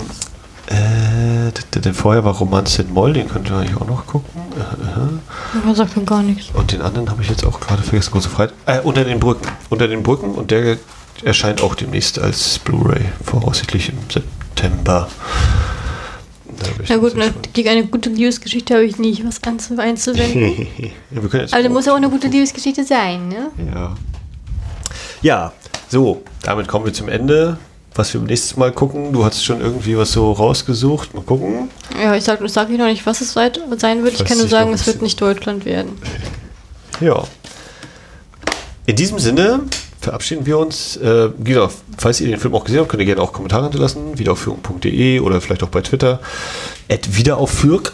äh, 0.68 1.94
vorher 1.94 2.24
war 2.24 2.34
Romanze 2.36 2.84
in 2.84 2.94
Moll, 2.94 3.14
den 3.14 3.28
könnt 3.28 3.50
ihr 3.50 3.56
eigentlich 3.56 3.76
auch 3.76 3.88
noch 3.88 4.08
gucken. 4.08 4.42
Äh, 4.56 5.70
äh. 5.70 5.76
sagt 5.76 5.98
mir 5.98 6.04
gar 6.04 6.24
nichts. 6.24 6.50
Und 6.54 6.72
den 6.72 6.82
anderen 6.82 7.10
habe 7.10 7.22
ich 7.22 7.30
jetzt 7.30 7.46
auch 7.46 7.60
gerade 7.60 7.84
vergessen, 7.84 8.12
große 8.12 8.30
Freiheit. 8.30 8.54
Äh, 8.66 8.80
unter 8.82 9.04
den 9.04 9.20
Brücken. 9.20 9.48
Unter 9.70 9.88
den 9.88 10.04
Brücken 10.04 10.36
und 10.36 10.52
der 10.52 10.78
erscheint 11.24 11.62
auch 11.62 11.76
demnächst 11.76 12.20
als 12.20 12.60
Blu-ray, 12.60 13.06
voraussichtlich 13.24 13.90
im 13.90 13.98
September. 14.10 15.08
Na 16.88 16.98
gut, 16.98 17.16
ne, 17.16 17.34
gegen 17.54 17.70
eine 17.70 17.86
gute 17.86 18.10
Liebesgeschichte 18.10 18.74
habe 18.74 18.86
ich 18.86 18.98
nicht 18.98 19.24
was 19.26 19.42
einzuwenden. 19.78 20.68
ja, 20.78 21.22
Aber 21.52 21.64
da 21.64 21.70
muss 21.70 21.88
auch 21.88 21.96
eine 21.96 22.10
gute 22.10 22.28
Liebesgeschichte 22.28 22.84
sein, 22.84 23.28
ne? 23.28 23.52
Ja. 23.74 23.96
Ja, 25.22 25.54
so, 25.90 26.24
damit 26.42 26.68
kommen 26.68 26.86
wir 26.86 26.94
zum 26.94 27.08
Ende. 27.08 27.58
Was 27.96 28.14
wir 28.14 28.22
nächstes 28.22 28.58
Mal 28.58 28.72
gucken. 28.72 29.14
Du 29.14 29.24
hast 29.24 29.44
schon 29.44 29.62
irgendwie 29.62 29.98
was 29.98 30.12
so 30.12 30.32
rausgesucht. 30.32 31.14
Mal 31.14 31.22
gucken. 31.22 31.70
Ja, 32.02 32.16
ich 32.16 32.24
sage 32.24 32.48
sag 32.50 32.70
noch 32.70 32.86
nicht, 32.86 33.06
was 33.06 33.22
es 33.22 33.34
sein 33.34 33.54
wird. 34.04 34.14
Ich 34.14 34.26
kann 34.26 34.38
nur 34.38 34.48
sagen, 34.48 34.74
es 34.74 34.88
wird 34.88 35.02
nicht 35.02 35.20
Deutschland 35.22 35.66
werden. 35.66 35.92
Ja. 37.00 37.24
In 38.86 38.96
diesem 38.96 39.18
Sinne 39.18 39.62
verabschieden 40.00 40.46
wir 40.46 40.60
uns. 40.60 40.96
Äh, 40.98 41.30
genau, 41.44 41.70
falls 41.98 42.22
ihr 42.22 42.28
den 42.28 42.40
Film 42.40 42.54
auch 42.54 42.64
gesehen 42.64 42.82
habt, 42.82 42.90
könnt 42.90 43.02
ihr 43.02 43.08
gerne 43.08 43.22
auch 43.22 43.34
Kommentare 43.34 43.64
hinterlassen. 43.64 44.18
Wiederaufführung.de 44.18 45.20
oder 45.20 45.42
vielleicht 45.42 45.64
auch 45.64 45.70
bei 45.70 45.82
Twitter. 45.82 46.20
At 46.90 47.18
wiederaufführk. 47.18 47.94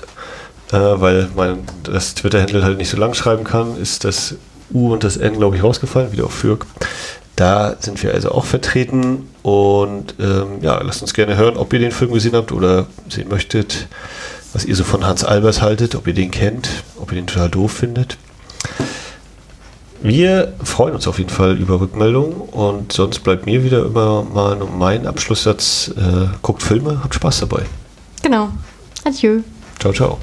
Äh, 0.71 0.77
weil 0.77 1.29
man 1.35 1.59
das 1.83 2.13
Twitter-Handle 2.13 2.63
halt 2.63 2.77
nicht 2.77 2.89
so 2.89 2.97
lang 2.97 3.15
schreiben 3.15 3.43
kann, 3.43 3.81
ist 3.81 4.03
das 4.03 4.35
U 4.71 4.93
und 4.93 5.03
das 5.03 5.17
N, 5.17 5.37
glaube 5.37 5.55
ich, 5.55 5.63
rausgefallen. 5.63 6.11
Wiederaufführk. 6.11 6.65
Da 7.39 7.77
sind 7.79 8.03
wir 8.03 8.13
also 8.13 8.31
auch 8.31 8.43
vertreten 8.43 9.29
und 9.43 10.15
ähm, 10.19 10.61
ja, 10.61 10.77
lasst 10.83 11.01
uns 11.01 11.13
gerne 11.13 11.37
hören, 11.37 11.55
ob 11.55 11.71
ihr 11.71 11.79
den 11.79 11.93
Film 11.93 12.11
gesehen 12.11 12.33
habt 12.33 12.51
oder 12.51 12.87
sehen 13.07 13.29
möchtet, 13.29 13.87
was 14.51 14.65
ihr 14.65 14.75
so 14.75 14.83
von 14.83 15.05
Hans 15.05 15.23
Albers 15.23 15.61
haltet, 15.61 15.95
ob 15.95 16.05
ihr 16.07 16.13
den 16.13 16.31
kennt, 16.31 16.69
ob 16.99 17.13
ihr 17.13 17.15
den 17.15 17.27
total 17.27 17.49
doof 17.49 17.71
findet. 17.71 18.17
Wir 20.01 20.51
freuen 20.61 20.93
uns 20.93 21.07
auf 21.07 21.17
jeden 21.17 21.29
Fall 21.29 21.57
über 21.57 21.79
Rückmeldungen 21.79 22.33
und 22.33 22.91
sonst 22.91 23.19
bleibt 23.19 23.45
mir 23.45 23.63
wieder 23.63 23.85
immer 23.85 24.23
mal 24.23 24.57
mein 24.77 25.07
Abschlusssatz. 25.07 25.93
Äh, 25.95 26.35
guckt 26.41 26.61
Filme, 26.61 26.99
habt 27.05 27.15
Spaß 27.15 27.39
dabei. 27.39 27.61
Genau. 28.21 28.49
Adieu. 29.05 29.43
Ciao, 29.79 29.93
ciao. 29.93 30.19